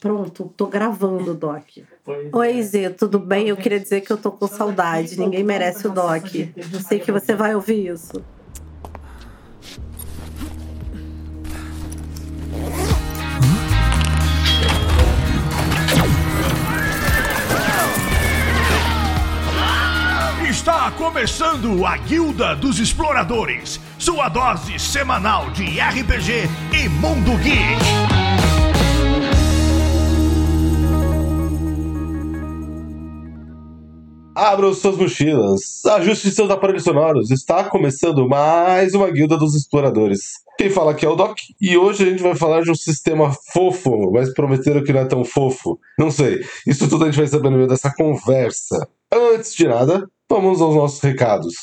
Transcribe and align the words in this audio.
Pronto, 0.00 0.52
tô 0.56 0.66
gravando, 0.66 1.32
Doc. 1.34 1.64
Oi, 2.32 2.62
Zê, 2.62 2.90
tudo 2.90 3.18
bem? 3.18 3.48
Eu 3.48 3.56
queria 3.56 3.78
dizer 3.78 4.00
que 4.00 4.10
eu 4.12 4.16
tô 4.16 4.32
com 4.32 4.48
saudade. 4.48 5.18
Ninguém 5.18 5.44
merece 5.44 5.86
o 5.86 5.90
Doc. 5.90 6.34
Eu 6.34 6.80
sei 6.80 6.98
que 6.98 7.12
você 7.12 7.34
vai 7.34 7.54
ouvir 7.54 7.86
isso. 7.86 8.22
Está 20.48 20.90
começando 20.92 21.84
a 21.84 21.96
Guilda 21.96 22.54
dos 22.54 22.78
Exploradores, 22.78 23.80
sua 23.98 24.28
dose 24.28 24.78
semanal 24.78 25.50
de 25.50 25.80
RPG 25.80 26.48
e 26.72 26.88
Mundo 26.88 27.36
Geek. 27.38 28.21
Abram 34.42 34.74
suas 34.74 34.96
mochilas, 34.96 35.86
ajuste 35.86 36.32
seus 36.32 36.50
aparelhos 36.50 36.82
sonoros. 36.82 37.30
Está 37.30 37.62
começando 37.62 38.28
mais 38.28 38.92
uma 38.92 39.08
Guilda 39.08 39.36
dos 39.36 39.54
Exploradores. 39.54 40.32
Quem 40.58 40.68
fala 40.68 40.90
aqui 40.90 41.06
é 41.06 41.08
o 41.08 41.14
Doc 41.14 41.38
e 41.60 41.76
hoje 41.76 42.02
a 42.02 42.10
gente 42.10 42.24
vai 42.24 42.34
falar 42.34 42.62
de 42.62 42.70
um 42.72 42.74
sistema 42.74 43.32
fofo, 43.52 44.10
mas 44.10 44.34
prometeram 44.34 44.82
que 44.82 44.92
não 44.92 45.02
é 45.02 45.04
tão 45.04 45.24
fofo. 45.24 45.78
Não 45.96 46.10
sei. 46.10 46.40
Isso 46.66 46.88
tudo 46.88 47.04
a 47.04 47.06
gente 47.06 47.18
vai 47.18 47.28
saber 47.28 47.50
no 47.50 47.56
meio 47.56 47.68
dessa 47.68 47.94
conversa. 47.94 48.88
Antes 49.14 49.54
de 49.54 49.68
nada, 49.68 50.10
vamos 50.28 50.60
aos 50.60 50.74
nossos 50.74 51.00
recados. 51.00 51.54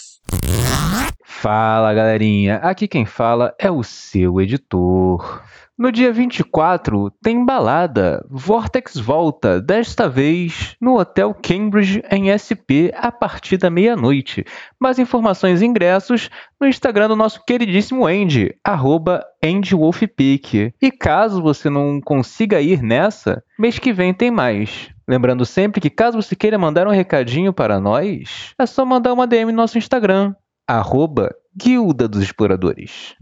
Fala 1.26 1.94
galerinha, 1.94 2.60
aqui 2.64 2.88
quem 2.88 3.06
fala 3.06 3.54
é 3.60 3.70
o 3.70 3.84
seu 3.84 4.40
editor. 4.40 5.44
No 5.80 5.94
dia 5.94 6.12
24 6.12 7.10
tem 7.24 7.46
balada. 7.46 8.26
Vortex 8.30 8.98
volta, 8.98 9.62
desta 9.62 10.10
vez 10.10 10.76
no 10.82 11.00
Hotel 11.00 11.34
Cambridge 11.34 12.04
em 12.12 12.28
SP 12.36 12.92
a 12.98 13.10
partir 13.14 13.56
da 13.56 13.70
meia-noite. 13.70 14.44
Mais 14.78 15.00
informações 15.00 15.62
e 15.62 15.66
ingressos 15.66 16.30
no 16.60 16.68
Instagram 16.68 17.08
do 17.08 17.16
nosso 17.16 17.46
queridíssimo 17.46 18.06
Andy, 18.06 18.54
arroba 18.62 19.24
AndyWolfPeak. 19.42 20.74
E 20.82 20.92
caso 20.92 21.42
você 21.42 21.70
não 21.70 22.02
consiga 22.02 22.60
ir 22.60 22.84
nessa, 22.84 23.42
mês 23.58 23.80
que 23.80 23.94
vem 23.94 24.14
tem 24.14 24.30
mais. 24.30 24.90
Lembrando 25.08 25.46
sempre 25.46 25.80
que 25.80 25.90
caso 25.90 26.22
você 26.22 26.36
queira 26.36 26.58
mandar 26.58 26.90
um 26.90 26.92
recadinho 26.92 27.54
para 27.54 27.80
nós, 27.80 28.54
é 28.60 28.66
só 28.66 28.86
mandar 28.86 29.14
uma 29.14 29.26
DM 29.26 29.54
no 29.54 29.62
nosso 29.62 29.78
Instagram, 29.78 30.36
arroba 30.68 31.34
Guilda 31.56 32.08
dos 32.08 32.22
Exploradores. 32.22 33.16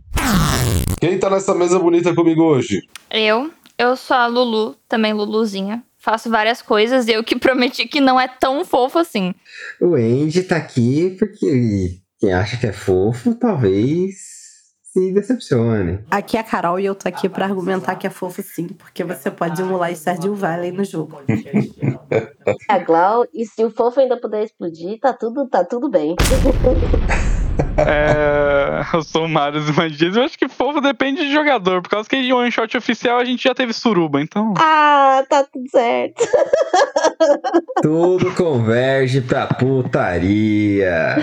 Quem 0.99 1.19
tá 1.19 1.29
nessa 1.29 1.53
mesa 1.53 1.79
bonita 1.79 2.13
comigo 2.13 2.43
hoje? 2.43 2.81
Eu, 3.09 3.51
eu 3.77 3.95
sou 3.95 4.17
a 4.17 4.27
Lulu, 4.27 4.75
também 4.87 5.13
Luluzinha. 5.13 5.83
Faço 5.97 6.29
várias 6.29 6.61
coisas 6.61 7.07
e 7.07 7.13
eu 7.13 7.23
que 7.23 7.37
prometi 7.39 7.87
que 7.87 7.99
não 7.99 8.19
é 8.19 8.27
tão 8.27 8.63
fofo 8.65 8.99
assim. 8.99 9.33
O 9.81 9.95
Andy 9.95 10.43
tá 10.43 10.57
aqui 10.57 11.15
porque 11.17 11.99
quem 12.19 12.33
acha 12.33 12.57
que 12.57 12.67
é 12.67 12.73
fofo, 12.73 13.35
talvez 13.35 14.37
se 14.81 15.13
decepcione. 15.13 15.99
Aqui 16.09 16.37
é 16.37 16.39
a 16.39 16.43
Carol 16.43 16.79
e 16.79 16.85
eu 16.85 16.95
tô 16.95 17.07
aqui 17.07 17.29
pra 17.29 17.45
argumentar 17.45 17.95
que 17.95 18.07
é 18.07 18.09
fofo 18.09 18.41
sim, 18.41 18.67
porque 18.67 19.03
você 19.03 19.29
pode 19.29 19.61
emular 19.61 19.91
Stardew 19.91 20.33
Valley 20.33 20.71
no 20.71 20.83
jogo. 20.83 21.21
É 22.69 22.73
a 22.73 22.79
Glau, 22.79 23.25
e 23.33 23.45
se 23.45 23.63
o 23.63 23.69
fofo 23.69 23.99
ainda 23.99 24.19
puder 24.19 24.43
explodir, 24.43 24.97
tá 24.99 25.11
tudo, 25.13 25.47
tá 25.47 25.65
tudo 25.65 25.89
bem. 25.89 26.15
É, 27.87 28.83
eu 28.93 29.03
sou 29.03 29.25
o 29.25 29.29
Mário 29.29 29.61
Magias. 29.73 30.15
Eu 30.15 30.23
acho 30.23 30.37
que 30.37 30.47
fofo 30.47 30.81
depende 30.81 31.25
de 31.25 31.31
jogador. 31.31 31.81
Por 31.81 31.89
causa 31.89 32.09
que 32.09 32.15
em 32.15 32.33
one 32.33 32.51
shot 32.51 32.75
oficial 32.75 33.19
a 33.19 33.25
gente 33.25 33.43
já 33.43 33.53
teve 33.53 33.71
suruba, 33.71 34.19
então. 34.21 34.53
Ah, 34.57 35.23
tá 35.29 35.43
tudo 35.43 35.69
certo. 35.69 36.23
Tudo 37.81 38.33
converge 38.33 39.21
pra 39.21 39.47
putaria. 39.47 41.15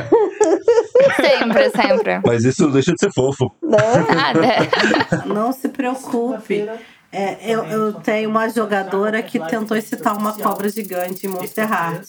Sempre, 1.16 1.70
sempre. 1.70 2.20
Mas 2.24 2.44
isso 2.44 2.62
não 2.64 2.70
deixa 2.70 2.92
de 2.92 3.00
ser 3.00 3.12
fofo. 3.12 3.50
Nada. 3.62 5.26
Não 5.26 5.52
se 5.52 5.68
preocupe. 5.68 6.68
É, 7.12 7.38
eu, 7.42 7.64
eu 7.64 7.92
tenho 7.94 8.28
uma 8.28 8.48
jogadora 8.48 9.22
que 9.22 9.38
tentou 9.38 9.76
excitar 9.76 10.16
uma 10.16 10.32
cobra 10.32 10.68
gigante 10.68 11.26
em 11.26 11.30
Monster 11.30 11.68
Heart, 11.70 12.06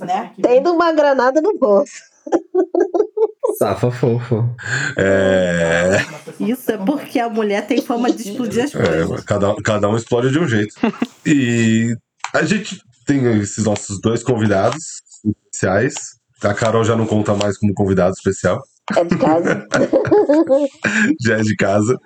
né? 0.00 0.30
Tendo 0.40 0.72
uma 0.72 0.92
granada 0.92 1.40
no 1.40 1.58
bolso. 1.58 2.15
Safa 3.58 3.90
fofo. 3.90 4.44
É. 4.98 5.98
Isso 6.38 6.70
é 6.72 6.78
porque 6.78 7.18
a 7.18 7.28
mulher 7.28 7.66
tem 7.66 7.80
fama 7.80 8.10
de 8.10 8.28
explodir 8.28 8.64
as 8.64 8.72
coisas. 8.72 9.10
é 9.10 9.22
cada, 9.24 9.54
cada 9.62 9.88
um 9.88 9.96
explode 9.96 10.30
de 10.30 10.38
um 10.38 10.46
jeito. 10.46 10.74
E 11.24 11.96
a 12.34 12.44
gente 12.44 12.80
tem 13.06 13.24
esses 13.40 13.64
nossos 13.64 14.00
dois 14.00 14.22
convidados 14.22 15.00
especiais. 15.24 15.94
A 16.42 16.52
Carol 16.52 16.84
já 16.84 16.94
não 16.94 17.06
conta 17.06 17.34
mais 17.34 17.56
como 17.56 17.72
convidado 17.72 18.14
especial. 18.14 18.62
É 18.94 19.04
de 19.04 19.18
casa. 19.18 19.66
já 21.20 21.38
é 21.38 21.40
de 21.40 21.56
casa. 21.56 21.98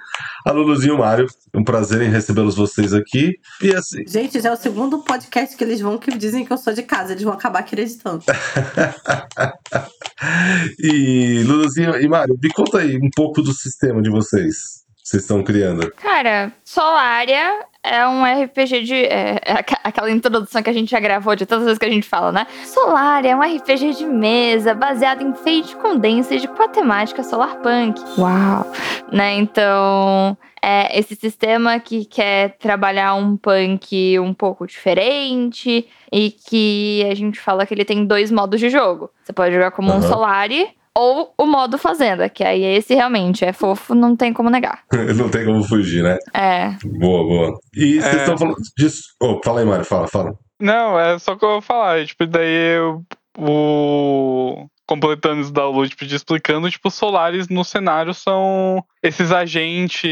A 0.46 0.52
Luluzinho 0.52 0.94
e 0.94 0.96
o 0.96 0.98
Mário, 0.98 1.26
um 1.54 1.62
prazer 1.62 2.00
em 2.00 2.10
recebê-los 2.10 2.56
vocês 2.56 2.94
aqui. 2.94 3.34
E 3.60 3.74
assim, 3.74 4.06
Gente, 4.06 4.41
já 4.41 4.50
é 4.50 4.52
o 4.52 4.56
segundo 4.56 5.02
podcast 5.02 5.56
que 5.56 5.62
eles 5.62 5.80
vão 5.80 5.98
que 5.98 6.16
dizem 6.16 6.44
que 6.44 6.52
eu 6.52 6.56
sou 6.56 6.72
de 6.72 6.82
casa. 6.82 7.12
Eles 7.12 7.22
vão 7.22 7.34
acabar 7.34 7.60
acreditando. 7.60 8.24
e 10.78 11.42
Luluzinho 11.44 12.00
e 12.00 12.08
Mário, 12.08 12.38
me 12.42 12.48
conta 12.50 12.78
aí 12.78 12.97
um 12.97 13.10
pouco 13.14 13.42
do 13.42 13.52
sistema 13.52 14.00
de 14.00 14.10
vocês. 14.10 14.80
que 15.02 15.04
Vocês 15.04 15.22
estão 15.22 15.44
criando. 15.44 15.91
Cara, 15.97 16.50
Solaria 16.64 17.60
é 17.82 18.06
um 18.06 18.22
RPG 18.24 18.82
de. 18.82 18.94
É, 18.94 19.41
é 19.44 19.64
aquela 19.82 20.10
introdução 20.10 20.62
que 20.62 20.70
a 20.70 20.72
gente 20.72 20.91
já 20.91 21.00
gravou 21.00 21.34
de 21.34 21.46
todas 21.46 21.62
as 21.62 21.66
vezes 21.66 21.78
que 21.78 21.86
a 21.86 21.91
gente 21.91 22.08
fala, 22.08 22.30
né? 22.30 22.46
Solaria 22.64 23.32
é 23.32 23.36
um 23.36 23.41
RPG 23.41 23.94
de 23.94 24.06
mesa 24.06 24.74
baseado 24.74 25.22
em 25.22 25.32
Fate 25.34 25.76
Condensed 25.76 26.46
com 26.48 26.62
a 26.62 26.68
temática 26.68 27.22
Solarpunk. 27.22 28.00
Uau! 28.18 28.66
Né? 29.12 29.34
Então. 29.34 30.36
É 30.62 30.98
esse 30.98 31.16
sistema 31.16 31.80
que 31.80 32.04
quer 32.04 32.58
trabalhar 32.58 33.14
um 33.14 33.34
punk 33.34 34.18
um 34.18 34.34
pouco 34.34 34.66
diferente 34.66 35.88
e 36.12 36.30
que 36.30 37.02
a 37.10 37.14
gente 37.14 37.41
fala 37.41 37.64
que 37.64 37.72
ele 37.72 37.82
tem 37.82 38.04
dois 38.04 38.30
modos 38.30 38.60
de 38.60 38.68
jogo. 38.68 39.08
Você 39.24 39.32
pode 39.32 39.54
jogar 39.54 39.70
como 39.70 39.88
um 39.88 39.94
Aham. 39.94 40.02
Solari 40.02 40.68
ou 40.97 41.33
o 41.39 41.47
modo 41.47 41.78
Fazenda, 41.78 42.28
que 42.28 42.43
aí 42.45 42.62
esse 42.65 42.95
realmente 42.95 43.45
é 43.45 43.53
fofo, 43.53 43.95
não 43.95 44.17
tem 44.17 44.33
como 44.33 44.51
negar. 44.51 44.83
não 45.17 45.28
tem 45.28 45.45
como 45.45 45.62
fugir, 45.62 46.03
né? 46.03 46.19
É. 46.34 46.71
Boa, 46.99 47.25
boa. 47.25 47.59
E 47.75 48.01
vocês 48.01 48.15
É. 48.15 48.19
estão 48.19 48.37
falando 48.39 48.56
disso. 48.77 49.03
Oh, 49.23 49.41
fala 49.45 49.61
aí, 49.61 49.67
Mário, 49.67 49.84
fala, 49.84 50.06
fala. 50.09 50.34
Não, 50.61 50.99
é 50.99 51.19
só 51.19 51.37
que 51.37 51.45
eu 51.45 51.51
vou 51.51 51.62
falar. 51.62 52.05
Tipo, 52.05 52.27
daí 52.27 52.77
eu, 52.77 53.03
o. 53.39 54.67
Completando 54.87 55.41
isso 55.41 55.53
da 55.53 55.69
Lu, 55.69 55.89
tipo, 55.89 56.05
de 56.05 56.17
explicando, 56.17 56.69
tipo, 56.69 56.89
os 56.89 56.95
Solares 56.95 57.49
no 57.49 57.65
cenário 57.65 58.12
são 58.12 58.84
esses 59.01 59.31
agentes 59.31 60.11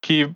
que 0.00 0.30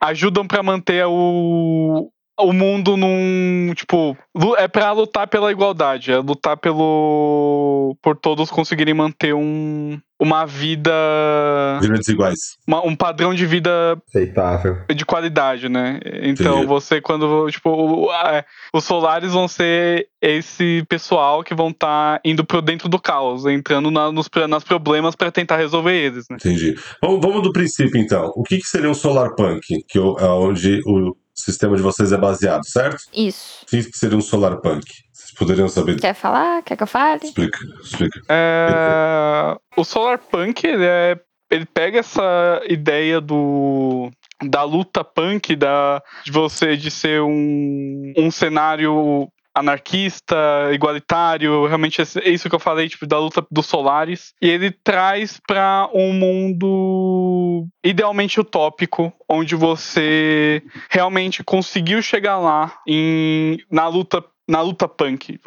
ajudam 0.00 0.46
pra 0.46 0.62
manter 0.62 1.04
o, 1.06 2.10
o 2.40 2.52
mundo 2.52 2.96
num. 2.96 3.72
Tipo, 3.74 4.16
é 4.58 4.66
pra 4.68 4.92
lutar 4.92 5.28
pela 5.28 5.50
igualdade, 5.52 6.12
é 6.12 6.18
lutar 6.18 6.56
pelo. 6.56 7.96
por 8.02 8.16
todos 8.16 8.50
conseguirem 8.50 8.94
manter 8.94 9.34
um, 9.34 9.98
uma 10.20 10.44
vida. 10.46 10.90
Vidas 11.80 12.08
iguais. 12.08 12.38
uma- 12.66 12.84
um 12.86 12.94
padrão 12.96 13.34
de 13.34 13.46
vida 13.46 13.96
Aceitável. 14.08 14.78
de 14.94 15.04
qualidade, 15.04 15.68
né? 15.68 16.00
Então 16.22 16.54
Entendi. 16.56 16.66
você 16.66 17.00
quando 17.00 17.48
tipo 17.50 18.08
os 18.72 18.84
solares 18.84 19.32
vão 19.32 19.46
ser 19.48 20.08
esse 20.20 20.84
pessoal 20.88 21.42
que 21.44 21.54
vão 21.54 21.68
estar 21.68 22.20
indo 22.24 22.44
pro 22.44 22.62
dentro 22.62 22.88
do 22.88 22.98
caos, 22.98 23.44
entrando 23.46 23.90
na, 23.90 24.10
nos 24.10 24.28
nas 24.48 24.64
problemas 24.64 25.14
para 25.14 25.30
tentar 25.30 25.56
resolver 25.56 25.94
eles, 25.94 26.24
né? 26.30 26.36
Entendi. 26.40 26.74
Vamos, 27.02 27.20
vamos 27.20 27.42
do 27.42 27.52
princípio, 27.52 28.00
então. 28.00 28.32
O 28.34 28.42
que, 28.42 28.56
que 28.58 28.66
seria 28.66 28.90
um 28.90 28.94
solar 28.94 29.34
punk? 29.34 29.60
Que 29.88 29.98
é 29.98 30.02
onde 30.26 30.80
o 30.86 31.14
sistema 31.34 31.76
de 31.76 31.82
vocês 31.82 32.12
é 32.12 32.16
baseado, 32.16 32.64
certo? 32.64 33.02
Isso. 33.12 33.64
O 33.64 33.66
que, 33.66 33.84
que 33.90 33.98
seria 33.98 34.16
um 34.16 34.20
solar 34.20 34.56
punk? 34.58 34.86
Vocês 35.12 35.32
poderiam 35.32 35.68
saber. 35.68 35.98
Quer 36.00 36.14
falar? 36.14 36.62
Quer 36.62 36.76
que 36.76 36.82
eu 36.82 36.86
fale? 36.86 37.24
Explica, 37.24 37.58
explica. 37.82 38.20
É, 38.28 39.56
o 39.76 39.84
solar 39.84 40.18
punk 40.18 40.64
ele, 40.64 40.84
é, 40.84 41.18
ele 41.50 41.66
pega 41.66 41.98
essa 41.98 42.60
ideia 42.68 43.20
do 43.20 44.10
da 44.42 44.62
luta 44.62 45.02
punk 45.02 45.54
da 45.56 46.02
de 46.24 46.30
você 46.30 46.76
de 46.76 46.90
ser 46.90 47.22
um, 47.22 48.12
um 48.16 48.30
cenário 48.30 49.28
anarquista, 49.54 50.36
igualitário, 50.72 51.66
realmente 51.66 52.02
é 52.02 52.28
isso 52.28 52.48
que 52.48 52.54
eu 52.54 52.60
falei, 52.60 52.88
tipo, 52.88 53.06
da 53.06 53.18
luta 53.18 53.46
dos 53.50 53.66
Solares. 53.66 54.34
E 54.42 54.48
ele 54.48 54.70
traz 54.70 55.40
para 55.46 55.88
um 55.94 56.12
mundo 56.12 57.66
idealmente 57.82 58.40
utópico, 58.40 59.12
onde 59.28 59.54
você 59.54 60.62
realmente 60.90 61.44
conseguiu 61.44 62.02
chegar 62.02 62.38
lá 62.38 62.78
em, 62.86 63.58
na 63.70 63.86
luta 63.86 64.24
na 64.46 64.60
luta 64.60 64.86
punk. 64.86 65.40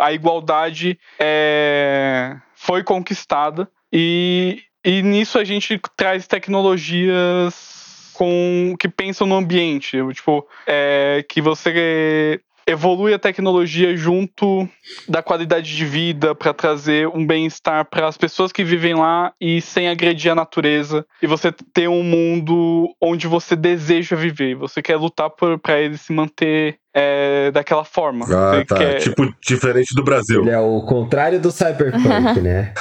A 0.00 0.12
igualdade 0.12 0.98
é, 1.18 2.36
foi 2.54 2.84
conquistada 2.84 3.66
e, 3.90 4.62
e 4.84 5.00
nisso 5.00 5.38
a 5.38 5.44
gente 5.44 5.80
traz 5.96 6.26
tecnologias 6.26 8.12
com 8.12 8.74
que 8.78 8.88
pensam 8.88 9.26
no 9.26 9.36
ambiente. 9.36 9.96
Tipo, 10.12 10.46
é, 10.66 11.24
que 11.28 11.40
você 11.40 12.40
evolui 12.68 13.14
a 13.14 13.18
tecnologia 13.18 13.96
junto 13.96 14.68
da 15.08 15.22
qualidade 15.22 15.74
de 15.74 15.84
vida 15.86 16.34
para 16.34 16.52
trazer 16.52 17.08
um 17.08 17.26
bem-estar 17.26 17.86
para 17.86 18.06
as 18.06 18.18
pessoas 18.18 18.52
que 18.52 18.62
vivem 18.62 18.94
lá 18.94 19.32
e 19.40 19.60
sem 19.62 19.88
agredir 19.88 20.30
a 20.30 20.34
natureza 20.34 21.06
e 21.22 21.26
você 21.26 21.50
ter 21.72 21.88
um 21.88 22.02
mundo 22.02 22.94
onde 23.00 23.26
você 23.26 23.56
deseja 23.56 24.14
viver, 24.14 24.54
você 24.54 24.82
quer 24.82 24.96
lutar 24.96 25.30
para 25.30 25.80
ele 25.80 25.96
se 25.96 26.12
manter 26.12 26.76
é, 26.92 27.50
daquela 27.52 27.84
forma. 27.84 28.26
Ah, 28.26 28.64
tá. 28.66 28.76
quer- 28.76 28.98
Tipo, 28.98 29.32
diferente 29.40 29.94
do 29.94 30.02
Brasil. 30.04 30.42
Ele 30.42 30.50
é 30.50 30.58
o 30.58 30.82
contrário 30.82 31.40
do 31.40 31.50
cyberpunk, 31.50 32.40
né? 32.42 32.74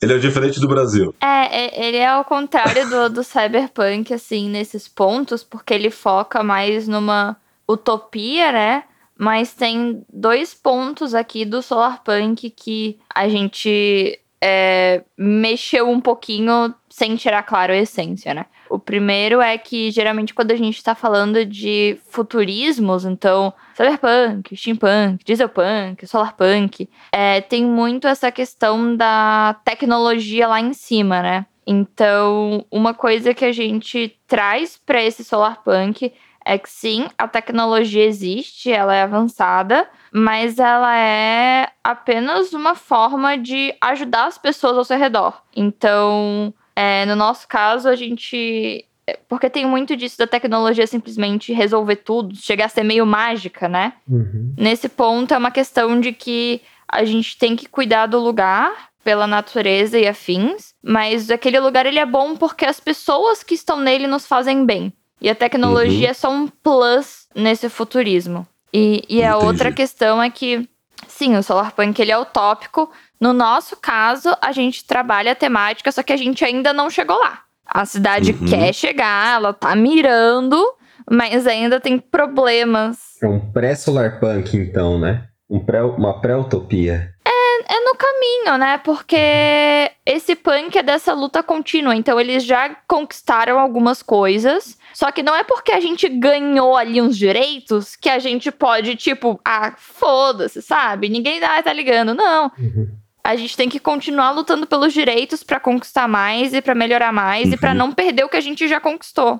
Ele 0.00 0.14
é 0.14 0.18
diferente 0.18 0.60
do 0.60 0.68
Brasil. 0.68 1.14
É, 1.20 1.64
é- 1.66 1.86
ele 1.88 1.96
é 1.98 2.06
ao 2.06 2.24
contrário 2.24 2.88
do, 2.88 3.10
do 3.10 3.24
cyberpunk, 3.24 4.14
assim, 4.14 4.48
nesses 4.48 4.86
pontos, 4.88 5.42
porque 5.44 5.74
ele 5.74 5.90
foca 5.90 6.42
mais 6.42 6.86
numa 6.88 7.36
utopia, 7.68 8.52
né? 8.52 8.84
Mas 9.18 9.54
tem 9.54 10.04
dois 10.12 10.52
pontos 10.52 11.14
aqui 11.14 11.44
do 11.44 11.62
solarpunk 11.62 12.50
que 12.50 12.98
a 13.14 13.28
gente 13.28 14.20
é, 14.40 15.02
mexeu 15.16 15.88
um 15.88 16.00
pouquinho 16.00 16.74
sem 16.90 17.16
tirar, 17.16 17.42
claro, 17.42 17.72
a 17.72 17.76
essência, 17.76 18.34
né? 18.34 18.46
O 18.68 18.78
primeiro 18.78 19.40
é 19.40 19.56
que, 19.56 19.90
geralmente, 19.90 20.34
quando 20.34 20.50
a 20.50 20.56
gente 20.56 20.82
tá 20.82 20.94
falando 20.94 21.44
de 21.44 21.98
futurismos, 22.08 23.04
então, 23.04 23.52
cyberpunk, 23.74 24.56
steampunk, 24.56 25.24
dieselpunk, 25.24 26.06
solarpunk, 26.06 26.88
é, 27.12 27.40
tem 27.40 27.64
muito 27.64 28.06
essa 28.06 28.30
questão 28.32 28.96
da 28.96 29.56
tecnologia 29.64 30.48
lá 30.48 30.60
em 30.60 30.72
cima, 30.72 31.22
né? 31.22 31.46
Então, 31.66 32.64
uma 32.70 32.94
coisa 32.94 33.34
que 33.34 33.44
a 33.44 33.52
gente 33.52 34.16
traz 34.26 34.80
para 34.84 35.02
esse 35.02 35.24
solarpunk 35.24 36.12
é 36.46 36.56
que 36.56 36.70
sim, 36.70 37.08
a 37.18 37.26
tecnologia 37.26 38.04
existe, 38.04 38.70
ela 38.70 38.94
é 38.94 39.02
avançada, 39.02 39.88
mas 40.12 40.60
ela 40.60 40.96
é 40.96 41.68
apenas 41.82 42.52
uma 42.52 42.76
forma 42.76 43.36
de 43.36 43.74
ajudar 43.80 44.26
as 44.26 44.38
pessoas 44.38 44.78
ao 44.78 44.84
seu 44.84 44.96
redor. 44.96 45.42
Então, 45.56 46.54
é, 46.76 47.04
no 47.04 47.16
nosso 47.16 47.48
caso, 47.48 47.88
a 47.88 47.96
gente. 47.96 48.84
Porque 49.28 49.50
tem 49.50 49.66
muito 49.66 49.96
disso 49.96 50.18
da 50.18 50.26
tecnologia 50.26 50.86
simplesmente 50.86 51.52
resolver 51.52 51.96
tudo, 51.96 52.36
chegar 52.36 52.66
a 52.66 52.68
ser 52.68 52.84
meio 52.84 53.04
mágica, 53.04 53.68
né? 53.68 53.94
Uhum. 54.08 54.54
Nesse 54.56 54.88
ponto 54.88 55.34
é 55.34 55.38
uma 55.38 55.50
questão 55.50 56.00
de 56.00 56.12
que 56.12 56.60
a 56.88 57.04
gente 57.04 57.36
tem 57.36 57.56
que 57.56 57.68
cuidar 57.68 58.06
do 58.06 58.20
lugar 58.20 58.90
pela 59.02 59.26
natureza 59.26 59.98
e 59.98 60.06
afins, 60.06 60.74
mas 60.82 61.30
aquele 61.30 61.58
lugar 61.60 61.86
ele 61.86 61.98
é 61.98 62.06
bom 62.06 62.36
porque 62.36 62.64
as 62.64 62.80
pessoas 62.80 63.42
que 63.42 63.54
estão 63.54 63.80
nele 63.80 64.06
nos 64.06 64.26
fazem 64.26 64.64
bem. 64.64 64.92
E 65.20 65.30
a 65.30 65.34
tecnologia 65.34 66.10
é 66.10 66.14
só 66.14 66.30
um 66.30 66.46
plus 66.46 67.26
nesse 67.34 67.68
futurismo. 67.68 68.46
E, 68.72 69.02
e 69.08 69.22
a 69.22 69.30
Entendi. 69.30 69.46
outra 69.46 69.72
questão 69.72 70.22
é 70.22 70.28
que, 70.28 70.68
sim, 71.08 71.36
o 71.36 71.42
Solarpunk 71.42 71.98
ele 72.00 72.12
é 72.12 72.18
utópico. 72.18 72.90
No 73.20 73.32
nosso 73.32 73.76
caso, 73.76 74.36
a 74.42 74.52
gente 74.52 74.84
trabalha 74.84 75.32
a 75.32 75.36
temática, 75.36 75.90
só 75.90 76.02
que 76.02 76.12
a 76.12 76.16
gente 76.16 76.44
ainda 76.44 76.72
não 76.72 76.90
chegou 76.90 77.16
lá. 77.18 77.40
A 77.66 77.84
cidade 77.86 78.32
Uhum. 78.32 78.46
quer 78.46 78.72
chegar, 78.74 79.36
ela 79.36 79.52
tá 79.54 79.74
mirando, 79.74 80.62
mas 81.10 81.46
ainda 81.46 81.80
tem 81.80 81.98
problemas 81.98 82.98
É 83.22 83.26
um 83.26 83.40
pré-solarpunk, 83.40 84.56
então, 84.56 84.98
né? 84.98 85.24
Um 85.48 85.58
pré, 85.64 85.82
uma 85.82 86.20
pré-utopia. 86.20 87.10
é 87.68 87.80
no 87.80 87.96
caminho, 87.96 88.58
né? 88.58 88.78
Porque 88.78 89.90
esse 90.04 90.36
punk 90.36 90.76
é 90.78 90.82
dessa 90.82 91.12
luta 91.14 91.42
contínua. 91.42 91.94
Então 91.96 92.20
eles 92.20 92.44
já 92.44 92.76
conquistaram 92.86 93.58
algumas 93.58 94.02
coisas. 94.02 94.78
Só 94.96 95.12
que 95.12 95.22
não 95.22 95.36
é 95.36 95.44
porque 95.44 95.72
a 95.72 95.78
gente 95.78 96.08
ganhou 96.08 96.74
ali 96.74 97.02
uns 97.02 97.18
direitos 97.18 97.94
que 97.94 98.08
a 98.08 98.18
gente 98.18 98.50
pode, 98.50 98.96
tipo, 98.96 99.38
ah, 99.44 99.74
foda-se, 99.76 100.62
sabe? 100.62 101.10
Ninguém 101.10 101.38
ah, 101.44 101.62
tá 101.62 101.70
ligando. 101.70 102.14
Não. 102.14 102.50
Uhum. 102.58 102.88
A 103.22 103.36
gente 103.36 103.58
tem 103.58 103.68
que 103.68 103.78
continuar 103.78 104.30
lutando 104.30 104.66
pelos 104.66 104.94
direitos 104.94 105.42
pra 105.42 105.60
conquistar 105.60 106.08
mais 106.08 106.54
e 106.54 106.62
pra 106.62 106.74
melhorar 106.74 107.12
mais 107.12 107.52
e 107.52 107.58
pra 107.58 107.74
não 107.74 107.92
perder 107.92 108.24
o 108.24 108.28
que 108.30 108.38
a 108.38 108.40
gente 108.40 108.66
já 108.66 108.80
conquistou. 108.80 109.38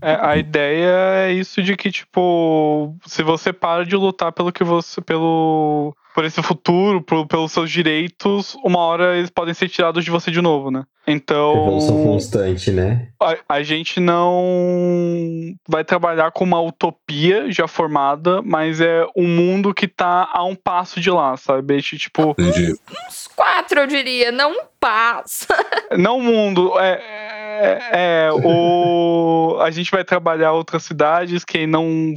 É, 0.00 0.16
a 0.20 0.36
ideia 0.36 1.26
é 1.26 1.32
isso 1.32 1.60
de 1.60 1.76
que, 1.76 1.90
tipo, 1.90 2.94
se 3.04 3.24
você 3.24 3.52
para 3.52 3.84
de 3.84 3.96
lutar 3.96 4.30
pelo 4.30 4.52
que 4.52 4.62
você. 4.62 5.00
pelo. 5.00 5.92
Por 6.14 6.24
esse 6.24 6.40
futuro, 6.42 7.02
por- 7.02 7.26
pelos 7.26 7.50
seus 7.52 7.70
direitos, 7.70 8.56
uma 8.64 8.78
hora 8.78 9.16
eles 9.16 9.30
podem 9.30 9.52
ser 9.52 9.68
tirados 9.68 10.04
de 10.04 10.10
você 10.10 10.30
de 10.30 10.40
novo, 10.40 10.70
né? 10.70 10.84
Então. 11.06 11.52
Evolução 11.52 12.02
constante, 12.04 12.70
né? 12.70 13.08
A, 13.20 13.36
a 13.56 13.62
gente 13.62 14.00
não 14.00 15.54
vai 15.68 15.84
trabalhar 15.84 16.30
com 16.30 16.44
uma 16.44 16.60
utopia 16.62 17.50
já 17.52 17.66
formada, 17.68 18.40
mas 18.42 18.80
é 18.80 19.04
um 19.16 19.26
mundo 19.26 19.74
que 19.74 19.86
tá 19.88 20.28
a 20.32 20.44
um 20.44 20.54
passo 20.54 21.00
de 21.00 21.10
lá, 21.10 21.36
sabe? 21.36 21.82
Tipo, 21.82 22.30
Entendi. 22.38 22.72
Uns 23.08 23.28
quatro, 23.34 23.80
eu 23.80 23.86
diria, 23.86 24.30
não 24.32 24.52
um 24.52 24.64
passo. 24.80 25.46
não 25.98 26.18
o 26.18 26.22
mundo, 26.22 26.78
é, 26.78 26.92
é, 26.92 27.43
é, 27.92 28.28
o 28.32 29.58
a 29.60 29.70
gente 29.70 29.90
vai 29.90 30.04
trabalhar 30.04 30.52
outras 30.52 30.82
cidades 30.82 31.44
que 31.44 31.66
não 31.66 32.14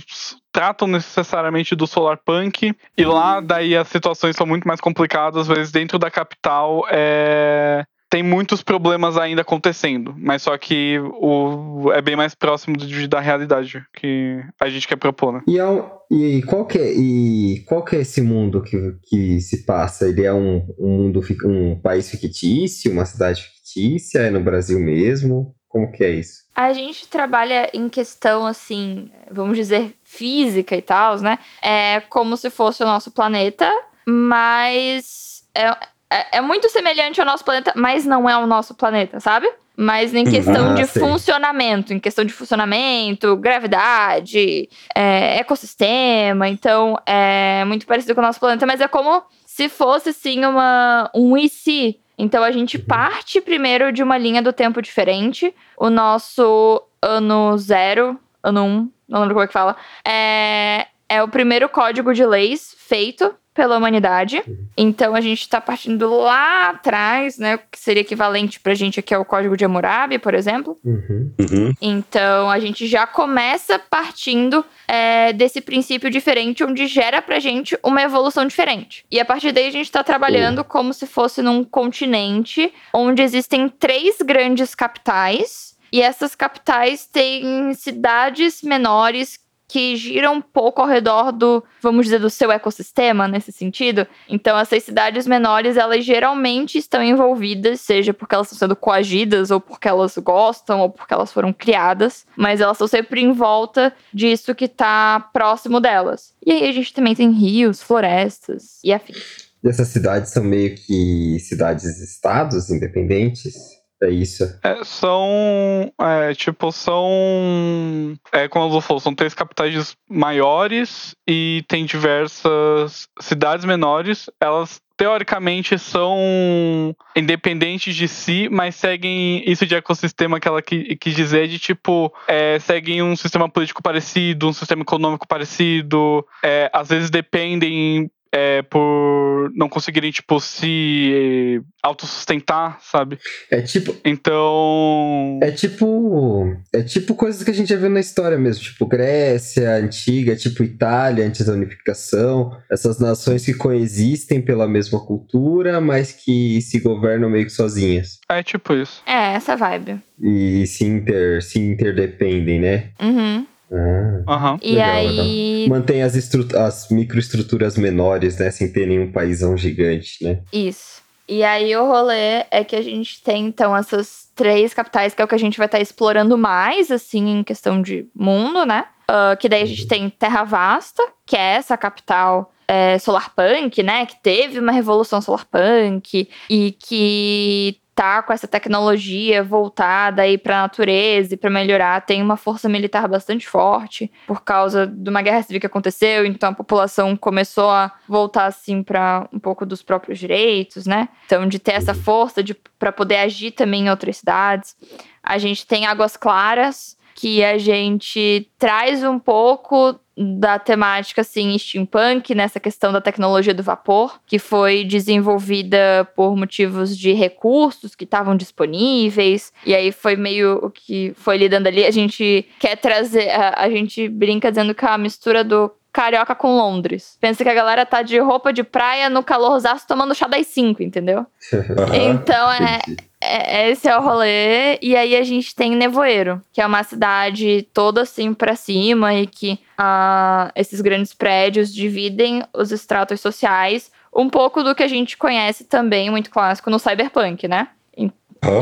tratam 0.52 0.88
necessariamente 0.88 1.76
do 1.76 1.88
solar 1.88 2.18
punk. 2.18 2.76
E 2.98 3.06
lá 3.06 3.40
daí 3.40 3.76
as 3.76 3.88
situações 3.88 4.36
são 4.36 4.46
muito 4.48 4.68
mais 4.68 4.82
complicadas, 4.82 5.50
às 5.50 5.58
vezes 5.58 5.72
dentro 5.72 6.00
da 6.00 6.10
capital 6.10 6.86
é 6.90 7.86
tem 8.10 8.24
muitos 8.24 8.64
problemas 8.64 9.18
ainda 9.18 9.42
acontecendo, 9.42 10.16
mas 10.18 10.42
só 10.42 10.58
que 10.58 10.98
o, 11.00 11.92
é 11.92 12.02
bem 12.02 12.16
mais 12.16 12.34
próximo 12.34 12.78
da 13.10 13.20
realidade 13.20 13.84
que 13.94 14.42
a 14.60 14.70
gente 14.70 14.88
quer 14.88 14.96
propor, 14.96 15.34
né? 15.34 15.42
E, 15.46 15.60
é 15.60 15.66
e 16.10 16.42
qual 16.44 16.66
que 16.66 16.78
é, 16.78 16.94
e 16.94 17.64
qual 17.66 17.84
que 17.84 17.96
é 17.96 18.00
esse 18.00 18.22
mundo 18.22 18.62
que, 18.62 18.78
que 19.04 19.42
se 19.42 19.66
passa? 19.66 20.08
Ele 20.08 20.24
é 20.24 20.34
um, 20.34 20.66
um 20.80 20.88
mundo, 20.88 21.22
um 21.46 21.80
país 21.80 22.10
fictício, 22.10 22.92
uma 22.92 23.06
cidade 23.06 23.44
fictícia? 23.44 24.20
É 24.20 24.30
no 24.30 24.42
Brasil 24.42 24.80
mesmo? 24.80 25.54
Como 25.68 25.92
que 25.92 26.04
é 26.04 26.12
isso? 26.12 26.46
A 26.56 26.72
gente 26.72 27.08
trabalha 27.08 27.70
em 27.74 27.90
questão, 27.90 28.48
assim, 28.48 29.12
vamos 29.30 29.58
dizer, 29.58 29.94
física 30.04 30.76
e 30.76 30.82
tal, 30.82 31.20
né? 31.20 31.38
É 31.62 32.00
como 32.00 32.38
se 32.38 32.50
fosse 32.50 32.82
o 32.82 32.86
nosso 32.86 33.12
planeta, 33.12 33.70
mas 34.08 35.44
é, 35.54 35.68
é, 36.10 36.38
é 36.38 36.42
muito 36.42 36.70
semelhante 36.70 37.20
ao 37.20 37.28
nosso 37.28 37.44
planeta, 37.44 37.74
mas 37.76 38.06
não 38.06 38.30
é 38.30 38.38
o 38.38 38.48
nosso 38.48 38.74
planeta, 38.74 39.20
sabe? 39.20 39.48
Mas 39.80 40.16
em 40.16 40.24
questão 40.24 40.72
Ah, 40.72 40.74
de 40.74 40.86
sei. 40.88 41.00
funcionamento, 41.00 41.94
em 41.94 42.00
questão 42.00 42.26
de 42.26 42.34
funcionamento, 42.34 43.36
gravidade, 43.38 44.68
é, 44.96 45.38
ecossistema, 45.38 46.50
então 46.50 46.98
é 47.06 47.64
muito 47.66 47.86
parecido 47.86 48.16
com 48.16 48.22
o 48.22 48.24
nosso 48.24 48.40
planeta, 48.40 48.66
mas 48.66 48.82
é 48.82 48.88
como 48.88 49.22
se 49.46 49.70
fosse, 49.70 50.12
sim, 50.14 50.44
uma, 50.44 51.12
um 51.14 51.38
e 51.38 51.48
se. 51.48 52.00
Então 52.18 52.44
a 52.44 52.52
gente 52.52 52.80
parte 52.80 53.40
primeiro 53.40 53.92
de 53.92 54.02
uma 54.02 54.18
linha 54.18 54.42
do 54.42 54.52
tempo 54.52 54.82
diferente, 54.82 55.54
o 55.78 55.92
nosso 55.92 56.82
ano 57.00 57.56
zero, 57.60 58.20
ano 58.42 58.64
um, 58.64 58.92
não 59.08 59.20
lembro 59.20 59.36
como 59.36 59.44
é 59.44 59.48
que 59.48 59.54
fala, 59.54 59.76
é, 60.04 60.88
é 61.08 61.22
o 61.22 61.28
primeiro 61.28 61.70
código 61.70 62.16
de 62.16 62.26
leis 62.26 62.76
feito 62.80 63.32
pela 63.58 63.76
humanidade. 63.76 64.44
Então 64.78 65.16
a 65.16 65.20
gente 65.20 65.50
tá 65.50 65.60
partindo 65.60 66.16
lá 66.16 66.70
atrás, 66.70 67.40
né? 67.40 67.56
O 67.56 67.60
que 67.72 67.80
seria 67.80 68.02
equivalente 68.02 68.60
pra 68.60 68.76
gente 68.76 69.00
aqui 69.00 69.16
ao 69.16 69.26
código 69.26 69.58
de 69.58 69.66
Hammurabi, 69.66 70.20
por 70.20 70.36
exemplo. 70.36 70.78
Uhum. 70.86 71.34
Uhum. 71.40 71.74
Então 71.82 72.52
a 72.52 72.60
gente 72.60 72.86
já 72.86 73.08
começa 73.08 73.80
partindo 73.80 74.64
é, 74.88 75.34
desse 75.34 75.60
princípio 75.60 76.12
diferente, 76.12 76.64
onde 76.64 76.86
gera 76.86 77.20
pra 77.20 77.40
gente 77.40 77.76
uma 77.84 78.04
evolução 78.04 78.46
diferente. 78.46 79.04
E 79.12 79.20
a 79.20 79.26
partir 79.26 79.52
daí 79.52 79.68
a 79.68 79.72
gente 79.72 79.92
tá 79.92 80.04
trabalhando 80.04 80.64
como 80.64 80.94
se 80.94 81.08
fosse 81.08 81.42
num 81.42 81.64
continente 81.64 82.72
onde 82.94 83.24
existem 83.24 83.68
três 83.68 84.18
grandes 84.22 84.76
capitais. 84.76 85.76
E 85.92 86.02
essas 86.02 86.36
capitais 86.36 87.08
têm 87.08 87.74
cidades 87.74 88.62
menores 88.62 89.40
que 89.68 89.96
giram 89.98 90.36
um 90.36 90.42
pouco 90.42 90.82
ao 90.82 90.88
redor 90.88 91.32
do, 91.32 91.64
vamos 91.82 92.06
dizer, 92.06 92.20
do 92.20 92.30
seu 92.30 92.52
ecossistema 92.52 93.28
nesse 93.28 93.52
sentido. 93.52 94.08
Então, 94.30 94.58
essas 94.58 94.84
cidades 94.84 95.28
menores, 95.28 95.76
elas 95.76 96.06
geralmente 96.06 96.78
estão 96.78 97.04
envolvidas, 97.04 97.82
seja 97.82 98.14
porque 98.14 98.34
elas 98.34 98.48
estão 98.48 98.68
sendo 98.68 98.76
coagidas, 98.76 99.52
ou 99.52 99.60
porque 99.60 99.88
elas 99.88 100.18
gostam, 100.18 100.80
ou 100.80 100.90
porque 100.90 101.14
elas 101.14 101.34
foram 101.34 101.52
criadas, 101.52 102.26
mas 102.36 102.62
elas 102.62 102.78
estão 102.78 102.88
sempre 102.88 103.22
em 103.22 103.34
volta 103.34 103.94
disso 104.14 104.56
que 104.56 104.66
está 104.66 105.20
próximo 105.34 105.82
delas. 105.82 106.34
E 106.46 106.52
aí 106.52 106.70
a 106.70 106.72
gente 106.72 106.94
também 106.94 107.14
tem 107.14 107.32
rios, 107.32 107.82
florestas 107.82 108.80
e 108.84 108.94
afins. 108.94 109.48
E 109.64 109.68
essas 109.68 109.90
cidades 109.90 110.32
são 110.32 110.44
meio 110.44 110.76
que 110.76 111.40
cidades-estados 111.40 112.70
independentes? 112.70 113.77
É 114.02 114.10
isso. 114.10 114.44
É, 114.64 114.84
são. 114.84 115.92
É, 116.00 116.34
tipo, 116.34 116.72
são. 116.72 118.16
É, 118.32 118.48
como 118.48 118.74
eu 118.74 118.82
falou, 118.82 119.00
são 119.00 119.16
três 119.16 119.34
capitais 119.34 119.96
maiores 120.10 121.16
e 121.28 121.64
tem 121.68 121.86
diversas 121.86 123.08
cidades 123.20 123.66
menores. 123.66 124.30
Elas 124.40 124.80
teoricamente 124.98 125.78
são 125.78 126.96
independentes 127.16 127.96
de 127.96 128.08
si, 128.08 128.50
mas 128.52 128.76
seguem 128.76 129.44
isso 129.50 129.66
de 129.66 129.76
ecossistema 129.76 130.40
que 130.40 130.48
ela 130.48 130.62
quis 130.62 131.16
dizer 131.16 131.48
de 131.48 131.60
tipo 131.60 132.12
é, 132.28 132.58
seguem 132.60 133.04
um 133.04 133.16
sistema 133.16 133.48
político 133.48 133.84
parecido, 133.84 134.50
um 134.50 134.54
sistema 134.54 134.82
econômico 134.82 135.28
parecido, 135.28 136.26
é, 136.44 136.70
às 136.74 136.90
vezes 136.90 137.12
dependem 137.12 138.10
é, 138.38 138.62
por 138.62 139.52
não 139.56 139.68
conseguirem, 139.68 140.12
tipo, 140.12 140.40
se 140.40 141.62
autossustentar, 141.82 142.80
sabe? 142.82 143.18
É 143.50 143.62
tipo. 143.62 143.96
Então. 144.06 145.40
É 145.42 145.52
tipo. 145.52 146.56
É 146.72 146.84
tipo 146.84 147.16
coisas 147.16 147.44
que 147.44 147.52
a 147.52 147.54
gente 147.54 147.70
já 147.70 147.78
viu 147.78 147.90
na 147.90 148.00
história 148.00 148.38
mesmo. 148.38 148.64
Tipo, 148.64 148.86
Grécia 148.86 149.76
antiga, 149.76 150.36
tipo 150.36 150.64
Itália 150.64 151.26
antes 151.26 151.46
da 151.46 151.54
unificação. 151.54 152.56
Essas 152.72 153.00
nações 153.00 153.46
que 153.46 153.54
coexistem 153.54 154.42
pela 154.42 154.68
mesma 154.68 155.04
cultura, 155.04 155.82
mas 155.82 156.12
que 156.12 156.62
se 156.62 156.80
governam 156.80 157.30
meio 157.30 157.46
que 157.46 157.52
sozinhas. 157.52 158.20
É 158.30 158.44
tipo 158.44 158.74
isso. 158.74 159.02
É, 159.06 159.34
essa 159.34 159.56
vibe. 159.56 160.00
E 160.22 160.66
se, 160.68 160.86
inter, 160.86 161.42
se 161.44 161.60
interdependem, 161.60 162.60
né? 162.60 162.90
Uhum. 163.02 163.46
Ah, 163.72 164.52
uhum. 164.52 164.60
E 164.62 164.76
legal, 164.76 164.90
aí. 164.90 165.08
legal. 165.08 165.78
Mantém 165.78 166.04
as, 166.04 166.16
as 166.56 166.90
microestruturas 166.90 167.78
menores, 167.78 168.38
né? 168.38 168.52
Sem 168.52 168.72
ter 168.72 168.88
nenhum 168.88 169.12
paísão 169.12 169.58
gigante, 169.58 170.24
né? 170.24 170.40
Isso. 170.52 171.02
E 171.28 171.44
aí 171.44 171.76
o 171.76 171.86
rolê 171.86 172.46
é 172.50 172.64
que 172.64 172.76
a 172.76 172.82
gente 172.82 173.22
tem, 173.22 173.46
então, 173.46 173.76
essas 173.76 174.30
três 174.34 174.74
capitais, 174.74 175.14
que 175.14 175.22
é 175.22 175.26
o 175.26 175.28
que 175.28 175.36
a 175.36 175.40
gente 175.40 175.58
vai 175.58 175.66
estar 175.66 175.78
tá 175.78 175.82
explorando 175.82 176.38
mais, 176.38 176.90
assim, 176.90 177.40
em 177.40 177.44
questão 177.44 177.82
de 177.82 178.08
mundo, 178.16 178.66
né? 178.66 178.86
Uh, 179.10 179.36
que 179.38 179.50
daí 179.50 179.64
a 179.64 179.66
gente 179.66 179.88
tem 179.88 180.10
Terra 180.10 180.44
Vasta, 180.44 181.04
que 181.26 181.36
é 181.36 181.56
essa 181.56 181.76
capital 181.76 182.54
é, 182.68 182.98
solarpunk, 183.00 183.84
né? 183.84 184.06
Que 184.06 184.22
teve 184.22 184.60
uma 184.60 184.72
revolução 184.72 185.22
solarpunk 185.22 186.30
e 186.50 186.72
que 186.72 187.78
tá 187.98 188.22
com 188.22 188.32
essa 188.32 188.48
tecnologia 188.48 189.44
voltada 189.44 190.22
aí 190.22 190.38
para 190.38 190.60
a 190.60 190.62
natureza 190.62 191.34
e 191.34 191.38
para 191.38 191.50
melhorar, 191.50 192.00
tem 192.02 192.22
uma 192.22 192.38
força 192.38 192.70
militar 192.70 193.08
bastante 193.08 193.48
forte 193.50 194.12
por 194.28 194.44
causa 194.44 194.86
de 194.86 195.10
uma 195.10 195.24
guerra 195.24 195.42
civil 195.42 195.60
que 195.60 195.66
aconteceu, 195.66 196.24
então 196.24 196.52
a 196.52 196.54
população 196.54 197.18
começou 197.18 197.72
a 197.72 197.92
voltar 198.08 198.46
assim 198.46 198.84
para 198.84 199.28
um 199.34 199.40
pouco 199.40 199.66
dos 199.66 199.82
próprios 199.82 200.20
direitos, 200.20 200.86
né? 200.86 201.10
Então 201.26 201.48
de 201.48 201.58
ter 201.58 201.72
essa 201.72 201.96
força 201.96 202.44
de 202.44 202.54
para 202.78 202.92
poder 202.92 203.18
agir 203.18 203.50
também 203.50 203.88
em 203.88 203.90
outras 203.90 204.18
cidades. 204.18 204.76
A 205.24 205.40
gente 205.40 205.66
tem 205.66 205.88
Águas 205.88 206.16
Claras, 206.16 206.97
que 207.18 207.44
a 207.44 207.58
gente 207.58 208.48
traz 208.60 209.04
um 209.04 209.18
pouco 209.18 210.00
da 210.16 210.60
temática 210.60 211.22
assim 211.22 211.58
steampunk 211.58 212.36
nessa 212.36 212.60
questão 212.60 212.94
da 212.94 213.02
tecnologia 213.02 213.56
do 213.56 213.64
vapor, 213.64 214.20
que 214.24 214.38
foi 214.38 214.84
desenvolvida 214.84 216.08
por 216.16 216.38
motivos 216.38 216.96
de 216.96 217.14
recursos 217.14 217.96
que 217.96 218.04
estavam 218.04 218.38
disponíveis. 218.38 219.52
E 219.66 219.74
aí 219.74 219.92
foi 219.92 220.16
meio 220.16 220.60
o 220.62 220.70
que 220.70 221.12
foi 221.16 221.38
lidando 221.38 221.68
ali. 221.68 221.86
A 221.86 221.92
gente 221.92 222.46
quer 222.60 222.76
trazer, 222.78 223.30
a, 223.32 223.64
a 223.64 223.70
gente 223.70 224.08
brinca 224.08 224.52
dizendo 224.52 224.76
que 224.76 224.86
é 224.86 224.90
a 224.90 224.98
mistura 224.98 225.44
do 225.44 225.72
carioca 225.92 226.36
com 226.36 226.56
Londres. 226.56 227.18
Pensa 227.20 227.44
que 227.44 227.50
a 227.50 227.54
galera 227.56 227.84
tá 227.84 228.04
de 228.04 228.20
roupa 228.20 228.54
de 228.54 228.64
praia 228.64 229.10
no 229.10 229.24
calorzaço 229.24 229.88
tomando 229.88 230.14
chá 230.14 230.28
das 230.28 230.46
5, 230.46 230.84
entendeu? 230.84 231.26
então 231.94 232.52
é, 232.52 232.80
é, 233.28 233.70
esse 233.70 233.88
é 233.88 233.98
o 233.98 234.02
rolê. 234.02 234.78
E 234.82 234.96
aí 234.96 235.16
a 235.16 235.24
gente 235.24 235.56
tem 235.56 235.76
Nevoeiro, 235.76 236.42
que 236.52 236.62
é 236.62 236.66
uma 236.66 236.84
cidade 236.84 237.68
toda 237.74 238.02
assim 238.02 238.34
pra 238.34 238.56
cima 238.56 239.14
e 239.14 239.28
que 239.28 239.60
ah, 239.78 240.52
esses 240.56 240.82
grandes 240.82 241.14
prédios 241.14 241.74
dividem 241.74 242.44
os 242.54 242.72
estratos 242.72 243.22
sociais. 243.22 243.92
Um 244.14 244.30
pouco 244.30 244.64
do 244.64 244.74
que 244.74 244.84
a 244.84 244.88
gente 244.88 245.18
conhece 245.18 245.64
também, 245.66 246.10
muito 246.10 246.30
clássico, 246.30 246.70
no 246.70 246.80
cyberpunk, 246.80 247.48
né? 247.48 247.68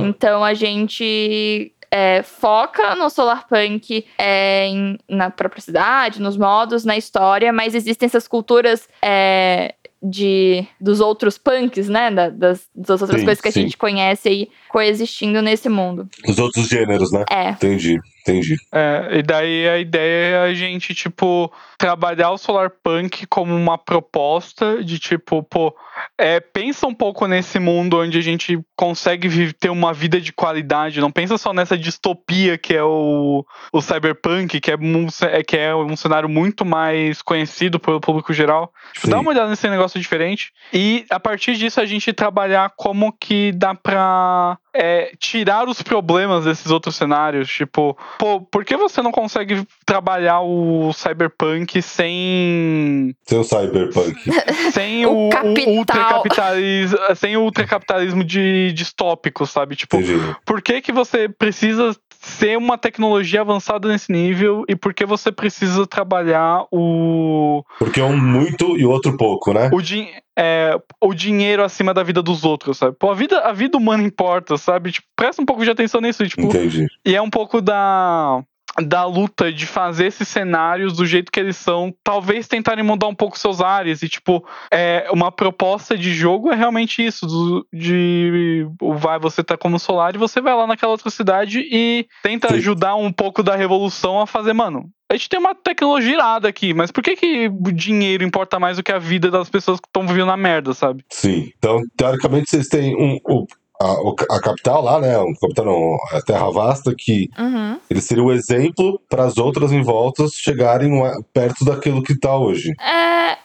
Então 0.01 0.43
a 0.43 0.53
gente 0.53 1.73
é, 1.91 2.23
foca 2.23 2.95
no 2.95 3.09
solarpunk 3.09 4.05
é, 4.17 4.67
em, 4.67 4.97
na 5.07 5.29
própria 5.29 5.61
cidade, 5.61 6.21
nos 6.21 6.37
modos, 6.37 6.83
na 6.83 6.97
história, 6.97 7.51
mas 7.53 7.75
existem 7.75 8.07
essas 8.07 8.27
culturas 8.27 8.89
é, 9.01 9.75
de 10.09 10.65
dos 10.79 10.99
outros 10.99 11.37
punks, 11.37 11.89
né? 11.89 12.11
Da, 12.11 12.29
das, 12.29 12.67
das 12.75 13.01
outras 13.01 13.19
Sim, 13.19 13.25
coisas 13.25 13.41
que 13.41 13.47
a 13.47 13.51
sim. 13.51 13.61
gente 13.61 13.77
conhece 13.77 14.29
aí 14.29 14.49
coexistindo 14.69 15.41
nesse 15.41 15.69
mundo. 15.69 16.07
Os 16.27 16.37
outros 16.37 16.67
gêneros, 16.67 17.11
né? 17.11 17.23
É. 17.29 17.49
Entendi, 17.51 17.97
entendi. 18.21 18.55
É, 18.73 19.09
e 19.19 19.23
daí 19.23 19.67
a 19.69 19.77
ideia 19.79 20.35
é 20.35 20.49
a 20.49 20.53
gente, 20.53 20.93
tipo, 20.93 21.51
trabalhar 21.77 22.31
o 22.31 22.37
Solar 22.37 22.69
Punk 22.83 23.25
como 23.27 23.55
uma 23.55 23.77
proposta 23.77 24.83
de 24.83 24.99
tipo, 24.99 25.41
pô, 25.43 25.73
é, 26.17 26.39
pensa 26.39 26.85
um 26.87 26.93
pouco 26.93 27.25
nesse 27.27 27.57
mundo 27.59 27.97
onde 27.99 28.17
a 28.17 28.21
gente 28.21 28.59
consegue 28.75 29.53
ter 29.53 29.69
uma 29.69 29.93
vida 29.93 30.19
de 30.19 30.33
qualidade. 30.33 30.99
Não 30.99 31.11
pensa 31.11 31.37
só 31.37 31.53
nessa 31.53 31.77
distopia 31.77 32.57
que 32.57 32.73
é 32.75 32.83
o, 32.83 33.45
o 33.71 33.81
Cyberpunk, 33.81 34.59
que 34.59 34.71
é, 34.71 34.75
um, 34.75 35.07
é- 35.21 35.43
que 35.43 35.57
é 35.57 35.73
um 35.75 35.95
cenário 35.95 36.27
muito 36.27 36.65
mais 36.65 37.21
conhecido 37.21 37.79
pelo 37.79 38.01
público 38.01 38.33
geral. 38.33 38.73
Tipo, 38.93 39.07
dá 39.09 39.19
uma 39.19 39.29
olhada 39.31 39.49
nesse 39.49 39.67
negócio 39.69 39.94
diferente. 39.99 40.51
E 40.73 41.05
a 41.09 41.19
partir 41.19 41.55
disso 41.55 41.79
a 41.79 41.85
gente 41.85 42.13
trabalhar 42.13 42.71
como 42.75 43.11
que 43.11 43.51
dá 43.51 43.73
pra 43.73 44.57
é, 44.73 45.11
tirar 45.17 45.67
os 45.67 45.81
problemas 45.81 46.45
desses 46.45 46.69
outros 46.69 46.95
cenários. 46.95 47.49
Tipo, 47.49 47.97
pô, 48.19 48.41
por 48.41 48.65
que 48.65 48.75
você 48.75 49.01
não 49.01 49.11
consegue 49.11 49.65
trabalhar 49.85 50.41
o 50.41 50.91
Cyberpunk 50.93 51.81
sem. 51.81 53.15
Seu 53.25 53.43
cyberpunk. 53.43 54.15
sem 54.73 55.05
O 55.05 55.27
o, 55.27 55.29
capital. 55.29 55.73
o 55.73 55.77
ultracapitalismo. 55.77 56.97
Sem 57.15 57.37
o 57.37 57.41
ultracapitalismo 57.41 58.23
de, 58.23 58.73
distópico, 58.73 59.45
sabe? 59.45 59.75
Tipo, 59.75 59.97
Entendi. 59.97 60.35
por 60.45 60.61
que, 60.61 60.81
que 60.81 60.91
você 60.91 61.29
precisa 61.29 61.95
ser 62.25 62.57
uma 62.57 62.77
tecnologia 62.77 63.41
avançada 63.41 63.87
nesse 63.87 64.11
nível 64.11 64.63
e 64.67 64.75
por 64.75 64.93
que 64.93 65.05
você 65.05 65.31
precisa 65.31 65.85
trabalhar 65.85 66.65
o. 66.71 67.63
Porque 67.77 68.01
um 68.01 68.17
muito 68.17 68.77
e 68.77 68.85
o 68.85 68.89
outro 68.89 69.15
pouco, 69.15 69.53
né? 69.53 69.69
o, 69.71 69.81
din 69.81 70.07
é, 70.37 70.77
o 70.99 71.13
dinheiro 71.13 71.63
acima 71.63 71.93
da 71.93 72.03
vida 72.03 72.21
dos 72.21 72.43
outros, 72.43 72.77
sabe? 72.77 72.95
Pô, 72.97 73.11
a 73.11 73.13
vida, 73.13 73.39
a 73.41 73.53
vida 73.53 73.77
humana 73.77 74.03
importa, 74.03 74.57
sabe? 74.57 74.91
Tipo, 74.91 75.07
presta 75.15 75.41
um 75.41 75.45
pouco 75.45 75.63
de 75.63 75.69
atenção 75.69 76.01
nisso, 76.01 76.27
tipo, 76.27 76.41
Entendi. 76.41 76.87
e 77.05 77.15
é 77.15 77.21
um 77.21 77.29
pouco 77.29 77.61
da 77.61 78.43
da 78.83 79.05
luta 79.05 79.51
de 79.51 79.65
fazer 79.65 80.07
esses 80.07 80.27
cenários 80.27 80.93
do 80.93 81.05
jeito 81.05 81.31
que 81.31 81.39
eles 81.39 81.55
são, 81.57 81.93
talvez 82.03 82.47
tentarem 82.47 82.83
mudar 82.83 83.07
um 83.07 83.15
pouco 83.15 83.39
seus 83.39 83.61
ares 83.61 84.01
e 84.03 84.09
tipo, 84.09 84.45
é 84.71 85.07
uma 85.11 85.31
proposta 85.31 85.97
de 85.97 86.13
jogo 86.13 86.51
é 86.51 86.55
realmente 86.55 87.05
isso, 87.05 87.25
do- 87.25 87.65
de 87.73 88.67
vai 88.99 89.17
você 89.19 89.43
tá 89.43 89.57
como 89.57 89.79
solar 89.79 90.15
e 90.15 90.17
você 90.17 90.41
vai 90.41 90.53
lá 90.55 90.67
naquela 90.67 90.91
outra 90.91 91.09
cidade 91.09 91.59
e 91.71 92.05
tenta 92.21 92.49
Sim. 92.49 92.55
ajudar 92.55 92.95
um 92.95 93.11
pouco 93.11 93.41
da 93.41 93.55
revolução 93.55 94.19
a 94.19 94.27
fazer, 94.27 94.53
mano. 94.53 94.89
A 95.09 95.15
gente 95.15 95.29
tem 95.29 95.39
uma 95.39 95.53
tecnologia 95.53 96.13
irada 96.13 96.47
aqui, 96.49 96.73
mas 96.73 96.91
por 96.91 97.03
que 97.03 97.15
que 97.15 97.47
o 97.47 97.71
dinheiro 97.71 98.23
importa 98.23 98.59
mais 98.59 98.77
do 98.77 98.83
que 98.83 98.91
a 98.91 98.97
vida 98.97 99.29
das 99.29 99.49
pessoas 99.49 99.79
que 99.79 99.87
estão 99.87 100.05
vivendo 100.07 100.25
na 100.27 100.35
merda, 100.37 100.73
sabe? 100.73 101.05
Sim. 101.11 101.51
Então, 101.57 101.79
teoricamente, 101.95 102.49
vocês 102.49 102.67
têm 102.67 102.95
um, 102.95 103.17
o- 103.23 103.45
a, 103.81 104.35
a 104.35 104.41
capital 104.41 104.81
lá, 104.83 104.99
né? 104.99 105.17
O 105.17 105.33
capital 105.39 105.65
não, 105.65 105.97
a 106.17 106.21
Terra 106.21 106.51
Vasta, 106.51 106.93
que 106.97 107.29
Uhum. 107.37 107.79
ele 107.89 108.01
seria 108.01 108.23
o 108.23 108.31
exemplo 108.31 108.99
para 109.09 109.23
as 109.25 109.37
outras 109.37 109.71
em 109.71 109.81
volta 109.81 110.25
chegarem 110.29 110.91
perto 111.33 111.63
daquilo 111.65 112.01
que 112.03 112.17
tá 112.19 112.35
hoje. 112.37 112.71
É, 112.79 113.37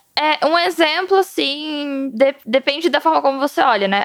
é 0.42 0.46
um 0.46 0.58
exemplo, 0.58 1.16
assim, 1.16 2.10
de- 2.14 2.34
depende 2.46 2.88
da 2.90 3.00
forma 3.00 3.22
como 3.22 3.38
você 3.40 3.60
olha, 3.62 3.88
né? 3.88 4.02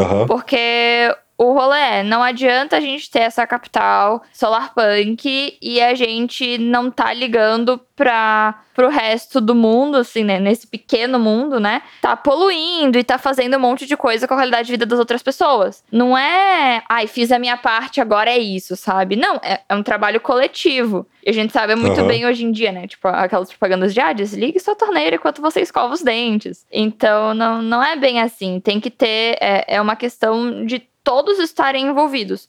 Aham. 0.00 0.26
Porque 0.26 1.14
o 1.38 1.52
rolê 1.52 1.78
é, 1.78 2.02
não 2.02 2.22
adianta 2.22 2.76
a 2.76 2.80
gente 2.80 3.10
ter 3.10 3.20
essa 3.20 3.46
capital 3.46 4.22
solarpunk 4.32 5.58
e 5.60 5.80
a 5.82 5.94
gente 5.94 6.56
não 6.56 6.90
tá 6.90 7.12
ligando 7.12 7.78
pra, 7.94 8.62
pro 8.74 8.88
resto 8.88 9.40
do 9.40 9.54
mundo, 9.54 9.96
assim, 9.96 10.24
né? 10.24 10.38
Nesse 10.38 10.66
pequeno 10.66 11.18
mundo, 11.18 11.60
né? 11.60 11.82
Tá 12.00 12.16
poluindo 12.16 12.98
e 12.98 13.04
tá 13.04 13.18
fazendo 13.18 13.56
um 13.56 13.60
monte 13.60 13.86
de 13.86 13.96
coisa 13.96 14.26
com 14.26 14.34
a 14.34 14.36
qualidade 14.38 14.66
de 14.66 14.72
vida 14.72 14.86
das 14.86 14.98
outras 14.98 15.22
pessoas. 15.22 15.84
Não 15.90 16.16
é, 16.16 16.82
ai, 16.88 17.06
fiz 17.06 17.30
a 17.30 17.38
minha 17.38 17.56
parte, 17.56 18.00
agora 18.00 18.30
é 18.30 18.38
isso, 18.38 18.74
sabe? 18.74 19.16
Não, 19.16 19.36
é, 19.42 19.60
é 19.68 19.74
um 19.74 19.82
trabalho 19.82 20.20
coletivo. 20.20 21.06
E 21.24 21.30
a 21.30 21.32
gente 21.32 21.52
sabe 21.52 21.74
muito 21.74 21.98
Aham. 22.00 22.08
bem 22.08 22.26
hoje 22.26 22.44
em 22.44 22.52
dia, 22.52 22.72
né? 22.72 22.86
Tipo, 22.86 23.08
aquelas 23.08 23.48
propagandas 23.50 23.92
de, 23.92 24.00
ah, 24.00 24.12
desligue 24.12 24.60
sua 24.60 24.76
torneira 24.76 25.16
enquanto 25.16 25.42
você 25.42 25.60
escova 25.60 25.92
os 25.92 26.02
dentes. 26.02 26.64
Então, 26.70 27.34
não, 27.34 27.60
não 27.60 27.82
é 27.82 27.96
bem 27.96 28.20
assim. 28.20 28.60
Tem 28.60 28.80
que 28.80 28.90
ter, 28.90 29.36
é, 29.40 29.64
é 29.68 29.80
uma 29.80 29.96
questão 29.96 30.64
de 30.64 30.86
todos 31.06 31.38
estarem 31.38 31.86
envolvidos. 31.86 32.48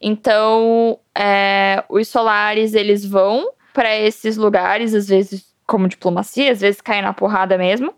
Então, 0.00 0.98
é, 1.14 1.84
os 1.90 2.08
solares, 2.08 2.72
eles 2.72 3.04
vão 3.04 3.50
para 3.74 3.94
esses 3.94 4.38
lugares, 4.38 4.94
às 4.94 5.08
vezes 5.08 5.54
como 5.66 5.86
diplomacia, 5.86 6.50
às 6.50 6.62
vezes 6.62 6.80
caem 6.80 7.02
na 7.02 7.12
porrada 7.12 7.58
mesmo, 7.58 7.92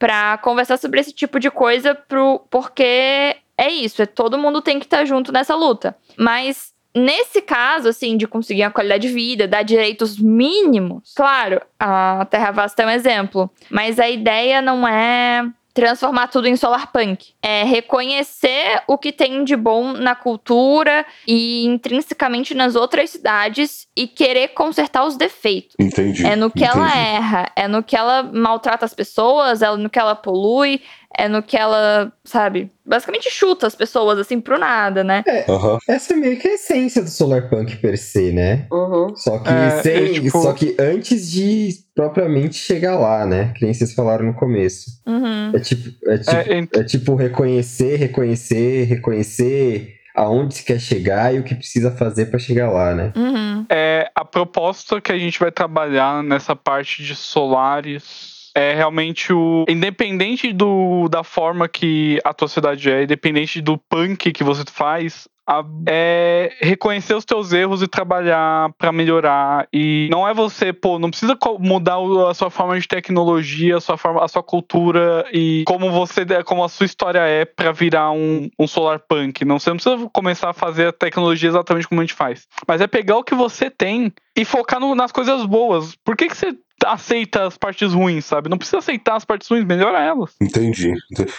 para 0.00 0.36
conversar 0.38 0.78
sobre 0.78 0.98
esse 0.98 1.12
tipo 1.12 1.38
de 1.38 1.48
coisa, 1.48 1.94
pro, 1.94 2.40
porque 2.50 3.36
é 3.56 3.70
isso, 3.70 4.02
é 4.02 4.06
todo 4.06 4.36
mundo 4.36 4.60
tem 4.60 4.80
que 4.80 4.86
estar 4.86 4.98
tá 4.98 5.04
junto 5.04 5.30
nessa 5.30 5.54
luta. 5.54 5.96
Mas 6.18 6.74
nesse 6.92 7.40
caso, 7.40 7.88
assim, 7.88 8.16
de 8.16 8.26
conseguir 8.26 8.64
uma 8.64 8.72
qualidade 8.72 9.06
de 9.06 9.14
vida, 9.14 9.46
dar 9.46 9.62
direitos 9.62 10.18
mínimos, 10.18 11.12
claro, 11.14 11.62
a 11.78 12.26
Terra 12.28 12.50
Vasta 12.50 12.82
é 12.82 12.86
um 12.86 12.90
exemplo, 12.90 13.48
mas 13.70 14.00
a 14.00 14.10
ideia 14.10 14.60
não 14.60 14.88
é 14.88 15.48
transformar 15.74 16.28
tudo 16.28 16.46
em 16.46 16.56
solar 16.56 16.92
punk. 16.92 17.32
É 17.42 17.64
reconhecer 17.64 18.82
o 18.86 18.98
que 18.98 19.12
tem 19.12 19.44
de 19.44 19.56
bom 19.56 19.92
na 19.92 20.14
cultura 20.14 21.04
e 21.26 21.64
intrinsecamente 21.64 22.54
nas 22.54 22.76
outras 22.76 23.10
cidades 23.10 23.86
e 23.96 24.06
querer 24.06 24.48
consertar 24.48 25.04
os 25.04 25.16
defeitos. 25.16 25.74
Entendi. 25.78 26.26
É 26.26 26.36
no 26.36 26.50
que 26.50 26.64
entendi. 26.64 26.78
ela 26.78 26.96
erra, 26.96 27.52
é 27.56 27.66
no 27.66 27.82
que 27.82 27.96
ela 27.96 28.22
maltrata 28.22 28.84
as 28.84 28.94
pessoas, 28.94 29.62
é 29.62 29.76
no 29.76 29.88
que 29.88 29.98
ela 29.98 30.14
polui, 30.14 30.80
é 31.16 31.28
no 31.28 31.42
que 31.42 31.56
ela, 31.56 32.12
sabe, 32.24 32.70
basicamente 32.84 33.30
chuta 33.30 33.66
as 33.66 33.74
pessoas 33.74 34.18
assim 34.18 34.40
pro 34.40 34.58
nada, 34.58 35.02
né? 35.04 35.22
É, 35.26 35.50
Aham. 35.50 35.78
essa 35.88 36.12
é 36.14 36.16
meio 36.16 36.38
que 36.38 36.48
a 36.48 36.54
essência 36.54 37.02
do 37.02 37.10
Solar 37.10 37.48
Punk 37.48 37.76
per 37.76 37.96
se, 37.98 38.32
né? 38.32 38.66
Uhum. 38.72 39.14
Só 39.16 39.38
que, 39.38 39.48
É, 39.48 39.70
sem, 39.82 39.92
é, 40.04 40.12
tipo- 40.14 40.42
só 40.42 40.52
que 40.52 40.76
antes 40.78 41.30
de 41.30 41.70
propriamente 41.94 42.56
chegar 42.56 42.98
lá, 42.98 43.26
né? 43.26 43.52
Que 43.56 43.64
nem 43.64 43.74
vocês 43.74 43.92
falaram 43.94 44.24
no 44.26 44.34
começo. 44.34 44.86
Uhum. 45.06 45.52
É 45.54 45.60
tipo, 45.60 45.90
é 46.10 46.18
tipo, 46.18 46.30
É, 46.30 46.58
ent- 46.58 46.76
é 46.76 46.84
tipo 46.84 47.14
reconhecer, 47.14 47.96
reconhecer, 47.96 48.84
reconhecer 48.84 49.94
aonde 50.14 50.54
se 50.54 50.64
quer 50.64 50.78
chegar 50.78 51.34
e 51.34 51.38
o 51.38 51.42
que 51.42 51.54
precisa 51.54 51.90
fazer 51.90 52.26
pra 52.26 52.38
chegar 52.38 52.70
lá, 52.70 52.94
né? 52.94 53.12
Uhum. 53.16 53.64
é, 53.70 54.10
a 54.14 54.24
proposta 54.24 55.00
que 55.00 55.10
a 55.12 55.18
gente 55.18 55.38
vai 55.38 55.50
trabalhar 55.50 56.22
nessa 56.22 56.54
parte 56.54 57.02
de 57.02 57.14
solares 57.16 58.31
é 58.54 58.74
realmente 58.74 59.32
o. 59.32 59.64
Independente 59.68 60.52
do, 60.52 61.08
da 61.08 61.22
forma 61.24 61.68
que 61.68 62.18
a 62.24 62.32
tua 62.34 62.48
cidade 62.48 62.90
é, 62.90 63.02
independente 63.04 63.60
do 63.60 63.76
punk 63.78 64.32
que 64.32 64.44
você 64.44 64.62
faz. 64.70 65.28
a- 65.44 65.64
é 65.88 66.52
reconhecer 66.60 67.14
os 67.14 67.24
teus 67.24 67.52
erros 67.52 67.82
e 67.82 67.88
trabalhar 67.88 68.70
pra 68.78 68.92
melhorar. 68.92 69.66
E 69.72 70.08
não 70.10 70.26
é 70.26 70.32
você, 70.32 70.72
pô, 70.72 71.00
não 71.00 71.10
precisa 71.10 71.36
mudar 71.58 71.96
a 72.30 72.32
sua 72.34 72.48
forma 72.48 72.78
de 72.78 72.86
tecnologia, 72.86 73.76
a 73.76 73.80
sua 73.80 73.96
forma, 73.96 74.24
a 74.24 74.28
sua 74.28 74.42
cultura 74.42 75.24
e 75.32 75.64
como 75.66 75.90
você, 75.90 76.24
como 76.44 76.62
a 76.62 76.68
sua 76.68 76.86
história 76.86 77.18
é 77.18 77.44
pra 77.44 77.72
virar 77.72 78.12
um, 78.12 78.48
um 78.56 78.68
solar 78.68 79.00
punk. 79.00 79.44
Não, 79.44 79.58
você 79.58 79.70
não 79.70 79.76
precisa 79.78 80.08
começar 80.12 80.50
a 80.50 80.54
fazer 80.54 80.86
a 80.86 80.92
tecnologia 80.92 81.48
exatamente 81.48 81.88
como 81.88 82.00
a 82.00 82.04
gente 82.04 82.14
faz. 82.14 82.46
Mas 82.66 82.80
é 82.80 82.86
pegar 82.86 83.16
o 83.16 83.24
que 83.24 83.34
você 83.34 83.68
tem 83.68 84.12
e 84.36 84.44
focar 84.44 84.78
no- 84.78 84.94
nas 84.94 85.10
coisas 85.10 85.44
boas. 85.44 85.96
Por 86.04 86.16
que, 86.16 86.28
que 86.28 86.36
você 86.36 86.54
aceita 86.86 87.44
as 87.46 87.56
partes 87.56 87.92
ruins, 87.92 88.24
sabe? 88.24 88.48
Não 88.48 88.58
precisa 88.58 88.78
aceitar 88.78 89.16
as 89.16 89.24
partes 89.24 89.48
ruins, 89.48 89.64
melhora 89.64 90.00
elas. 90.00 90.34
Entendi. 90.40 90.92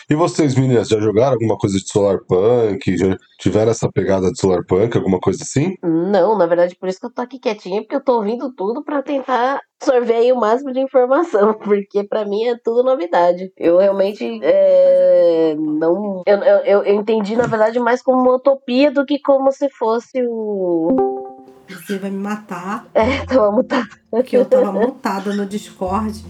E 0.10 0.16
vocês, 0.16 0.56
meninas, 0.56 0.88
já 0.88 1.00
jogaram 1.00 1.34
alguma 1.34 1.58
coisa 1.58 1.78
de 1.78 1.88
Solar 1.88 2.20
Punk? 2.28 2.98
Já 2.98 3.18
tiveram 3.40 3.72
essa 3.72 3.92
pegada 3.92 4.32
de 4.32 4.40
Solar 4.40 4.64
Punk, 4.68 4.96
alguma 4.98 5.20
coisa 5.20 5.44
assim? 5.44 5.76
Não, 5.84 6.38
na 6.38 6.46
verdade, 6.46 6.76
por 6.76 6.88
isso 6.90 7.00
que 7.00 7.06
eu 7.06 7.14
tô 7.14 7.22
aqui 7.22 7.40
quietinha, 7.40 7.82
porque 7.82 7.96
eu 7.96 8.04
tô 8.04 8.16
ouvindo 8.18 8.52
tudo 8.54 8.84
pra 8.84 9.02
tentar 9.02 9.60
absorver 9.82 10.14
aí 10.16 10.32
o 10.32 10.40
máximo 10.40 10.72
de 10.72 10.80
informação, 10.80 11.54
porque 11.60 12.04
pra 12.06 12.24
mim 12.26 12.46
é 12.46 12.56
tudo 12.64 12.84
novidade. 12.84 13.52
Eu 13.58 13.78
realmente 13.78 14.40
é, 14.42 15.56
não. 15.58 16.24
Eu, 16.26 16.38
eu, 16.38 16.58
eu- 16.64 16.84
eu 16.84 16.96
entendi, 16.96 17.36
na 17.36 17.48
verdade, 17.48 17.80
mais 17.80 18.02
como 18.02 18.22
uma 18.22 18.36
utopia 18.36 18.92
do 18.92 19.06
que 19.06 19.20
como 19.20 19.52
se 19.52 19.70
fosse 19.70 20.22
o. 20.26 21.23
Você 21.70 21.98
vai 21.98 22.10
me 22.10 22.18
matar, 22.18 22.86
É, 22.94 23.26
tava 23.26 23.52
mutado. 23.52 23.88
porque 24.12 24.36
eu 24.38 24.46
tava 24.46 24.72
mutada 24.72 25.34
no 25.34 25.46
Discord. 25.46 26.24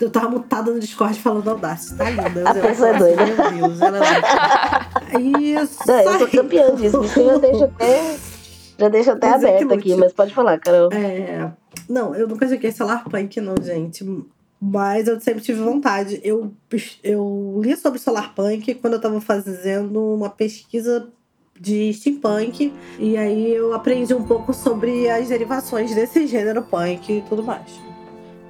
Eu 0.00 0.10
tava 0.10 0.28
mutada 0.28 0.70
no 0.72 0.78
Discord 0.80 1.18
falando 1.20 1.48
Audacity, 1.50 1.96
tá 1.96 2.10
linda. 2.10 2.50
A 2.50 2.54
pessoa 2.54 2.88
é 2.88 2.98
doida. 2.98 3.24
Meu 3.26 3.68
Deus, 3.68 3.80
ela 3.80 3.98
é 3.98 5.18
Isso. 5.20 5.78
Não, 5.86 6.00
eu 6.00 6.18
sou 6.18 6.28
campeã 6.28 6.74
disso, 6.74 7.02
isso 7.04 7.20
eu 7.20 7.26
já 7.26 7.38
deixo 7.38 7.64
até. 7.64 8.16
Já 8.78 8.88
deixo 8.88 9.10
até 9.12 9.30
Mas 9.30 9.44
é 9.44 9.48
aberto 9.56 9.74
aqui, 9.74 9.94
mas 9.96 10.12
pode 10.12 10.34
falar, 10.34 10.58
Carol. 10.58 10.92
É, 10.92 11.50
não, 11.88 12.14
eu 12.14 12.26
nunca 12.26 12.46
joguei 12.48 12.72
Solar 12.72 13.04
Punk, 13.08 13.40
não, 13.40 13.54
gente. 13.62 14.04
Mas 14.60 15.06
eu 15.06 15.20
sempre 15.20 15.42
tive 15.42 15.62
vontade. 15.62 16.20
Eu, 16.24 16.52
eu 17.02 17.60
li 17.62 17.76
sobre 17.76 17.98
Solar 18.00 18.34
Punk 18.34 18.74
quando 18.76 18.94
eu 18.94 19.00
tava 19.00 19.20
fazendo 19.20 20.14
uma 20.14 20.28
pesquisa 20.28 21.08
de 21.60 21.92
steampunk. 21.92 22.72
E 22.98 23.16
aí 23.16 23.54
eu 23.54 23.72
aprendi 23.74 24.14
um 24.14 24.22
pouco 24.22 24.52
sobre 24.52 25.08
as 25.08 25.28
derivações 25.28 25.94
desse 25.94 26.26
gênero 26.26 26.62
punk 26.62 27.10
e 27.12 27.22
tudo 27.28 27.42
mais. 27.42 27.62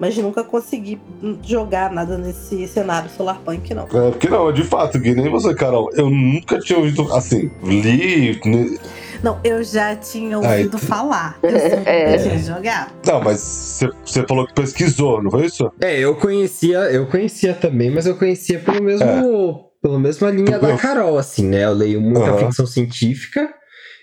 Mas 0.00 0.16
nunca 0.18 0.42
consegui 0.42 1.00
jogar 1.42 1.92
nada 1.92 2.18
nesse 2.18 2.66
cenário 2.66 3.08
Solar 3.11 3.38
Punk, 3.44 3.73
não. 3.73 3.84
É, 3.84 4.11
porque 4.11 4.29
não, 4.29 4.52
de 4.52 4.64
fato, 4.64 5.00
que 5.00 5.14
nem 5.14 5.31
você, 5.31 5.55
Carol. 5.55 5.88
Eu 5.94 6.11
nunca 6.11 6.59
tinha 6.59 6.76
ouvido, 6.81 7.12
assim, 7.14 7.48
li. 7.62 8.40
ne- 8.44 8.76
Não, 9.22 9.38
eu 9.44 9.62
já 9.62 9.94
tinha 9.94 10.37
Aí, 10.40 10.59
ouvido 10.64 10.79
falar. 10.79 11.38
Eu 11.44 11.50
só 11.59 11.76
É. 11.88 12.18
tinha 12.18 12.38
jogado. 12.38 12.92
Não, 13.07 13.22
mas 13.22 13.38
você 13.40 13.88
você 14.05 14.26
falou 14.26 14.46
que 14.48 14.52
pesquisou, 14.55 15.22
não 15.22 15.31
foi 15.31 15.46
isso? 15.46 15.70
É, 15.81 15.96
eu 16.00 16.16
conhecia, 16.16 16.79
eu 16.90 17.07
conhecia 17.07 17.55
também, 17.55 17.88
mas 17.90 18.05
eu 18.05 18.16
conhecia 18.16 18.59
pelo 18.59 18.83
mesmo, 18.83 19.63
pela 19.85 19.99
mesma 19.99 20.31
linha 20.31 20.59
da 20.59 20.79
Carol, 20.79 21.18
assim, 21.18 21.47
né? 21.47 21.62
Eu 21.66 21.75
leio 21.75 22.01
muita 22.01 22.31
Aham. 22.31 22.38
ficção 22.47 22.66
científica 22.66 23.53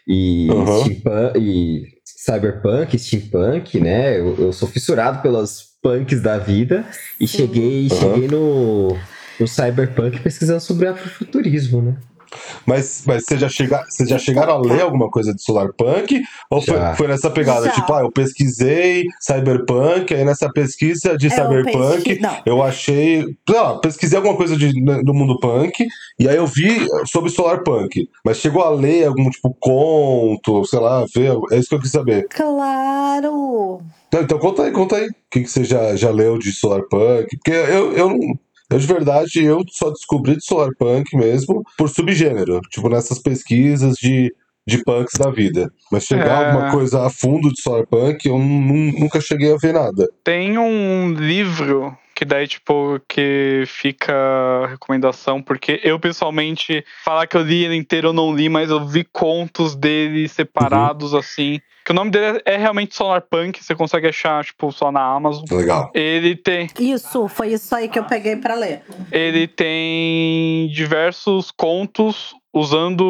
e, 0.08 0.48
Aham. 0.52 0.84
steampunk, 0.84 1.40
e 1.40 1.88
cyberpunk, 2.06 3.00
steampunk, 3.00 3.80
né? 3.80 4.20
Eu, 4.20 4.36
eu 4.38 4.54
sou 4.54 4.68
fissurado 4.68 5.24
pelas 5.24 5.72
punks 5.82 6.22
da 6.22 6.38
vida 6.38 6.86
e 7.20 7.28
Sim. 7.28 7.38
cheguei, 7.40 7.88
Aham. 7.88 8.00
cheguei 8.00 8.28
no, 8.28 9.02
no 9.40 9.48
cyberpunk 9.48 10.20
pesquisando 10.22 10.62
sobre 10.62 10.88
afrofuturismo, 10.88 11.82
né? 11.82 11.98
Mas, 12.66 13.04
mas 13.06 13.24
vocês 13.26 13.40
já, 13.42 13.50
chega, 13.50 13.84
vocês 13.90 14.08
já 14.10 14.18
chegaram 14.18 14.54
a 14.54 14.58
ler 14.60 14.82
alguma 14.82 15.10
coisa 15.10 15.34
de 15.34 15.42
Solar 15.44 15.70
Punk? 15.78 16.22
Ou 16.50 16.62
foi, 16.62 16.76
foi 16.96 17.08
nessa 17.08 17.30
pegada? 17.30 17.66
Já. 17.66 17.72
Tipo, 17.74 17.94
ah, 17.94 18.02
eu 18.02 18.12
pesquisei 18.12 19.06
Cyberpunk, 19.20 20.14
aí 20.14 20.24
nessa 20.24 20.50
pesquisa 20.52 21.18
de 21.18 21.28
É, 21.28 21.30
eu 21.30 21.36
Cyberpunk. 21.36 22.04
pesqui- 22.04 22.20
Não, 22.22 22.38
Eu 22.46 22.64
achei. 22.64 23.24
Sei 23.50 23.60
lá, 23.60 23.78
pesquisei 23.80 24.18
alguma 24.18 24.36
coisa 24.38 24.56
de, 24.56 24.72
do 25.04 25.14
mundo 25.14 25.40
punk, 25.40 25.86
e 26.20 26.28
aí 26.30 26.36
eu 26.38 26.48
vi 26.48 26.86
sobre 27.06 27.30
Solar 27.30 27.64
Punk. 27.64 28.08
Mas 28.26 28.38
chegou 28.38 28.62
a 28.64 28.70
ler 28.70 29.08
algum 29.08 29.30
tipo 29.30 29.56
conto, 29.60 30.64
sei 30.66 30.80
lá, 30.80 31.06
ver. 31.14 31.32
É 31.52 31.58
isso 31.58 31.70
que 31.70 31.76
eu 31.76 31.80
quis 31.80 31.92
saber. 31.92 32.28
claro! 32.30 33.82
Não, 34.14 34.22
então 34.22 34.38
conta 34.40 34.64
aí, 34.64 34.72
conta 34.72 34.98
aí. 34.98 35.08
O 35.08 35.14
que, 35.32 35.42
que 35.42 35.48
você 35.50 35.64
já, 35.64 35.96
já 35.96 36.12
leu 36.12 36.38
de 36.38 36.52
Solar 36.52 36.82
Punk? 36.90 37.28
Porque 37.38 37.52
eu, 37.52 37.94
eu 37.94 38.10
não. 38.10 38.20
Eu, 38.72 38.80
de 38.80 38.88
verdade, 38.88 39.44
eu 39.44 39.62
só 39.70 39.90
descobri 39.90 40.36
de 40.38 40.46
Solar 40.46 40.70
Punk 40.80 41.16
mesmo 41.16 41.62
por 41.78 41.90
subgênero. 41.90 42.60
Tipo, 42.70 42.90
nessas 42.90 43.20
pesquisas 43.20 43.96
de, 43.96 44.34
de 44.66 44.84
punks 44.84 45.20
da 45.20 45.30
vida. 45.30 45.70
Mas 45.92 46.06
chegar 46.06 46.42
É. 46.44 46.46
alguma 46.48 46.72
coisa 46.72 47.06
a 47.06 47.10
fundo 47.10 47.50
de 47.52 47.62
Solar 47.62 47.86
Punk, 47.86 48.26
eu 48.26 48.40
nu- 48.40 48.94
nunca 49.00 49.20
cheguei 49.20 49.54
a 49.54 49.58
ver 49.58 49.74
nada. 49.74 50.08
Tem 50.24 50.58
um 50.58 51.14
livro 51.14 51.96
que 52.22 52.26
daí, 52.26 52.48
tipo, 52.48 53.02
que 53.10 53.64
fica 53.66 54.14
a 54.14 54.68
recomendação, 54.68 55.42
porque 55.42 55.82
eu 55.84 56.00
pessoalmente, 56.00 56.86
falar 57.04 57.26
que 57.26 57.36
eu 57.36 57.42
li 57.42 57.66
ele 57.66 57.76
inteiro 57.76 58.10
eu 58.10 58.14
não 58.14 58.32
li, 58.32 58.48
mas 58.48 58.70
eu 58.70 58.86
vi 58.86 59.04
contos 59.04 59.76
dele 59.76 60.30
separados, 60.30 61.16
assim. 61.16 61.60
Que 61.84 61.90
o 61.92 61.96
nome 61.96 62.12
dele 62.12 62.40
é 62.46 62.58
realmente 62.58 62.96
Solar 62.96 63.24
Punk, 63.24 63.64
você 63.64 63.74
consegue 63.74 64.08
achar, 64.08 64.46
tipo, 64.46 64.72
só 64.72 64.92
na 64.92 65.02
Amazon. 65.04 65.44
Legal. 65.52 65.90
Ele 65.96 66.36
tem, 66.36 66.70
Isso, 66.78 67.28
foi 67.28 67.54
isso 67.54 67.74
aí 67.74 67.90
que 67.90 67.98
eu 67.98 68.04
peguei 68.04 68.36
pra 68.36 68.54
ler. 68.54 68.84
ele 69.12 69.48
tem 69.48 70.68
diversos 70.68 71.50
contos 71.50 72.36
usando 72.54 73.02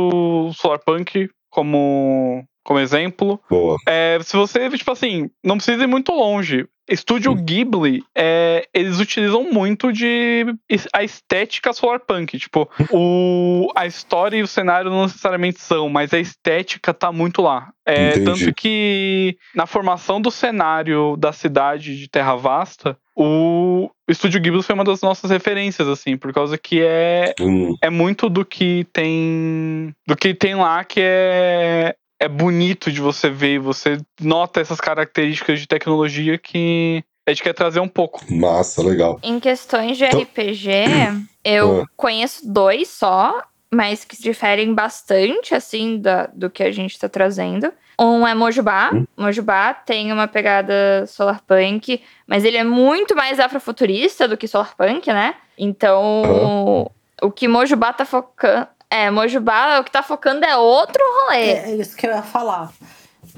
o 0.47 0.53
Solar 0.53 0.79
Punk 0.85 1.29
como, 1.49 2.45
como 2.63 2.79
exemplo. 2.79 3.41
Boa. 3.49 3.75
É, 3.85 4.17
se 4.21 4.37
você, 4.37 4.69
tipo 4.69 4.93
assim, 4.93 5.29
não 5.43 5.57
precisa 5.57 5.83
ir 5.83 5.87
muito 5.87 6.13
longe. 6.13 6.65
Estúdio 6.89 7.33
Ghibli, 7.35 8.03
é, 8.15 8.67
eles 8.73 8.99
utilizam 8.99 9.51
muito 9.51 9.91
de 9.91 10.45
a 10.93 11.03
estética 11.03 11.73
solar 11.73 11.99
punk. 11.99 12.37
Tipo, 12.37 12.69
o, 12.91 13.67
a 13.75 13.85
história 13.85 14.37
e 14.37 14.43
o 14.43 14.47
cenário 14.47 14.89
não 14.89 15.03
necessariamente 15.03 15.59
são, 15.61 15.89
mas 15.89 16.13
a 16.13 16.19
estética 16.19 16.93
tá 16.93 17.11
muito 17.11 17.41
lá. 17.41 17.69
É, 17.85 18.19
tanto 18.19 18.53
que 18.53 19.37
na 19.55 19.65
formação 19.65 20.21
do 20.21 20.29
cenário 20.29 21.17
da 21.17 21.33
cidade 21.33 21.97
de 21.97 22.07
Terra 22.07 22.35
Vasta, 22.35 22.97
o 23.15 23.89
Estúdio 24.07 24.39
Ghibli 24.39 24.63
foi 24.63 24.75
uma 24.75 24.83
das 24.83 25.01
nossas 25.01 25.31
referências, 25.31 25.87
assim, 25.87 26.15
por 26.15 26.31
causa 26.31 26.57
que 26.57 26.81
é, 26.81 27.33
Hum, 27.39 27.75
é 27.81 27.89
muito 27.89 28.29
do 28.29 28.45
que 28.45 28.85
tem 28.93 29.93
do 30.07 30.15
que 30.15 30.33
tem 30.33 30.55
lá 30.55 30.83
que 30.83 30.99
é 31.01 31.95
é 32.21 32.27
bonito 32.27 32.91
de 32.91 33.01
você 33.01 33.29
ver, 33.29 33.57
você 33.59 33.97
nota 34.19 34.61
essas 34.61 34.79
características 34.79 35.59
de 35.59 35.67
tecnologia 35.67 36.37
que 36.37 37.03
a 37.27 37.31
gente 37.31 37.41
quer 37.41 37.53
trazer 37.53 37.79
um 37.79 37.87
pouco. 37.87 38.21
massa, 38.31 38.83
legal. 38.83 39.19
Em 39.23 39.39
questões 39.39 39.97
de 39.97 40.05
Então- 40.05 40.21
RPG, 40.21 40.69
eu 41.43 41.81
Ah. 41.81 41.85
conheço 41.97 42.47
dois 42.51 42.89
só, 42.89 43.41
mas 43.73 44.05
que 44.05 44.21
diferem 44.21 44.73
bastante, 44.73 45.55
assim, 45.55 45.97
da, 45.99 46.27
do 46.27 46.49
que 46.49 46.61
a 46.61 46.71
gente 46.71 46.99
tá 46.99 47.09
trazendo. 47.09 47.73
Um 47.99 48.27
é 48.27 48.33
Mojubá. 48.35 48.91
Hum. 48.93 49.05
Mojubá 49.17 49.73
tem 49.73 50.11
uma 50.11 50.27
pegada 50.27 51.05
solarpunk, 51.07 52.01
mas 52.27 52.43
ele 52.43 52.57
é 52.57 52.63
muito 52.63 53.15
mais 53.15 53.39
afrofuturista 53.39 54.27
do 54.27 54.37
que 54.37 54.47
solarpunk, 54.47 55.07
né? 55.11 55.35
Então, 55.57 56.91
o 57.21 57.31
que 57.31 57.47
Mojubá 57.47 57.93
tá 57.93 58.05
focando... 58.05 58.67
É, 58.91 59.09
Mojubá, 59.09 59.79
o 59.79 59.83
que 59.85 59.91
tá 59.91 60.03
focando 60.03 60.43
é 60.45 60.55
outro 60.57 61.01
rolê. 61.23 61.37
É, 61.51 61.71
é 61.71 61.75
isso 61.77 61.95
que 61.95 62.05
eu 62.05 62.11
ia 62.11 62.21
falar. 62.21 62.71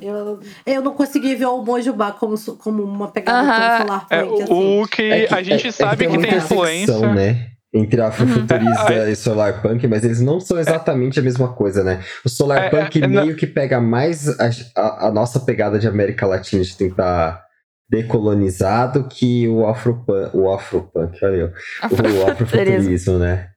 Eu, 0.02 0.40
eu 0.66 0.82
não 0.82 0.94
consegui 0.94 1.36
ver 1.36 1.46
o 1.46 1.62
Mojubá 1.64 2.12
como, 2.12 2.36
como 2.58 2.82
uma 2.84 3.10
pegada 3.10 3.40
Aham. 3.40 3.78
tão 3.78 3.88
solar 3.88 4.08
É, 4.10 4.24
punk, 4.24 4.42
assim. 4.44 4.82
o 4.82 4.88
que 4.88 5.02
É 5.04 5.28
que- 5.28 5.34
a 5.36 5.44
gente 5.44 5.66
é- 5.66 5.70
é 5.70 5.72
sabe 5.72 6.08
que 6.08 6.18
tem 6.18 6.36
influência. 6.38 6.88
secção, 6.94 7.14
né? 7.14 7.50
Entre 7.76 8.02
afrofuturista 8.02 8.94
Uhum. 8.94 9.08
e 9.10 9.16
solarpunk, 9.16 9.88
mas 9.88 10.04
eles 10.04 10.22
não 10.22 10.40
são 10.40 10.60
exatamente 10.60 11.20
a 11.20 11.24
mesma 11.24 11.54
coisa, 11.54 11.84
né? 11.84 12.04
O 12.24 12.30
solarpunk 12.30 12.98
É, 13.00 13.02
é, 13.02 13.06
é, 13.06 13.08
meio 13.08 13.36
que 13.36 13.46
pega 13.48 13.80
mais 13.82 14.28
a, 14.40 14.50
a- 14.76 15.08
a 15.08 15.12
nossa 15.12 15.40
pegada 15.40 15.78
de 15.80 15.88
América 15.88 16.26
Latina 16.28 16.64
de 16.64 16.76
tentar 16.78 17.44
decolonizado 17.90 19.08
que 19.10 19.48
o 19.48 19.68
afropunk, 19.68 20.30
o 20.36 20.52
afropunk, 20.52 21.24
olha 21.26 21.36
eu, 21.36 21.48
o 21.48 22.32
afrofuturismo, 22.32 23.18
né? 23.20 23.50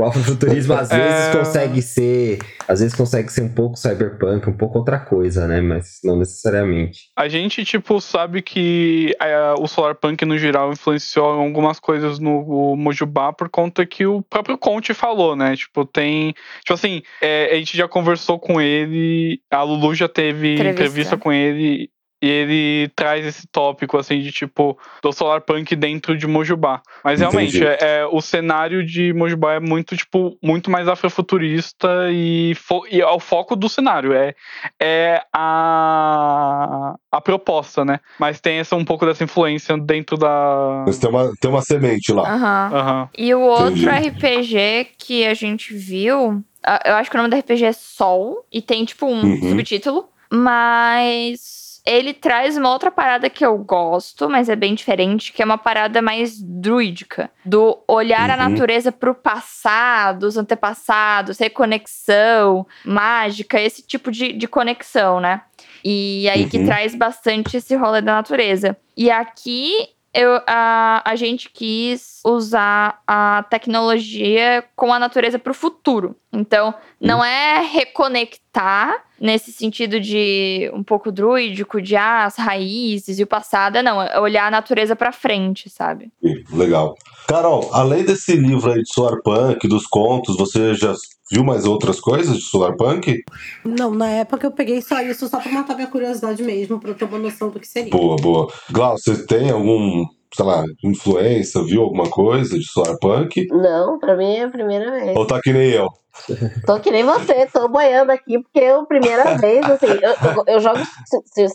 O 0.04 0.04
afrofuturismo 0.06 0.72
às 0.74 0.88
vezes 0.88 1.28
É. 1.28 1.36
consegue 1.36 1.82
ser, 1.82 2.38
às 2.66 2.80
vezes 2.80 2.94
consegue 2.96 3.30
ser 3.30 3.42
um 3.42 3.52
pouco 3.54 3.76
cyberpunk, 3.76 4.48
um 4.48 4.56
pouco 4.56 4.78
outra 4.78 4.98
coisa, 4.98 5.46
né? 5.46 5.60
Mas 5.60 5.98
não 6.02 6.16
necessariamente. 6.18 7.10
A 7.16 7.28
gente, 7.28 7.64
tipo, 7.64 8.00
sabe 8.00 8.40
que 8.42 9.14
é, 9.20 9.54
o 9.58 9.66
Solarpunk, 9.66 10.24
no 10.24 10.38
geral, 10.38 10.72
influenciou 10.72 11.26
algumas 11.26 11.78
coisas 11.78 12.18
no 12.18 12.74
Mojubá 12.76 13.32
por 13.32 13.48
conta 13.48 13.84
que 13.84 14.06
o 14.06 14.22
próprio 14.22 14.56
Conte 14.56 14.94
falou, 14.94 15.36
né? 15.36 15.54
Tipo, 15.56 15.84
tem. 15.84 16.32
Tipo 16.60 16.74
assim, 16.74 17.02
é, 17.20 17.50
a 17.54 17.56
gente 17.56 17.76
já 17.76 17.86
conversou 17.86 18.38
com 18.38 18.60
ele, 18.60 19.40
a 19.50 19.62
Lulu 19.62 19.94
já 19.94 20.08
teve 20.08 20.54
Entrevista. 20.54 20.70
entrevista 20.82 21.16
com 21.16 21.32
ele. 21.32 21.90
E 22.22 22.28
ele 22.28 22.88
traz 22.94 23.24
esse 23.24 23.46
tópico, 23.46 23.96
assim, 23.96 24.20
de 24.20 24.30
tipo, 24.30 24.78
do 25.02 25.10
Solarpunk 25.12 25.74
dentro 25.74 26.16
de 26.16 26.26
Mojubá. 26.26 26.82
Mas 27.02 27.20
realmente, 27.20 27.64
é, 27.64 27.78
é, 27.80 28.06
o 28.06 28.20
cenário 28.20 28.84
de 28.84 29.12
Mojubá 29.14 29.54
é 29.54 29.60
muito, 29.60 29.96
tipo, 29.96 30.36
muito 30.42 30.70
mais 30.70 30.86
afrofuturista 30.86 31.88
e, 32.10 32.54
fo 32.56 32.82
e 32.90 33.00
é 33.00 33.06
o 33.06 33.18
foco 33.18 33.56
do 33.56 33.68
cenário. 33.68 34.12
É, 34.12 34.34
é 34.78 35.22
a, 35.32 36.94
a 37.10 37.20
proposta, 37.20 37.84
né? 37.84 38.00
Mas 38.18 38.40
tem 38.40 38.58
essa, 38.58 38.76
um 38.76 38.84
pouco 38.84 39.06
dessa 39.06 39.24
influência 39.24 39.76
dentro 39.78 40.16
da. 40.16 40.84
Mas 40.86 40.98
tem 40.98 41.08
uma, 41.10 41.30
tem 41.40 41.50
uma 41.50 41.62
semente 41.62 42.12
lá. 42.12 42.28
Aham. 42.34 42.70
Aham. 42.72 43.08
E 43.16 43.34
o 43.34 43.40
outro 43.40 43.80
Entendi. 43.90 44.08
RPG 44.10 44.88
que 44.98 45.26
a 45.26 45.34
gente 45.34 45.74
viu, 45.74 46.42
eu 46.84 46.94
acho 46.94 47.10
que 47.10 47.16
o 47.16 47.18
nome 47.18 47.30
do 47.30 47.36
RPG 47.38 47.64
é 47.64 47.72
Sol, 47.72 48.44
e 48.52 48.60
tem 48.60 48.84
tipo 48.84 49.06
um 49.06 49.20
Uhum. 49.30 49.50
subtítulo, 49.50 50.08
mas 50.30 51.69
ele 51.86 52.12
traz 52.14 52.56
uma 52.56 52.70
outra 52.70 52.90
parada 52.90 53.30
que 53.30 53.44
eu 53.44 53.56
gosto, 53.58 54.28
mas 54.28 54.48
é 54.48 54.56
bem 54.56 54.74
diferente, 54.74 55.32
que 55.32 55.42
é 55.42 55.44
uma 55.44 55.58
parada 55.58 56.00
mais 56.02 56.40
druídica, 56.40 57.30
do 57.44 57.78
olhar 57.88 58.28
a 58.30 58.34
Uhum. 58.34 58.50
natureza 58.50 58.92
pro 58.92 59.14
passado, 59.14 60.24
os 60.24 60.36
antepassados, 60.36 61.38
reconexão, 61.38 62.66
mágica, 62.84 63.60
esse 63.60 63.82
tipo 63.82 64.10
de, 64.10 64.32
de 64.32 64.46
conexão, 64.46 65.20
né? 65.20 65.42
E 65.84 66.28
aí 66.28 66.46
que 66.46 66.58
Uhum. 66.58 66.66
traz 66.66 66.94
bastante 66.94 67.56
esse 67.56 67.74
rolê 67.74 68.00
da 68.02 68.14
natureza. 68.14 68.76
E 68.96 69.10
aqui 69.10 69.88
eu, 70.12 70.40
a, 70.46 71.02
a 71.04 71.14
gente 71.14 71.48
quis 71.50 72.20
usar 72.24 73.00
a 73.06 73.44
tecnologia 73.48 74.64
com 74.74 74.92
a 74.92 74.98
natureza 74.98 75.38
para 75.38 75.52
o 75.52 75.54
futuro. 75.54 76.16
Então, 76.32 76.74
não 77.00 77.24
é 77.24 77.60
reconectar 77.60 79.04
nesse 79.20 79.52
sentido 79.52 80.00
de 80.00 80.70
um 80.72 80.82
pouco 80.82 81.12
druídico, 81.12 81.80
de 81.80 81.94
ah, 81.94 82.24
as 82.24 82.36
raízes 82.36 83.18
e 83.18 83.22
o 83.22 83.26
passado, 83.26 83.82
não, 83.82 84.02
é 84.02 84.18
olhar 84.18 84.46
a 84.46 84.50
natureza 84.50 84.96
para 84.96 85.12
frente, 85.12 85.68
sabe? 85.68 86.10
Legal. 86.52 86.94
Carol, 87.28 87.70
além 87.72 88.04
desse 88.04 88.34
livro 88.34 88.72
aí 88.72 88.82
de 88.82 88.92
Solarpunk, 88.92 89.68
dos 89.68 89.86
contos, 89.86 90.36
você 90.36 90.74
já 90.74 90.94
viu 91.30 91.44
mais 91.44 91.64
outras 91.64 92.00
coisas 92.00 92.36
de 92.36 92.42
Solarpunk? 92.42 93.22
Não, 93.64 93.94
na 93.94 94.08
época 94.08 94.46
eu 94.46 94.52
peguei 94.52 94.82
só 94.82 95.00
isso, 95.00 95.28
só 95.28 95.38
pra 95.38 95.52
matar 95.52 95.76
minha 95.76 95.86
curiosidade 95.86 96.42
mesmo, 96.42 96.80
pra 96.80 96.90
eu 96.90 96.94
ter 96.94 97.04
uma 97.04 97.18
noção 97.18 97.50
do 97.50 97.60
que 97.60 97.68
seria. 97.68 97.90
Boa, 97.90 98.16
boa. 98.16 98.48
Glau, 98.70 98.96
você 98.98 99.24
tem 99.26 99.50
algum, 99.50 100.04
sei 100.34 100.44
lá, 100.44 100.64
influência, 100.82 101.62
viu 101.62 101.82
alguma 101.82 102.08
coisa 102.10 102.58
de 102.58 102.64
Solarpunk? 102.64 103.46
Não, 103.50 103.98
pra 103.98 104.16
mim 104.16 104.34
é 104.34 104.44
a 104.44 104.50
primeira 104.50 104.90
vez. 104.90 105.16
Ou 105.16 105.26
tá 105.26 105.40
que 105.40 105.52
nem 105.52 105.70
eu? 105.70 105.86
Tô 106.66 106.80
que 106.80 106.90
nem 106.90 107.04
você, 107.04 107.46
tô 107.46 107.68
boiando 107.68 108.10
aqui, 108.10 108.42
porque 108.42 108.58
é 108.58 108.72
a 108.72 108.82
primeira 108.82 109.38
vez, 109.38 109.64
assim, 109.70 109.86
eu, 109.86 110.10
eu, 110.10 110.44
eu 110.54 110.60
jogo 110.60 110.80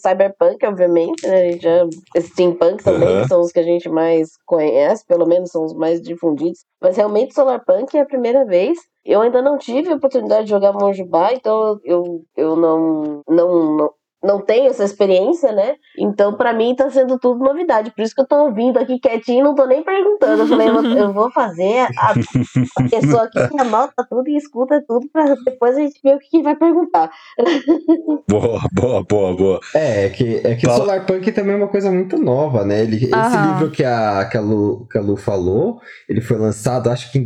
Cyberpunk, 0.01 0.65
obviamente, 0.65 1.27
né, 1.27 1.41
a 1.41 1.51
gente 1.51 1.61
já, 1.63 1.85
Steampunk 2.21 2.81
também, 2.81 3.09
Aham. 3.09 3.21
que 3.21 3.27
são 3.27 3.41
os 3.41 3.51
que 3.51 3.59
a 3.59 3.63
gente 3.63 3.89
mais 3.89 4.29
conhece, 4.45 5.05
pelo 5.05 5.27
menos 5.27 5.51
são 5.51 5.65
os 5.65 5.73
mais 5.73 6.01
difundidos, 6.01 6.59
mas 6.81 6.95
realmente 6.95 7.33
Solarpunk 7.33 7.95
é 7.97 8.01
a 8.01 8.05
primeira 8.05 8.45
vez, 8.45 8.77
eu 9.05 9.21
ainda 9.21 9.41
não 9.41 9.57
tive 9.57 9.89
a 9.89 9.95
oportunidade 9.95 10.45
de 10.45 10.49
jogar 10.49 10.73
Monjubá, 10.73 11.31
então 11.33 11.79
eu, 11.83 12.23
eu 12.35 12.55
não, 12.55 13.21
não, 13.29 13.75
não, 13.77 13.89
não 14.23 14.41
tenho 14.41 14.67
essa 14.69 14.83
experiência, 14.83 15.51
né, 15.51 15.75
então 15.99 16.33
pra 16.33 16.51
mim 16.53 16.73
tá 16.75 16.89
sendo 16.89 17.19
tudo 17.19 17.43
novidade, 17.43 17.91
por 17.91 18.01
isso 18.01 18.15
que 18.15 18.21
eu 18.21 18.27
tô 18.27 18.45
ouvindo 18.45 18.79
aqui 18.79 18.97
quietinho, 18.99 19.43
não 19.43 19.53
tô 19.53 19.65
nem 19.67 19.83
perguntando, 19.83 20.41
eu 20.43 20.47
falei, 20.47 20.67
eu 20.69 21.13
vou- 21.13 21.29
fazer 21.35 21.87
a 21.99 22.11
a 22.11 22.89
pessoa 22.89 23.23
aqui 23.23 23.47
que 23.47 23.59
anota 23.61 24.05
tudo 24.09 24.27
e 24.29 24.37
escuta 24.37 24.83
tudo 24.87 25.07
pra 25.11 25.35
depois 25.45 25.75
a 25.77 25.81
gente 25.81 25.99
ver 26.03 26.15
o 26.15 26.19
que 26.19 26.41
vai 26.41 26.55
perguntar. 26.55 27.11
Boa, 28.27 28.59
boa, 28.73 29.03
boa, 29.03 29.35
boa. 29.35 29.59
É, 29.75 30.05
é 30.05 30.09
que, 30.09 30.41
é 30.43 30.55
que 30.55 30.65
o 30.65 30.69
Fala. 30.69 30.79
Solarpunk 30.83 31.31
também 31.31 31.53
é 31.53 31.57
uma 31.57 31.67
coisa 31.67 31.91
muito 31.91 32.17
nova, 32.17 32.65
né? 32.65 32.81
Ele, 32.81 32.95
esse 32.95 33.37
livro 33.37 33.69
que 33.69 33.83
a, 33.83 34.27
que, 34.29 34.35
a 34.37 34.41
Lu, 34.41 34.87
que 34.91 34.97
a 34.97 35.01
Lu 35.01 35.15
falou, 35.15 35.79
ele 36.09 36.21
foi 36.21 36.37
lançado 36.37 36.89
acho 36.89 37.11
que 37.11 37.19
em 37.19 37.23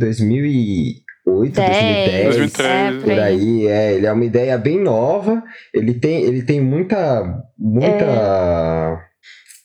2008, 1.24 1.54
2010. 1.54 2.36
2013. 2.36 2.62
É, 2.62 3.00
por 3.00 3.12
aí. 3.12 3.66
é, 3.66 3.94
ele 3.94 4.06
é 4.06 4.12
uma 4.12 4.24
ideia 4.24 4.58
bem 4.58 4.80
nova. 4.80 5.42
Ele 5.72 5.94
tem, 5.94 6.22
ele 6.22 6.42
tem 6.42 6.60
muita, 6.60 7.42
muita, 7.58 8.98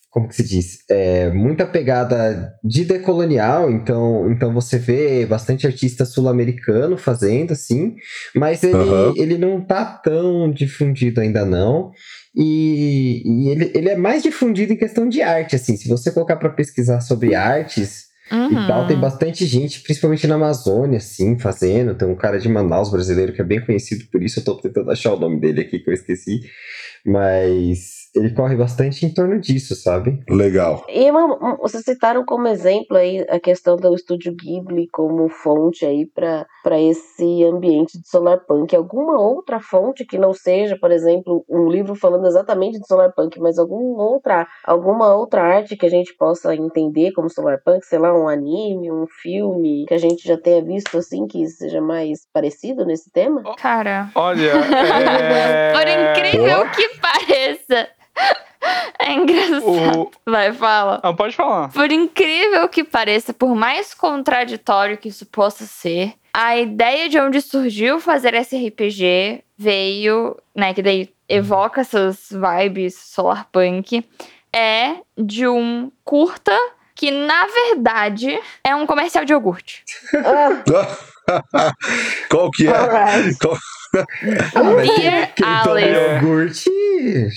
como 0.10 0.28
que 0.28 0.36
se 0.36 0.44
diz? 0.44 0.80
É, 0.90 1.30
muita 1.32 1.66
pegada 1.66 2.54
de 2.64 2.86
decolonial. 2.86 3.72
Então, 3.72 4.32
então 4.32 4.54
você 4.54 4.78
vê 4.78 5.26
bastante 5.26 5.66
artista 5.66 6.06
sul-americano 6.06 6.98
fazendo 6.98 7.54
assim, 7.54 7.96
mas 8.36 8.64
ele, 8.64 8.76
Aham. 8.76 9.14
ele 9.18 9.38
não 9.38 9.62
tá 9.62 9.84
tão 9.86 10.52
difundido 10.52 11.22
ainda 11.22 11.46
não. 11.46 11.92
E, 12.36 13.24
e 13.26 13.50
ele, 13.50 13.72
ele 13.74 13.90
é 13.90 13.96
mais 13.96 14.22
difundido 14.22 14.74
em 14.74 14.78
questão 14.78 15.08
de 15.08 15.22
arte, 15.22 15.56
assim. 15.56 15.78
Se 15.78 15.88
você 15.88 16.12
colocar 16.12 16.36
para 16.36 16.50
pesquisar 16.50 17.00
sobre 17.00 17.34
artes, 17.34 18.06
e 18.32 18.68
tal. 18.68 18.82
Uhum. 18.82 18.88
Tem 18.88 18.98
bastante 19.00 19.46
gente, 19.46 19.82
principalmente 19.82 20.26
na 20.28 20.36
Amazônia, 20.36 20.98
assim, 20.98 21.38
fazendo. 21.38 21.96
Tem 21.96 22.08
um 22.08 22.16
cara 22.16 22.40
de 22.40 22.50
Manaus 22.50 22.90
brasileiro 22.90 23.34
que 23.34 23.42
é 23.42 23.46
bem 23.46 23.64
conhecido 23.64 24.06
por 24.12 24.22
isso. 24.24 24.40
Eu 24.40 24.44
tô 24.46 24.56
tentando 24.56 24.90
achar 24.92 25.14
o 25.14 25.20
nome 25.20 25.40
dele 25.40 25.62
aqui 25.62 25.80
que 25.80 25.90
eu 25.90 25.94
esqueci. 25.94 26.40
Mas 27.06 28.10
ele 28.16 28.32
corre 28.32 28.56
bastante 28.56 29.06
em 29.06 29.14
torno 29.14 29.40
disso, 29.40 29.76
sabe? 29.76 30.20
Legal. 30.30 30.86
E 30.90 31.10
uma- 31.12 31.56
vocês 31.58 31.84
citaram 31.84 32.26
como 32.26 32.48
exemplo 32.48 32.98
aí 32.98 33.26
a 33.30 33.40
questão 33.40 33.76
do 33.76 33.94
estúdio 33.94 34.34
Ghibli 34.36 34.88
como 34.92 35.30
fonte 35.30 35.86
aí 35.86 36.06
para 36.06 36.48
esse 36.80 37.44
ambiente 37.44 38.00
de 38.00 38.08
solarpunk. 38.08 38.76
Alguma 38.76 39.20
outra 39.20 39.60
fonte 39.60 40.06
que 40.06 40.18
não 40.18 40.34
seja, 40.34 40.78
por 40.80 40.92
exemplo, 40.92 41.46
um 41.50 41.70
livro 41.70 41.96
falando 41.96 42.26
exatamente 42.26 42.80
de 42.80 42.88
solarpunk, 42.88 43.40
mas 43.40 43.60
alguma 43.60 44.04
outra, 44.04 44.48
alguma 44.64 45.14
outra 45.14 45.44
arte 45.44 45.76
que 45.76 45.86
a 45.86 45.90
gente 45.90 46.16
possa 46.18 46.56
entender 46.56 47.12
como 47.12 47.30
solarpunk, 47.30 47.86
sei 47.86 48.00
lá, 48.00 48.14
um 48.14 48.28
anime, 48.28 48.92
um 48.92 49.06
filme 49.22 49.86
que 49.88 49.94
a 49.94 50.00
gente 50.00 50.28
já 50.28 50.38
tenha 50.38 50.64
visto 50.64 50.98
assim 50.98 51.28
que 51.28 51.46
seja 51.48 51.82
mais 51.82 52.28
parecido 52.34 52.86
nesse 52.86 53.12
tema? 53.12 53.44
Cara, 53.58 54.10
Olha, 54.16 54.52
é... 55.22 55.74
por 55.74 55.88
incrível 55.88 56.70
que 56.72 56.90
pareça, 57.00 57.90
é 59.00 59.14
engraçado. 59.14 60.02
O... 60.02 60.12
Vai, 60.26 60.52
fala. 60.54 61.00
Ah, 61.04 61.14
pode 61.14 61.36
falar. 61.36 61.72
Por 61.72 61.92
incrível 61.92 62.68
que 62.70 62.84
pareça, 62.84 63.34
por 63.34 63.56
mais 63.56 63.94
contraditório 63.94 64.98
que 64.98 65.10
isso 65.10 65.26
possa 65.26 65.66
ser, 65.66 66.14
a 66.38 66.58
ideia 66.58 67.08
de 67.08 67.18
onde 67.18 67.40
surgiu 67.40 67.98
fazer 68.02 68.34
esse 68.34 68.58
RPG 68.68 69.42
veio, 69.58 70.36
né, 70.54 70.74
que 70.74 70.82
daí 70.82 71.10
evoca 71.30 71.80
essas 71.80 72.28
vibes 72.30 72.94
solarpunk, 72.96 74.06
é 74.54 74.96
de 75.18 75.48
um 75.48 75.90
curta 76.04 76.52
que, 76.94 77.10
na 77.10 77.46
verdade, 77.48 78.38
é 78.66 78.76
um 78.76 78.86
comercial 78.86 79.24
de 79.24 79.32
iogurte. 79.32 79.86
Qual 82.30 82.52
que 82.52 82.68
é? 82.68 82.72
Qual- 83.42 83.58
Dear 84.04 85.34
quem 85.36 85.46
toma 85.64 85.72
Alice. 85.78 85.90
iogurte 85.90 86.70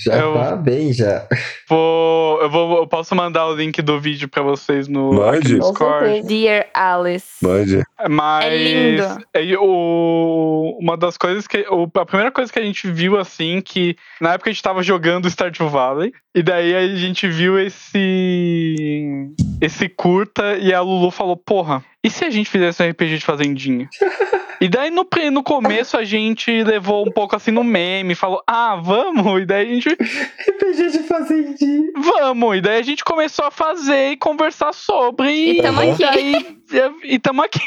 já 0.03 0.15
Eu- 0.17 0.33
tá 0.33 0.55
bem, 0.55 0.91
já. 0.93 1.27
Vou, 1.67 2.41
eu, 2.41 2.49
vou, 2.49 2.77
eu 2.79 2.87
posso 2.87 3.13
mandar 3.15 3.45
o 3.47 3.55
link 3.55 3.81
do 3.81 3.99
vídeo 3.99 4.27
pra 4.27 4.41
vocês 4.41 4.87
no, 4.87 5.13
Mande. 5.13 5.53
no 5.55 5.59
Discord. 5.59 6.21
Dear 6.23 6.67
Alice. 6.73 7.27
Mande. 7.41 7.83
Mas 8.09 8.45
É 8.45 8.57
lindo. 8.57 9.25
é, 9.33 9.57
o, 9.59 10.77
uma 10.81 10.97
das 10.97 11.17
coisas 11.17 11.45
que. 11.47 11.65
O, 11.69 11.89
a 11.99 12.05
primeira 12.05 12.31
coisa 12.31 12.51
que 12.51 12.59
a 12.59 12.63
gente 12.63 12.89
viu 12.89 13.17
assim, 13.17 13.61
que 13.61 13.95
na 14.19 14.33
época 14.33 14.49
a 14.49 14.53
gente 14.53 14.63
tava 14.63 14.81
jogando 14.81 15.29
Stardew 15.29 15.69
Valley, 15.69 16.11
e 16.33 16.41
daí 16.41 16.73
a 16.75 16.87
gente 16.95 17.27
viu 17.27 17.59
esse. 17.59 19.27
esse 19.61 19.89
curta, 19.89 20.57
e 20.57 20.73
a 20.73 20.81
Lulu 20.81 21.11
falou: 21.11 21.35
Porra, 21.37 21.83
e 22.03 22.09
se 22.09 22.23
a 22.25 22.29
gente 22.29 22.49
fizesse 22.49 22.81
um 22.83 22.89
RPG 22.89 23.17
de 23.19 23.25
Fazendinha? 23.25 23.89
E 24.61 24.67
daí 24.67 24.91
no, 24.91 25.07
no 25.31 25.41
começo 25.41 25.95
a 25.95 26.03
gente 26.03 26.51
levou 26.65 27.07
um 27.07 27.11
pouco 27.11 27.33
assim 27.33 27.49
no 27.49 27.63
meme, 27.63 28.13
falou, 28.13 28.43
ah, 28.45 28.75
vamos, 28.75 29.41
e 29.41 29.45
daí 29.45 29.65
a 29.65 29.73
gente, 29.73 29.87
RPG 29.95 30.91
de 30.91 30.99
fazendinha. 31.03 31.83
vamos, 31.95 32.57
e 32.57 32.59
daí 32.59 32.77
a 32.77 32.83
gente 32.83 33.01
começou 33.05 33.45
a 33.45 33.51
fazer 33.51 34.11
e 34.11 34.17
conversar 34.17 34.73
sobre. 34.73 35.29
E 35.31 35.61
tamo 35.61 35.79
Aham. 35.79 35.91
aqui. 35.93 36.01
daí, 36.03 36.57
e, 37.05 37.15
e 37.15 37.19
tamo 37.19 37.41
aqui. 37.41 37.61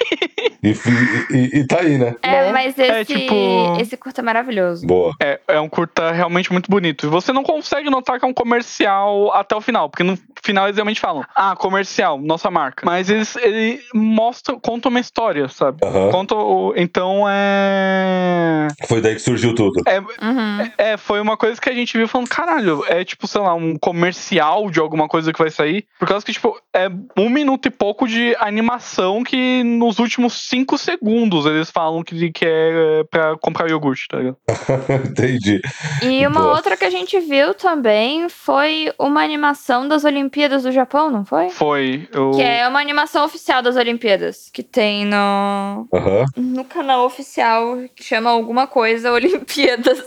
E, 0.62 0.68
e- 1.30 1.60
e 1.60 1.66
tá 1.66 1.80
aí, 1.80 1.96
né? 1.96 2.14
É, 2.22 2.30
Né? 2.44 2.52
mas 2.52 2.78
esse, 2.78 2.82
É, 2.90 3.04
tipo- 3.06 3.80
esse 3.80 3.96
curta 3.96 4.20
é 4.20 4.24
maravilhoso. 4.24 4.86
Boa. 4.86 5.14
É, 5.18 5.40
é 5.48 5.58
um 5.60 5.70
curta 5.70 6.12
realmente 6.12 6.52
muito 6.52 6.70
bonito. 6.70 7.06
E 7.06 7.08
você 7.08 7.32
não 7.32 7.42
consegue 7.42 7.88
notar 7.88 8.18
que 8.18 8.24
é 8.26 8.28
um 8.28 8.34
comercial 8.34 9.32
até 9.32 9.56
o 9.56 9.62
final, 9.62 9.88
porque 9.88 10.02
no 10.04 10.18
final 10.44 10.66
eles 10.66 10.76
realmente 10.76 11.00
falam, 11.00 11.24
ah, 11.34 11.56
comercial, 11.56 12.18
nossa 12.20 12.50
marca. 12.50 12.84
Mas 12.84 13.08
eles, 13.08 13.34
ele 13.36 13.80
mostra, 14.22 14.56
conta 14.56 14.88
uma 14.88 15.00
história, 15.00 15.48
sabe? 15.48 15.78
Aham. 15.84 16.10
Conta 16.10 16.34
o, 16.34 16.72
então 16.76 17.24
é. 17.28 18.68
Foi 18.86 19.00
daí 19.00 19.14
que 19.14 19.20
surgiu 19.20 19.54
tudo. 19.54 19.82
Uhum. 20.20 20.70
É, 20.78 20.96
foi 20.96 21.20
uma 21.20 21.36
coisa 21.36 21.60
que 21.60 21.68
a 21.68 21.74
gente 21.74 21.96
viu 21.96 22.06
falando, 22.06 22.28
caralho, 22.28 22.84
é 22.86 23.04
tipo, 23.04 23.26
sei 23.26 23.40
lá, 23.40 23.54
um 23.54 23.76
comercial 23.76 24.70
de 24.70 24.78
alguma 24.78 25.08
coisa 25.08 25.32
que 25.32 25.38
vai 25.38 25.50
sair. 25.50 25.84
Por 25.98 26.06
causa 26.06 26.24
que, 26.24 26.32
tipo, 26.32 26.60
é 26.74 26.88
um 27.18 27.28
minuto 27.28 27.66
e 27.66 27.70
pouco 27.70 28.06
de 28.06 28.36
animação 28.38 29.24
que 29.24 29.62
nos 29.64 29.98
últimos 29.98 30.48
cinco 30.48 30.78
segundos 30.78 31.46
eles 31.46 31.70
falam 31.70 32.02
que, 32.02 32.30
que 32.30 32.44
é 32.46 33.04
pra 33.10 33.36
comprar 33.38 33.68
iogurte, 33.68 34.06
tá 34.08 34.18
ligado? 34.18 34.36
Entendi. 35.08 35.60
E 36.02 36.26
uma 36.26 36.40
Boa. 36.40 36.54
outra 36.54 36.76
que 36.76 36.84
a 36.84 36.90
gente 36.90 37.18
viu 37.20 37.54
também 37.54 38.28
foi 38.28 38.92
uma 38.98 39.22
animação 39.22 39.88
das 39.88 40.04
Olimpíadas 40.04 40.62
do 40.62 40.70
Japão, 40.70 41.10
não 41.10 41.24
foi? 41.24 41.50
Foi. 41.50 42.08
Eu... 42.12 42.30
Que 42.32 42.42
é 42.42 42.68
uma 42.68 42.80
animação 42.80 43.24
oficial 43.24 43.62
das 43.62 43.76
Olimpíadas, 43.76 44.11
que 44.52 44.62
tem 44.62 45.04
no, 45.04 45.88
Aham. 45.92 46.24
no 46.36 46.64
canal 46.64 47.04
oficial, 47.04 47.76
que 47.94 48.02
chama 48.04 48.30
alguma 48.30 48.66
coisa 48.66 49.10
Olimpíadas. 49.12 49.98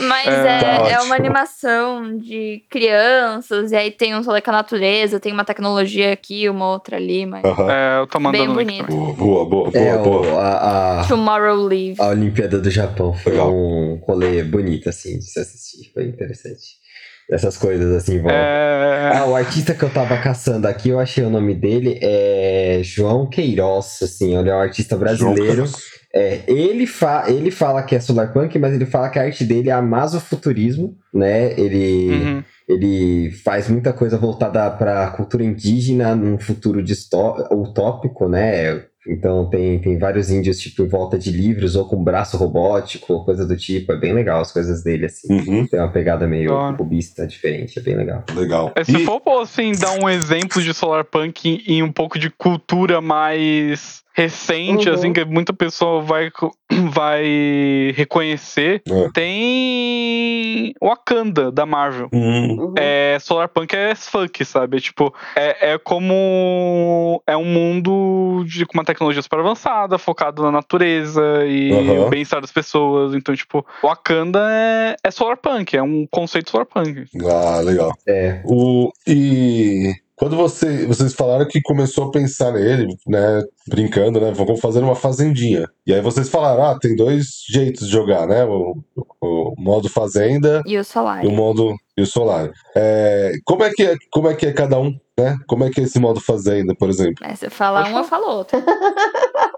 Mas 0.00 0.26
É, 0.28 0.58
é, 0.58 0.60
tá 0.60 0.88
é 0.90 1.00
uma 1.00 1.14
animação 1.14 2.16
de 2.18 2.62
crianças, 2.68 3.72
e 3.72 3.76
aí 3.76 3.90
tem 3.90 4.14
um 4.14 4.22
rolê 4.22 4.40
com 4.40 4.50
a 4.50 4.54
natureza, 4.54 5.20
tem 5.20 5.32
uma 5.32 5.44
tecnologia 5.44 6.12
aqui, 6.12 6.48
uma 6.48 6.68
outra 6.70 6.96
ali, 6.96 7.26
mas. 7.26 7.44
Aham. 7.44 7.70
É, 7.70 8.00
eu 8.00 8.06
tô 8.06 8.20
mandando 8.20 8.44
Bem 8.54 8.54
bonito. 8.54 8.86
também. 8.86 9.14
Boa, 9.14 9.44
boa, 9.44 9.70
boa, 9.70 9.72
É, 9.74 9.98
boa. 9.98 10.32
o, 10.32 10.38
a, 10.38 11.00
a, 11.00 11.04
Tomorrow 11.08 11.56
Live. 11.66 12.00
a 12.00 12.08
Olimpíada 12.08 12.58
do 12.60 12.70
Japão 12.70 13.12
foi 13.14 13.32
Legal. 13.32 13.52
um 13.54 14.00
rolê 14.06 14.42
bonito, 14.42 14.88
assim, 14.88 15.18
de 15.18 15.24
se 15.24 15.38
assistir. 15.40 15.90
Foi 15.92 16.04
interessante. 16.04 16.81
Essas 17.30 17.56
coisas, 17.56 17.94
assim, 17.94 18.20
vão... 18.20 18.30
É... 18.30 19.12
Ah, 19.14 19.26
o 19.26 19.34
artista 19.36 19.74
que 19.74 19.82
eu 19.82 19.90
tava 19.90 20.16
caçando 20.18 20.66
aqui, 20.66 20.88
eu 20.88 20.98
achei 20.98 21.24
o 21.24 21.30
nome 21.30 21.54
dele, 21.54 21.98
é 22.02 22.80
João 22.82 23.26
Queiroz, 23.28 23.98
assim, 24.02 24.36
ele 24.36 24.48
é 24.50 24.54
um 24.54 24.60
artista 24.60 24.96
brasileiro. 24.96 25.66
João 25.66 25.80
É, 26.14 26.40
ele, 26.46 26.86
fa 26.86 27.24
ele 27.28 27.50
fala 27.50 27.82
que 27.82 27.94
é 27.94 28.00
solarpunk, 28.00 28.58
mas 28.58 28.74
ele 28.74 28.84
fala 28.86 29.08
que 29.08 29.18
a 29.18 29.22
arte 29.22 29.44
dele 29.44 29.70
é 29.70 29.72
amazofuturismo, 29.72 30.94
né? 31.12 31.52
Ele, 31.58 32.10
Uhum. 32.10 32.44
ele 32.68 33.30
faz 33.44 33.68
muita 33.68 33.92
coisa 33.92 34.18
voltada 34.18 34.70
para 34.70 35.10
cultura 35.12 35.42
indígena 35.42 36.14
num 36.14 36.38
futuro 36.38 36.82
distó- 36.82 37.48
utópico, 37.50 38.28
né? 38.28 38.82
Então 39.06 39.48
tem, 39.50 39.78
tem 39.80 39.98
vários 39.98 40.30
índios 40.30 40.58
tipo 40.58 40.82
em 40.82 40.88
volta 40.88 41.18
de 41.18 41.30
livros 41.30 41.74
ou 41.74 41.84
com 41.86 42.02
braço 42.02 42.36
robótico, 42.36 43.12
ou 43.12 43.24
coisa 43.24 43.44
do 43.46 43.56
tipo. 43.56 43.92
É 43.92 43.96
bem 43.96 44.12
legal 44.12 44.40
as 44.40 44.52
coisas 44.52 44.82
dele 44.84 45.06
assim. 45.06 45.32
Uhum. 45.32 45.66
Tem 45.66 45.80
uma 45.80 45.90
pegada 45.90 46.26
meio 46.26 46.52
hora. 46.52 46.76
cubista 46.76 47.26
diferente, 47.26 47.78
é 47.78 47.82
bem 47.82 47.96
legal. 47.96 48.24
Legal. 48.34 48.72
É, 48.76 48.84
se 48.84 48.96
E- 48.96 49.04
for 49.04 49.20
assim, 49.40 49.72
dar 49.72 49.92
um 50.00 50.08
exemplo 50.08 50.62
de 50.62 50.72
solarpunk 50.72 51.48
em, 51.48 51.78
em 51.78 51.82
um 51.82 51.90
pouco 51.90 52.18
de 52.18 52.30
cultura 52.30 53.00
mais 53.00 54.01
recente, 54.14 54.88
Uhum. 54.88 54.94
assim, 54.94 55.12
que 55.12 55.24
muita 55.24 55.52
pessoa 55.52 56.02
vai, 56.02 56.30
vai 56.92 57.92
reconhecer, 57.96 58.82
É. 58.88 59.08
tem 59.12 60.74
Wakanda, 60.82 61.50
da 61.50 61.64
Marvel. 61.66 62.08
Hum, 62.12 62.42
Uhum. 62.60 62.74
É, 62.76 63.18
Solarpunk 63.20 63.74
é 63.74 63.94
funk, 63.94 64.44
sabe? 64.44 64.76
É, 64.76 64.80
tipo, 64.80 65.14
é, 65.36 65.72
é 65.72 65.78
como. 65.78 67.22
É 67.26 67.36
um 67.36 67.44
mundo 67.44 68.44
de, 68.46 68.66
com 68.66 68.74
uma 68.74 68.84
tecnologia 68.84 69.22
super 69.22 69.38
avançada, 69.40 69.98
focado 69.98 70.42
na 70.42 70.50
natureza 70.50 71.22
e 71.46 71.72
Aham. 71.72 72.06
o 72.06 72.08
bem-estar 72.10 72.40
das 72.40 72.52
pessoas. 72.52 73.14
Então, 73.14 73.34
tipo, 73.34 73.64
Wakanda 73.82 74.40
é, 74.50 74.96
é 75.04 75.10
Solarpunk, 75.10 75.76
é 75.76 75.82
um 75.82 76.06
conceito 76.10 76.50
Solarpunk. 76.50 77.04
Ah, 77.24 77.60
legal. 77.60 77.92
É, 78.06 78.42
O, 78.44 78.90
e 79.06 79.92
quando 80.22 80.36
você, 80.36 80.86
vocês 80.86 81.14
falaram 81.14 81.44
que 81.48 81.60
começou 81.60 82.04
a 82.04 82.10
pensar 82.12 82.52
nele, 82.52 82.86
né? 83.08 83.42
Brincando, 83.66 84.20
né? 84.20 84.30
Vamos 84.30 84.60
fazer 84.60 84.78
uma 84.78 84.94
fazendinha. 84.94 85.66
E 85.84 85.92
aí 85.92 86.00
vocês 86.00 86.28
falaram, 86.28 86.62
ah, 86.62 86.78
tem 86.78 86.94
dois 86.94 87.42
jeitos 87.50 87.88
de 87.88 87.92
jogar, 87.92 88.28
né? 88.28 88.44
O, 88.44 88.76
o 89.20 89.54
modo 89.58 89.88
fazenda 89.88 90.62
E 90.64 90.78
o 90.78 90.84
Solar. 90.84 91.24
e 91.24 91.26
o 91.26 91.32
modo 91.32 91.74
e 91.96 92.02
o 92.02 92.06
solar. 92.06 92.52
É, 92.76 93.32
como, 93.44 93.64
é 93.64 93.70
que 93.70 93.82
é, 93.82 93.96
como 94.12 94.28
é 94.28 94.34
que 94.34 94.46
é 94.46 94.52
cada 94.52 94.78
um, 94.78 94.96
né? 95.18 95.36
Como 95.48 95.64
é 95.64 95.70
que 95.70 95.80
é 95.80 95.84
esse 95.84 95.98
modo 95.98 96.20
fazenda, 96.20 96.72
por 96.78 96.88
exemplo? 96.88 97.26
Aí 97.26 97.36
Você 97.36 97.50
fala 97.50 97.84
um, 97.88 97.98
eu 97.98 98.04
falo 98.04 98.28
outro. 98.28 98.62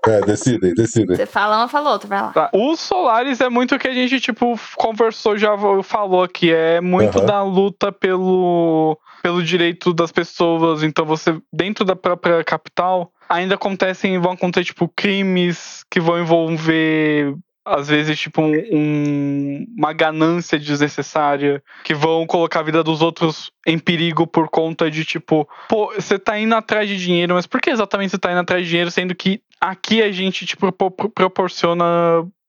É, 0.06 0.20
decidem, 0.20 0.74
decidem. 0.74 1.16
Você 1.16 1.26
fala 1.26 1.58
um, 1.58 1.62
eu 1.62 1.68
falo 1.68 1.90
outro, 1.90 2.08
vai 2.08 2.20
lá. 2.20 2.32
Tá. 2.32 2.50
Os 2.52 2.80
Solares 2.80 3.40
é 3.40 3.48
muito 3.48 3.74
o 3.74 3.78
que 3.78 3.88
a 3.88 3.94
gente, 3.94 4.20
tipo, 4.20 4.58
conversou, 4.76 5.36
já 5.36 5.50
falou 5.82 6.22
aqui. 6.22 6.52
É 6.52 6.80
muito 6.80 7.18
Aham. 7.18 7.26
da 7.26 7.42
luta 7.42 7.90
pelo, 7.92 8.98
pelo 9.22 9.42
direito 9.42 9.92
das 9.92 10.12
pessoas. 10.12 10.82
Então, 10.82 11.04
você, 11.04 11.36
dentro 11.52 11.84
da 11.84 11.96
própria 11.96 12.42
capital, 12.44 13.10
ainda 13.28 13.54
acontecem, 13.54 14.18
vão 14.18 14.32
acontecer, 14.32 14.64
tipo, 14.66 14.88
crimes 14.94 15.84
que 15.90 16.00
vão 16.00 16.18
envolver. 16.20 17.34
Às 17.66 17.88
vezes, 17.88 18.18
tipo, 18.18 18.42
um- 18.42 18.52
um- 18.72 19.66
uma 19.78 19.94
ganância 19.94 20.58
desnecessária, 20.58 21.62
que 21.82 21.94
vão 21.94 22.26
colocar 22.26 22.60
a 22.60 22.62
vida 22.62 22.82
dos 22.84 23.00
outros 23.00 23.50
em 23.66 23.78
perigo 23.78 24.26
por 24.26 24.50
conta 24.50 24.90
de, 24.90 25.02
tipo, 25.02 25.48
pô, 25.66 25.90
você 25.94 26.18
tá 26.18 26.38
indo 26.38 26.54
atrás 26.54 26.86
de 26.86 26.98
dinheiro, 26.98 27.32
mas 27.34 27.46
por 27.46 27.62
que 27.62 27.70
exatamente 27.70 28.10
você 28.10 28.18
tá 28.18 28.30
indo 28.30 28.40
atrás 28.40 28.62
de 28.64 28.68
dinheiro, 28.68 28.90
sendo 28.90 29.14
que 29.14 29.40
aqui 29.60 30.02
a 30.02 30.10
gente, 30.12 30.44
tipo, 30.46 30.70
pro- 30.72 30.90
pro- 30.90 31.10
proporciona 31.10 31.84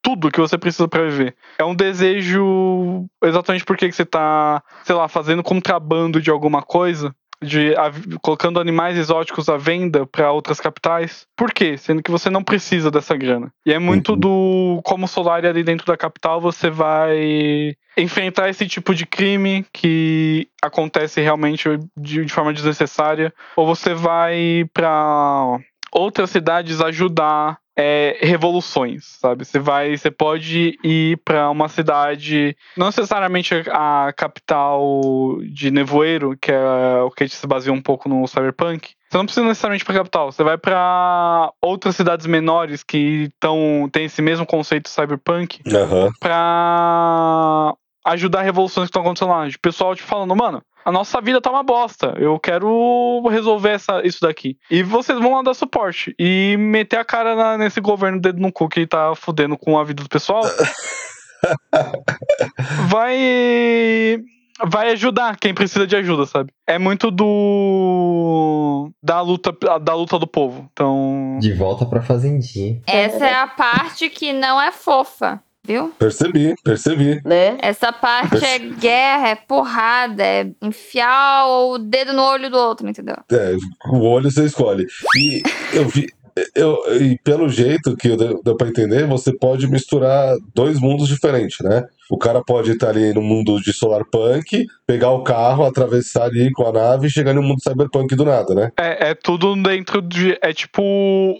tudo 0.02 0.30
que 0.30 0.40
você 0.40 0.56
precisa 0.56 0.86
pra 0.86 1.02
viver. 1.02 1.34
É 1.58 1.64
um 1.64 1.74
desejo 1.74 3.06
exatamente 3.24 3.64
porque 3.64 3.88
que 3.88 3.94
você 3.94 4.04
tá, 4.04 4.62
sei 4.84 4.94
lá, 4.94 5.08
fazendo 5.08 5.42
contrabando 5.42 6.20
de 6.20 6.30
alguma 6.30 6.62
coisa, 6.62 7.14
de 7.42 7.74
a- 7.76 7.90
colocando 8.22 8.60
animais 8.60 8.96
exóticos 8.96 9.48
à 9.48 9.56
venda 9.56 10.06
pra 10.06 10.30
outras 10.32 10.60
capitais. 10.60 11.26
Por 11.36 11.52
quê? 11.52 11.76
Sendo 11.76 12.02
que 12.02 12.10
você 12.10 12.30
não 12.30 12.42
precisa 12.42 12.90
dessa 12.90 13.16
grana. 13.16 13.52
E 13.66 13.72
é 13.72 13.78
muito 13.78 14.12
Uhum. 14.12 14.18
do 14.18 14.80
como 14.84 15.08
Solar 15.08 15.44
ali 15.44 15.62
dentro 15.64 15.86
da 15.86 15.96
capital 15.96 16.40
você 16.40 16.70
vai 16.70 17.74
enfrentar 17.98 18.48
esse 18.48 18.66
tipo 18.66 18.94
de 18.94 19.06
crime 19.06 19.66
que 19.72 20.48
acontece 20.62 21.20
realmente 21.20 21.68
de, 21.96 22.24
de 22.24 22.32
forma 22.32 22.52
desnecessária, 22.52 23.32
ou 23.56 23.66
você 23.66 23.92
vai 23.94 24.64
pra 24.72 25.58
outras 25.92 26.30
cidades 26.30 26.80
ajudar 26.80 27.58
é, 27.78 28.16
revoluções, 28.22 29.18
sabe? 29.20 29.44
Você 29.44 29.58
vai, 29.58 29.96
você 29.96 30.10
pode 30.10 30.78
ir 30.82 31.18
pra 31.18 31.50
uma 31.50 31.68
cidade, 31.68 32.56
não 32.76 32.86
necessariamente 32.86 33.54
a 33.70 34.12
capital 34.16 35.38
de 35.52 35.70
Nevoeiro, 35.70 36.36
que 36.40 36.50
é 36.50 37.02
o 37.02 37.10
que 37.10 37.22
a 37.22 37.26
gente 37.26 37.36
se 37.36 37.46
baseia 37.46 37.74
um 37.74 37.82
pouco 37.82 38.08
no 38.08 38.26
Cyberpunk. 38.26 38.94
Você 39.10 39.18
não 39.18 39.26
precisa 39.26 39.46
necessariamente 39.46 39.84
pra 39.84 39.94
capital, 39.94 40.32
você 40.32 40.42
vai 40.42 40.56
pra 40.56 41.52
outras 41.60 41.94
cidades 41.94 42.26
menores 42.26 42.82
que 42.82 43.28
tão, 43.38 43.88
tem 43.92 44.06
esse 44.06 44.22
mesmo 44.22 44.46
conceito 44.46 44.88
Cyberpunk 44.88 45.60
Aham. 45.70 46.10
pra 46.18 47.74
ajudar 48.06 48.42
revoluções 48.42 48.86
que 48.86 48.90
estão 48.90 49.02
acontecendo 49.02 49.30
lá. 49.30 49.46
De 49.46 49.58
pessoal 49.58 49.94
te 49.94 50.02
falando, 50.02 50.34
mano, 50.34 50.62
a 50.86 50.92
nossa 50.92 51.20
vida 51.20 51.40
tá 51.40 51.50
uma 51.50 51.64
bosta. 51.64 52.14
Eu 52.16 52.38
quero 52.38 53.20
resolver 53.28 53.70
essa, 53.70 54.06
isso 54.06 54.20
daqui. 54.20 54.56
E 54.70 54.84
vocês 54.84 55.18
vão 55.18 55.34
lá 55.34 55.42
dar 55.42 55.52
suporte. 55.52 56.14
E 56.16 56.54
meter 56.56 56.96
a 56.96 57.04
cara 57.04 57.34
na- 57.34 57.58
nesse 57.58 57.80
governo 57.80 58.20
dedo 58.20 58.40
no 58.40 58.52
cu 58.52 58.68
que 58.68 58.86
tá 58.86 59.12
fudendo 59.16 59.58
com 59.58 59.76
a 59.76 59.82
vida 59.82 60.04
do 60.04 60.08
pessoal. 60.08 60.42
vai. 62.88 64.20
Vai 64.64 64.90
ajudar 64.92 65.36
quem 65.38 65.52
precisa 65.52 65.86
de 65.86 65.94
ajuda, 65.96 66.24
sabe? 66.24 66.50
É 66.66 66.78
muito 66.78 67.10
do. 67.10 68.90
da 69.02 69.20
luta, 69.20 69.52
da 69.80 69.94
luta 69.94 70.18
do 70.18 70.26
povo. 70.26 70.66
Então. 70.72 71.36
de 71.40 71.52
volta 71.52 71.84
pra 71.84 72.00
fazendinha. 72.00 72.80
Essa 72.86 73.26
é 73.26 73.34
a 73.34 73.46
parte 73.46 74.08
que 74.08 74.32
não 74.32 74.60
é 74.62 74.72
fofa, 74.72 75.42
viu? 75.66 75.92
Percebi, 75.98 76.54
percebi. 76.62 77.20
Né? 77.24 77.58
Essa 77.60 77.92
parte 77.92 78.44
é 78.44 78.58
guerra, 78.58 79.28
é 79.28 79.34
porrada, 79.34 80.22
é 80.22 80.50
enfiar 80.62 81.46
o 81.48 81.78
dedo 81.78 82.12
no 82.12 82.22
olho 82.22 82.48
do 82.50 82.56
outro, 82.56 82.88
entendeu? 82.88 83.16
É, 83.30 83.56
o 83.90 84.00
olho 84.00 84.30
você 84.30 84.44
escolhe. 84.44 84.86
E 85.16 85.42
eu 85.72 85.88
vi. 85.88 86.06
Eu, 86.54 86.78
e 87.00 87.18
pelo 87.18 87.48
jeito 87.48 87.96
que 87.96 88.14
deu, 88.16 88.40
deu 88.42 88.56
pra 88.56 88.68
entender, 88.68 89.06
você 89.06 89.32
pode 89.32 89.66
misturar 89.66 90.36
dois 90.54 90.78
mundos 90.78 91.08
diferentes, 91.08 91.58
né? 91.60 91.84
O 92.10 92.16
cara 92.16 92.42
pode 92.42 92.70
estar 92.70 92.90
ali 92.90 93.12
no 93.12 93.20
mundo 93.20 93.60
de 93.60 93.72
solarpunk, 93.72 94.66
pegar 94.86 95.10
o 95.10 95.24
carro, 95.24 95.64
atravessar 95.64 96.24
ali 96.24 96.52
com 96.52 96.68
a 96.68 96.72
nave 96.72 97.06
e 97.06 97.10
chegar 97.10 97.34
no 97.34 97.42
mundo 97.42 97.60
cyberpunk 97.60 98.14
do 98.14 98.24
nada, 98.24 98.54
né? 98.54 98.70
É, 98.78 99.10
é 99.10 99.14
tudo 99.14 99.56
dentro 99.56 100.00
de. 100.00 100.38
É 100.40 100.52
tipo 100.52 100.82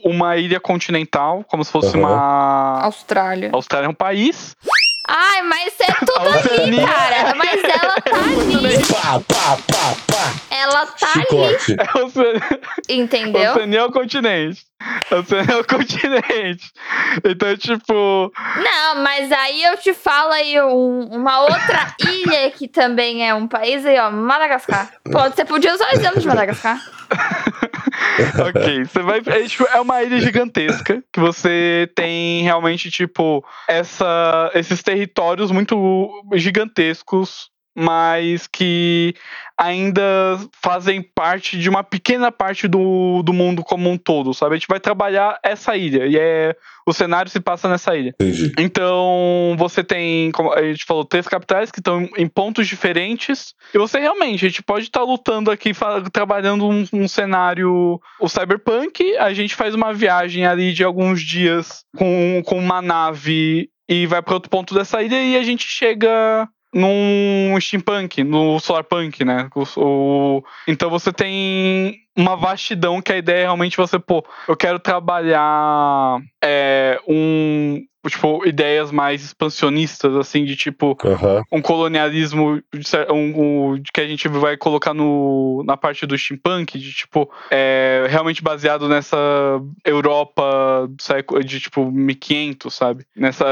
uma 0.05 0.37
ilha 0.37 0.59
continental, 0.59 1.45
como 1.47 1.65
se 1.65 1.71
fosse 1.71 1.97
Aham. 1.97 1.99
uma. 1.99 2.81
Austrália. 2.83 3.51
Austrália 3.53 3.87
é 3.87 3.91
um 3.91 3.95
país. 3.95 4.57
Ai, 5.09 5.43
mas 5.43 5.73
é 5.81 5.93
tudo 6.05 6.29
ali, 6.63 6.85
cara. 6.85 7.35
Mas 7.37 7.63
ela 7.65 7.95
tá 8.01 8.17
ali. 8.17 8.87
Pá, 8.87 9.21
pá, 9.21 9.57
pá, 9.67 9.95
pá! 10.07 10.33
Ela 10.51 10.87
tá 10.87 11.13
ali. 11.15 11.59
Chicote. 11.59 11.77
A 11.79 11.99
Oceania, 12.05 12.61
Entendeu? 12.89 13.53
Oceania 13.53 13.79
é 13.81 13.85
o 13.85 13.93
continente. 13.93 14.63
Oceania 15.11 15.55
é 15.55 15.57
o 15.59 15.65
continente. 15.65 16.71
Então, 17.25 17.57
tipo. 17.57 18.33
Não, 18.57 19.03
mas 19.03 19.31
aí 19.33 19.63
eu 19.63 19.77
te 19.77 19.95
falo 19.95 20.33
aí 20.33 20.61
um- 20.63 21.09
uma 21.13 21.41
outra 21.43 21.95
ilha 22.01 22.51
que 22.51 22.67
também 22.67 23.27
é 23.29 23.33
um 23.35 23.47
país 23.47 23.87
aí, 23.87 23.99
ó, 23.99 24.11
Madagascar. 24.11 24.91
Pô, 25.11 25.21
você 25.31 25.45
podia 25.45 25.73
usar 25.75 25.87
o 25.89 25.95
exemplo 25.95 26.21
de 26.21 26.27
Madagascar. 26.27 26.79
ok, 28.49 28.85
você 28.85 29.03
vai. 29.03 29.23
É, 29.27 29.49
tipo, 29.49 29.65
é 29.65 29.81
uma 29.81 30.03
ilha 30.03 30.21
gigantesca 30.21 31.03
que 31.13 31.21
você 31.21 31.91
tem 31.95 32.43
realmente, 32.43 32.91
tipo, 32.91 33.45
essa, 33.69 34.51
esses 34.55 34.83
territórios 34.83 35.51
muito 35.51 36.11
gigantescos, 36.35 37.51
mas 37.75 38.47
que 38.47 39.15
ainda 39.59 40.03
fazem 40.63 41.03
parte 41.03 41.59
de 41.59 41.69
uma 41.69 41.83
pequena 41.83 42.31
parte 42.31 42.69
do, 42.69 43.23
do 43.23 43.33
mundo 43.33 43.63
como 43.63 43.91
um 43.91 43.97
todo, 43.97 44.35
sabe? 44.35 44.55
A 44.55 44.59
gente 44.59 44.69
vai 44.69 44.79
trabalhar 44.79 45.39
essa 45.43 45.77
ilha 45.77 46.07
e 46.07 46.19
é 46.19 46.55
o 46.87 46.93
cenário 46.93 47.31
se 47.31 47.41
passa 47.41 47.69
nessa 47.69 47.97
ilha. 47.97 48.15
Entendi. 48.21 48.53
Então, 48.59 49.57
você 49.59 49.83
tem, 49.83 50.31
como 50.31 50.53
a 50.53 50.63
gente 50.63 50.85
falou, 50.85 51.05
três 51.05 51.27
capitais 51.27 51.73
que 51.73 51.81
estão 51.81 52.09
em 52.17 52.29
pontos 52.29 52.69
diferentes. 52.69 53.55
E 53.75 53.79
você 53.79 53.99
realmente, 53.99 54.47
a 54.47 54.49
gente 54.49 54.63
pode 54.63 54.85
estar 54.85 55.03
lutando 55.03 55.51
aqui, 55.51 55.73
trabalhando 56.13 56.69
um, 56.69 56.85
um 56.93 57.09
cenário. 57.09 58.01
O 58.21 58.29
Cyberpunk, 58.29 59.17
a 59.17 59.33
gente 59.33 59.57
faz 59.57 59.75
uma 59.75 59.93
viagem 59.93 60.47
ali 60.47 60.73
de 60.73 60.85
alguns 60.85 61.21
dias 61.21 61.85
com, 61.97 62.41
com 62.47 62.57
uma 62.57 62.81
nave 62.81 63.69
e 63.89 64.07
vai 64.07 64.23
para 64.23 64.35
outro 64.35 64.51
ponto 64.51 64.75
dessa 64.75 65.03
ilha 65.03 65.23
e 65.23 65.37
a 65.37 65.43
gente 65.43 65.65
chega 65.67 66.49
num 66.77 67.59
steampunk, 67.61 68.23
no 68.23 68.61
solarpunk, 68.61 69.25
né? 69.25 69.49
O, 69.55 69.65
o- 70.39 70.45
então 70.69 70.91
você 70.91 71.13
tem 71.13 72.01
uma 72.17 72.37
vastidão 72.37 73.01
que 73.01 73.13
a 73.13 73.17
ideia 73.17 73.39
é 73.39 73.43
realmente 73.45 73.77
você, 73.77 73.99
pô, 73.99 74.25
eu 74.47 74.57
quero 74.57 74.79
trabalhar 74.79 76.19
é, 76.45 77.01
um 77.09 77.83
tipo 78.09 78.47
ideias 78.47 78.91
mais 78.91 79.23
expansionistas 79.25 80.15
assim 80.17 80.45
de 80.45 80.57
tipo 80.57 80.97
Aham. 81.05 81.43
um 81.53 81.61
colonialismo 81.61 82.61
um, 83.11 83.73
um- 83.73 83.83
que 83.93 84.01
a 84.01 84.07
gente 84.07 84.29
vai 84.29 84.57
colocar 84.57 84.93
no, 84.95 85.63
na 85.65 85.77
parte 85.77 86.07
do 86.07 86.17
steampunk 86.17 86.79
de 86.79 86.93
tipo 86.93 87.31
é, 87.51 88.07
realmente 88.09 88.43
baseado 88.43 88.89
nessa 88.89 89.17
Europa 89.85 90.87
do 90.89 91.03
século 91.03 91.43
de 91.45 91.61
tipo 91.61 91.91
1500 91.91 92.75
sabe 92.75 93.07
nessa 93.17 93.45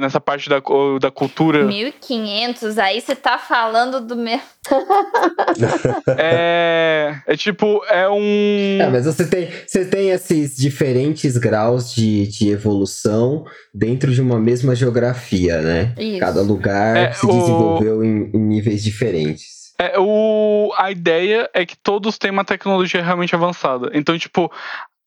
nessa 0.00 0.20
parte 0.20 0.48
da, 0.48 0.60
da 1.00 1.10
cultura 1.10 1.64
1500, 1.64 2.78
aí 2.78 3.00
você 3.00 3.14
tá 3.14 3.38
falando 3.38 4.00
do 4.00 4.16
meu. 4.16 4.40
é, 6.18 7.14
é 7.26 7.36
tipo 7.36 7.82
é 7.88 8.08
um 8.08 8.78
É, 8.80 8.88
mas 8.90 9.04
você 9.06 9.26
tem, 9.26 9.48
você 9.66 9.84
tem 9.84 10.10
esses 10.10 10.56
diferentes 10.56 11.36
graus 11.36 11.92
de, 11.94 12.26
de 12.28 12.50
evolução 12.50 13.44
dentro 13.74 13.89
de 13.96 14.20
uma 14.20 14.38
mesma 14.38 14.74
geografia, 14.74 15.60
né? 15.60 15.94
Isso. 15.98 16.18
Cada 16.20 16.42
lugar 16.42 16.96
É, 16.96 17.12
se 17.12 17.24
o- 17.26 17.28
desenvolveu 17.28 18.04
em, 18.04 18.30
em 18.34 18.38
níveis 18.38 18.82
diferentes. 18.82 19.70
É, 19.78 19.98
o, 19.98 20.72
a 20.76 20.90
ideia 20.90 21.48
é 21.54 21.64
que 21.64 21.76
todos 21.76 22.18
têm 22.18 22.30
uma 22.30 22.44
tecnologia 22.44 23.02
realmente 23.02 23.34
avançada. 23.34 23.90
Então, 23.94 24.18
tipo, 24.18 24.52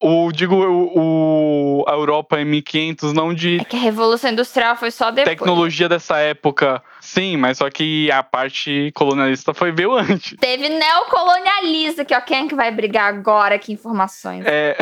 o, 0.01 0.31
digo 0.31 0.55
o, 0.55 1.81
o- 1.81 1.85
a 1.87 1.93
Europa 1.93 2.41
em 2.41 2.45
1500, 2.45 3.13
não 3.13 3.33
de 3.33 3.59
É 3.61 3.63
que 3.63 3.75
a 3.75 3.79
Revolução 3.79 4.31
Industrial 4.31 4.75
foi 4.75 4.89
só 4.89 5.11
depois. 5.11 5.37
tecnologia 5.37 5.87
dessa 5.87 6.17
época, 6.17 6.81
sim, 6.99 7.37
mas 7.37 7.59
só 7.59 7.69
que 7.69 8.09
a 8.11 8.23
parte 8.23 8.91
colonialista 8.95 9.53
foi 9.53 9.71
veio 9.71 9.93
antes. 9.93 10.35
Teve 10.39 10.67
neocolonialista, 10.69 12.01
aqui, 12.01 12.15
ó. 12.15 12.21
Quem 12.21 12.45
é 12.45 12.47
que 12.47 12.55
vai 12.55 12.71
brigar 12.71 13.13
agora? 13.13 13.57
Que 13.59 13.71
informações? 13.71 14.43
É. 14.45 14.75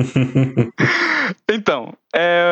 então, 1.50 1.92
é, 2.14 2.42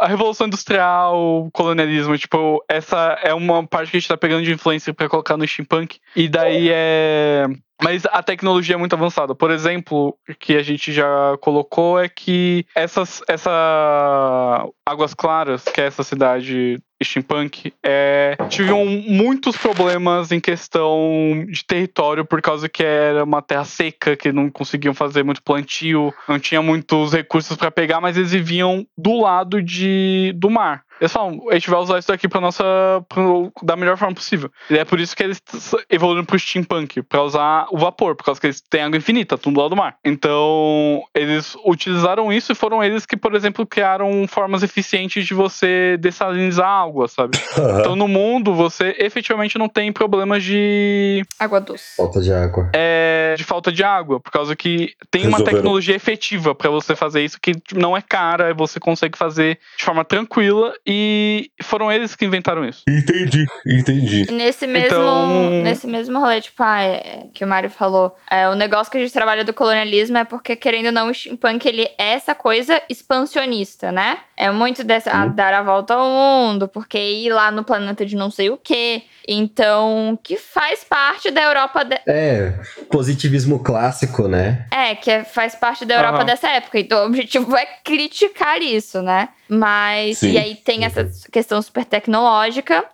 a 0.00 0.06
Revolução 0.06 0.46
Industrial, 0.46 1.16
o 1.16 1.50
colonialismo, 1.50 2.16
tipo, 2.18 2.62
essa 2.68 3.18
é 3.22 3.32
uma 3.34 3.66
parte 3.66 3.90
que 3.90 3.96
a 3.96 4.00
gente 4.00 4.08
tá 4.08 4.16
pegando 4.16 4.44
de 4.44 4.52
influência 4.52 4.92
pra 4.92 5.08
colocar 5.08 5.36
no 5.36 5.46
steampunk. 5.46 5.98
E 6.14 6.28
daí 6.28 6.68
é. 6.70 7.46
Mas 7.82 8.04
a 8.06 8.22
tecnologia 8.22 8.74
é 8.74 8.78
muito 8.78 8.92
avançada. 8.92 9.34
Por 9.34 9.50
exemplo, 9.50 10.14
o 10.28 10.34
que 10.38 10.54
a 10.54 10.62
gente 10.62 10.92
já 10.92 11.36
colocou 11.40 11.98
é 11.98 12.10
que 12.10 12.66
essas, 12.74 13.22
essa 13.26 14.68
Águas 14.84 15.14
Claras, 15.14 15.64
que 15.64 15.80
é 15.80 15.86
essa 15.86 16.02
cidade 16.02 16.76
steampunk, 17.02 17.72
é, 17.82 18.36
tiveram 18.48 18.84
muitos 18.84 19.56
problemas 19.56 20.30
em 20.32 20.40
questão 20.40 21.44
de 21.48 21.64
território 21.64 22.24
por 22.24 22.42
causa 22.42 22.68
que 22.68 22.82
era 22.82 23.24
uma 23.24 23.40
terra 23.40 23.64
seca, 23.64 24.16
que 24.16 24.32
não 24.32 24.50
conseguiam 24.50 24.94
fazer 24.94 25.22
muito 25.22 25.42
plantio, 25.42 26.12
não 26.28 26.38
tinha 26.38 26.60
muitos 26.60 27.12
recursos 27.12 27.56
para 27.56 27.70
pegar, 27.70 28.00
mas 28.00 28.16
eles 28.16 28.32
viviam 28.32 28.86
do 28.96 29.20
lado 29.20 29.62
de, 29.62 30.32
do 30.36 30.50
mar. 30.50 30.84
Eles 31.00 31.12
falam, 31.12 31.40
a 31.50 31.54
gente 31.54 31.70
vai 31.70 31.80
usar 31.80 31.98
isso 31.98 32.12
aqui 32.12 32.28
pra 32.28 32.40
nossa. 32.40 32.62
pro- 33.08 33.50
da 33.62 33.74
melhor 33.76 33.96
forma 33.96 34.14
possível. 34.14 34.50
E 34.68 34.76
é 34.78 34.84
por 34.84 35.00
isso 35.00 35.16
que 35.16 35.22
eles 35.22 35.40
evoluíram 35.88 36.24
pro 36.24 36.38
steampunk, 36.38 37.02
pra 37.02 37.22
usar 37.22 37.66
o 37.70 37.78
vapor, 37.78 38.14
por 38.14 38.24
causa 38.24 38.40
que 38.40 38.46
eles 38.46 38.60
têm 38.60 38.82
água 38.82 38.96
infinita, 38.98 39.38
tudo 39.38 39.54
do 39.54 39.60
lado 39.60 39.70
do 39.70 39.76
mar. 39.76 39.96
Então, 40.04 41.02
eles 41.14 41.56
utilizaram 41.64 42.32
isso 42.32 42.52
e 42.52 42.54
foram 42.54 42.82
eles 42.84 43.04
que, 43.06 43.16
por 43.16 43.34
exemplo, 43.34 43.66
criaram 43.66 44.26
formas 44.28 44.62
eficientes 44.62 45.26
de 45.26 45.34
você 45.34 45.96
dessalinizar 45.98 46.68
água, 46.68 47.08
sabe? 47.08 47.38
Então, 47.80 47.96
no 47.96 48.06
mundo, 48.08 48.52
você 48.54 48.94
efetivamente 48.98 49.56
não 49.58 49.68
tem 49.68 49.92
problemas 49.92 50.42
de, 50.44 51.22
Água 51.38 51.60
doce. 51.60 51.96
Falta 51.96 52.20
de 52.20 52.32
água. 52.32 52.70
é, 52.74 53.34
de 53.36 53.44
falta 53.44 53.72
de 53.72 53.82
água, 53.82 54.20
por 54.20 54.30
causa 54.30 54.54
que 54.54 54.94
tem 55.10 55.22
uma 55.22 55.30
Resolveram. 55.38 55.58
tecnologia 55.58 55.94
efetiva 55.96 56.54
pra 56.54 56.68
você 56.70 56.94
fazer 56.94 57.24
isso 57.24 57.38
que 57.40 57.52
não 57.74 57.96
é 57.96 58.02
cara, 58.02 58.52
você 58.54 58.78
consegue 58.78 59.16
fazer 59.16 59.58
de 59.78 59.84
forma 59.84 60.04
tranquila 60.04 60.74
e 60.90 61.50
foram 61.62 61.90
eles 61.90 62.14
que 62.16 62.24
inventaram 62.24 62.64
isso. 62.64 62.82
Entendi, 62.88 63.46
entendi. 63.66 64.26
E 64.28 64.32
Nesse 64.32 64.66
mesmo, 64.66 64.86
Então- 64.86 65.50
nesse 65.62 65.86
mesmo 65.86 66.18
rolê, 66.18 66.40
tipo, 66.40 66.62
ah, 66.62 66.82
é, 66.82 67.26
que 67.32 67.44
o 67.44 67.48
Mário 67.48 67.70
falou, 67.70 68.14
é, 68.30 68.48
o 68.48 68.54
negócio 68.54 68.90
que 68.90 68.98
a 68.98 69.00
gente 69.00 69.12
trabalha 69.12 69.44
do 69.44 69.52
colonialismo 69.54 70.18
é 70.18 70.24
porque, 70.24 70.56
querendo 70.56 70.86
ou 70.86 70.92
não, 70.92 71.08
o 71.08 71.14
steampunk, 71.14 71.66
ele 71.66 71.82
é 71.98 72.12
essa 72.12 72.34
coisa 72.34 72.80
expansionista, 72.88 73.92
né? 73.92 74.18
É 74.36 74.50
muito 74.50 74.82
dessa, 74.82 75.10
ah, 75.12 75.26
dar 75.26 75.52
a 75.54 75.62
volta 75.62 75.94
ao 75.94 76.08
mundo, 76.10 76.66
porque 76.68 76.98
ir 76.98 77.30
lá 77.32 77.50
no 77.50 77.62
planeta 77.62 78.04
de 78.06 78.16
não 78.16 78.30
sei 78.30 78.50
o 78.50 78.56
quê. 78.56 79.02
Então, 79.28 80.18
que 80.22 80.36
faz 80.36 80.82
parte 80.82 81.30
da 81.30 81.42
Europa... 81.42 81.84
de- 81.84 82.00
É, 82.06 82.52
positivismo 82.90 83.58
clássico, 83.62 84.26
né? 84.26 84.66
É, 84.70 84.94
que 84.94 85.10
é- 85.10 85.24
faz 85.24 85.54
parte 85.54 85.84
da 85.84 85.94
Europa 85.96 86.18
Aham. 86.18 86.24
dessa 86.24 86.48
época. 86.48 86.78
Então, 86.80 87.02
o 87.02 87.06
objetivo 87.06 87.54
é 87.56 87.66
criticar 87.84 88.60
isso, 88.62 89.02
né? 89.02 89.28
Mas, 89.50 90.18
Sim. 90.18 90.32
e 90.32 90.38
aí 90.38 90.54
tem 90.54 90.84
essa 90.84 91.10
questão 91.32 91.60
super 91.60 91.84
tecnológica. 91.84 92.84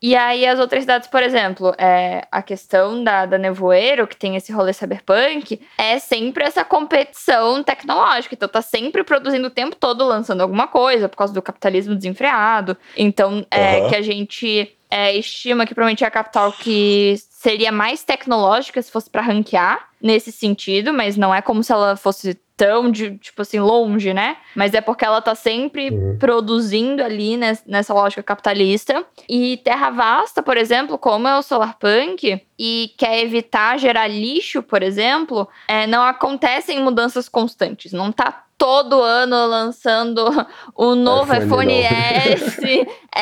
E 0.00 0.14
aí 0.14 0.46
as 0.46 0.58
outras 0.58 0.82
cidades, 0.82 1.08
por 1.08 1.22
exemplo, 1.22 1.74
é, 1.78 2.26
a 2.30 2.42
questão 2.42 3.02
da, 3.02 3.26
da 3.26 3.36
Nevoeiro, 3.36 4.06
que 4.06 4.16
tem 4.16 4.36
esse 4.36 4.52
rolê 4.52 4.72
cyberpunk, 4.72 5.60
é 5.76 5.98
sempre 5.98 6.44
essa 6.44 6.64
competição 6.64 7.62
tecnológica. 7.62 8.34
Então 8.34 8.48
tá 8.48 8.62
sempre 8.62 9.04
produzindo 9.04 9.48
o 9.48 9.50
tempo 9.50 9.76
todo, 9.76 10.04
lançando 10.06 10.40
alguma 10.40 10.66
coisa, 10.66 11.08
por 11.08 11.16
causa 11.16 11.34
do 11.34 11.42
capitalismo 11.42 11.94
desenfreado. 11.94 12.76
Então, 12.96 13.44
é 13.50 13.80
Aham. 13.80 13.88
que 13.88 13.96
a 13.96 14.02
gente 14.02 14.76
é, 14.90 15.16
estima 15.16 15.66
que 15.66 15.74
provavelmente 15.74 16.04
é 16.04 16.06
a 16.06 16.10
capital 16.10 16.52
que 16.52 17.16
seria 17.30 17.72
mais 17.72 18.02
tecnológica 18.02 18.80
se 18.80 18.90
fosse 18.90 19.10
pra 19.10 19.22
ranquear 19.22 19.88
nesse 20.00 20.30
sentido, 20.30 20.92
mas 20.92 21.16
não 21.16 21.34
é 21.34 21.42
como 21.42 21.62
se 21.62 21.72
ela 21.72 21.96
fosse 21.96 22.38
tão, 22.56 22.90
de, 22.90 23.18
tipo 23.18 23.42
assim, 23.42 23.60
longe, 23.60 24.14
né? 24.14 24.36
Mas 24.54 24.72
é 24.74 24.80
porque 24.80 25.04
ela 25.04 25.20
tá 25.20 25.34
sempre 25.34 25.90
Uhum. 25.90 26.16
produzindo 26.18 27.04
ali 27.04 27.36
nes- 27.36 27.62
nessa 27.66 27.92
lógica 27.92 28.22
capitalista. 28.22 29.04
E 29.28 29.58
Terra 29.58 29.90
Vasta, 29.90 30.42
por 30.42 30.56
exemplo, 30.56 30.96
como 30.96 31.28
é 31.28 31.36
o 31.36 31.42
Solarpunk, 31.42 32.40
e 32.58 32.90
quer 32.96 33.22
evitar 33.22 33.78
gerar 33.78 34.08
lixo, 34.08 34.62
por 34.62 34.82
exemplo, 34.82 35.46
é, 35.68 35.86
não 35.86 36.02
acontecem 36.02 36.80
mudanças 36.80 37.28
constantes. 37.28 37.92
Não 37.92 38.10
tá 38.10 38.44
todo 38.58 39.02
ano 39.02 39.46
lançando 39.48 40.24
o 40.74 40.94
novo 40.94 41.34
iPhone 41.34 41.80
iPhone. 41.80 41.82
S, 41.82 42.86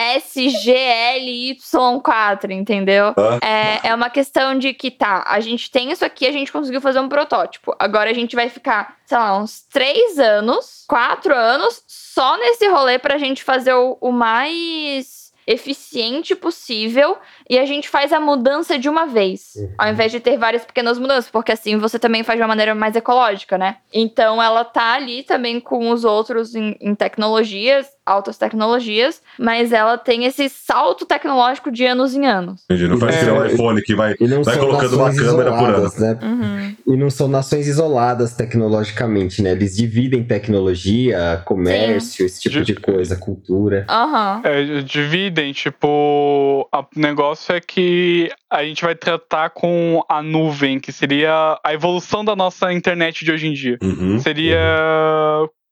SGLY4, 1.14 2.50
entendeu? 2.52 3.14
Ah. 3.16 3.38
É, 3.42 3.88
é 3.88 3.94
uma 3.94 4.11
questão 4.11 4.59
de 4.59 4.72
que 4.74 4.90
tá, 4.90 5.24
a 5.26 5.40
gente 5.40 5.70
tem 5.70 5.90
isso 5.90 6.04
aqui, 6.04 6.26
a 6.26 6.32
gente 6.32 6.52
conseguiu 6.52 6.80
fazer 6.80 7.00
um 7.00 7.09
protótipo. 7.09 7.74
Agora 7.78 8.11
a 8.11 8.14
gente 8.14 8.34
vai 8.36 8.48
ficar, 8.48 8.96
sei 9.07 9.18
lá, 9.18 9.38
uns 9.38 9.62
três 9.72 10.18
anos, 10.18 10.84
quatro 10.88 11.34
anos, 11.34 11.82
só 11.86 12.36
nesse 12.38 12.66
rolê 12.68 12.98
pra 12.98 13.18
gente 13.18 13.42
fazer 13.44 13.74
o, 13.74 13.96
o 14.00 14.11
mais 14.12 15.24
eficiente 15.46 16.34
possível 16.34 17.18
e 17.50 17.59
a 17.59 17.66
gente 17.66 17.86
faz 17.86 18.14
a 18.14 18.18
mudança 18.20 18.78
de 18.78 18.88
uma 18.88 19.05
vez, 19.07 19.52
Uhum. 19.57 19.74
ao 19.76 19.88
invés 19.88 20.11
de 20.11 20.18
ter 20.18 20.38
várias 20.38 20.64
pequenas 20.64 20.98
mudanças, 20.98 21.30
porque 21.30 21.52
assim 21.52 21.76
você 21.76 21.98
também 21.98 22.22
faz 22.22 22.38
de 22.38 22.42
uma 22.42 22.48
maneira 22.48 22.74
mais 22.74 22.96
ecológica, 22.96 23.59
né? 23.59 23.76
Então 23.92 24.42
ela 24.42 24.64
tá 24.64 24.94
ali 24.94 25.22
também 25.22 25.61
com 25.61 25.90
os 25.90 26.02
outros 26.02 26.55
em, 26.55 26.74
em 26.80 26.94
tecnologias, 26.94 27.86
altas 28.07 28.36
tecnologias, 28.36 29.22
mas 29.38 29.72
ela 29.72 29.96
tem 29.96 30.24
esse 30.24 30.48
salto 30.48 31.07
tecnológico 31.07 31.70
de 31.70 31.86
anos 31.86 32.14
em 32.14 32.26
anos. 32.26 32.62
Entendi. 32.64 32.88
Não 32.88 32.98
faz 32.98 33.26
É. 33.26 33.32
um 33.32 33.46
iPhone 33.46 33.82
que 33.82 33.94
vai. 33.94 34.14
Vai 34.44 34.59
colocando 34.59 34.96
uma 34.96 35.14
câmera 35.14 35.52
por 35.52 35.68
isoladas, 35.68 35.98
né? 35.98 36.18
Uhum. 36.22 36.76
E 36.86 36.96
não 36.96 37.11
são 37.11 37.28
nações 37.28 37.66
isoladas 37.66 38.34
tecnologicamente, 38.34 39.42
né? 39.42 39.52
Eles 39.52 39.76
dividem 39.76 40.22
tecnologia, 40.22 41.42
comércio, 41.44 42.26
esse 42.26 42.40
tipo 42.40 42.62
de 42.62 42.74
coisa, 42.74 43.16
cultura. 43.16 43.86
Aham. 43.88 44.40
É, 44.44 44.80
dividem, 44.82 45.52
tipo, 45.52 46.68
o 46.72 46.84
negócio 46.96 47.55
é 47.55 47.61
que 47.61 48.30
a 48.50 48.62
gente 48.64 48.84
vai 48.84 48.94
tratar 48.94 49.50
com 49.50 50.02
a 50.09 50.22
nuvem, 50.22 50.78
que 50.78 50.92
seria 50.92 51.59
a 51.64 51.72
evolução 51.72 52.24
da 52.24 52.36
nossa 52.36 52.72
internet 52.72 53.24
de 53.24 53.32
hoje 53.32 53.46
em 53.48 53.52
dia. 53.52 53.78
Uhum. 53.82 54.18
Seria 54.18 54.59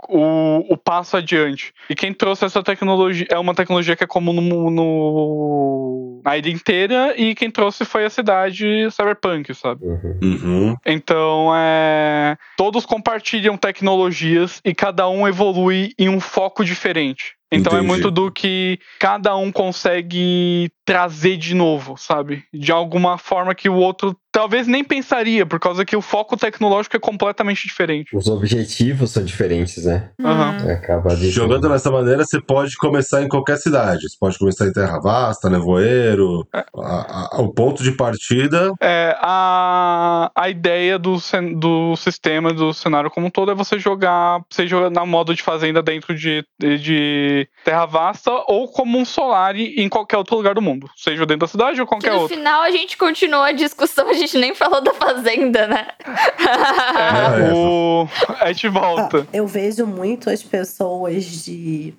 o, 0.09 0.72
o 0.72 0.76
passo 0.76 1.16
adiante. 1.16 1.72
E 1.88 1.94
quem 1.94 2.12
trouxe 2.12 2.44
essa 2.44 2.62
tecnologia 2.62 3.26
é 3.30 3.38
uma 3.38 3.55
tecnologia 3.55 3.96
que 3.96 4.05
é 4.05 4.07
comum 4.07 4.32
no, 4.32 4.70
no- 4.70 6.20
na 6.24 6.36
ilha 6.36 6.50
inteira, 6.50 7.14
e 7.16 7.34
quem 7.34 7.50
trouxe 7.50 7.84
foi 7.84 8.05
a 8.05 8.11
cidade 8.11 8.88
Cyberpunk, 8.90 9.55
sabe? 9.55 9.84
Uhum. 9.84 10.18
Uhum. 10.22 10.76
Então, 10.86 11.50
é, 11.55 12.36
todos 12.57 12.86
compartilham 12.86 13.57
tecnologias 13.57 14.61
e 14.64 14.74
cada 14.74 15.09
um 15.09 15.26
evolui 15.26 15.92
em 15.98 16.09
um 16.09 16.20
foco 16.20 16.64
diferente. 16.64 17.34
Então 17.53 17.72
é 17.74 17.76
Entendi. 17.76 17.86
muito 17.86 18.11
do 18.11 18.30
que 18.32 18.78
cada 18.98 19.36
um 19.36 19.53
consegue 19.53 20.70
trazer 20.84 21.36
de 21.36 21.55
novo, 21.55 21.96
sabe? 21.96 22.42
De 22.53 22.72
alguma 22.72 23.16
forma 23.18 23.55
que 23.55 23.68
o 23.68 23.74
outro 23.74 24.16
talvez 24.32 24.66
nem 24.66 24.82
pensaria, 24.82 25.44
por 25.44 25.61
causa 25.61 25.84
que 25.84 25.94
o 25.94 26.00
foco 26.00 26.36
tecnológico 26.36 26.96
é 26.96 26.98
completamente 26.98 27.68
diferente. 27.68 28.16
Os 28.16 28.26
objetivos 28.28 29.11
são 29.11 29.22
diferentes, 29.22 29.84
né? 29.84 30.11
Aham. 30.20 30.57
Acaba 30.72 31.14
de. 31.14 31.30
Jogando 31.30 31.68
dessa 31.68 31.90
maneira, 31.90 32.24
você 32.24 32.40
pode 32.40 32.76
começar 32.78 33.22
em 33.22 33.28
qualquer 33.28 33.59
cidade. 33.59 34.09
Você 34.09 34.16
pode 34.18 34.38
começar 34.38 34.66
em 34.66 34.72
Terra 34.72 34.98
Vasta, 35.00 35.50
Nevoeiro. 35.50 36.46
A- 36.53 36.64
a- 37.36 37.40
o 37.42 37.53
ponto 37.53 37.82
de 37.82 37.92
partida. 37.92 38.72
É, 38.80 39.14
a, 39.20 40.32
a 40.34 40.48
ideia 40.48 40.98
do, 40.98 41.16
do 41.59 41.94
sistema, 41.96 42.53
do 42.55 42.72
cenário 42.72 43.11
como 43.11 43.26
um 43.26 43.30
todo, 43.30 43.53
é 43.53 43.55
você 43.55 43.78
jogar, 43.78 44.40
seja 44.50 44.88
na 44.90 45.05
modo 45.05 45.34
de 45.34 45.42
fazenda 45.42 45.82
dentro 45.82 46.14
de, 46.14 46.42
de 46.59 47.41
Terra 47.64 47.86
Vasta 47.86 48.30
ou 48.47 48.68
como 48.68 48.99
um 48.99 49.05
Solari 49.05 49.74
em 49.80 49.88
qualquer 49.88 50.16
outro 50.16 50.36
lugar 50.36 50.55
do 50.55 50.62
mundo. 50.62 50.88
Seja 50.97 51.24
dentro 51.26 51.47
da 51.47 51.49
cidade 51.49 51.80
ou 51.80 51.86
Que 51.86 51.90
qualquer 51.90 52.12
no 52.12 52.20
outro. 52.20 52.36
final 52.36 52.62
a 52.62 52.70
gente 52.70 52.97
continua 52.97 53.49
a 53.49 53.53
discussão, 53.53 54.09
a 54.09 54.14
gente 54.14 54.36
nem 54.38 54.55
falou 54.55 54.80
da 54.80 54.95
fazenda, 54.95 55.66
né? 55.66 55.88
Ah, 56.07 57.34
é. 57.38 57.51
É, 57.51 57.53
o, 57.55 58.09
a 58.40 58.53
gente 58.53 58.68
volta. 58.68 59.26
Eu 59.32 59.47
vejo 59.47 59.86
muito 59.86 60.30
as 60.30 60.43
pessoas 60.43 61.24
de 61.45 61.95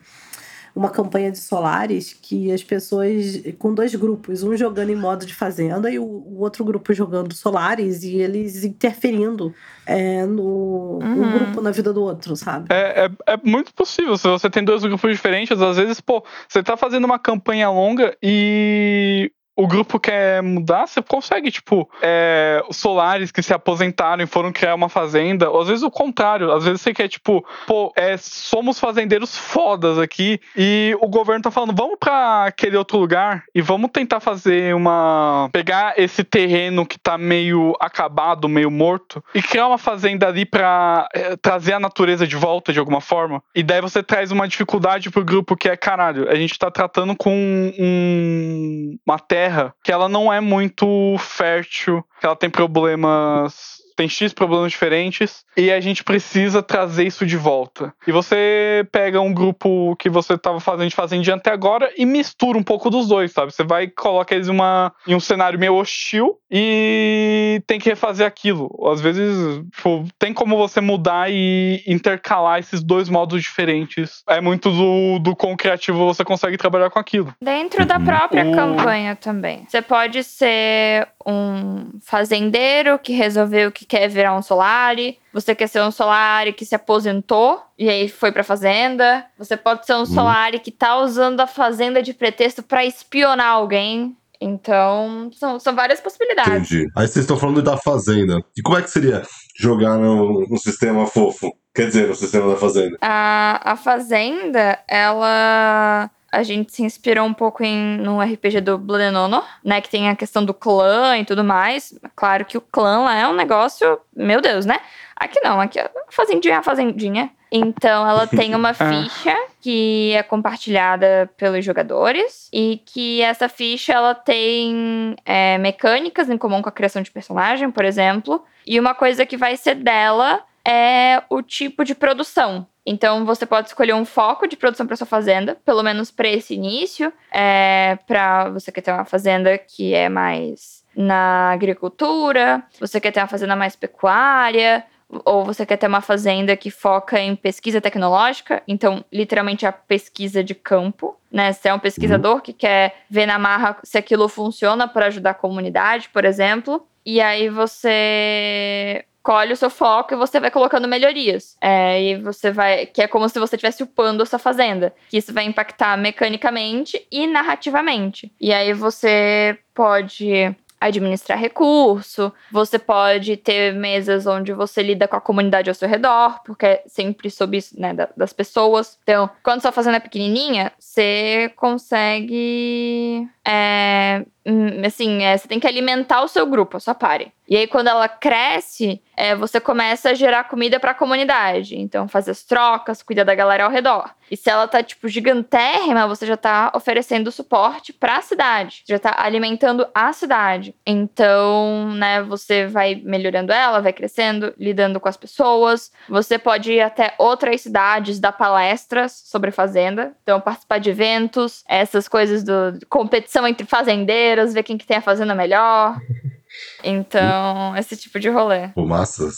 uma 0.75 0.89
campanha 0.89 1.31
de 1.31 1.37
Solares 1.37 2.17
que 2.19 2.51
as 2.51 2.63
pessoas 2.63 3.41
com 3.59 3.73
dois 3.73 3.93
grupos, 3.95 4.43
um 4.43 4.55
jogando 4.57 4.89
em 4.89 4.95
modo 4.95 5.25
de 5.25 5.33
fazenda 5.33 5.89
e 5.91 5.99
o, 5.99 6.03
o 6.03 6.39
outro 6.39 6.63
grupo 6.65 6.93
jogando 6.93 7.33
Solares 7.33 8.03
e 8.03 8.15
eles 8.17 8.63
interferindo 8.63 9.53
é, 9.85 10.25
no 10.25 10.99
um 11.01 11.21
Uhum. 11.23 11.31
grupo 11.31 11.61
na 11.61 11.71
vida 11.71 11.93
do 11.93 12.01
outro, 12.01 12.35
sabe? 12.35 12.67
É, 12.73 13.05
é, 13.05 13.33
é 13.33 13.37
muito 13.43 13.73
possível. 13.73 14.17
Se 14.17 14.27
você 14.27 14.49
tem 14.49 14.63
dois 14.63 14.81
grupos 14.83 15.11
diferentes, 15.11 15.59
às 15.61 15.77
vezes, 15.77 15.99
pô, 16.01 16.23
você 16.47 16.63
tá 16.63 16.75
fazendo 16.77 17.05
uma 17.05 17.19
campanha 17.19 17.69
longa 17.69 18.15
e 18.21 19.31
o 19.55 19.67
grupo 19.67 19.99
quer 19.99 20.41
mudar, 20.41 20.87
você 20.87 21.01
consegue, 21.01 21.51
tipo, 21.51 21.89
é, 22.01 22.63
solares 22.71 23.31
que 23.31 23.43
se 23.43 23.53
aposentaram 23.53 24.23
e 24.23 24.27
foram 24.27 24.51
criar 24.51 24.73
uma 24.73 24.89
fazenda, 24.89 25.49
ou 25.49 25.61
às 25.61 25.67
vezes 25.67 25.83
o 25.83 25.91
contrário, 25.91 26.51
às 26.51 26.65
vezes 26.65 26.81
você 26.81 26.93
quer, 26.93 27.07
tipo, 27.07 27.45
pô, 27.67 27.93
é, 27.95 28.17
somos 28.17 28.79
fazendeiros 28.79 29.37
fodas 29.37 29.99
aqui 29.99 30.39
e 30.55 30.97
o 31.01 31.07
governo 31.07 31.43
tá 31.43 31.51
falando, 31.51 31.75
vamos 31.75 31.97
pra 31.99 32.45
aquele 32.45 32.75
outro 32.75 32.97
lugar 32.97 33.43
e 33.53 33.61
vamos 33.61 33.91
tentar 33.91 34.19
fazer 34.19 34.73
uma. 34.73 35.49
pegar 35.51 35.93
esse 35.97 36.23
terreno 36.23 36.85
que 36.85 36.97
tá 36.97 37.17
meio 37.17 37.75
acabado, 37.79 38.49
meio 38.49 38.71
morto 38.71 39.23
e 39.35 39.41
criar 39.41 39.67
uma 39.67 39.77
fazenda 39.77 40.27
ali 40.27 40.45
pra 40.45 41.07
é, 41.13 41.35
trazer 41.35 41.73
a 41.73 41.79
natureza 41.79 42.25
de 42.25 42.35
volta 42.35 42.73
de 42.73 42.79
alguma 42.79 43.01
forma. 43.01 43.43
E 43.53 43.61
daí 43.61 43.81
você 43.81 44.01
traz 44.01 44.31
uma 44.31 44.47
dificuldade 44.47 45.11
pro 45.11 45.23
grupo 45.23 45.55
que 45.55 45.69
é, 45.69 45.77
caralho, 45.77 46.29
a 46.29 46.35
gente 46.35 46.57
tá 46.57 46.71
tratando 46.71 47.15
com 47.15 47.31
um, 47.79 48.97
uma 49.05 49.19
terra 49.19 49.42
que 49.83 49.91
ela 49.91 50.07
não 50.09 50.31
é 50.31 50.39
muito 50.39 51.15
fértil, 51.19 52.03
que 52.19 52.25
ela 52.25 52.35
tem 52.35 52.49
problemas. 52.49 53.82
Tem 53.95 54.07
X 54.09 54.33
problemas 54.33 54.71
diferentes 54.71 55.43
e 55.55 55.71
a 55.71 55.79
gente 55.79 56.03
precisa 56.03 56.61
trazer 56.63 57.05
isso 57.05 57.25
de 57.25 57.37
volta. 57.37 57.93
E 58.07 58.11
você 58.11 58.87
pega 58.91 59.21
um 59.21 59.33
grupo 59.33 59.95
que 59.97 60.09
você 60.09 60.37
tava 60.37 60.59
fazendo 60.59 60.89
de 60.89 60.95
fazendinha 60.95 61.35
até 61.35 61.51
agora 61.51 61.91
e 61.97 62.05
mistura 62.05 62.57
um 62.57 62.63
pouco 62.63 62.89
dos 62.89 63.07
dois, 63.07 63.31
sabe? 63.31 63.51
Você 63.53 63.63
vai 63.63 63.83
e 63.83 63.87
coloca 63.87 64.33
eles 64.33 64.47
em, 64.47 64.51
uma, 64.51 64.91
em 65.07 65.15
um 65.15 65.19
cenário 65.19 65.59
meio 65.59 65.75
hostil 65.75 66.37
e 66.51 67.61
tem 67.67 67.79
que 67.79 67.89
refazer 67.89 68.25
aquilo. 68.25 68.69
Às 68.91 69.01
vezes, 69.01 69.61
tipo, 69.75 70.05
tem 70.17 70.33
como 70.33 70.57
você 70.57 70.81
mudar 70.81 71.31
e 71.31 71.83
intercalar 71.87 72.59
esses 72.59 72.83
dois 72.83 73.09
modos 73.09 73.41
diferentes. 73.41 74.23
É 74.27 74.39
muito 74.41 74.69
do, 74.71 75.19
do 75.19 75.35
quão 75.35 75.55
criativo 75.55 76.05
você 76.05 76.23
consegue 76.23 76.57
trabalhar 76.57 76.89
com 76.89 76.99
aquilo. 76.99 77.33
Dentro 77.41 77.85
da 77.85 77.97
Uhum. 77.97 78.05
própria 78.05 78.45
O- 78.47 78.51
campanha 78.51 79.15
também. 79.15 79.65
Você 79.67 79.81
pode 79.81 80.23
ser 80.23 81.07
um 81.25 81.89
fazendeiro 82.01 82.97
que 82.99 83.13
resolveu 83.13 83.71
que 83.71 83.82
quer 83.85 84.07
virar 84.07 84.35
um 84.35 84.41
solari. 84.41 85.19
Você 85.33 85.55
quer 85.55 85.67
ser 85.67 85.81
um 85.81 85.91
solari 85.91 86.53
que 86.53 86.65
se 86.65 86.75
aposentou 86.75 87.61
e 87.77 87.89
aí 87.89 88.07
foi 88.07 88.31
pra 88.31 88.43
fazenda. 88.43 89.25
Você 89.37 89.57
pode 89.57 89.85
ser 89.85 89.95
um 89.95 90.05
solari 90.05 90.59
que 90.59 90.71
tá 90.71 90.97
usando 90.97 91.39
a 91.39 91.47
fazenda 91.47 92.01
de 92.01 92.13
pretexto 92.13 92.61
pra 92.63 92.85
espionar 92.85 93.47
alguém. 93.47 94.15
Então, 94.39 95.29
são, 95.33 95.57
são 95.57 95.73
várias 95.73 96.01
possibilidades. 96.01 96.69
Entendi. 96.69 96.91
Aí 96.97 97.07
vocês 97.07 97.23
estão 97.23 97.37
falando 97.37 97.61
da 97.61 97.77
Fazenda. 97.77 98.43
E 98.57 98.61
como 98.61 98.77
é 98.77 98.81
que 98.81 98.89
seria 98.89 99.23
jogar 99.57 99.97
no, 99.97 100.45
no 100.47 100.57
sistema 100.57 101.07
fofo? 101.07 101.49
Quer 101.73 101.87
dizer, 101.87 102.09
no 102.09 102.15
sistema 102.15 102.49
da 102.51 102.57
Fazenda? 102.57 102.97
A, 103.01 103.71
a 103.71 103.75
Fazenda, 103.77 104.79
ela. 104.87 106.11
A 106.33 106.41
gente 106.43 106.73
se 106.73 106.81
inspirou 106.81 107.25
um 107.25 107.33
pouco 107.33 107.63
em, 107.63 107.97
no 107.97 108.19
RPG 108.19 108.61
do 108.61 108.77
Blood 108.77 109.03
and 109.03 109.19
Honor, 109.19 109.43
né? 109.63 109.79
Que 109.79 109.89
tem 109.89 110.09
a 110.09 110.15
questão 110.15 110.43
do 110.43 110.53
clã 110.53 111.17
e 111.17 111.25
tudo 111.25 111.43
mais. 111.43 111.93
Claro 112.15 112.43
que 112.43 112.57
o 112.57 112.61
clã 112.61 113.03
lá 113.03 113.15
é 113.15 113.27
um 113.27 113.35
negócio, 113.35 113.99
meu 114.15 114.41
Deus, 114.41 114.65
né? 114.65 114.79
Aqui 115.15 115.39
não, 115.43 115.61
aqui 115.61 115.79
fazendinha 116.09 116.55
é 116.55 116.57
a 116.57 116.63
fazendinha. 116.63 117.31
Então 117.51 118.07
ela 118.09 118.25
tem 118.25 118.55
uma 118.55 118.73
ficha 118.73 119.37
que 119.61 120.11
é 120.13 120.23
compartilhada 120.23 121.29
pelos 121.37 121.63
jogadores 121.63 122.49
e 122.51 122.81
que 122.83 123.21
essa 123.21 123.47
ficha 123.47 123.93
ela 123.93 124.15
tem 124.15 125.15
é, 125.23 125.59
mecânicas 125.59 126.29
em 126.31 126.37
comum 126.37 126.63
com 126.63 126.69
a 126.69 126.71
criação 126.71 127.03
de 127.03 127.11
personagem, 127.11 127.69
por 127.69 127.85
exemplo. 127.85 128.43
E 128.65 128.79
uma 128.79 128.95
coisa 128.95 129.23
que 129.23 129.37
vai 129.37 129.55
ser 129.55 129.75
dela 129.75 130.41
é 130.65 131.21
o 131.29 131.43
tipo 131.43 131.85
de 131.85 131.93
produção. 131.93 132.65
Então 132.85 133.25
você 133.25 133.45
pode 133.45 133.67
escolher 133.67 133.93
um 133.93 134.05
foco 134.05 134.47
de 134.47 134.57
produção 134.57 134.85
para 134.85 134.95
sua 134.95 135.07
fazenda, 135.07 135.57
pelo 135.63 135.83
menos 135.83 136.11
para 136.11 136.27
esse 136.27 136.53
início, 136.53 137.13
é, 137.31 137.97
para 138.05 138.49
você 138.49 138.71
quer 138.71 138.81
ter 138.81 138.91
uma 138.91 139.05
fazenda 139.05 139.57
que 139.57 139.93
é 139.93 140.09
mais 140.09 140.83
na 140.95 141.51
agricultura, 141.51 142.63
você 142.79 142.99
quer 142.99 143.11
ter 143.11 143.19
uma 143.19 143.27
fazenda 143.27 143.55
mais 143.55 143.75
pecuária, 143.75 144.85
ou 145.25 145.43
você 145.45 145.65
quer 145.65 145.77
ter 145.77 145.87
uma 145.87 146.01
fazenda 146.01 146.55
que 146.57 146.71
foca 146.71 147.19
em 147.19 147.35
pesquisa 147.35 147.79
tecnológica, 147.79 148.63
então 148.67 149.03
literalmente 149.11 149.65
a 149.65 149.71
pesquisa 149.71 150.43
de 150.43 150.55
campo, 150.55 151.17
né? 151.31 151.53
Você 151.53 151.69
é 151.69 151.73
um 151.73 151.79
pesquisador 151.79 152.41
que 152.41 152.53
quer 152.53 153.03
ver 153.09 153.25
na 153.25 153.37
marra 153.37 153.77
se 153.83 153.97
aquilo 153.97 154.27
funciona 154.27 154.87
para 154.87 155.07
ajudar 155.07 155.31
a 155.31 155.35
comunidade, 155.35 156.09
por 156.09 156.25
exemplo, 156.25 156.85
e 157.05 157.21
aí 157.21 157.49
você 157.49 159.05
colhe 159.23 159.53
o 159.53 159.57
seu 159.57 159.69
foco 159.69 160.13
e 160.13 160.17
você 160.17 160.39
vai 160.39 160.51
colocando 160.51 160.87
melhorias. 160.87 161.55
É, 161.61 162.01
e 162.03 162.15
você 162.17 162.51
vai. 162.51 162.85
Que 162.85 163.01
é 163.03 163.07
como 163.07 163.27
se 163.29 163.39
você 163.39 163.55
estivesse 163.55 163.81
upando 163.81 164.21
a 164.21 164.25
sua 164.25 164.37
fazenda. 164.37 164.93
Que 165.09 165.17
isso 165.17 165.33
vai 165.33 165.45
impactar 165.45 165.97
mecanicamente 165.97 167.07
e 167.11 167.25
narrativamente. 167.25 168.31
E 168.39 168.51
aí 168.53 168.73
você 168.73 169.57
pode 169.73 170.53
administrar 170.79 171.39
recurso, 171.39 172.29
você 172.51 172.77
pode 172.77 173.37
ter 173.37 173.73
mesas 173.73 174.27
onde 174.27 174.51
você 174.51 174.83
lida 174.83 175.07
com 175.07 175.15
a 175.15 175.21
comunidade 175.21 175.69
ao 175.69 175.73
seu 175.73 175.87
redor, 175.87 176.41
porque 176.43 176.65
é 176.65 176.83
sempre 176.87 177.29
sob 177.31 177.55
isso, 177.55 177.79
né, 177.79 177.93
da- 177.93 178.09
das 178.17 178.33
pessoas. 178.33 178.99
Então, 179.03 179.29
quando 179.41 179.61
sua 179.61 179.71
fazenda 179.71 179.95
é 179.95 179.99
pequenininha, 180.01 180.73
você 180.77 181.49
consegue. 181.55 183.27
é, 183.45 184.25
hum, 184.45 184.85
assim, 184.85 185.23
é, 185.23 185.37
você 185.37 185.47
tem 185.47 185.59
que 185.59 185.67
alimentar 185.67 186.21
o 186.21 186.27
seu 186.27 186.45
grupo, 186.45 186.77
a 186.77 186.79
sua 186.79 186.95
party. 186.95 187.31
E 187.47 187.57
aí, 187.57 187.67
quando 187.67 187.87
ela 187.87 188.07
cresce, 188.07 189.01
é, 189.15 189.35
você 189.35 189.59
começa 189.59 190.09
a 190.09 190.13
gerar 190.13 190.45
comida 190.45 190.79
para 190.79 190.91
a 190.91 190.95
comunidade. 190.95 191.77
Então, 191.77 192.07
fazer 192.07 192.31
as 192.31 192.43
trocas, 192.43 193.03
cuidar 193.03 193.23
da 193.23 193.35
galera 193.35 193.65
ao 193.65 193.71
redor. 193.71 194.09
E 194.29 194.37
se 194.37 194.49
ela 194.49 194.67
tá, 194.67 194.81
tipo, 194.81 195.07
gigantérrima, 195.07 196.07
você 196.07 196.25
já 196.25 196.35
tá 196.35 196.71
oferecendo 196.73 197.31
suporte 197.31 197.93
para 197.93 198.17
a 198.17 198.21
cidade. 198.21 198.83
Já 198.87 198.97
tá 198.97 199.13
alimentando 199.17 199.85
a 199.93 200.11
cidade. 200.11 200.73
Então, 200.85 201.91
né, 201.93 202.23
você 202.23 202.65
vai 202.65 202.95
melhorando 202.95 203.53
ela, 203.53 203.81
vai 203.81 203.93
crescendo, 203.93 204.53
lidando 204.57 204.99
com 204.99 205.07
as 205.07 205.17
pessoas. 205.17 205.91
Você 206.09 206.39
pode 206.39 206.71
ir 206.73 206.81
até 206.81 207.13
outras 207.19 207.61
cidades, 207.61 208.19
dar 208.19 208.31
palestras 208.31 209.11
sobre 209.25 209.51
fazenda. 209.51 210.13
Então, 210.23 210.41
participar 210.41 210.79
de 210.79 210.89
eventos, 210.89 211.63
essas 211.67 212.07
coisas 212.07 212.43
do 212.43 212.79
competição 212.89 213.47
entre 213.47 213.67
fazendeiros, 213.67 214.53
ver 214.53 214.63
quem 214.63 214.77
que 214.77 214.87
tem 214.87 214.97
a 214.97 215.01
fazenda 215.01 215.35
melhor. 215.35 215.97
Então, 216.83 217.75
esse 217.77 217.95
tipo 217.97 218.19
de 218.19 218.29
rolê. 218.29 218.69
Pô, 218.69 218.85
massas. 218.85 219.37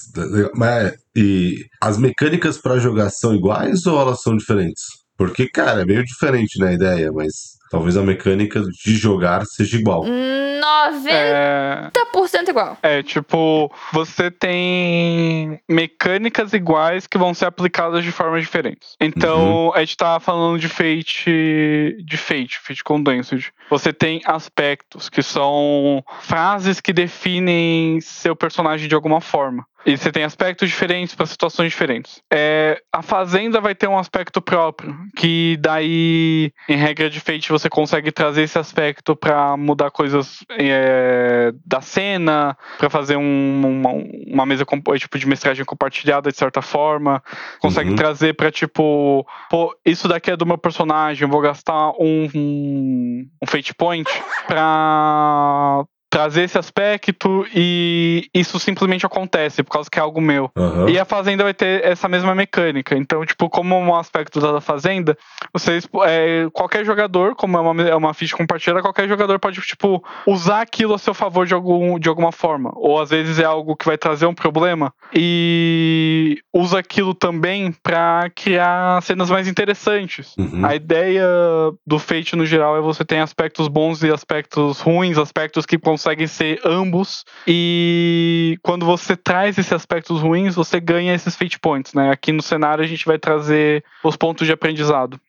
Mas, 0.55 0.93
e 1.16 1.66
as 1.82 1.97
mecânicas 1.97 2.57
pra 2.57 2.78
jogar 2.80 3.09
são 3.09 3.34
iguais 3.34 3.86
ou 3.86 3.99
elas 3.99 4.22
são 4.22 4.36
diferentes? 4.36 4.84
Porque, 5.18 5.47
cara, 5.49 5.82
é 5.82 5.86
meio 5.86 6.03
diferente 6.03 6.59
na 6.59 6.74
ideia, 6.74 7.09
mas 7.11 7.55
talvez 7.72 7.95
a 7.95 8.03
mecânica 8.03 8.61
de 8.61 8.95
jogar 8.95 9.45
seja 9.45 9.78
igual. 9.78 10.03
90% 10.03 11.07
É, 11.07 11.91
igual. 12.49 12.78
é, 12.84 13.01
tipo, 13.03 13.72
você 13.93 14.30
tem 14.30 15.59
mecânicas 15.70 16.51
iguais 16.53 17.07
que 17.07 17.18
vão 17.18 17.34
ser 17.34 17.45
aplicadas 17.45 18.03
de 18.03 18.11
formas 18.11 18.41
diferentes. 18.41 18.95
Então, 18.99 19.72
a 19.74 19.80
gente 19.80 19.95
tá 19.95 20.20
falando 20.20 20.59
de 20.59 20.68
Fate. 20.68 21.95
De 22.05 22.18
Fate, 22.18 22.35
Fate 22.54 22.84
Condensed. 22.84 23.52
Você 23.70 23.91
tem 23.91 24.22
aspectos 24.26 25.10
que 25.10 25.24
são 25.24 26.04
frases 26.22 26.80
que 26.80 26.93
definem 26.93 28.00
seu 28.02 28.36
personagem 28.36 28.88
de 28.88 28.96
alguma 28.96 29.20
forma. 29.22 29.66
E 29.86 29.96
você 29.96 30.12
tem 30.12 30.24
aspectos 30.24 30.68
diferentes 30.70 31.14
para 31.14 31.26
situações 31.28 31.70
diferentes. 31.72 32.22
É, 32.34 32.82
a 32.92 33.04
Fazenda 33.04 33.62
vai 33.62 33.76
ter 33.76 33.88
um 33.88 33.98
aspecto 33.98 34.42
próprio, 34.42 34.98
que 35.16 35.58
daí, 35.60 36.52
em 36.68 36.76
regra 36.76 37.10
de 37.10 37.20
Fate, 37.20 37.52
você 37.52 37.70
consegue 37.70 38.12
trazer 38.12 38.44
esse 38.44 38.58
aspecto 38.58 39.16
para 39.16 39.56
mudar 39.56 39.92
coisas 39.92 40.40
é, 40.50 41.54
da 41.66 41.82
cena, 41.82 42.58
para 42.80 42.90
fazer 42.90 43.16
um- 43.16 43.62
uma, 43.66 43.92
uma 44.28 44.46
mesa 44.46 44.66
tipo 44.98 45.20
de 45.20 45.28
mestragem 45.28 45.64
compartilhada 45.64 46.32
de 46.32 46.38
certa 46.38 46.62
forma. 46.62 47.22
Consegue 47.60 47.92
Uhum. 47.92 47.96
trazer 47.96 48.34
para 48.34 48.52
tipo, 48.52 49.26
pô, 49.50 49.76
isso 49.86 50.08
daqui 50.08 50.32
é 50.32 50.38
do 50.38 50.46
meu 50.46 50.58
personagem, 50.58 51.28
vou 51.28 51.42
gastar 51.42 51.92
um, 52.00 52.28
um, 52.34 53.28
um 53.44 53.48
Fate 53.48 53.74
Point 53.76 54.10
pra 54.48 55.84
trazer 56.16 56.43
esse 56.43 56.57
aspecto 56.57 57.45
e 57.53 58.30
isso 58.34 58.57
simplesmente 58.57 59.05
acontece 59.05 59.61
por 59.61 59.72
causa 59.72 59.89
que 59.89 59.99
é 59.99 60.01
algo 60.01 60.22
meu. 60.22 60.49
Aham. 60.55 60.89
E 60.89 60.97
a 60.97 61.03
Fazenda 61.03 61.43
vai 61.43 61.53
ter 61.53 61.84
essa 61.84 62.07
mesma 62.07 62.34
mecânica. 62.34 62.95
Então, 62.95 63.26
tipo, 63.26 63.49
como 63.49 63.78
um 63.78 63.93
aspecto 63.93 64.39
da 64.39 64.61
Fazenda, 64.61 65.18
vocês. 65.51 65.86
é, 66.05 66.47
qualquer 66.53 66.86
jogador, 66.86 67.36
como 67.36 67.57
é 67.57 67.59
uma, 67.59 67.82
é 67.82 67.95
uma 67.95 68.13
ficha 68.13 68.38
compartilhada, 68.38 68.82
qualquer 68.82 69.09
jogador 69.09 69.38
pode, 69.39 69.59
tipo, 69.59 70.01
usar 70.26 70.61
aquilo 70.61 70.93
a 70.93 70.97
seu 70.97 71.13
favor 71.13 71.45
de, 71.45 71.53
algum, 71.53 71.99
de 71.99 72.07
alguma 72.07 72.32
forma. 72.32 72.72
Ou 72.76 73.01
às 73.01 73.09
vezes 73.09 73.38
é 73.38 73.43
algo 73.43 73.76
que 73.76 73.86
vai 73.86 73.97
trazer 73.97 74.26
um 74.26 74.34
problema 74.34 74.93
e 75.13 76.38
usa 76.53 76.80
aquilo 76.80 77.13
também 77.13 77.74
pra 77.84 78.30
criar 78.34 79.01
cenas 79.01 79.30
mais 79.30 79.49
interessantes. 79.49 80.34
Uhum. 80.38 80.66
A 80.66 80.74
ideia 80.74 81.28
do 81.86 81.99
Fate 81.99 82.38
no 82.38 82.45
geral 82.45 82.78
é 82.78 82.80
você 82.80 83.03
ter 83.03 83.18
aspectos 83.18 83.68
bons 83.68 84.01
e 84.01 84.09
aspectos 84.09 84.80
ruins, 84.80 85.18
aspectos 85.18 85.66
que 85.66 85.78
conseguem 85.78 86.05
ser 86.28 86.60
ambos. 86.66 87.26
E 87.47 88.58
quando 88.62 88.86
você 88.86 89.16
traz 89.16 89.58
esses 89.58 89.74
aspectos 89.74 90.22
ruins, 90.22 90.56
você 90.56 90.80
ganha 90.80 91.14
esses 91.14 91.36
Fate 91.36 91.60
Points, 91.60 91.93
né? 91.93 92.12
Aqui 92.12 92.32
no 92.32 92.41
cenário 92.41 92.84
a 92.84 92.88
gente 92.88 93.06
vai 93.06 93.18
trazer 93.18 93.84
os 94.03 94.16
pontos 94.16 94.45
de 94.45 94.53
aprendizado. 94.53 95.20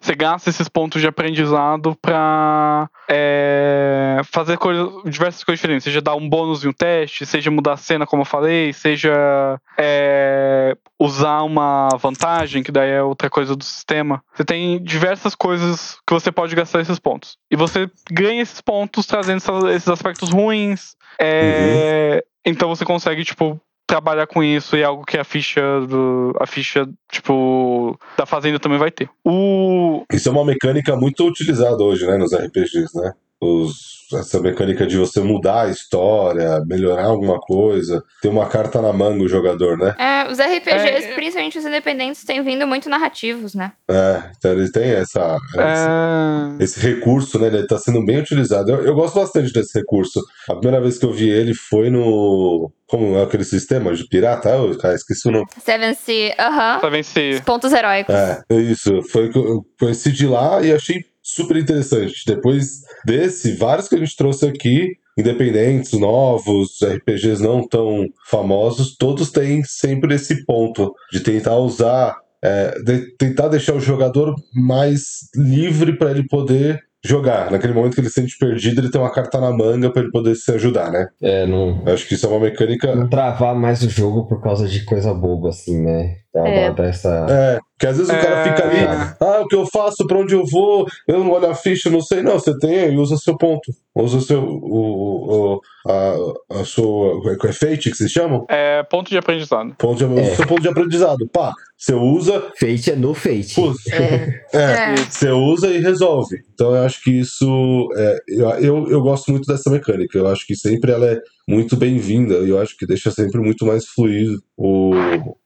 Você 0.00 0.14
gasta 0.14 0.50
esses 0.50 0.68
pontos 0.68 1.00
de 1.00 1.08
aprendizado 1.08 1.96
pra 2.00 2.88
é, 3.08 4.20
fazer 4.24 4.58
coisas, 4.58 4.88
diversas 5.04 5.44
coisas 5.44 5.60
diferentes. 5.60 5.84
Seja 5.84 6.00
dar 6.00 6.14
um 6.14 6.28
bônus 6.28 6.64
em 6.64 6.68
um 6.68 6.72
teste, 6.72 7.26
seja 7.26 7.50
mudar 7.50 7.74
a 7.74 7.76
cena, 7.76 8.06
como 8.06 8.22
eu 8.22 8.26
falei, 8.26 8.72
seja 8.72 9.58
é, 9.78 10.76
usar 10.98 11.42
uma 11.42 11.96
vantagem, 11.96 12.62
que 12.62 12.72
daí 12.72 12.90
é 12.90 13.02
outra 13.02 13.28
coisa 13.30 13.54
do 13.56 13.64
sistema. 13.64 14.22
Você 14.34 14.44
tem 14.44 14.82
diversas 14.82 15.34
coisas 15.34 15.98
que 16.06 16.12
você 16.12 16.30
pode 16.30 16.54
gastar 16.54 16.80
esses 16.80 16.98
pontos. 16.98 17.36
E 17.50 17.56
você 17.56 17.90
ganha 18.10 18.42
esses 18.42 18.60
pontos 18.60 19.06
trazendo 19.06 19.68
esses 19.70 19.88
aspectos 19.88 20.30
ruins. 20.30 20.96
É, 21.20 22.24
Então 22.44 22.68
você 22.68 22.84
consegue, 22.84 23.24
tipo, 23.24 23.60
trabalhar 23.94 24.26
com 24.26 24.42
isso 24.42 24.76
e 24.76 24.80
é 24.80 24.84
algo 24.84 25.04
que 25.04 25.16
a 25.16 25.22
ficha 25.22 25.62
do. 25.86 26.34
A 26.40 26.46
ficha, 26.46 26.88
tipo, 27.10 27.96
da 28.18 28.26
fazenda 28.26 28.58
também 28.58 28.78
vai 28.78 28.90
ter. 28.90 29.08
O. 29.24 30.04
Isso 30.12 30.28
é 30.28 30.32
uma 30.32 30.44
mecânica 30.44 30.96
muito 30.96 31.26
utilizada 31.26 31.80
hoje, 31.82 32.04
né, 32.06 32.16
nos 32.16 32.34
RPGs, 32.34 32.96
né? 32.96 33.12
Os- 33.44 33.94
essa 34.14 34.38
mecânica 34.38 34.86
de 34.86 34.96
você 34.98 35.18
mudar 35.20 35.62
a 35.62 35.70
história, 35.70 36.60
melhorar 36.66 37.06
alguma 37.06 37.40
coisa, 37.40 38.02
ter 38.20 38.28
uma 38.28 38.46
carta 38.46 38.80
na 38.80 38.92
manga 38.92 39.24
o 39.24 39.28
jogador, 39.28 39.76
né? 39.78 39.94
É, 39.98 40.30
os 40.30 40.38
RPGs, 40.38 41.06
É, 41.06 41.14
principalmente 41.14 41.58
os 41.58 41.64
independentes, 41.64 42.22
têm 42.22 42.42
vindo 42.42 42.66
muito 42.66 42.88
narrativos, 42.88 43.54
né? 43.54 43.72
É, 43.90 44.22
então 44.36 44.52
ele 44.52 44.70
tem 44.70 44.90
essa, 44.90 45.36
essa- 45.56 46.56
É, 46.60 46.62
esse 46.62 46.78
recurso, 46.80 47.38
né? 47.40 47.46
Ele 47.48 47.66
tá 47.66 47.78
sendo 47.78 48.04
bem 48.04 48.18
utilizado. 48.18 48.70
Eu, 48.70 48.84
eu 48.84 48.94
gosto 48.94 49.14
bastante 49.18 49.52
desse 49.52 49.76
recurso. 49.78 50.20
A 50.48 50.54
primeira 50.54 50.80
vez 50.82 50.98
que 50.98 51.06
eu 51.06 51.12
vi 51.12 51.28
ele 51.30 51.54
foi 51.54 51.90
no. 51.90 52.70
Como 52.86 53.16
é 53.16 53.22
aquele 53.24 53.44
sistema 53.44 53.94
de 53.94 54.06
pirata? 54.06 54.50
Ah, 54.50 54.58
eu 54.58 54.78
cara, 54.78 54.94
esqueci 54.94 55.26
o 55.26 55.32
nome. 55.32 55.46
Seven 55.58 55.94
Sea, 55.94 56.34
aham. 56.38 56.78
pra 56.78 56.90
vencer. 56.90 57.34
Os 57.36 57.40
pontos 57.40 57.72
heróicos. 57.72 58.14
É, 58.14 58.42
é 58.50 58.56
isso. 58.56 59.02
Foi 59.10 59.30
que 59.30 59.38
eu 59.38 59.62
conheci 59.80 60.12
de 60.12 60.26
lá 60.26 60.62
e 60.62 60.72
achei 60.72 61.02
super 61.24 61.56
interessante. 61.56 62.22
Depois 62.26 62.82
desse, 63.04 63.52
vários 63.56 63.88
que 63.88 63.94
a 63.94 63.98
gente 63.98 64.14
trouxe 64.14 64.46
aqui, 64.46 64.92
independentes, 65.18 65.92
novos, 65.98 66.78
RPGs 66.82 67.42
não 67.42 67.66
tão 67.66 68.06
famosos, 68.28 68.94
todos 68.96 69.30
têm 69.30 69.64
sempre 69.64 70.14
esse 70.14 70.44
ponto 70.44 70.94
de 71.10 71.20
tentar 71.20 71.56
usar, 71.56 72.16
é, 72.42 72.78
de 72.82 73.16
tentar 73.16 73.48
deixar 73.48 73.74
o 73.74 73.80
jogador 73.80 74.34
mais 74.52 75.30
livre 75.34 75.96
para 75.96 76.10
ele 76.10 76.26
poder 76.28 76.80
jogar. 77.04 77.50
Naquele 77.50 77.72
momento 77.72 77.94
que 77.94 78.00
ele 78.00 78.08
se 78.08 78.14
sente 78.14 78.36
perdido, 78.38 78.80
ele 78.80 78.90
tem 78.90 79.00
uma 79.00 79.12
carta 79.12 79.40
na 79.40 79.52
manga 79.52 79.90
para 79.90 80.02
ele 80.02 80.10
poder 80.10 80.34
se 80.34 80.50
ajudar, 80.52 80.90
né? 80.90 81.06
É, 81.22 81.46
não, 81.46 81.82
Eu 81.86 81.94
acho 81.94 82.08
que 82.08 82.14
isso 82.14 82.26
é 82.26 82.28
uma 82.28 82.40
mecânica. 82.40 82.94
não 82.96 83.08
travar 83.08 83.54
mais 83.54 83.82
o 83.82 83.88
jogo 83.90 84.26
por 84.26 84.42
causa 84.42 84.66
de 84.66 84.84
coisa 84.84 85.12
boba, 85.14 85.50
assim, 85.50 85.80
né? 85.80 86.16
Dá, 86.34 86.48
É. 86.48 86.70
dá 86.72 86.84
essa. 86.86 87.26
É, 87.30 87.60
porque 87.74 87.86
às 87.86 87.96
vezes 87.96 88.12
o 88.12 88.16
cara 88.20 88.40
É. 88.40 88.44
fica 88.44 88.64
ali, 88.68 88.78
ah, 89.20 89.40
o 89.42 89.46
que 89.46 89.54
eu 89.54 89.64
faço, 89.66 90.04
pra 90.06 90.18
onde 90.18 90.34
eu 90.34 90.42
vou, 90.50 90.84
eu 91.06 91.20
não 91.20 91.30
olho 91.30 91.48
a 91.48 91.54
ficha, 91.54 91.88
não 91.88 92.00
sei. 92.00 92.22
Não, 92.22 92.32
você 92.40 92.58
tem 92.58 92.80
aí, 92.80 92.96
usa 92.96 93.16
seu 93.16 93.36
ponto. 93.36 93.70
Usa 93.94 94.20
seu, 94.20 94.42
o, 94.42 95.54
o, 95.54 95.60
a, 95.88 96.60
a 96.60 96.64
sua, 96.64 97.20
é 97.48 97.52
fate 97.52 97.90
que 97.90 97.96
vocês 97.96 98.10
chamam? 98.10 98.44
É 98.48 98.82
ponto 98.82 99.08
de 99.10 99.16
aprendizado. 99.18 99.74
Ponto 99.78 99.96
de, 100.08 100.18
É. 100.20 100.34
Seu 100.34 100.46
ponto 100.46 100.60
de 100.62 100.68
aprendizado. 100.68 101.28
Pá, 101.32 101.52
você 101.78 101.94
usa, 101.94 102.40
Fate 102.58 102.90
é 102.90 102.96
no 102.96 103.14
Fate. 103.14 103.54
putz, 103.54 103.86
É. 103.92 104.40
é, 104.52 104.58
É. 104.92 104.96
você 104.96 105.30
usa 105.30 105.68
e 105.68 105.78
resolve. 105.78 106.36
Então 106.52 106.74
eu 106.74 106.82
acho 106.82 107.00
que 107.02 107.12
isso, 107.20 107.88
é, 107.96 108.18
eu, 108.26 108.50
eu, 108.58 108.90
eu 108.90 109.00
gosto 109.02 109.30
muito 109.30 109.46
dessa 109.46 109.70
mecânica. 109.70 110.18
Eu 110.18 110.26
acho 110.26 110.44
que 110.46 110.56
sempre 110.56 110.90
ela 110.90 111.06
é 111.06 111.20
muito 111.48 111.76
bem-vinda 111.76 112.34
e 112.38 112.48
eu 112.50 112.60
acho 112.60 112.76
que 112.76 112.86
deixa 112.86 113.10
sempre 113.10 113.40
muito 113.40 113.66
mais 113.66 113.86
fluido 113.86 114.38
o, 114.56 114.92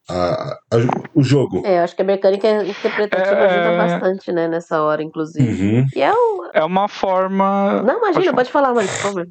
a, 0.09 0.53
a- 0.53 0.59
o 1.15 1.23
jogo. 1.23 1.63
É, 1.67 1.79
eu 1.79 1.83
acho 1.83 1.97
que 1.97 2.03
a 2.03 2.05
mecânica 2.05 2.49
interpretativa 2.65 3.35
É. 3.37 3.47
ajuda 3.47 3.77
bastante, 3.77 4.31
né, 4.33 4.47
nessa 4.47 4.81
hora, 4.83 5.03
inclusive. 5.03 5.49
Uhum. 5.65 5.87
E 5.97 6.01
é 6.03 6.13
um. 6.13 6.39
É 6.55 6.65
uma 6.65 6.89
forma. 6.89 7.83
Não, 7.83 7.99
imagina, 7.99 8.25
Pode 8.33 8.35
pode 8.35 8.51
falar, 8.53 8.73
mano, 8.73 8.89
por 8.89 8.97
favor. 8.97 9.27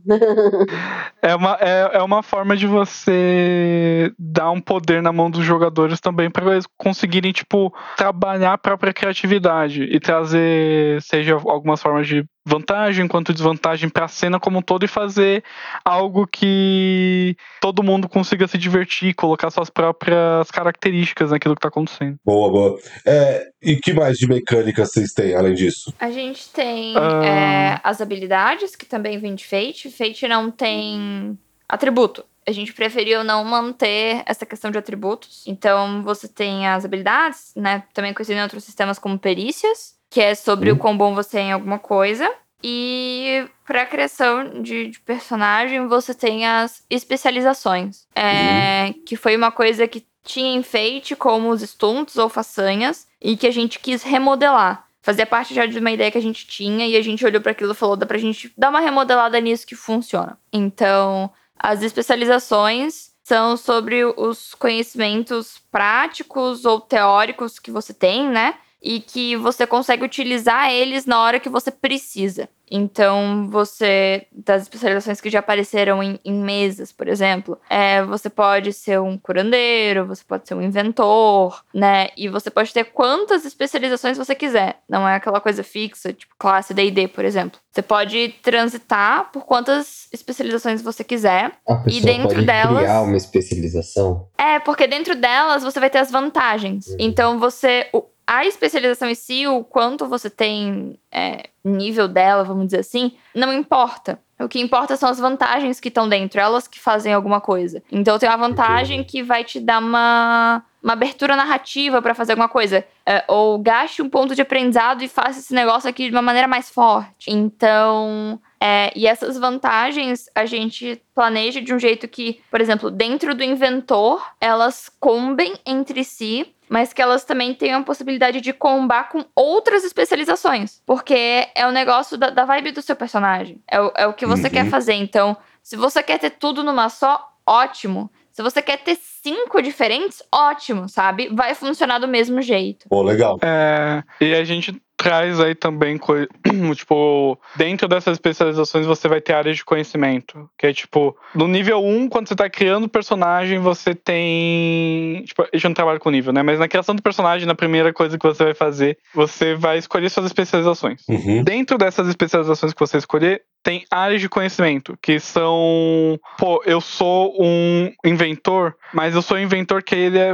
É 1.21 1.35
uma, 1.35 1.57
é, 1.59 1.89
é 1.97 2.01
uma 2.03 2.21
forma 2.21 2.55
de 2.55 2.67
você 2.67 4.11
dar 4.19 4.51
um 4.51 4.61
poder 4.61 5.01
na 5.01 5.11
mão 5.11 5.29
dos 5.31 5.43
jogadores 5.43 5.99
também 5.99 6.29
para 6.29 6.51
eles 6.51 6.65
conseguirem, 6.77 7.31
tipo, 7.31 7.73
trabalhar 7.95 8.53
a 8.53 8.57
própria 8.57 8.93
criatividade 8.93 9.83
e 9.83 9.99
trazer, 9.99 11.01
seja 11.01 11.33
algumas 11.35 11.81
formas 11.81 12.07
de 12.07 12.23
vantagem 12.47 13.07
quanto 13.07 13.33
desvantagem 13.33 13.89
para 13.89 14.05
a 14.05 14.07
cena 14.07 14.39
como 14.39 14.59
um 14.59 14.61
todo 14.61 14.85
e 14.85 14.87
fazer 14.87 15.43
algo 15.83 16.25
que 16.25 17.35
todo 17.59 17.83
mundo 17.83 18.07
consiga 18.07 18.47
se 18.47 18.57
divertir, 18.57 19.13
colocar 19.13 19.51
suas 19.51 19.69
próprias 19.69 20.49
características 20.49 21.31
naquilo 21.31 21.55
que 21.55 21.61
tá 21.61 21.67
acontecendo. 21.67 22.15
Boa, 22.23 22.49
boa. 22.49 22.79
É, 23.05 23.47
e 23.61 23.75
que 23.75 23.93
mais 23.93 24.17
de 24.17 24.27
mecânica 24.27 24.85
vocês 24.85 25.11
têm 25.11 25.35
além 25.35 25.53
disso? 25.53 25.93
A 25.99 26.09
gente 26.09 26.49
tem. 26.49 26.95
Ah. 26.95 27.25
é, 27.25 27.79
as 27.83 27.99
habilidades, 27.99 28.75
que 28.75 28.85
também 28.85 29.19
vem 29.19 29.35
de 29.35 29.45
Fate. 29.45 29.91
Fate 29.91 30.27
não 30.27 30.49
tem 30.49 31.37
atributo. 31.67 32.23
A 32.47 32.51
gente 32.51 32.73
preferiu 32.73 33.23
não 33.23 33.43
manter 33.43 34.23
essa 34.25 34.45
questão 34.45 34.71
de 34.71 34.77
atributos. 34.77 35.43
Então, 35.45 36.01
você 36.01 36.27
tem 36.27 36.67
as 36.67 36.85
habilidades, 36.85 37.51
né? 37.55 37.83
Também 37.93 38.13
conhecido 38.13 38.39
em 38.39 38.43
outros 38.43 38.63
sistemas 38.63 38.97
como 38.97 39.19
perícias, 39.19 39.95
que 40.09 40.21
é 40.21 40.33
sobre 40.33 40.71
o 40.71 40.77
quão 40.77 40.97
bom 40.97 41.13
você 41.13 41.39
é 41.39 41.41
em 41.41 41.51
alguma 41.51 41.77
coisa. 41.77 42.31
E 42.63 43.45
para 43.65 43.85
criação 43.85 44.61
de, 44.61 44.87
de 44.87 44.99
personagem, 45.01 45.87
você 45.87 46.13
tem 46.13 46.47
as 46.47 46.83
especializações. 46.89 48.07
É, 48.15 48.93
Que 49.05 49.15
foi 49.15 49.35
uma 49.35 49.51
coisa 49.51 49.87
que 49.87 50.05
tinha 50.23 50.57
em 50.57 50.63
Fate, 50.63 51.15
como 51.15 51.49
os 51.49 51.61
stunts 51.61 52.17
ou 52.17 52.29
façanhas, 52.29 53.07
e 53.21 53.37
que 53.37 53.47
a 53.47 53.51
gente 53.51 53.79
quis 53.79 54.03
remodelar. 54.03 54.85
Fazia 55.01 55.25
parte 55.25 55.53
já 55.53 55.65
de 55.65 55.79
uma 55.79 55.91
ideia 55.91 56.11
que 56.11 56.17
a 56.17 56.21
gente 56.21 56.45
tinha, 56.47 56.85
e 56.85 56.97
a 56.97 57.01
gente 57.01 57.25
olhou 57.25 57.41
para 57.41 57.53
aquilo 57.53 57.71
e 57.71 57.75
falou: 57.75 57.95
dá 57.95 58.05
pra 58.05 58.17
gente 58.17 58.51
dar 58.57 58.69
uma 58.69 58.81
remodelada 58.81 59.39
nisso 59.39 59.65
que 59.65 59.75
funciona. 59.75 60.37
Então, 60.51 61.31
as 61.59 61.81
especializações 61.81 63.11
são 63.23 63.57
sobre 63.57 64.05
os 64.05 64.53
conhecimentos 64.55 65.59
práticos 65.69 66.63
ou 66.63 66.79
teóricos 66.79 67.59
que 67.59 67.71
você 67.71 67.93
tem, 67.93 68.29
né? 68.29 68.57
E 68.81 68.99
que 68.99 69.35
você 69.35 69.65
consegue 69.65 70.03
utilizar 70.05 70.71
eles 70.71 71.05
na 71.05 71.19
hora 71.21 71.39
que 71.39 71.49
você 71.49 71.71
precisa. 71.71 72.47
Então, 72.69 73.47
você, 73.49 74.27
das 74.31 74.63
especializações 74.63 75.21
que 75.21 75.29
já 75.29 75.39
apareceram 75.39 76.03
em, 76.03 76.19
em 76.23 76.33
mesas, 76.33 76.91
por 76.91 77.07
exemplo, 77.07 77.57
é, 77.69 78.03
você 78.03 78.29
pode 78.29 78.73
ser 78.73 78.99
um 78.99 79.17
curandeiro, 79.17 80.05
você 80.05 80.21
pode 80.23 80.47
ser 80.47 80.53
um 80.53 80.61
inventor, 80.61 81.63
né? 81.73 82.09
E 82.17 82.27
você 82.27 82.49
pode 82.51 82.73
ter 82.73 82.83
quantas 82.85 83.45
especializações 83.45 84.17
você 84.17 84.35
quiser. 84.35 84.79
Não 84.87 85.07
é 85.07 85.15
aquela 85.15 85.39
coisa 85.39 85.63
fixa, 85.63 86.11
tipo 86.13 86.33
classe 86.37 86.73
D&D, 86.73 87.07
por 87.07 87.23
exemplo. 87.25 87.59
Você 87.71 87.81
pode 87.81 88.35
transitar 88.43 89.31
por 89.31 89.45
quantas 89.45 90.07
especializações 90.11 90.81
você 90.81 91.03
quiser. 91.03 91.53
A 91.67 91.75
pessoa 91.77 92.03
dentro 92.03 92.29
pode 92.29 92.45
delas- 92.45 92.79
criar 92.83 93.01
uma 93.01 93.17
especialização. 93.17 94.27
É, 94.37 94.59
porque 94.59 94.87
dentro 94.87 95.15
delas 95.15 95.63
você 95.63 95.79
vai 95.79 95.89
ter 95.89 95.99
as 95.99 96.11
vantagens. 96.11 96.87
Então 96.99 97.39
você. 97.39 97.87
o- 97.93 98.03
a 98.27 98.45
especialização 98.45 99.09
em 99.09 99.15
si, 99.15 99.47
o 99.47 99.63
quanto 99.63 100.05
você 100.05 100.29
tem 100.29 100.99
é, 101.09 101.45
nível 101.63 102.09
dela, 102.09 102.43
vamos 102.43 102.65
dizer 102.65 102.79
assim, 102.79 103.13
não 103.33 103.53
importa. 103.53 104.19
O 104.37 104.47
que 104.47 104.59
importa 104.59 104.95
são 104.97 105.09
as 105.09 105.17
vantagens 105.17 105.79
que 105.79 105.87
estão 105.87 106.07
dentro, 106.07 106.39
elas 106.39 106.67
que 106.67 106.79
fazem 106.79 107.13
alguma 107.13 107.41
coisa. 107.41 107.81
Então 107.91 108.19
tem 108.19 108.29
uma 108.29 108.37
vantagem 108.37 109.03
que 109.03 109.23
vai 109.23 109.43
te 109.43 109.59
dar 109.59 109.79
uma, 109.79 110.63
uma 110.83 110.93
abertura 110.93 111.35
narrativa 111.35 112.01
pra 112.01 112.13
fazer 112.13 112.33
alguma 112.33 112.49
coisa. 112.49 112.85
É, 113.05 113.23
ou 113.27 113.57
gaste 113.57 114.01
um 114.01 114.09
ponto 114.09 114.35
de 114.35 114.41
aprendizado 114.41 115.01
e 115.01 115.07
faça 115.07 115.39
esse 115.39 115.53
negócio 115.55 115.89
aqui 115.89 116.05
de 116.05 116.11
uma 116.11 116.21
maneira 116.21 116.47
mais 116.47 116.69
forte. 116.69 117.31
Então. 117.31 118.39
É, 118.59 118.91
e 118.95 119.05
essas 119.05 119.37
vantagens 119.37 120.27
a 120.33 120.43
gente 120.47 120.99
planeja 121.13 121.61
de 121.61 121.71
um 121.75 121.77
jeito 121.77 122.07
que, 122.07 122.41
por 122.49 122.59
exemplo, 122.59 122.89
dentro 122.89 123.35
do 123.35 123.43
inventor, 123.43 124.19
elas 124.41 124.89
combem 124.99 125.53
entre 125.63 126.03
si, 126.03 126.55
mas 126.69 126.93
que 126.93 127.01
elas 127.01 127.23
também 127.23 127.53
tenham 127.53 127.81
a 127.81 127.83
possibilidade 127.83 128.41
de 128.41 128.53
combar 128.53 129.09
com 129.09 129.23
outras 129.35 129.83
especializações. 129.83 130.81
Porque 130.85 131.47
é 131.55 131.65
o 131.67 131.71
negócio 131.71 132.17
da, 132.17 132.29
da 132.29 132.45
vibe 132.45 132.71
do 132.71 132.81
seu 132.81 132.95
personagem. 132.95 133.61
É 133.67 133.79
o, 133.79 133.91
é 133.95 134.07
o 134.07 134.13
que 134.13 134.25
você 134.25 134.47
Uhum. 134.47 134.53
quer 134.53 134.65
fazer. 134.69 134.93
Então, 134.93 135.35
se 135.63 135.75
você 135.75 136.01
quer 136.03 136.19
ter 136.19 136.31
tudo 136.31 136.63
numa 136.63 136.89
só, 136.89 137.33
ótimo. 137.45 138.09
Se 138.31 138.43
você 138.43 138.61
quer 138.61 138.77
ter 138.77 138.95
cinco 139.01 139.61
diferentes, 139.61 140.21
ótimo, 140.31 140.87
sabe? 140.87 141.27
Vai 141.33 141.55
funcionar 141.55 141.97
do 141.97 142.07
mesmo 142.07 142.41
jeito. 142.41 142.87
Pô, 142.87 143.01
legal. 143.01 143.37
É, 143.41 144.03
e 144.21 144.33
a 144.35 144.43
gente 144.43 144.79
traz 144.97 145.39
aí 145.39 145.53
também, 145.53 145.97
tipo, 146.75 147.39
dentro 147.55 147.87
dessas 147.87 148.13
especializações 148.13 148.85
você 148.85 149.07
vai 149.07 149.21
ter 149.21 149.33
áreas 149.33 149.55
de 149.57 149.63
conhecimento. 149.63 150.49
Que 150.57 150.67
é 150.67 150.73
tipo, 150.73 151.15
no 151.35 151.47
nível 151.47 151.85
1, 151.85 152.09
quando 152.09 152.27
você 152.27 152.35
tá 152.35 152.49
criando 152.49 152.89
personagem, 152.89 153.59
você 153.59 153.93
tem. 153.93 155.23
Tipo, 155.25 155.43
a 155.43 155.49
gente 155.55 155.65
não 155.65 155.73
trabalha 155.73 155.99
com 155.99 156.09
nível, 156.09 156.33
né? 156.33 156.41
Mas 156.41 156.59
na 156.59 156.67
criação 156.67 156.95
do 156.95 157.01
personagem, 157.01 157.47
na 157.47 157.55
primeira 157.55 157.93
coisa 157.93 158.17
que 158.17 158.25
você 158.25 158.43
vai 158.43 158.53
fazer, 158.55 158.97
você 159.13 159.53
vai 159.53 159.77
escolher 159.77 160.09
suas 160.09 160.25
especializações. 160.25 161.03
Uhum. 161.07 161.43
Dentro 161.43 161.77
dessas 161.77 162.07
especializações 162.07 162.73
que 162.73 162.79
você 162.79 162.97
escolher, 162.97 163.43
tem 163.63 163.85
áreas 163.91 164.21
de 164.21 164.29
conhecimento, 164.29 164.97
que 165.01 165.19
são. 165.19 166.19
Pô, 166.37 166.63
eu 166.65 166.79
sou 166.81 167.35
um 167.37 167.91
inventor, 168.05 168.75
mas 168.93 169.13
eu 169.13 169.21
sou 169.21 169.37
um 169.37 169.41
inventor 169.41 169.83
que 169.83 169.93
ele 169.93 170.17
é. 170.17 170.33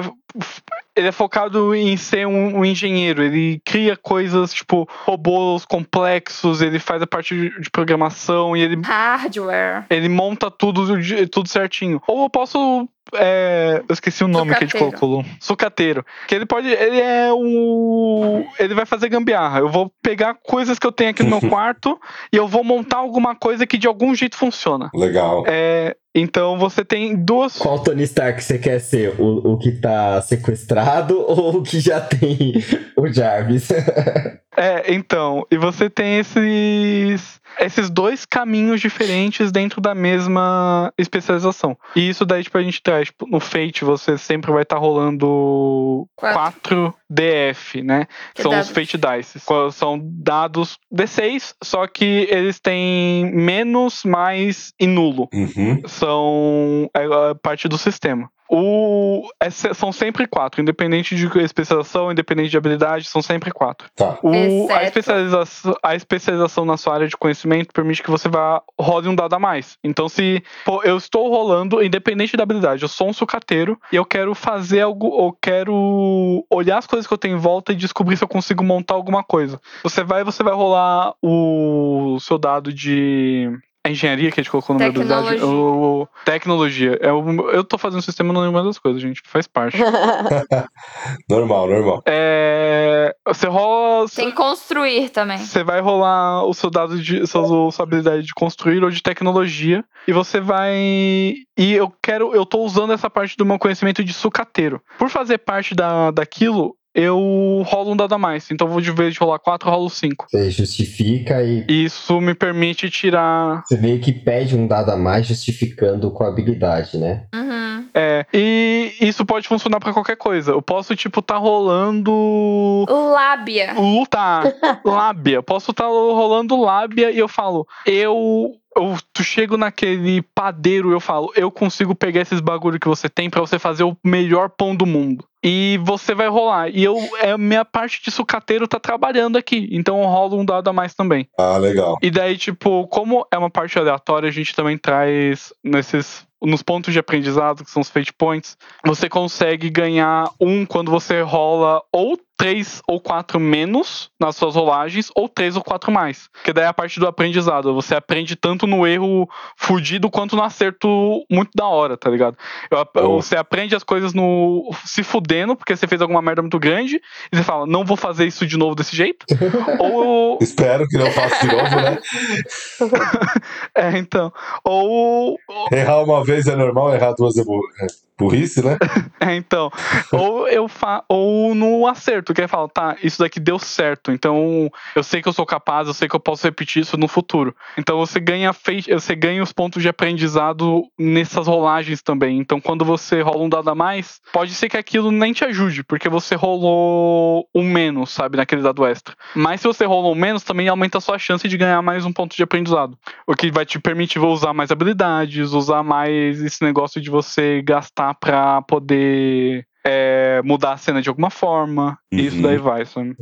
Ele 0.96 1.08
é 1.08 1.12
focado 1.12 1.74
em 1.74 1.98
ser 1.98 2.28
um, 2.28 2.60
um 2.60 2.66
engenheiro. 2.66 3.24
Ele 3.24 3.62
cria 3.66 3.98
coisas 3.98 4.54
tipo 4.54 4.88
robôs 5.06 5.66
complexos, 5.66 6.62
ele 6.62 6.80
faz 6.80 7.02
a 7.02 7.08
parte 7.08 7.36
de, 7.36 7.62
de 7.62 7.70
programação 7.70 8.56
e 8.56 8.62
ele, 8.62 8.82
Hardware. 8.84 9.86
ele 9.90 10.08
monta 10.08 10.52
tudo, 10.52 10.96
tudo 11.32 11.50
certinho. 11.50 12.02
Ou 12.08 12.24
eu 12.24 12.30
posso. 12.30 12.88
É, 13.14 13.84
eu 13.88 13.94
esqueci 13.94 14.24
o 14.24 14.28
nome 14.28 14.52
que 14.52 14.58
a 14.58 14.60
gente 14.62 14.72
Sucateiro. 14.72 15.00
colocou. 15.00 15.26
Sucateiro. 15.40 16.06
Que 16.28 16.36
ele 16.36 16.46
pode. 16.46 16.68
Ele 16.68 17.00
é 17.00 17.32
o. 17.32 18.46
Ele 18.60 18.74
vai 18.74 18.86
fazer 18.86 19.10
gambiarra. 19.10 19.60
Eu 19.60 19.70
vou 19.70 19.92
pegar 20.02 20.36
coisas 20.36 20.80
que 20.80 20.88
eu 20.88 20.92
tenho 20.92 21.10
aqui 21.10 21.24
no 21.24 21.30
meu 21.30 21.42
quarto 21.50 22.00
e 22.32 22.38
eu 22.38 22.48
vou 22.48 22.64
montar 22.64 22.98
alguma 22.98 23.36
coisa 23.36 23.68
que 23.68 23.78
de 23.78 23.88
algum 23.88 24.16
jeito 24.16 24.38
funciona. 24.38 24.90
Legal. 24.94 25.44
É, 25.48 25.96
então 26.16 26.58
você 26.58 26.86
tem 26.86 27.16
duas. 27.16 27.58
Qual 27.58 27.80
Tony 27.80 28.04
Stark 28.04 28.44
você 28.44 28.58
quer 28.58 28.80
ser? 28.80 29.20
O, 29.20 29.54
o 29.54 29.58
que 29.58 29.72
tá 29.72 30.22
sequestrado 30.22 31.20
ou 31.28 31.58
o 31.58 31.64
que 31.64 31.80
já 31.80 32.00
tem 32.00 32.54
o 32.96 33.08
Jarvis? 33.08 33.70
É, 34.56 34.94
então, 34.94 35.48
e 35.50 35.58
você 35.58 35.90
tem 35.90 36.20
esses 36.20 37.42
esses 37.60 37.90
dois 37.90 38.26
caminhos 38.26 38.82
diferentes 38.82 39.52
dentro 39.52 39.82
da 39.82 39.94
mesma 39.96 40.92
especialização. 40.98 41.78
E 41.96 42.10
isso 42.10 42.26
daí 42.26 42.44
tipo 42.44 42.58
a 42.58 42.64
gente 42.64 42.82
traz, 42.82 43.08
tipo, 43.08 43.28
no 43.28 43.40
Fate 43.40 43.86
você 43.86 44.18
sempre 44.18 44.52
vai 44.52 44.64
estar 44.64 44.78
rolando 44.78 46.08
Quatro. 46.16 46.94
4 46.94 46.96
DF, 47.14 47.82
né? 47.82 48.08
Que 48.34 48.42
são 48.42 48.52
dados? 48.52 48.68
os 48.70 48.74
Fate 48.74 48.98
Dice. 48.98 49.40
São 49.72 50.00
dados 50.04 50.78
D6, 50.94 51.56
só 51.64 51.86
que 51.88 52.28
eles 52.30 52.60
têm 52.60 53.32
menos, 53.34 54.04
mais 54.04 54.74
e 54.80 54.88
nulo. 54.88 55.30
Uhum. 55.34 55.82
São 55.88 56.90
é, 56.96 57.04
a 57.32 57.36
parte 57.36 57.68
do 57.68 57.78
sistema. 57.78 58.30
O, 58.56 59.28
é 59.40 59.50
são 59.50 59.92
sempre 59.92 60.28
quatro, 60.28 60.62
independente 60.62 61.16
de 61.16 61.26
especialização, 61.40 62.12
independente 62.12 62.50
de 62.52 62.58
habilidade, 62.58 63.06
são 63.06 63.20
sempre 63.20 63.50
quatro. 63.50 63.90
Tá. 63.96 64.20
O- 64.22 64.68
a, 64.70 64.84
especialização, 64.84 65.74
a 65.82 65.96
especialização 65.96 66.64
na 66.64 66.78
sua 66.78 66.94
área 66.94 67.08
de 67.08 67.18
conhecimento 67.18 67.74
permite 67.74 68.04
que 68.04 68.12
você 68.12 68.30
vá 68.30 68.62
role 68.80 69.08
um 69.08 69.16
dado 69.16 69.34
a 69.34 69.40
mais. 69.40 69.78
Então, 69.84 70.08
se 70.08 70.44
pô, 70.66 70.84
eu 70.84 70.98
estou 70.98 71.30
rolando, 71.30 71.82
independente 71.84 72.38
da 72.38 72.44
habilidade, 72.44 72.84
eu 72.84 72.90
sou 72.90 73.10
um 73.10 73.14
sucateiro 73.14 73.80
e 73.92 73.96
eu 73.96 74.06
quero 74.06 74.36
fazer 74.36 74.82
algo, 74.82 75.08
eu 75.08 75.36
quero 75.42 76.46
olhar 76.48 76.78
as 76.78 76.86
coisas 76.86 77.03
que 77.08 77.14
eu 77.14 77.18
tenho 77.18 77.36
em 77.38 77.40
volta 77.40 77.72
e 77.72 77.76
descobrir 77.76 78.18
se 78.18 78.24
eu 78.24 78.28
consigo 78.28 78.64
montar 78.64 78.96
alguma 78.96 79.24
coisa. 79.24 79.60
Você 79.84 80.04
vai, 80.04 80.24
você 80.24 80.44
vai 80.44 80.54
rolar 80.54 81.14
o 81.22 82.18
seu 82.20 82.38
dado 82.38 82.72
de 82.74 83.50
a 83.86 83.90
engenharia 83.90 84.32
que 84.32 84.40
a 84.40 84.44
gente 84.44 84.50
colocou 84.50 84.74
no 84.74 84.80
meu 84.80 84.88
habilidade, 84.88 85.28
Tecnologia. 85.28 85.46
o, 85.60 86.08
tecnologia. 86.24 86.98
É 87.02 87.12
o- 87.12 87.50
eu 87.52 87.66
tô 87.66 87.78
fazendo 87.78 88.00
um 88.00 88.02
sistema 88.02 88.32
não 88.32 88.40
lembro 88.40 88.64
das 88.64 88.80
coisas, 88.80 89.02
gente, 89.02 89.22
faz 89.26 89.46
parte. 89.46 89.76
Normal, 91.30 91.68
normal. 91.68 92.04
É, 92.06 93.14
você 93.28 93.48
rola 93.48 94.08
Tem 94.10 94.30
que 94.30 94.36
construir 94.38 95.10
também. 95.10 95.38
você 95.38 95.64
vai 95.64 95.82
rolar 95.82 96.44
o 96.46 96.54
seu 96.54 96.70
dado 96.70 96.98
de 97.02 97.26
sua, 97.28 97.72
sua 97.72 97.84
habilidade 97.84 98.24
de 98.24 98.34
construir 98.34 98.84
ou 98.84 98.90
de 98.90 99.02
tecnologia 99.02 99.84
e 100.08 100.14
você 100.14 100.40
vai 100.40 100.74
e 100.78 101.74
eu 101.74 101.92
quero 102.02 102.34
eu 102.34 102.46
tô 102.46 102.60
usando 102.60 102.94
essa 102.94 103.10
parte 103.10 103.36
do 103.38 103.46
meu 103.46 103.60
conhecimento 103.60 104.04
de 104.04 104.14
sucateiro. 104.14 104.82
Por 104.98 105.10
fazer 105.10 105.40
parte 105.40 105.76
da 105.76 106.12
daquilo, 106.12 106.76
eu 106.94 107.64
rolo 107.66 107.92
um 107.92 107.98
dado 107.98 108.14
a 108.14 108.18
mais. 108.18 108.50
Então 108.52 108.68
eu 108.68 108.72
vou 108.72 108.82
de 108.82 108.92
vez 108.92 109.14
de 109.14 109.20
rolar 109.20 109.40
4, 109.40 109.68
eu 109.68 109.74
rolo 109.74 109.90
5. 109.90 110.28
Você 110.30 110.52
justifica 110.52 111.42
e 111.44 111.66
Isso 111.68 112.20
me 112.22 112.34
permite 112.34 112.90
tirar 112.90 113.64
você 113.66 113.78
meio 113.78 114.00
que 114.00 114.12
pede 114.12 114.56
um 114.56 114.68
dado 114.68 114.92
a 114.92 114.98
mais 114.98 115.28
justificando 115.28 116.12
com 116.12 116.24
a 116.24 116.28
habilidade, 116.28 116.98
né? 116.98 117.26
Uhum. 117.34 117.86
é, 117.94 118.26
e 118.34 118.94
isso 119.02 119.26
pode 119.26 119.48
funcionar 119.48 119.80
pra 119.80 119.94
qualquer 119.94 120.16
coisa. 120.16 120.52
Eu 120.52 120.62
posso 120.62 120.96
tipo 120.96 121.22
tá 121.22 121.38
rolando 121.38 122.86
Lábia. 122.88 123.74
lutar 123.74 124.44
lábia. 124.86 125.42
Posso 125.42 125.72
estar 125.72 125.86
rolando 125.86 126.60
lábia 126.60 127.12
e 127.12 127.20
eu 127.20 127.28
falo, 127.28 127.68
eu. 127.86 128.52
Eu 128.76 128.98
tu 129.14 129.24
chego 129.24 129.58
naquele 129.58 130.22
padeiro 130.22 130.92
eu 130.92 131.00
falo, 131.00 131.32
eu 131.36 131.52
consigo 131.52 131.94
pegar 131.94 132.22
esses 132.22 132.40
bagulho 132.40 132.80
que 132.80 132.88
você 132.88 133.08
tem 133.08 133.30
pra 133.30 133.42
você 133.42 133.60
fazer 133.60 133.84
o 133.84 133.98
melhor 134.04 134.50
pão 134.50 134.76
do 134.76 134.86
mundo. 134.86 135.26
E 135.44 135.78
você 135.84 136.16
vai 136.16 136.30
rolar. 136.30 136.70
E 136.70 136.82
eu, 136.84 136.98
é, 137.20 137.38
minha 137.38 137.66
parte 137.66 138.02
de 138.02 138.10
sucateiro 138.10 138.66
tá 138.66 138.80
trabalhando 138.80 139.38
aqui. 139.38 139.68
Então 139.72 140.02
eu 140.02 140.08
rolo 140.08 140.40
um 140.40 140.46
dado 140.46 140.70
a 140.70 140.74
mais 140.74 140.96
também. 140.96 141.28
Ah, 141.38 141.58
legal. 141.58 141.98
E 142.02 142.10
daí, 142.10 142.38
tipo, 142.38 142.88
como 142.88 143.28
é 143.30 143.38
uma 143.38 143.50
parte 143.50 143.78
aleatória, 143.78 144.30
a 144.30 144.32
gente 144.32 144.56
também 144.56 144.78
traz 144.78 145.52
nesses. 145.62 146.26
Nos 146.46 146.62
pontos 146.62 146.92
de 146.92 147.00
aprendizado, 147.00 147.64
que 147.64 147.72
são 147.72 147.82
os 147.82 147.90
fate 147.90 148.12
points, 148.12 148.58
você 148.86 149.08
consegue 149.08 149.70
ganhar 149.70 150.30
um 150.42 150.66
quando 150.66 150.92
você 150.92 151.22
rola 151.22 151.82
ou 151.90 152.20
três 152.38 152.82
ou 152.88 153.00
quatro 153.00 153.40
menos 153.40 154.10
nas 154.20 154.36
suas 154.36 154.56
rolagens, 154.56 155.10
ou 155.16 155.28
três 155.28 155.56
ou 155.56 155.64
quatro 155.64 155.92
mais. 155.92 156.30
Que 156.44 156.54
daí 156.54 156.66
é 156.66 156.68
a 156.68 156.74
parte 156.74 157.00
do 157.00 157.08
aprendizado. 157.08 157.74
Você 157.74 157.96
aprende 157.96 158.36
tanto 158.36 158.68
no 158.68 158.86
erro 158.86 159.28
fudido 159.58 160.10
quanto 160.10 160.36
no 160.36 160.44
acerto 160.44 161.24
muito 161.30 161.52
da 161.56 161.66
hora, 161.66 161.98
tá 161.98 162.10
ligado? 162.10 162.38
Eu 162.70 162.84
Oh. 162.96 163.22
Você 163.22 163.36
aprende 163.36 163.76
as 163.76 163.84
coisas 163.84 164.14
no 164.14 164.72
se 164.86 165.04
fudendo, 165.04 165.56
porque 165.56 165.76
você 165.76 165.88
fez 165.88 166.02
alguma 166.02 166.22
merda 166.22 166.42
muito 166.42 166.60
grande, 166.60 167.02
e 167.32 167.36
você 167.36 167.44
fala, 167.44 167.66
não 167.66 167.86
vou 167.86 167.98
fazer 167.98 168.26
isso 168.26 168.46
de 168.46 168.58
novo 168.58 168.76
desse 168.76 168.96
jeito. 168.96 169.26
ou. 169.80 170.38
Espero 170.42 170.88
que 170.88 170.98
não 170.98 171.12
faça 171.12 171.48
de 171.48 171.56
novo, 171.56 171.76
né? 171.76 171.98
É, 173.76 173.98
então. 173.98 174.32
Ou. 174.64 175.38
Errar 175.72 176.04
uma 176.04 176.24
vez 176.24 176.48
é 176.48 176.56
normal, 176.56 176.94
errar 176.94 177.14
duas 177.14 177.38
é 177.38 177.42
é 177.42 177.88
burrice, 178.18 178.64
né? 178.64 178.78
É, 179.20 179.36
então. 179.36 179.72
ou 180.12 180.48
eu 180.50 180.68
fa 180.68 181.04
ou 181.08 181.56
no 181.56 181.88
acerto, 181.88 182.23
que 182.32 182.42
aí 182.42 182.48
fala, 182.48 182.70
tá, 182.70 182.96
isso 183.02 183.18
daqui 183.18 183.40
deu 183.40 183.58
certo. 183.58 184.12
Então, 184.12 184.70
eu 184.96 185.02
sei 185.02 185.20
que 185.20 185.28
eu 185.28 185.34
sou 185.34 185.48
capaz, 185.48 185.88
eu 185.88 185.94
sei 185.96 186.08
que 186.08 186.16
eu 186.16 186.20
posso 186.20 186.46
repetir 186.46 186.84
isso 186.84 186.96
no 186.96 187.08
futuro. 187.08 187.56
Então 187.76 187.98
você 187.98 188.20
ganha 188.20 188.52
você 188.54 189.16
ganha 189.16 189.42
os 189.42 189.52
pontos 189.52 189.82
de 189.82 189.90
aprendizado 189.90 190.84
nessas 190.98 191.48
rolagens 191.48 192.02
também. 192.02 192.38
Então, 192.38 192.62
quando 192.62 192.86
você 192.86 193.22
rola 193.22 193.44
um 193.44 193.50
dado 193.50 193.70
a 193.70 193.76
mais, 193.76 194.22
pode 194.32 194.54
ser 194.54 194.70
que 194.70 194.78
aquilo 194.78 195.10
nem 195.10 195.34
te 195.34 195.44
ajude, 195.44 195.84
porque 195.84 196.08
você 196.08 196.36
rolou 196.36 197.48
um 197.54 197.64
menos, 197.64 198.12
sabe, 198.12 198.38
naquele 198.38 198.62
dado 198.62 198.86
extra. 198.86 199.16
Mas 199.36 199.62
se 199.62 199.68
você 199.68 199.86
rolou 199.86 200.14
um 200.14 200.16
menos, 200.16 200.44
também 200.44 200.68
aumenta 200.68 200.98
a 200.98 201.02
sua 201.02 201.18
chance 201.18 201.48
de 201.48 201.58
ganhar 201.58 201.82
mais 201.82 202.06
um 202.06 202.14
ponto 202.14 202.36
de 202.36 202.44
aprendizado. 202.44 202.98
O 203.26 203.36
que 203.36 203.52
vai 203.52 203.66
te 203.66 203.80
permitir 203.80 204.20
usar 204.20 204.54
mais 204.54 204.72
habilidades, 204.72 205.52
usar 205.52 205.84
mais 205.84 206.42
esse 206.42 206.64
negócio 206.64 207.02
de 207.02 207.10
você 207.10 207.62
gastar 207.62 208.14
pra 208.16 208.62
poder 208.62 209.66
é, 209.86 210.42
mudar 210.44 210.74
a 210.74 210.78
cena 210.78 211.02
de 211.02 211.10
alguma 211.10 211.30
forma. 211.30 211.98
E 212.12 212.26
isso 212.28 212.38
Uhum. 212.38 212.42
daí 212.44 212.58
vai, 212.58 212.86
sabe? 212.86 213.16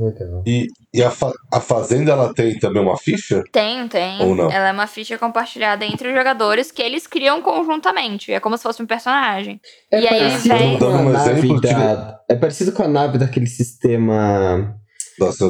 E, 0.45 0.67
e 0.93 1.01
a, 1.03 1.09
fa- 1.09 1.31
a 1.51 1.59
Fazenda, 1.59 2.11
ela 2.11 2.33
tem 2.33 2.57
também 2.59 2.81
uma 2.81 2.97
ficha? 2.97 3.41
Tem, 3.51 3.87
tem. 3.87 4.21
Ou 4.21 4.35
não? 4.35 4.51
Ela 4.51 4.69
é 4.69 4.71
uma 4.71 4.87
ficha 4.87 5.17
compartilhada 5.17 5.85
entre 5.85 6.09
os 6.09 6.13
jogadores 6.15 6.71
que 6.71 6.81
eles 6.81 7.07
criam 7.07 7.41
conjuntamente. 7.41 8.31
É 8.31 8.39
como 8.39 8.55
se 8.57 8.63
fosse 8.63 8.81
um 8.83 8.85
personagem. 8.85 9.59
É 9.91 10.01
E 10.01 10.07
aí 10.07 10.19
parecido 10.19 10.55
vem- 10.57 10.77
com 10.79 10.85
a 10.85 10.89
Dando 10.89 10.99
um 10.99 11.11
nave 11.11 11.31
exemplo, 11.39 11.61
da... 11.61 12.19
É 12.29 12.35
parecido 12.35 12.71
com 12.73 12.83
a 12.83 12.87
nave 12.87 13.17
daquele 13.17 13.47
sistema 13.47 14.75
Nossa. 15.19 15.49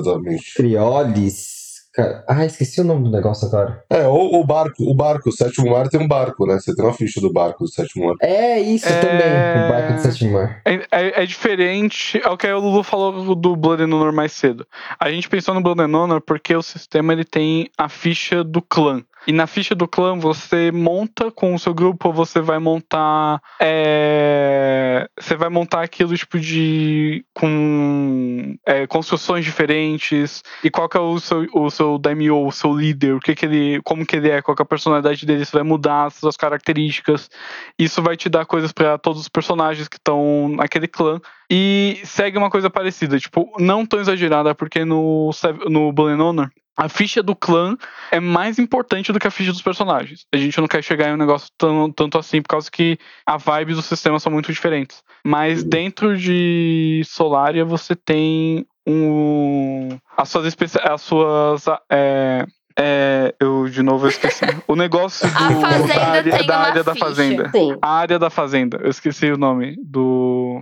Friolis. 0.53 1.60
Ca- 1.93 2.23
Ah, 2.27 2.45
esqueci 2.45 2.79
o 2.79 2.83
nome 2.85 3.03
do 3.03 3.11
negócio 3.11 3.47
agora. 3.47 3.83
É, 3.89 4.07
ou 4.07 4.39
o 4.39 4.45
barco, 4.45 4.83
o 4.83 4.93
barco, 4.93 5.27
o 5.29 5.31
sétimo 5.31 5.69
mar 5.71 5.89
tem 5.89 5.99
um 5.99 6.07
barco, 6.07 6.45
né? 6.45 6.57
Você 6.59 6.73
tem 6.73 6.85
uma 6.85 6.93
ficha 6.93 7.19
do 7.19 7.31
barco 7.33 7.65
do 7.65 7.69
sétimo 7.69 8.05
mar. 8.07 8.15
É 8.21 8.59
isso 8.59 8.87
É. 8.87 8.99
também, 9.01 9.65
o 9.65 9.69
barco 9.69 9.93
de 9.95 10.01
sétimo 10.01 10.31
mar. 10.33 10.61
É, 10.65 10.75
é- 10.91 11.23
é 11.23 11.25
diferente 11.25 12.21
ao 12.23 12.37
que 12.37 12.47
o 12.47 12.59
Lulu 12.59 12.83
falou 12.83 13.35
do 13.35 13.55
Blood 13.55 13.83
and 13.83 13.93
Honor 13.93 14.13
mais 14.13 14.31
cedo. 14.31 14.65
A 14.99 15.09
gente 15.11 15.27
pensou 15.27 15.53
no 15.53 15.61
Blood 15.61 15.81
and 15.81 15.97
Honor 15.97 16.21
porque 16.21 16.55
o 16.55 16.61
sistema 16.61 17.11
ele 17.11 17.25
tem 17.25 17.69
a 17.77 17.89
ficha 17.89 18.43
do 18.43 18.61
clã. 18.61 19.03
E 19.27 19.31
na 19.31 19.45
ficha 19.45 19.75
do 19.75 19.87
clã 19.87 20.17
você 20.17 20.71
monta 20.71 21.31
com 21.31 21.53
o 21.53 21.59
seu 21.59 21.73
grupo, 21.73 22.11
você 22.11 22.41
vai 22.41 22.59
montar. 22.59 23.39
é, 23.59 25.07
você 25.19 25.35
vai 25.35 25.49
montar 25.49 25.83
aquilo 25.83 26.15
tipo 26.15 26.39
de. 26.39 27.23
com 27.33 28.55
é, 28.65 28.87
construções 28.87 29.45
diferentes. 29.45 30.43
E 30.63 30.69
qual 30.69 30.89
que 30.89 30.97
é 30.97 30.99
o 30.99 31.19
seu, 31.19 31.47
o 31.53 31.69
seu 31.69 31.97
daimyo, 31.97 32.45
o 32.45 32.51
seu 32.51 32.73
líder, 32.73 33.15
o 33.15 33.19
que, 33.19 33.35
que 33.35 33.45
ele. 33.45 33.81
como 33.83 34.05
que 34.05 34.15
ele 34.15 34.29
é, 34.29 34.41
qual 34.41 34.55
que 34.55 34.61
é 34.61 34.65
a 34.65 34.67
personalidade 34.67 35.25
dele, 35.25 35.43
isso 35.43 35.53
vai 35.53 35.63
mudar 35.63 36.05
as 36.05 36.15
suas 36.15 36.35
características. 36.35 37.29
Isso 37.77 38.01
vai 38.01 38.17
te 38.17 38.29
dar 38.29 38.45
coisas 38.45 38.71
pra 38.71 38.97
todos 38.97 39.21
os 39.21 39.29
personagens 39.29 39.87
que 39.87 39.97
estão 39.97 40.49
naquele 40.49 40.87
clã. 40.87 41.19
E 41.49 41.99
segue 42.05 42.37
uma 42.37 42.49
coisa 42.49 42.69
parecida, 42.69 43.19
tipo, 43.19 43.51
não 43.59 43.85
tão 43.85 43.99
exagerada, 43.99 44.55
porque 44.55 44.85
no, 44.85 45.31
no 45.67 45.91
and 46.07 46.23
Honor, 46.23 46.51
a 46.77 46.87
ficha 46.89 47.21
do 47.21 47.35
clã 47.35 47.75
é 48.11 48.19
mais 48.19 48.57
importante 48.57 49.11
do 49.11 49.19
que 49.19 49.27
a 49.27 49.31
ficha 49.31 49.51
dos 49.51 49.61
personagens. 49.61 50.25
A 50.33 50.37
gente 50.37 50.59
não 50.59 50.67
quer 50.67 50.83
chegar 50.83 51.09
em 51.09 51.13
um 51.13 51.17
negócio 51.17 51.49
tão, 51.57 51.91
tanto 51.91 52.17
assim, 52.17 52.41
por 52.41 52.49
causa 52.49 52.71
que 52.71 52.97
a 53.25 53.37
vibe 53.37 53.73
do 53.75 53.81
sistema 53.81 54.19
são 54.19 54.31
muito 54.31 54.51
diferentes. 54.51 55.03
Mas 55.23 55.63
dentro 55.63 56.17
de 56.17 57.01
Solaria 57.05 57.63
você 57.65 57.95
tem 57.95 58.65
um. 58.87 59.89
As 60.17 60.29
suas 60.29 60.45
especia- 60.45 60.81
as 60.81 61.01
suas. 61.01 61.65
É, 61.91 62.45
é, 62.79 63.35
eu 63.39 63.67
de 63.67 63.83
novo 63.83 64.05
eu 64.05 64.09
esqueci. 64.09 64.45
O 64.67 64.75
negócio 64.75 65.27
do, 65.29 65.35
A 65.35 65.61
fazenda 65.61 65.93
da 65.93 66.07
área, 66.07 66.37
tem 66.37 66.47
da, 66.47 66.57
uma 66.57 66.65
área 66.67 66.83
da 66.83 66.95
fazenda. 66.95 67.49
Sim. 67.51 67.77
A 67.81 67.93
área 67.95 68.17
da 68.17 68.29
fazenda. 68.29 68.79
Eu 68.81 68.89
esqueci 68.89 69.29
o 69.31 69.37
nome 69.37 69.75
do. 69.83 70.59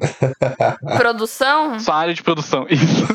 Produção? 0.98 1.80
Sua 1.80 1.96
área 1.96 2.14
de 2.14 2.24
produção. 2.24 2.66
Isso. 2.70 3.08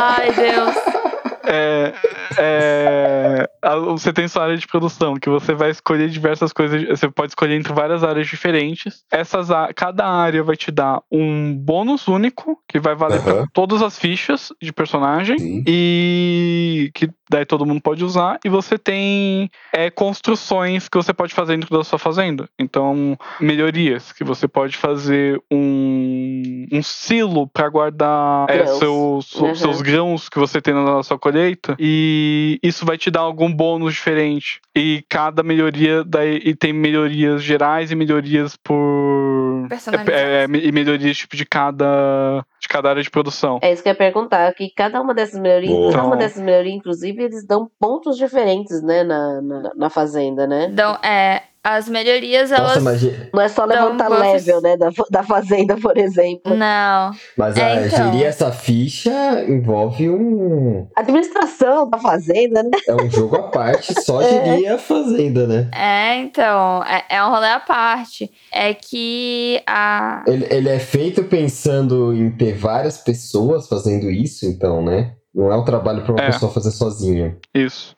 Ai, 0.00 0.32
Deus. 0.32 0.74
É, 1.46 1.92
é, 2.38 3.50
você 3.86 4.12
tem 4.12 4.26
sua 4.28 4.44
área 4.44 4.56
de 4.56 4.66
produção, 4.66 5.14
que 5.14 5.28
você 5.28 5.54
vai 5.54 5.70
escolher 5.70 6.08
diversas 6.08 6.52
coisas. 6.52 6.86
Você 6.88 7.08
pode 7.08 7.30
escolher 7.30 7.56
entre 7.56 7.72
várias 7.72 8.02
áreas 8.02 8.26
diferentes. 8.26 9.04
Essas, 9.10 9.48
cada 9.74 10.06
área 10.06 10.42
vai 10.42 10.56
te 10.56 10.70
dar 10.70 11.02
um 11.10 11.54
bônus 11.54 12.08
único, 12.08 12.58
que 12.68 12.78
vai 12.78 12.94
valer 12.94 13.22
pra 13.22 13.46
todas 13.52 13.82
as 13.82 13.98
fichas 13.98 14.52
de 14.60 14.72
personagem. 14.72 15.38
Sim. 15.38 15.64
E 15.66 16.90
que 16.94 17.10
daí 17.30 17.44
todo 17.44 17.66
mundo 17.66 17.80
pode 17.80 18.04
usar. 18.04 18.38
E 18.44 18.48
você 18.48 18.78
tem 18.78 19.50
é, 19.72 19.90
construções 19.90 20.88
que 20.88 20.96
você 20.96 21.12
pode 21.12 21.34
fazer 21.34 21.56
dentro 21.56 21.76
da 21.76 21.84
sua 21.84 21.98
fazenda. 21.98 22.48
Então, 22.58 23.16
melhorias, 23.40 24.12
que 24.12 24.24
você 24.24 24.46
pode 24.48 24.76
fazer 24.76 25.40
um, 25.50 26.66
um 26.72 26.82
silo 26.82 27.46
para 27.48 27.68
guardar 27.68 28.48
é, 28.48 28.66
seus, 28.66 29.32
Uhum. 29.34 29.54
seus 29.54 29.80
grãos 29.82 30.28
que 30.28 30.38
você 30.38 30.60
tem 30.60 30.74
na 30.74 31.02
sua 31.02 31.18
colheita. 31.18 31.76
E 31.78 32.58
isso 32.62 32.84
vai 32.84 32.96
te 32.98 33.10
dar 33.10 33.20
algum 33.20 33.52
bônus 33.52 33.94
diferente. 33.94 34.60
E 34.76 35.04
cada 35.08 35.42
melhoria 35.42 36.04
daí 36.04 36.40
e 36.44 36.54
tem 36.54 36.72
melhorias 36.72 37.42
gerais 37.42 37.90
e 37.90 37.94
melhorias 37.94 38.56
por. 38.56 39.33
Personalizadas. 39.68 40.20
É, 40.20 40.44
é, 40.44 40.46
e 40.46 40.72
melhorias 40.72 41.16
tipo 41.16 41.36
de 41.36 41.44
cada. 41.44 42.44
de 42.60 42.68
cada 42.68 42.90
área 42.90 43.02
de 43.02 43.10
produção. 43.10 43.58
É 43.62 43.72
isso 43.72 43.82
que 43.82 43.88
eu 43.88 43.92
ia 43.92 43.96
perguntar, 43.98 44.52
que 44.54 44.70
cada 44.70 45.00
uma 45.00 45.14
dessas 45.14 45.40
melhorias, 45.40 45.72
Boa. 45.72 45.92
cada 45.92 46.04
uma 46.04 46.16
dessas 46.16 46.42
melhorias, 46.42 46.76
inclusive, 46.76 47.22
eles 47.22 47.46
dão 47.46 47.70
pontos 47.78 48.16
diferentes, 48.16 48.82
né, 48.82 49.02
na, 49.04 49.40
na, 49.40 49.72
na 49.74 49.90
fazenda, 49.90 50.46
né? 50.46 50.68
Então, 50.70 50.94
é. 51.02 51.42
As 51.66 51.88
melhorias, 51.88 52.52
elas. 52.52 52.68
Nossa, 52.68 52.80
mas, 52.82 53.00
ge- 53.00 53.30
Não 53.32 53.40
é 53.42 53.48
só 53.48 53.64
levantar 53.64 54.10
buffs. 54.10 54.44
level, 54.46 54.60
né, 54.60 54.76
da, 54.76 54.90
da 55.10 55.22
fazenda, 55.22 55.76
por 55.78 55.96
exemplo. 55.96 56.54
Não. 56.54 57.10
mas 57.38 57.56
É, 57.56 57.62
a, 57.64 57.86
então. 57.86 58.12
gerir 58.12 58.26
essa 58.26 58.52
ficha 58.52 59.10
envolve 59.48 60.10
um. 60.10 60.86
Administração 60.94 61.88
da 61.88 61.96
fazenda, 61.98 62.62
né? 62.62 62.70
É 62.86 62.94
um 62.94 63.10
jogo 63.10 63.36
à 63.36 63.44
parte, 63.44 63.94
só 64.02 64.20
É. 64.22 64.44
gerir 64.44 64.72
a 64.72 64.78
fazenda, 64.78 65.46
né? 65.46 65.70
É, 65.74 66.16
então. 66.18 66.82
É, 66.84 67.16
é 67.16 67.24
um 67.24 67.30
rolê 67.30 67.48
à 67.48 67.60
parte. 67.60 68.30
É 68.52 68.74
que 68.74 69.62
a. 69.66 70.22
Ele, 70.26 70.46
ele 70.50 70.68
é 70.68 70.78
feito 70.78 71.24
pensando 71.24 72.12
em 72.14 72.30
ter 72.30 72.52
várias 72.54 72.98
pessoas 72.98 73.66
fazendo 73.68 74.10
isso, 74.10 74.44
então, 74.44 74.82
né? 74.84 75.12
Não 75.34 75.50
é 75.50 75.56
um 75.56 75.64
trabalho 75.64 76.02
para 76.02 76.12
uma 76.12 76.22
É. 76.22 76.26
pessoa 76.26 76.52
fazer 76.52 76.70
sozinha. 76.70 77.36
Isso. 77.52 77.96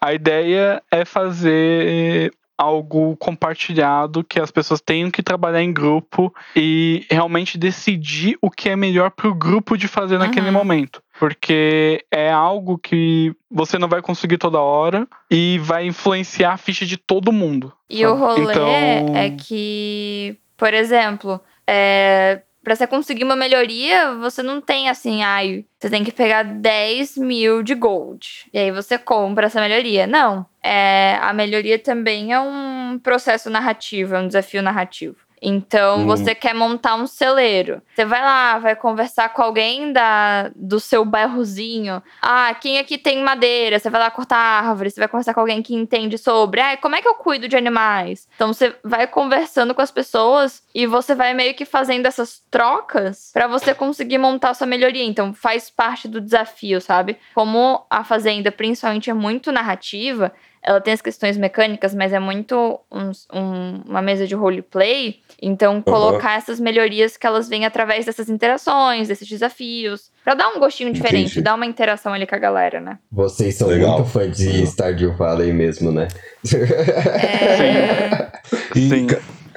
A 0.00 0.14
ideia 0.14 0.80
é 0.90 1.04
fazer 1.04 2.32
algo 2.58 3.16
compartilhado 3.16 4.24
que 4.24 4.40
as 4.40 4.50
pessoas 4.50 4.80
tenham 4.80 5.10
que 5.10 5.22
trabalhar 5.22 5.62
em 5.62 5.72
grupo 5.72 6.34
e 6.56 7.06
realmente 7.08 7.56
decidir 7.56 8.36
o 8.42 8.50
que 8.50 8.68
é 8.68 8.74
melhor 8.76 9.10
para 9.12 9.28
o 9.28 9.34
grupo 9.34 9.76
de 9.78 9.86
fazer 9.86 10.18
naquele 10.18 10.48
Uhum. 10.48 10.52
momento. 10.52 11.00
Porque 11.20 12.04
é 12.10 12.30
algo 12.30 12.76
que 12.76 13.32
você 13.50 13.78
não 13.78 13.88
vai 13.88 14.02
conseguir 14.02 14.38
toda 14.38 14.58
hora 14.60 15.06
e 15.30 15.58
vai 15.62 15.86
influenciar 15.86 16.52
a 16.52 16.56
ficha 16.56 16.84
de 16.84 16.96
todo 16.96 17.32
mundo. 17.32 17.72
E 17.88 18.04
o 18.04 18.10
sabe? 18.10 18.20
rolê 18.40 18.52
Então- 18.52 19.16
é 19.16 19.30
que, 19.30 20.36
por 20.56 20.74
exemplo, 20.74 21.40
é, 21.66 22.42
para 22.68 22.76
você 22.76 22.86
conseguir 22.86 23.24
uma 23.24 23.34
melhoria, 23.34 24.12
você 24.16 24.42
não 24.42 24.60
tem 24.60 24.90
assim, 24.90 25.22
ai, 25.22 25.64
você 25.80 25.88
tem 25.88 26.04
que 26.04 26.12
pegar 26.12 26.42
10 26.42 27.16
mil 27.16 27.62
de 27.62 27.74
gold. 27.74 28.46
E 28.52 28.58
aí 28.58 28.70
você 28.70 28.98
compra 28.98 29.46
essa 29.46 29.58
melhoria. 29.58 30.06
Não. 30.06 30.44
É, 30.62 31.16
a 31.22 31.32
melhoria 31.32 31.78
também 31.78 32.34
é 32.34 32.38
um 32.38 33.00
processo 33.02 33.48
narrativo, 33.48 34.14
é 34.14 34.20
um 34.20 34.26
desafio 34.26 34.60
narrativo. 34.60 35.16
Então, 35.40 36.00
Hum. 36.00 36.06
você 36.06 36.34
quer 36.34 36.54
montar 36.54 36.94
um 36.96 37.06
celeiro. 37.06 37.80
Você 37.94 38.04
vai 38.04 38.20
lá, 38.22 38.58
vai 38.58 38.74
conversar 38.76 39.28
com 39.30 39.42
alguém 39.42 39.92
da, 39.92 40.50
do 40.54 40.78
seu 40.80 41.04
bairrozinho. 41.04 42.02
Ah, 42.22 42.54
quem 42.54 42.78
aqui 42.78 42.98
tem 42.98 43.22
madeira? 43.22 43.78
Você 43.78 43.90
vai 43.90 44.00
lá 44.00 44.10
cortar 44.10 44.36
árvore. 44.36 44.90
Você 44.90 45.00
vai 45.00 45.08
conversar 45.08 45.34
com 45.34 45.40
alguém 45.40 45.62
que 45.62 45.74
entende 45.74 46.18
sobre. 46.18 46.60
Ah, 46.60 46.76
como 46.76 46.96
é 46.96 47.02
que 47.02 47.08
eu 47.08 47.14
cuido 47.14 47.48
de 47.48 47.56
animais? 47.56 48.28
Então, 48.34 48.52
você 48.52 48.74
vai 48.84 49.06
conversando 49.06 49.74
com 49.74 49.82
as 49.82 49.90
pessoas 49.90 50.62
e 50.74 50.86
você 50.86 51.14
vai 51.14 51.34
meio 51.34 51.54
que 51.54 51.64
fazendo 51.64 52.06
essas 52.06 52.42
trocas 52.50 53.30
pra 53.32 53.46
você 53.46 53.74
conseguir 53.74 54.18
montar 54.18 54.54
sua 54.54 54.66
melhoria. 54.66 55.04
Então, 55.04 55.32
faz 55.32 55.70
parte 55.70 56.06
do 56.08 56.20
desafio, 56.20 56.80
sabe? 56.80 57.16
Como 57.34 57.84
a 57.90 58.04
Fazenda, 58.04 58.50
principalmente, 58.50 59.10
é 59.10 59.14
muito 59.14 59.52
narrativa, 59.52 60.32
ela 60.62 60.80
tem 60.80 60.92
as 60.94 61.00
questões 61.00 61.36
mecânicas, 61.36 61.94
mas 61.94 62.12
é 62.12 62.18
muito 62.18 62.80
um- 62.90 63.10
um- 63.32 63.82
uma 63.86 64.02
mesa 64.02 64.26
de 64.26 64.34
roleplay. 64.34 65.20
Então, 65.40 65.80
colocar 65.82 66.36
essas 66.36 66.58
melhorias 66.60 67.16
que 67.16 67.26
elas 67.26 67.48
vêm 67.48 67.64
através 67.64 68.04
dessas 68.06 68.28
interações, 68.28 69.08
desses 69.08 69.28
desafios, 69.28 70.10
pra 70.24 70.34
dar 70.34 70.48
um 70.48 70.58
gostinho 70.58 70.92
diferente, 70.92 71.26
Entendi. 71.32 71.42
dar 71.42 71.54
uma 71.54 71.66
interação 71.66 72.12
ali 72.12 72.26
com 72.26 72.34
a 72.34 72.38
galera, 72.38 72.80
né? 72.80 72.98
Vocês 73.10 73.54
são 73.54 73.68
Legal. 73.68 73.98
muito 73.98 74.10
fã 74.10 74.28
de 74.30 74.62
Stardew 74.66 75.14
Valley 75.14 75.52
mesmo, 75.52 75.92
né? 75.92 76.08
É, 76.54 78.28
E, 78.74 78.88
Sim. 78.88 79.06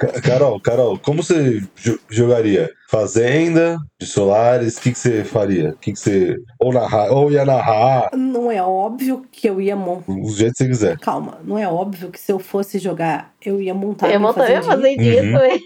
Ca- 0.02 0.12
Ca- 0.12 0.20
Carol, 0.20 0.60
Carol, 0.60 0.98
como 0.98 1.22
você 1.22 1.62
jo- 1.76 1.98
jogaria? 2.10 2.70
Fazenda, 2.90 3.78
de 3.98 4.06
Solares, 4.06 4.76
o 4.76 4.80
que, 4.82 4.92
que 4.92 4.98
você 4.98 5.24
faria? 5.24 5.70
O 5.70 5.76
que, 5.78 5.92
que 5.92 5.98
você. 5.98 6.36
Ou, 6.60 6.72
narrar, 6.74 7.10
ou 7.10 7.30
ia 7.32 7.42
narrar, 7.44 8.10
Não 8.14 8.52
é 8.52 8.62
óbvio 8.62 9.24
que 9.32 9.48
eu 9.48 9.60
ia 9.62 9.74
montar. 9.74 10.12
do 10.12 10.28
jeito 10.30 10.52
que 10.52 10.58
você 10.58 10.68
quiser. 10.68 10.98
Calma, 10.98 11.38
não 11.42 11.58
é 11.58 11.66
óbvio 11.66 12.10
que 12.10 12.20
se 12.20 12.30
eu 12.30 12.38
fosse 12.38 12.78
jogar, 12.78 13.32
eu 13.42 13.60
ia 13.62 13.72
montar. 13.72 14.10
Eu 14.12 14.20
montaria 14.20 14.60
fazendinha 14.62 15.22
Uhum. 15.22 15.32
também. 15.32 15.60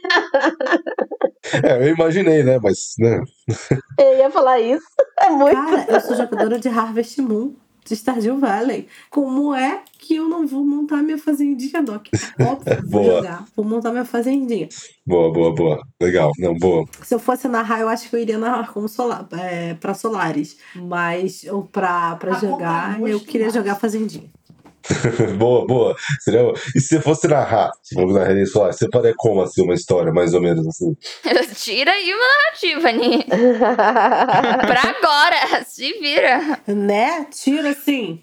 É, 1.64 1.76
eu 1.89 1.95
imaginei, 1.95 2.43
né? 2.43 2.59
Mas, 2.62 2.95
né? 2.99 3.20
Eu 3.99 4.18
ia 4.18 4.30
falar 4.30 4.61
isso. 4.61 4.84
É 5.20 5.28
muito. 5.30 5.55
Cara, 5.55 5.87
eu 5.89 6.01
sou 6.01 6.16
jogadora 6.16 6.59
de 6.59 6.68
Harvest 6.68 7.20
Moon, 7.20 7.55
de 7.87 7.97
Stardew 7.97 8.39
Valley. 8.39 8.89
Como 9.11 9.55
é 9.55 9.82
que 9.99 10.16
eu 10.16 10.28
não 10.28 10.47
vou 10.47 10.64
montar 10.64 11.03
minha 11.03 11.18
fazendinha, 11.18 11.82
Doc? 11.82 12.09
Óbvio, 12.41 12.82
vou 12.89 13.05
jogar. 13.05 13.45
Vou 13.55 13.64
montar 13.64 13.93
minha 13.93 14.05
fazendinha. 14.05 14.68
Boa, 15.07 15.32
boa, 15.32 15.55
boa. 15.55 15.80
Legal. 16.01 16.30
Não, 16.39 16.55
boa. 16.55 16.84
Se 17.03 17.14
eu 17.14 17.18
fosse 17.18 17.49
narrar, 17.49 17.80
eu 17.80 17.89
acho 17.89 18.09
que 18.09 18.16
eu 18.16 18.20
iria 18.20 18.39
narrar 18.39 18.72
como 18.72 18.89
solar, 18.89 19.26
é, 19.32 19.74
pra 19.74 19.95
Solares. 19.95 20.57
Mas 20.74 21.45
eu, 21.45 21.62
pra, 21.62 22.16
pra 22.16 22.32
jogar, 22.34 23.01
eu 23.01 23.20
queria 23.20 23.51
jogar 23.51 23.76
fazendinha. 23.76 24.30
boa, 25.39 25.66
boa. 25.66 25.97
Seria... 26.20 26.53
E 26.74 26.80
se 26.80 26.97
você 26.97 27.01
fosse 27.01 27.28
narrar, 27.28 27.70
se 27.82 27.95
for 27.95 28.12
narrar 28.12 28.37
em 28.37 28.47
Solares, 28.47 28.76
você 28.76 28.89
faria 28.93 29.14
como 29.16 29.43
assim, 29.43 29.62
uma 29.62 29.74
história, 29.74 30.12
mais 30.12 30.34
ou 30.34 30.41
menos 30.41 30.66
assim? 30.66 30.97
tira 31.55 31.93
aí 31.93 32.12
uma 32.12 32.26
narrativa, 32.26 32.93
Ni. 32.93 33.24
pra 34.66 34.97
agora, 34.97 35.64
se 35.64 35.93
vira. 35.95 36.61
Né? 36.66 37.26
Tira 37.30 37.70
assim. 37.70 38.22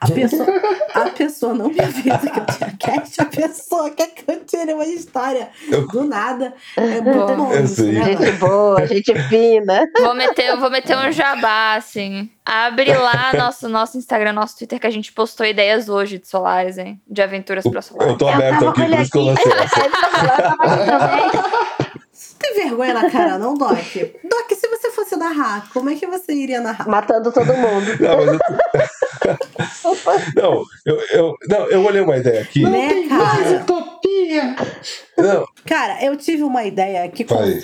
A 0.00 0.10
pessoa, 0.10 0.46
a 0.94 1.10
pessoa 1.10 1.54
não 1.54 1.68
me 1.68 1.80
avisa 1.80 2.18
que 2.18 2.38
eu 2.38 2.46
tinha 2.46 2.76
cast, 2.78 3.20
a 3.20 3.24
pessoa 3.24 3.90
quer 3.90 4.08
que 4.08 4.24
eu 4.30 4.44
tire 4.44 4.74
uma 4.74 4.86
história 4.86 5.48
do 5.90 6.04
nada. 6.04 6.52
É 6.76 7.00
muito 7.00 7.34
bom 7.36 7.54
isso, 7.54 7.84
né, 7.84 8.04
Gente 8.04 8.32
boa, 8.32 8.86
gente 8.86 9.14
fina. 9.28 9.88
Vou 10.00 10.14
meter, 10.14 10.50
eu 10.50 10.60
vou 10.60 10.70
meter 10.70 10.96
um 10.96 11.10
jabá, 11.10 11.74
assim. 11.74 12.30
Abre 12.44 12.94
lá 12.94 13.32
nosso, 13.34 13.68
nosso 13.68 13.96
Instagram, 13.96 14.32
nosso 14.32 14.58
Twitter, 14.58 14.78
que 14.78 14.86
a 14.86 14.90
gente 14.90 15.12
postou 15.12 15.46
ideias 15.46 15.88
hoje 15.88 16.18
de 16.18 16.28
Solares, 16.28 16.76
hein? 16.76 17.00
De 17.08 17.22
aventuras 17.22 17.64
pra 17.64 17.80
Solares. 17.80 18.12
Eu 18.12 18.18
tô 18.18 18.28
aberto 18.28 18.58
tava 18.58 18.70
aqui, 18.70 18.84
por 18.84 19.00
isso 19.00 19.10
que 19.10 19.18
eu 19.18 19.24
lancei 19.24 19.52
essa. 19.64 19.84
Tem 22.44 22.54
vergonha 22.54 22.94
na 22.94 23.10
cara, 23.10 23.38
não, 23.38 23.54
Doc? 23.54 23.78
Doc, 24.24 24.50
se 24.52 24.68
você 24.68 24.90
fosse 24.90 25.16
narrar, 25.16 25.70
como 25.72 25.88
é 25.88 25.94
que 25.94 26.06
você 26.06 26.32
iria 26.32 26.60
narrar? 26.60 26.86
Matando 26.88 27.32
todo 27.32 27.46
mundo. 27.46 27.86
Não, 28.00 28.16
mas 28.16 28.28
eu... 28.28 28.38
não, 30.42 30.64
eu, 30.84 31.00
eu, 31.12 31.34
não, 31.48 31.70
eu 31.70 31.84
olhei 31.84 32.00
uma 32.02 32.16
ideia 32.16 32.42
aqui. 32.42 32.62
Né, 32.62 33.08
cara? 33.08 33.62
utopia! 33.62 34.56
Não, 35.16 35.46
Cara, 35.64 36.04
eu 36.04 36.16
tive 36.16 36.42
uma 36.42 36.64
ideia 36.64 37.08
que 37.08 37.24
Vai. 37.24 37.60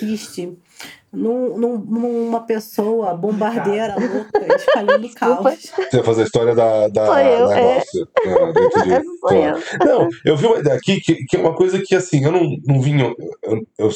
Num, 1.13 1.57
num- 1.57 1.77
numa 1.77 2.41
pessoa 2.45 3.13
bombardeira 3.15 3.95
louca 3.99 4.55
espalhando 4.55 5.09
caos. 5.15 5.43
você 5.61 5.97
vai 5.97 6.03
fazer 6.03 6.21
a 6.21 6.25
história 6.25 6.55
da, 6.55 6.87
da 6.87 7.05
Sou 7.05 7.17
eu, 7.19 7.47
da 7.47 7.59
é. 7.59 7.63
negócio. 7.69 8.07
Dentro 8.53 8.83
de- 8.83 8.93
Essa 8.93 9.03
sou 9.19 9.31
eu. 9.33 9.59
Não, 9.85 10.07
eu 10.25 10.37
vi 10.37 10.45
uma 10.45 10.59
ideia 10.59 10.75
aqui 10.77 10.99
que, 11.01 11.15
que 11.25 11.35
é 11.37 11.39
uma 11.39 11.55
coisa 11.55 11.81
que 11.83 11.95
assim, 11.95 12.23
eu 12.23 12.31
não, 12.31 12.43
não 12.65 12.81
vim. 12.81 12.99
Eu, 13.01 13.59
eu 13.77 13.89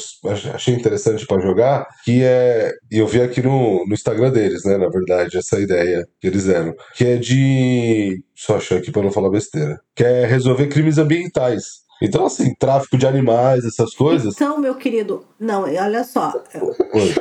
achei 0.54 0.74
interessante 0.74 1.26
pra 1.26 1.40
jogar, 1.40 1.86
que 2.04 2.22
é. 2.22 2.72
E 2.90 2.98
eu 2.98 3.06
vi 3.06 3.20
aqui 3.22 3.40
no, 3.42 3.86
no 3.86 3.94
Instagram 3.94 4.30
deles, 4.30 4.64
né? 4.64 4.76
Na 4.76 4.88
verdade, 4.88 5.38
essa 5.38 5.58
ideia 5.58 6.06
que 6.20 6.26
eles 6.26 6.44
deram. 6.44 6.74
Que 6.94 7.04
é 7.06 7.16
de. 7.16 8.22
Só 8.34 8.56
achar 8.56 8.76
aqui 8.76 8.90
pra 8.92 9.02
não 9.02 9.10
falar 9.10 9.30
besteira. 9.30 9.78
Que 9.94 10.04
é 10.04 10.26
resolver 10.26 10.66
crimes 10.68 10.98
ambientais. 10.98 11.86
Então, 12.02 12.26
assim, 12.26 12.52
tráfico 12.58 12.98
de 12.98 13.06
animais, 13.06 13.64
essas 13.64 13.94
coisas. 13.94 14.34
Então, 14.34 14.58
meu 14.60 14.74
querido, 14.74 15.24
não, 15.38 15.62
olha 15.64 16.02
só. 16.04 16.32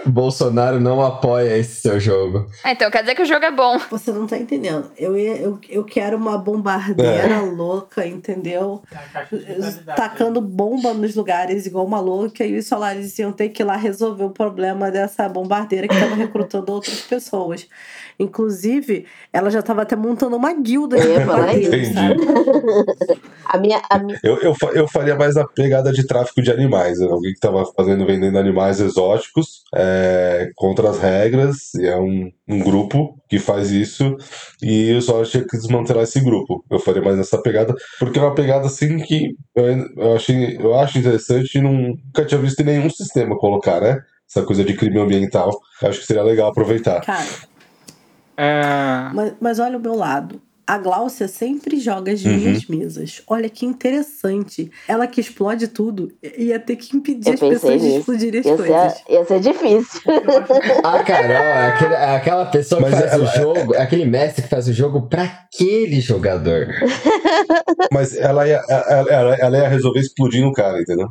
Bolsonaro 0.05 0.79
não 0.79 1.01
apoia 1.03 1.57
esse 1.57 1.81
seu 1.81 1.99
jogo. 1.99 2.47
Ah, 2.63 2.71
então 2.71 2.89
quer 2.89 3.01
dizer 3.01 3.15
que 3.15 3.21
o 3.21 3.25
jogo 3.25 3.45
é 3.45 3.51
bom. 3.51 3.77
você 3.89 4.11
não 4.11 4.25
tá 4.27 4.37
entendendo. 4.37 4.89
Eu, 4.97 5.17
ia- 5.17 5.37
eu, 5.37 5.59
eu 5.69 5.83
quero 5.83 6.15
uma 6.17 6.37
bombardeira 6.37 7.41
louca, 7.41 8.05
entendeu? 8.05 8.81
Tacando 9.95 10.39
bomba 10.41 10.93
nos 10.93 11.15
lugares 11.15 11.65
igual 11.65 11.85
uma 11.85 11.99
louca, 11.99 12.43
e 12.45 12.57
os 12.57 12.67
solares 12.67 13.17
iam 13.19 13.31
ter 13.31 13.49
que 13.49 13.61
ir 13.63 13.65
lá 13.65 13.75
resolver 13.75 14.23
o 14.23 14.29
problema 14.29 14.89
dessa 14.91 15.27
bombardeira 15.27 15.87
que 15.87 15.99
tava 15.99 16.15
recrutando 16.15 16.71
outras 16.71 17.01
pessoas. 17.01 17.67
Inclusive, 18.17 19.05
ela 19.33 19.49
já 19.51 19.61
tava 19.61 19.81
até 19.81 19.95
montando 19.95 20.37
uma 20.37 20.53
guilda 20.53 20.97
de 20.97 21.05
Eu 21.05 21.13
ia 21.15 21.25
falar 21.25 21.53
Entendi. 21.53 21.95
A 23.45 23.57
minha, 23.57 23.81
a 23.89 23.99
minha, 23.99 24.17
Eu, 24.23 24.37
eu, 24.41 24.55
eu 24.73 24.87
faria 24.87 25.15
mais 25.15 25.35
a 25.35 25.45
pegada 25.45 25.91
de 25.91 26.05
tráfico 26.07 26.41
de 26.41 26.49
animais. 26.49 26.99
Né? 26.99 27.07
Alguém 27.07 27.33
que 27.33 27.39
tava 27.39 27.65
fazendo, 27.75 28.04
vendendo 28.05 28.37
animais 28.37 28.79
exóticos 28.79 29.63
é, 29.75 30.49
contra 30.55 30.89
as 30.89 30.99
regras. 30.99 31.73
E 31.75 31.85
é 31.85 31.97
um, 31.97 32.31
um 32.47 32.59
grupo 32.59 33.19
que 33.27 33.39
faz 33.39 33.71
isso. 33.71 34.15
E 34.61 34.91
eu 34.91 35.01
só 35.01 35.23
tinha 35.23 35.43
que 35.43 35.57
desmantelar 35.57 36.03
esse 36.03 36.19
grupo. 36.21 36.63
Eu 36.69 36.79
faria 36.79 37.01
mais 37.01 37.19
essa 37.19 37.41
pegada. 37.41 37.73
Porque 37.99 38.19
é 38.19 38.21
uma 38.21 38.35
pegada 38.35 38.67
assim 38.67 38.97
que 38.99 39.35
eu, 39.55 39.65
eu, 39.97 40.15
achei, 40.15 40.57
eu 40.57 40.77
acho 40.79 40.97
interessante 40.97 41.57
e 41.57 41.61
nunca 41.61 42.23
tinha 42.25 42.39
visto 42.39 42.59
em 42.61 42.65
nenhum 42.65 42.89
sistema 42.89 43.37
colocar, 43.37 43.81
né? 43.81 43.99
Essa 44.29 44.45
coisa 44.45 44.63
de 44.63 44.75
crime 44.75 44.99
ambiental. 44.99 45.51
Eu 45.81 45.89
acho 45.89 45.99
que 45.99 46.05
seria 46.05 46.23
legal 46.23 46.49
aproveitar. 46.49 47.01
Cara, 47.01 47.27
É... 48.37 49.09
mas, 49.13 49.33
mas 49.39 49.59
olha 49.59 49.77
o 49.77 49.81
meu 49.81 49.95
lado. 49.95 50.41
A 50.67 50.77
Gláucia 50.79 51.27
sempre 51.27 51.79
joga 51.79 52.11
as 52.11 52.25
Uhum. 52.25 52.35
minhas 52.35 52.65
mesas. 52.65 53.21
Olha 53.27 53.47
que 53.49 53.65
interessante. 53.67 54.71
Ela 54.87 55.05
que 55.05 55.21
explode 55.21 55.67
tudo 55.67 56.11
ia 56.37 56.59
ter 56.59 56.75
que 56.75 56.97
impedir 56.97 57.27
Eu 57.29 57.33
as 57.35 57.39
pessoas 57.39 57.61
pensei 57.61 57.77
de 57.77 57.85
nisso. 57.85 57.97
explodirem 57.99 58.39
as 58.39 58.45
ia, 58.47 58.55
coisas. 58.57 58.93
ser, 58.93 59.13
ia 59.13 59.25
ser 59.25 59.39
difícil. 59.41 60.01
A 60.83 61.03
Carol 61.03 61.31
é 61.31 61.67
aquele- 61.67 61.95
aquela 61.95 62.45
pessoa 62.47 62.83
que 62.83 62.89
Mas 62.89 62.99
faz 62.99 63.13
ela- 63.13 63.23
o 63.23 63.27
jogo, 63.27 63.75
é 63.75 63.81
aquele 63.81 64.05
mestre 64.05 64.41
que 64.43 64.49
faz 64.49 64.67
o 64.67 64.73
jogo 64.73 65.03
pra 65.07 65.23
aquele 65.23 66.01
jogador. 66.01 66.67
Mas 67.91 68.15
ela 68.17 68.47
ia, 68.47 68.61
ela, 68.67 69.05
ela, 69.11 69.35
ela 69.35 69.57
ia 69.59 69.67
resolver 69.67 69.99
explodindo 69.99 70.47
o 70.47 70.53
cara, 70.53 70.79
entendeu? 70.81 71.09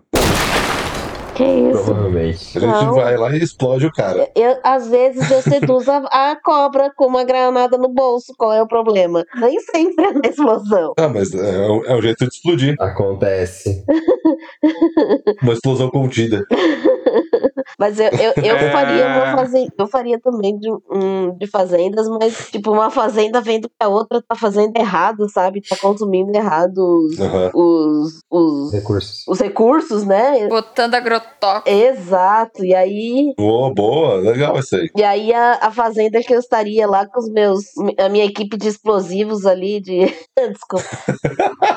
Que 1.34 1.42
isso? 1.44 1.84
Provavelmente. 1.84 2.58
A 2.58 2.60
gente 2.60 2.84
Não. 2.84 2.94
vai 2.94 3.16
lá 3.16 3.34
e 3.34 3.42
explode 3.42 3.86
o 3.86 3.92
cara. 3.92 4.30
Eu, 4.36 4.56
às 4.62 4.88
vezes 4.88 5.28
eu 5.30 5.42
seduzo 5.42 5.90
a, 5.90 6.30
a 6.30 6.36
cobra 6.40 6.92
com 6.96 7.06
uma 7.06 7.24
granada 7.24 7.76
no 7.76 7.88
bolso. 7.88 8.32
Qual 8.38 8.52
é 8.52 8.62
o 8.62 8.68
problema? 8.68 9.24
Nem 9.40 9.58
sempre 9.60 10.04
é 10.04 10.12
na 10.12 10.20
explosão. 10.28 10.92
Ah, 10.96 11.08
mas 11.08 11.34
é, 11.34 11.68
um- 11.68 11.84
é 11.86 11.96
um 11.96 12.02
jeito 12.02 12.26
de 12.28 12.34
explodir. 12.34 12.74
Acontece. 12.78 13.84
Uma 15.42 15.52
explosão 15.54 15.90
contida. 15.90 16.44
Mas 17.78 17.98
eu, 17.98 18.06
eu, 18.10 18.32
eu 18.44 18.56
É. 18.56 18.70
faria 18.70 19.06
uma 19.06 19.36
fazenda. 19.36 19.72
Eu 19.78 19.86
faria 19.86 20.20
também 20.20 20.56
de, 20.58 20.70
um, 20.90 21.36
de 21.36 21.46
fazendas, 21.46 22.08
mas 22.08 22.48
tipo, 22.50 22.70
uma 22.72 22.90
fazenda 22.90 23.40
vendo 23.40 23.68
que 23.68 23.74
a 23.80 23.88
outra 23.88 24.22
tá 24.26 24.34
fazendo 24.34 24.76
errado, 24.76 25.28
sabe? 25.28 25.60
Tá 25.60 25.76
consumindo 25.76 26.34
errado 26.36 26.78
os, 26.78 27.20
Aham. 27.20 27.50
os, 27.54 28.20
os, 28.30 28.72
Recursos. 28.72 29.24
os 29.26 29.40
recursos, 29.40 30.04
né? 30.04 30.48
Botando 30.48 30.94
agrotóxico. 30.94 31.68
Exato. 31.68 32.64
E 32.64 32.74
aí 32.74 33.32
Boa, 33.36 33.72
boa, 33.74 34.14
legal 34.16 34.58
isso 34.58 34.76
aí. 34.76 34.88
E 34.96 35.02
aí 35.02 35.32
a, 35.32 35.58
a 35.62 35.70
fazenda 35.70 36.20
que 36.20 36.34
eu 36.34 36.38
estaria 36.38 36.86
lá 36.86 37.06
com 37.06 37.18
os 37.18 37.28
meus, 37.30 37.64
a 37.98 38.08
minha 38.08 38.24
equipe 38.24 38.56
de 38.56 38.68
explosivos 38.68 39.46
ali, 39.46 39.80
de. 39.80 40.04
Desculpa. 40.52 40.84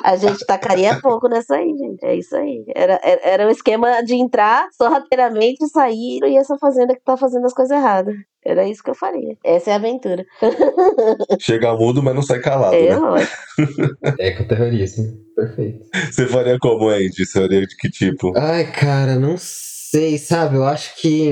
A 0.03 0.15
gente 0.15 0.45
tacaria 0.45 0.99
pouco 1.01 1.27
nessa 1.27 1.55
aí, 1.55 1.75
gente. 1.77 2.03
É 2.05 2.15
isso 2.15 2.35
aí. 2.35 2.63
Era, 2.75 2.99
era, 3.03 3.21
era 3.23 3.47
um 3.47 3.49
esquema 3.49 4.01
de 4.03 4.15
entrar 4.15 4.67
sorrateiramente 4.75 5.63
e 5.63 5.69
sair 5.69 5.86
e 5.91 6.35
essa 6.37 6.57
fazenda 6.57 6.93
que 6.95 7.01
tá 7.03 7.15
fazendo 7.17 7.45
as 7.45 7.53
coisas 7.53 7.75
erradas. 7.75 8.15
Era 8.45 8.65
isso 8.67 8.81
que 8.81 8.89
eu 8.89 8.95
faria. 8.95 9.35
Essa 9.43 9.71
é 9.71 9.73
a 9.73 9.75
aventura. 9.75 10.25
Chega 11.39 11.75
mudo, 11.75 12.01
mas 12.01 12.15
não 12.15 12.21
sai 12.21 12.39
calado, 12.39 12.75
É, 12.75 12.89
né? 12.89 12.95
lógico. 12.95 13.33
Ecoterrorismo. 14.19 15.05
Perfeito. 15.35 15.85
Você 16.11 16.25
faria 16.27 16.57
como, 16.59 16.87
Andy? 16.89 17.25
Você 17.25 17.39
faria 17.41 17.61
de 17.67 17.75
que 17.75 17.89
tipo? 17.89 18.31
Ai, 18.37 18.71
cara, 18.71 19.15
não 19.15 19.35
sei, 19.37 20.17
sabe? 20.17 20.55
Eu 20.55 20.63
acho 20.65 20.95
que. 21.01 21.31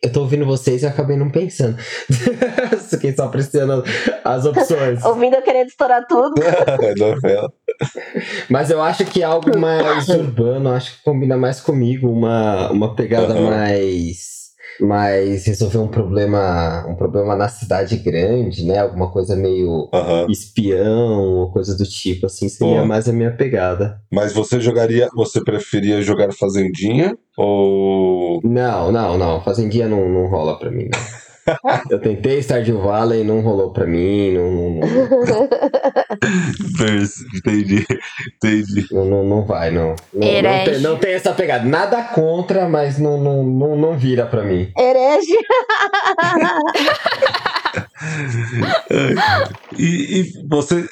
Eu 0.00 0.12
tô 0.12 0.20
ouvindo 0.20 0.46
vocês 0.46 0.82
e 0.82 0.86
acabei 0.86 1.16
não 1.16 1.28
pensando. 1.28 1.76
Fiquei 2.88 3.12
só 3.14 3.24
apreciando 3.24 3.82
as 4.24 4.46
opções. 4.46 5.04
Ouvindo 5.04 5.34
eu 5.34 5.42
querendo 5.42 5.66
estourar 5.68 6.06
tudo. 6.06 6.34
Novela. 6.96 7.52
Mas 8.48 8.70
eu 8.70 8.82
acho 8.82 9.04
que 9.04 9.22
algo 9.22 9.56
mais 9.58 10.08
urbano, 10.08 10.70
acho 10.70 10.96
que 10.96 11.02
combina 11.04 11.36
mais 11.36 11.60
comigo, 11.60 12.08
uma, 12.10 12.70
uma 12.70 12.94
pegada 12.94 13.34
Aham. 13.34 13.50
mais 13.50 14.38
mas 14.80 15.46
resolver 15.46 15.78
um 15.78 15.88
problema, 15.88 16.86
um 16.88 16.94
problema 16.94 17.34
na 17.34 17.48
cidade 17.48 17.96
grande, 17.96 18.64
né? 18.64 18.78
Alguma 18.78 19.10
coisa 19.10 19.34
meio 19.34 19.88
Aham. 19.92 20.26
espião 20.30 21.20
ou 21.20 21.52
coisa 21.52 21.76
do 21.76 21.84
tipo, 21.84 22.26
assim, 22.26 22.48
seria 22.48 22.84
mais 22.84 23.08
a 23.08 23.12
minha 23.12 23.32
pegada. 23.32 24.00
Mas 24.10 24.32
você 24.32 24.60
jogaria, 24.60 25.08
você 25.14 25.42
preferia 25.42 26.00
jogar 26.02 26.32
Fazendinha 26.32 27.16
ou. 27.36 28.40
Não, 28.44 28.92
não, 28.92 29.18
não. 29.18 29.40
Fazendinha 29.40 29.88
não, 29.88 30.08
não 30.08 30.26
rola 30.28 30.58
pra 30.58 30.70
mim, 30.70 30.88
não. 30.88 31.27
Eu 31.90 31.98
tentei 31.98 32.38
Stardew 32.42 32.80
Valley, 32.80 33.24
não 33.24 33.40
rolou 33.40 33.70
pra 33.70 33.86
mim, 33.86 34.32
não, 34.34 34.50
não, 34.50 34.70
não, 34.80 35.48
Entendi, 37.34 37.86
entendi. 38.36 38.86
não, 38.90 39.04
não, 39.04 39.24
não 39.24 39.44
vai, 39.44 39.70
não. 39.70 39.94
Não, 40.12 40.42
não, 40.42 40.64
tem, 40.64 40.80
não 40.80 40.96
tem 40.98 41.12
essa 41.12 41.32
pegada. 41.32 41.64
Nada 41.64 42.02
contra, 42.02 42.68
mas 42.68 42.98
não, 42.98 43.18
não, 43.18 43.42
não, 43.42 43.76
não 43.76 43.98
vira 43.98 44.26
pra 44.26 44.42
mim. 44.42 44.70
Herege. 44.76 45.38
E, 49.76 50.20
e 50.20 50.48
você. 50.48 50.86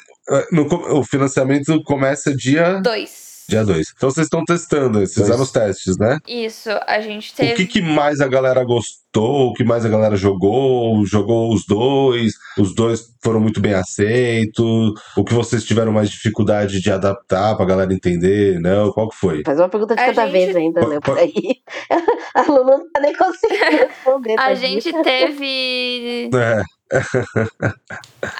no 0.51 0.67
o 0.99 1.03
financiamento 1.03 1.81
começa 1.83 2.35
dia 2.35 2.81
Dois. 2.81 3.26
Dia 3.49 3.63
2. 3.63 3.93
Então 3.95 4.09
vocês 4.11 4.25
estão 4.25 4.43
testando, 4.43 4.99
vocês 4.99 5.13
fizeram 5.13 5.41
os 5.43 5.51
testes, 5.51 5.97
né? 5.97 6.17
Isso, 6.27 6.69
a 6.85 6.99
gente 6.99 7.31
O 7.31 7.35
teve. 7.35 7.53
que, 7.55 7.65
que 7.65 7.81
mais 7.81 8.19
a 8.21 8.27
galera 8.27 8.63
gostou? 8.63 9.47
O 9.49 9.53
que 9.53 9.63
mais 9.63 9.85
a 9.85 9.89
galera 9.89 10.15
jogou? 10.15 11.05
Jogou 11.05 11.53
os 11.53 11.65
dois? 11.65 12.33
Os 12.57 12.75
dois 12.75 13.07
foram 13.23 13.39
muito 13.39 13.59
bem 13.61 13.73
aceitos? 13.73 14.91
O 15.15 15.23
que 15.23 15.33
vocês 15.33 15.63
tiveram 15.63 15.91
mais 15.91 16.09
dificuldade 16.09 16.81
de 16.81 16.91
adaptar 16.91 17.55
pra 17.55 17.65
galera 17.65 17.93
entender? 17.93 18.59
Não? 18.59 18.91
Qual 18.91 19.09
que 19.09 19.15
foi? 19.15 19.41
Faz 19.45 19.57
uma 19.59 19.69
pergunta 19.69 19.95
de 19.95 20.01
A 20.01 20.05
cada 20.07 20.23
gente- 20.25 20.31
vez 20.33 20.55
ainda, 20.55 20.85
né? 20.87 20.99
Por 20.99 21.17
aí. 21.17 21.33
A 22.35 22.41
Lulu 22.43 22.65
não 22.65 22.91
tá 22.91 22.99
nem 22.99 23.15
conseguindo 23.15 23.63
responder. 23.87 24.35
A 24.39 24.53
gente 24.53 24.91
teve. 25.03 26.29
É, 26.35 26.63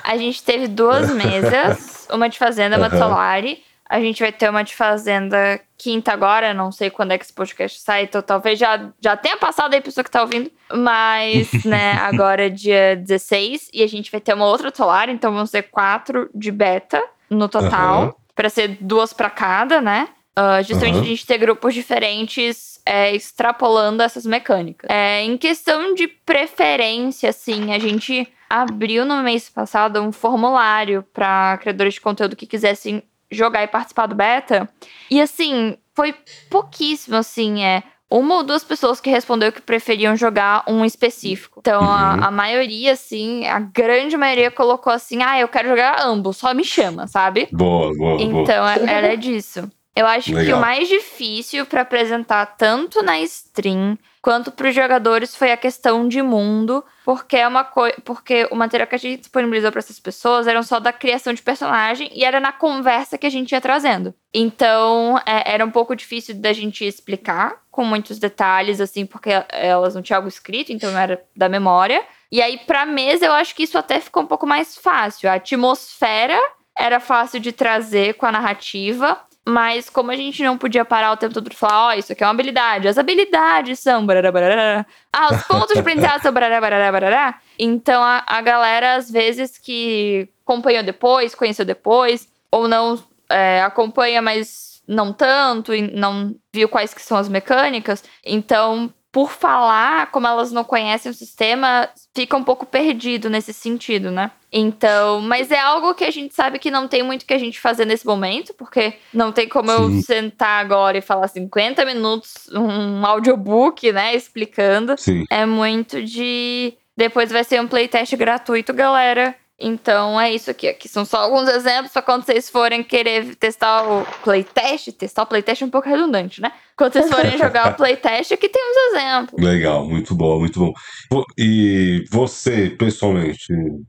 A 0.04 0.18
gente 0.18 0.44
teve 0.44 0.68
duas 0.68 1.10
mesas, 1.16 2.08
uma 2.12 2.30
de 2.30 2.38
fazenda, 2.38 2.78
uma 2.78 2.90
de 2.90 2.96
Aham. 2.96 3.08
Solari. 3.10 3.64
A 3.90 4.00
gente 4.00 4.22
vai 4.22 4.32
ter 4.32 4.50
uma 4.50 4.64
de 4.64 4.76
fazenda 4.76 5.60
quinta 5.78 6.12
agora, 6.12 6.54
não 6.54 6.72
sei 6.72 6.90
quando 6.90 7.12
é 7.12 7.18
que 7.18 7.24
esse 7.24 7.34
podcast 7.34 7.80
sai, 7.80 8.04
então 8.04 8.22
talvez 8.22 8.60
já, 8.60 8.90
já 9.00 9.16
tenha 9.16 9.38
passado 9.38 9.74
aí 9.74 9.80
a 9.80 9.82
pessoa 9.82 10.04
que 10.04 10.12
tá 10.12 10.22
ouvindo. 10.22 10.52
Mas, 10.74 11.52
né, 11.64 11.94
agora 11.94 12.48
é 12.48 12.50
dia 12.50 12.96
16 12.96 13.70
e 13.74 13.84
a 13.84 13.88
gente 13.88 14.12
vai 14.12 14.20
ter 14.20 14.34
uma 14.34 14.46
outra 14.46 14.72
de 14.72 14.78
Solari, 14.78 15.12
então 15.12 15.34
vão 15.34 15.46
ser 15.46 15.64
quatro 15.64 16.30
de 16.34 16.52
beta 16.52 17.02
no 17.30 17.48
total, 17.48 18.02
Aham. 18.04 18.14
pra 18.36 18.50
ser 18.50 18.78
duas 18.82 19.14
pra 19.14 19.30
cada, 19.30 19.80
né? 19.80 20.10
Ah, 20.36 20.62
justamente 20.62 20.96
Aham. 20.98 21.04
a 21.04 21.08
gente 21.08 21.26
ter 21.26 21.38
grupos 21.38 21.74
diferentes 21.74 22.80
é, 22.86 23.16
extrapolando 23.16 24.04
essas 24.04 24.26
mecânicas. 24.26 24.88
É, 24.90 25.24
em 25.24 25.38
questão 25.38 25.94
de 25.96 26.08
preferência, 26.08 27.30
assim, 27.30 27.74
a 27.74 27.80
gente 27.80 28.28
abriu 28.50 29.06
no 29.06 29.22
mês 29.24 29.50
passado 29.50 30.02
um 30.02 30.12
formulário 30.12 31.04
para 31.14 31.58
criadores 31.58 31.96
de 31.96 32.02
conteúdo 32.02 32.36
que 32.36 32.46
quisessem 32.46 33.04
jogar 33.32 33.64
e 33.64 33.68
participar 33.68 34.06
do 34.08 34.16
beta. 34.16 34.70
E 35.12 35.20
assim, 35.22 35.78
foi 35.96 36.14
pouquíssimo, 36.50 37.16
assim, 37.18 37.64
é. 37.64 37.84
Uma 38.10 38.36
ou 38.36 38.44
duas 38.44 38.64
pessoas 38.64 39.02
que 39.02 39.10
respondeu 39.10 39.52
que 39.52 39.60
preferiam 39.62 40.16
jogar 40.16 40.64
um 40.66 40.86
específico. 40.86 41.60
Então, 41.60 41.82
Uhum. 41.84 41.90
a, 41.90 42.28
a 42.28 42.32
maioria, 42.32 42.94
assim, 42.94 43.46
a 43.46 43.60
grande 43.60 44.16
maioria 44.16 44.50
colocou 44.50 44.94
assim: 44.94 45.22
ah, 45.22 45.38
eu 45.38 45.48
quero 45.50 45.68
jogar 45.68 46.02
ambos, 46.06 46.38
só 46.38 46.54
me 46.54 46.64
chama, 46.64 47.06
sabe? 47.08 47.50
boa, 47.52 47.92
boa, 47.98 48.18
boa. 48.18 48.22
Então, 48.22 48.66
é- 48.68 48.76
ela 48.98 49.08
é 49.08 49.16
disso. 49.18 49.70
Eu 49.94 50.08
acho 50.08 50.26
que 50.30 50.36
Legal. 50.36 50.58
o 50.58 50.62
mais 50.62 50.88
difícil 50.88 51.66
pra 51.66 51.82
apresentar 51.82 52.46
tanto 52.56 53.02
na 53.04 53.20
stream 53.22 53.98
quanto 54.22 54.52
pros 54.52 54.76
jogadores 54.76 55.36
foi 55.36 55.52
a 55.52 55.58
questão 55.58 56.08
de 56.08 56.22
mundo, 56.22 56.84
porque 57.06 57.38
é 57.38 57.48
uma 57.48 57.64
coisa, 57.64 57.96
porque 58.04 58.48
o 58.52 58.56
material 58.56 58.88
que 58.88 58.96
a 58.96 59.00
gente 59.00 59.20
disponibilizou 59.22 59.72
pra 59.72 59.80
essas 59.80 60.00
pessoas 60.00 60.48
eram 60.48 60.64
só 60.64 60.80
da 60.80 60.92
criação 60.92 61.34
de 61.34 61.42
personagem 61.42 62.10
e 62.14 62.24
era 62.24 62.40
na 62.40 62.52
conversa 62.52 63.18
que 63.18 63.28
a 63.28 63.30
gente 63.30 63.52
ia 63.52 63.62
trazendo. 63.62 64.14
Então, 64.34 65.18
é, 65.26 65.54
era 65.54 65.66
um 65.66 65.72
pouco 65.72 65.96
difícil 65.96 66.36
da 66.36 66.52
gente 66.54 66.86
explicar 66.86 67.62
com 67.72 67.84
muitos 67.84 68.20
detalhes 68.20 68.82
assim, 68.82 69.06
porque 69.06 69.30
elas 69.50 69.96
não 69.96 70.02
tinham 70.02 70.18
algo 70.18 70.28
escrito, 70.28 70.74
então 70.74 70.92
não 70.92 71.00
era 71.00 71.24
da 71.36 71.48
memória. 71.48 72.04
E 72.32 72.42
aí 72.42 72.58
pra 72.58 72.86
mesa 72.86 73.26
eu 73.26 73.34
acho 73.34 73.56
que 73.56 73.64
isso 73.64 73.78
até 73.78 74.00
ficou 74.00 74.24
um 74.24 74.28
pouco 74.28 74.46
mais 74.46 74.76
fácil. 74.78 75.30
A 75.30 75.36
atmosfera 75.36 76.38
era 76.78 77.00
fácil 77.00 77.40
de 77.40 77.52
trazer 77.52 78.16
com 78.16 78.26
a 78.26 78.32
narrativa, 78.32 79.20
mas 79.48 79.90
como 79.90 80.12
a 80.12 80.16
gente 80.18 80.44
não 80.44 80.58
podia 80.58 80.84
parar 80.84 81.14
o 81.14 81.16
tempo 81.16 81.34
todo 81.34 81.50
pra 81.50 81.58
falar, 81.58 81.88
ó, 81.88 81.94
isso 81.94 82.12
aqui 82.12 82.22
é 82.22 82.28
uma 82.28 82.34
habilidade, 82.34 82.86
as 82.86 82.98
habilidades 82.98 83.80
são. 83.80 84.06
barará, 84.06 84.30
barará. 84.30 84.86
Ah, 85.14 85.34
os 85.34 85.44
pontos 85.48 85.74
de 85.74 85.80
aprendizado 85.80 86.22
são. 86.22 86.34
barará, 86.34 86.60
barará, 86.60 86.92
barará. 86.92 87.40
Então 87.58 88.04
a, 88.04 88.26
a 88.28 88.42
galera, 88.42 88.96
às 88.96 89.10
vezes, 89.10 89.58
que 89.58 90.28
acompanhou 90.44 90.84
depois, 90.84 91.34
conheceu 91.34 91.64
depois, 91.64 92.28
ou 92.52 92.68
não 92.68 93.02
é, 93.30 93.62
acompanha, 93.62 94.22
mas 94.22 94.82
não 94.86 95.14
tanto, 95.14 95.74
e 95.74 95.82
não 95.82 96.36
viu 96.54 96.68
quais 96.68 96.94
que 96.94 97.02
são 97.02 97.18
as 97.18 97.30
mecânicas. 97.30 98.04
Então, 98.26 98.94
por 99.12 99.32
falar, 99.32 100.12
como 100.12 100.28
elas 100.28 100.52
não 100.52 100.64
conhecem 100.64 101.10
o 101.12 101.16
sistema, 101.16 101.90
fica 102.14 102.36
um 102.36 102.44
pouco 102.44 102.66
perdido 102.66 103.30
nesse 103.30 103.54
sentido, 103.54 104.12
né? 104.12 104.32
Então, 104.52 105.22
mas 105.22 105.52
é 105.52 105.60
algo 105.60 105.94
que 105.94 106.04
a 106.04 106.12
gente 106.12 106.34
sabe 106.34 106.60
que 106.60 106.72
não 106.72 106.88
tem 106.88 107.04
muito 107.04 107.26
que 107.26 107.34
a 107.34 107.38
gente 107.38 107.60
fazer 107.60 107.86
nesse 107.86 108.06
momento, 108.06 108.54
porque 108.54 108.94
não 109.14 109.32
tem 109.32 109.48
como 109.48 109.72
eu 109.72 109.90
Sim. 109.90 110.02
sentar 110.02 110.64
agora 110.64 110.98
e 110.98 111.02
falar 111.02 111.28
50 111.28 111.86
minutos, 111.86 112.50
um 112.54 113.06
audiobook, 113.06 113.92
né, 113.92 114.16
explicando. 114.16 114.96
Sim. 114.98 115.26
É 115.30 115.46
muito 115.46 116.04
de. 116.04 116.74
Depois 116.96 117.32
vai 117.32 117.44
ser 117.44 117.62
um 117.62 117.68
playtest 117.68 118.16
gratuito, 118.16 118.74
galera. 118.74 119.36
Então 119.60 120.20
é 120.22 120.32
isso 120.32 120.52
aqui. 120.52 120.68
Aqui 120.68 120.88
são 120.88 121.04
só 121.04 121.18
alguns 121.18 121.50
exemplos 121.50 121.92
para 121.92 122.04
quando 122.04 122.24
vocês 122.24 122.48
forem 122.50 122.84
querer 122.84 123.36
testar 123.36 123.84
o 123.84 124.06
playtest. 124.24 124.92
Testar 124.92 125.24
o 125.24 125.26
playtest 125.26 125.64
é 125.64 125.66
um 125.66 125.70
pouco 125.72 125.90
redundante, 125.90 126.40
né? 126.42 126.52
Quando 126.78 126.94
vocês 126.94 127.10
forem 127.10 127.36
jogar 127.40 127.72
o 127.72 127.76
playtest, 127.76 128.34
aqui 128.34 128.48
tem 128.50 128.62
uns 128.64 128.94
exemplos. 128.94 129.44
Legal, 129.44 129.84
muito 129.88 130.14
bom, 130.14 130.40
muito 130.40 130.60
bom. 130.60 131.24
E 131.38 132.06
você, 132.12 132.70
pessoalmente, 132.70 133.48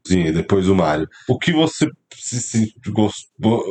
Zinha, 0.09 0.33
depois 0.33 0.65
do 0.67 0.75
Mário, 0.75 1.07
o 1.29 1.39
que 1.39 1.53
você 1.53 1.87
se, 2.15 2.41
se 2.41 2.75
gostou, 2.89 3.63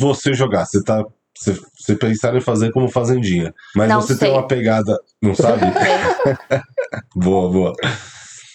você 0.00 0.34
jogar, 0.34 0.64
você 0.66 0.82
tá. 0.82 1.04
Você, 1.34 1.58
você 1.76 1.96
pensar 1.96 2.36
em 2.36 2.40
fazer 2.42 2.70
como 2.72 2.88
fazendinha, 2.90 3.52
mas 3.74 3.88
Não 3.88 4.00
você 4.00 4.14
sei. 4.14 4.28
tem 4.28 4.36
uma 4.36 4.46
pegada, 4.46 4.96
não 5.20 5.34
sabe? 5.34 5.62
boa, 7.16 7.50
boa. 7.50 7.72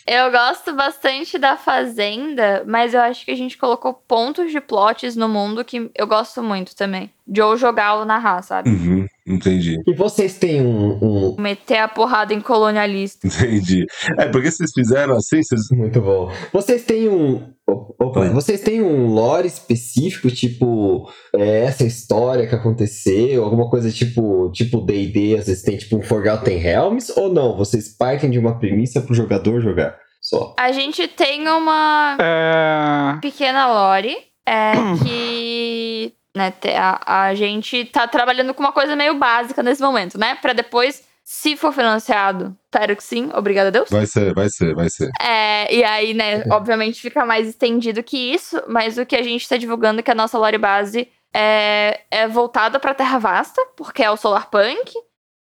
Eu 0.10 0.32
gosto 0.32 0.74
bastante 0.74 1.38
da 1.38 1.58
Fazenda, 1.58 2.64
mas 2.66 2.94
eu 2.94 3.02
acho 3.02 3.26
que 3.26 3.32
a 3.32 3.36
gente 3.36 3.58
colocou 3.58 3.94
pontos 3.94 4.52
de 4.52 4.62
plots 4.62 5.18
no 5.18 5.28
mundo 5.28 5.66
que 5.66 5.92
eu 5.94 6.08
gosto 6.08 6.42
muito 6.42 6.74
também. 6.74 7.12
De 7.28 7.42
ou 7.42 7.58
jogar 7.58 7.96
ou 7.96 8.06
narrar, 8.06 8.42
sabe? 8.42 8.70
Uhum, 8.70 9.06
entendi, 9.28 9.76
E 9.86 9.94
vocês 9.94 10.36
têm 10.38 10.62
um, 10.62 10.98
um- 11.02 11.36
Meter 11.38 11.80
a 11.80 11.88
porrada 11.88 12.34
em 12.34 12.40
colonialista. 12.40 13.28
entendi. 13.28 13.86
É, 14.18 14.28
porque 14.30 14.50
vocês 14.50 14.72
fizeram 14.74 15.16
assim, 15.18 15.42
vocês. 15.44 15.62
Muito 15.72 16.00
bom. 16.02 16.32
Vocês 16.54 16.84
têm 16.84 17.10
um. 17.10 17.54
Opa, 17.70 18.22
Oi. 18.22 18.30
vocês 18.30 18.62
têm 18.62 18.82
um 18.82 19.08
lore 19.08 19.46
específico, 19.46 20.30
tipo, 20.32 21.12
é, 21.36 21.66
essa 21.66 21.84
história 21.84 22.48
que 22.48 22.56
aconteceu, 22.56 23.44
alguma 23.44 23.70
coisa 23.70 23.92
tipo 23.92 24.50
tipo 24.54 24.80
D&D, 24.80 25.36
às 25.38 25.48
vezes 25.48 25.64
tem 25.64 25.76
tipo 25.76 25.98
um 25.98 26.02
Forgotten 26.02 26.58
Realms, 26.58 27.12
ou 27.18 27.28
não? 27.34 27.58
Vocês 27.58 27.90
partem 27.90 28.30
de 28.30 28.40
uma 28.40 28.58
premissa 28.58 29.02
pro 29.02 29.14
jogador 29.14 29.60
jogar 29.60 29.98
só. 30.22 30.56
A 30.58 30.72
gente 30.72 31.10
tem 31.10 31.46
uma 31.50 32.16
É... 32.22 33.20
pequena 33.20 33.68
lore 33.68 34.16
é, 34.48 34.72
que 35.04 36.14
né, 36.38 36.54
a, 36.78 37.26
a 37.28 37.36
gente 37.36 37.84
tá 37.86 38.08
trabalhando 38.08 38.54
com 38.54 38.64
uma 38.64 38.72
coisa 38.72 38.96
meio 38.96 39.16
básica 39.16 39.62
nesse 39.62 39.82
momento, 39.82 40.18
né? 40.18 40.36
Pra 40.36 40.54
depois, 40.54 41.04
se 41.24 41.58
for 41.58 41.74
financiado, 41.74 42.56
espero 42.66 42.96
que 42.96 43.04
sim, 43.04 43.30
obrigada 43.34 43.68
a 43.68 43.72
Deus. 43.72 43.90
Vai 43.90 44.06
ser, 44.06 44.34
vai 44.34 44.50
ser, 44.50 44.74
vai 44.74 44.90
ser. 44.90 45.10
É, 45.20 45.76
e 45.76 45.84
aí, 45.84 46.14
né, 46.14 46.44
obviamente 46.50 47.02
fica 47.02 47.26
mais 47.26 47.48
estendido 47.48 48.02
que 48.02 48.34
isso, 48.34 48.64
mas 48.68 48.98
o 48.98 49.06
que 49.06 49.16
a 49.16 49.22
gente 49.24 49.50
tá 49.50 49.58
divulgando 49.58 50.00
é 50.00 50.04
que 50.04 50.12
a 50.12 50.16
nossa 50.16 50.38
lore 50.38 50.58
base 50.58 51.10
é, 51.34 52.02
é 52.10 52.28
voltada 52.28 52.80
pra 52.80 52.94
Terra 52.94 53.20
Vasta, 53.20 53.62
porque 53.76 54.04
é 54.04 54.10
o 54.10 54.16
Solar 54.16 54.50
Punk, 54.50 54.94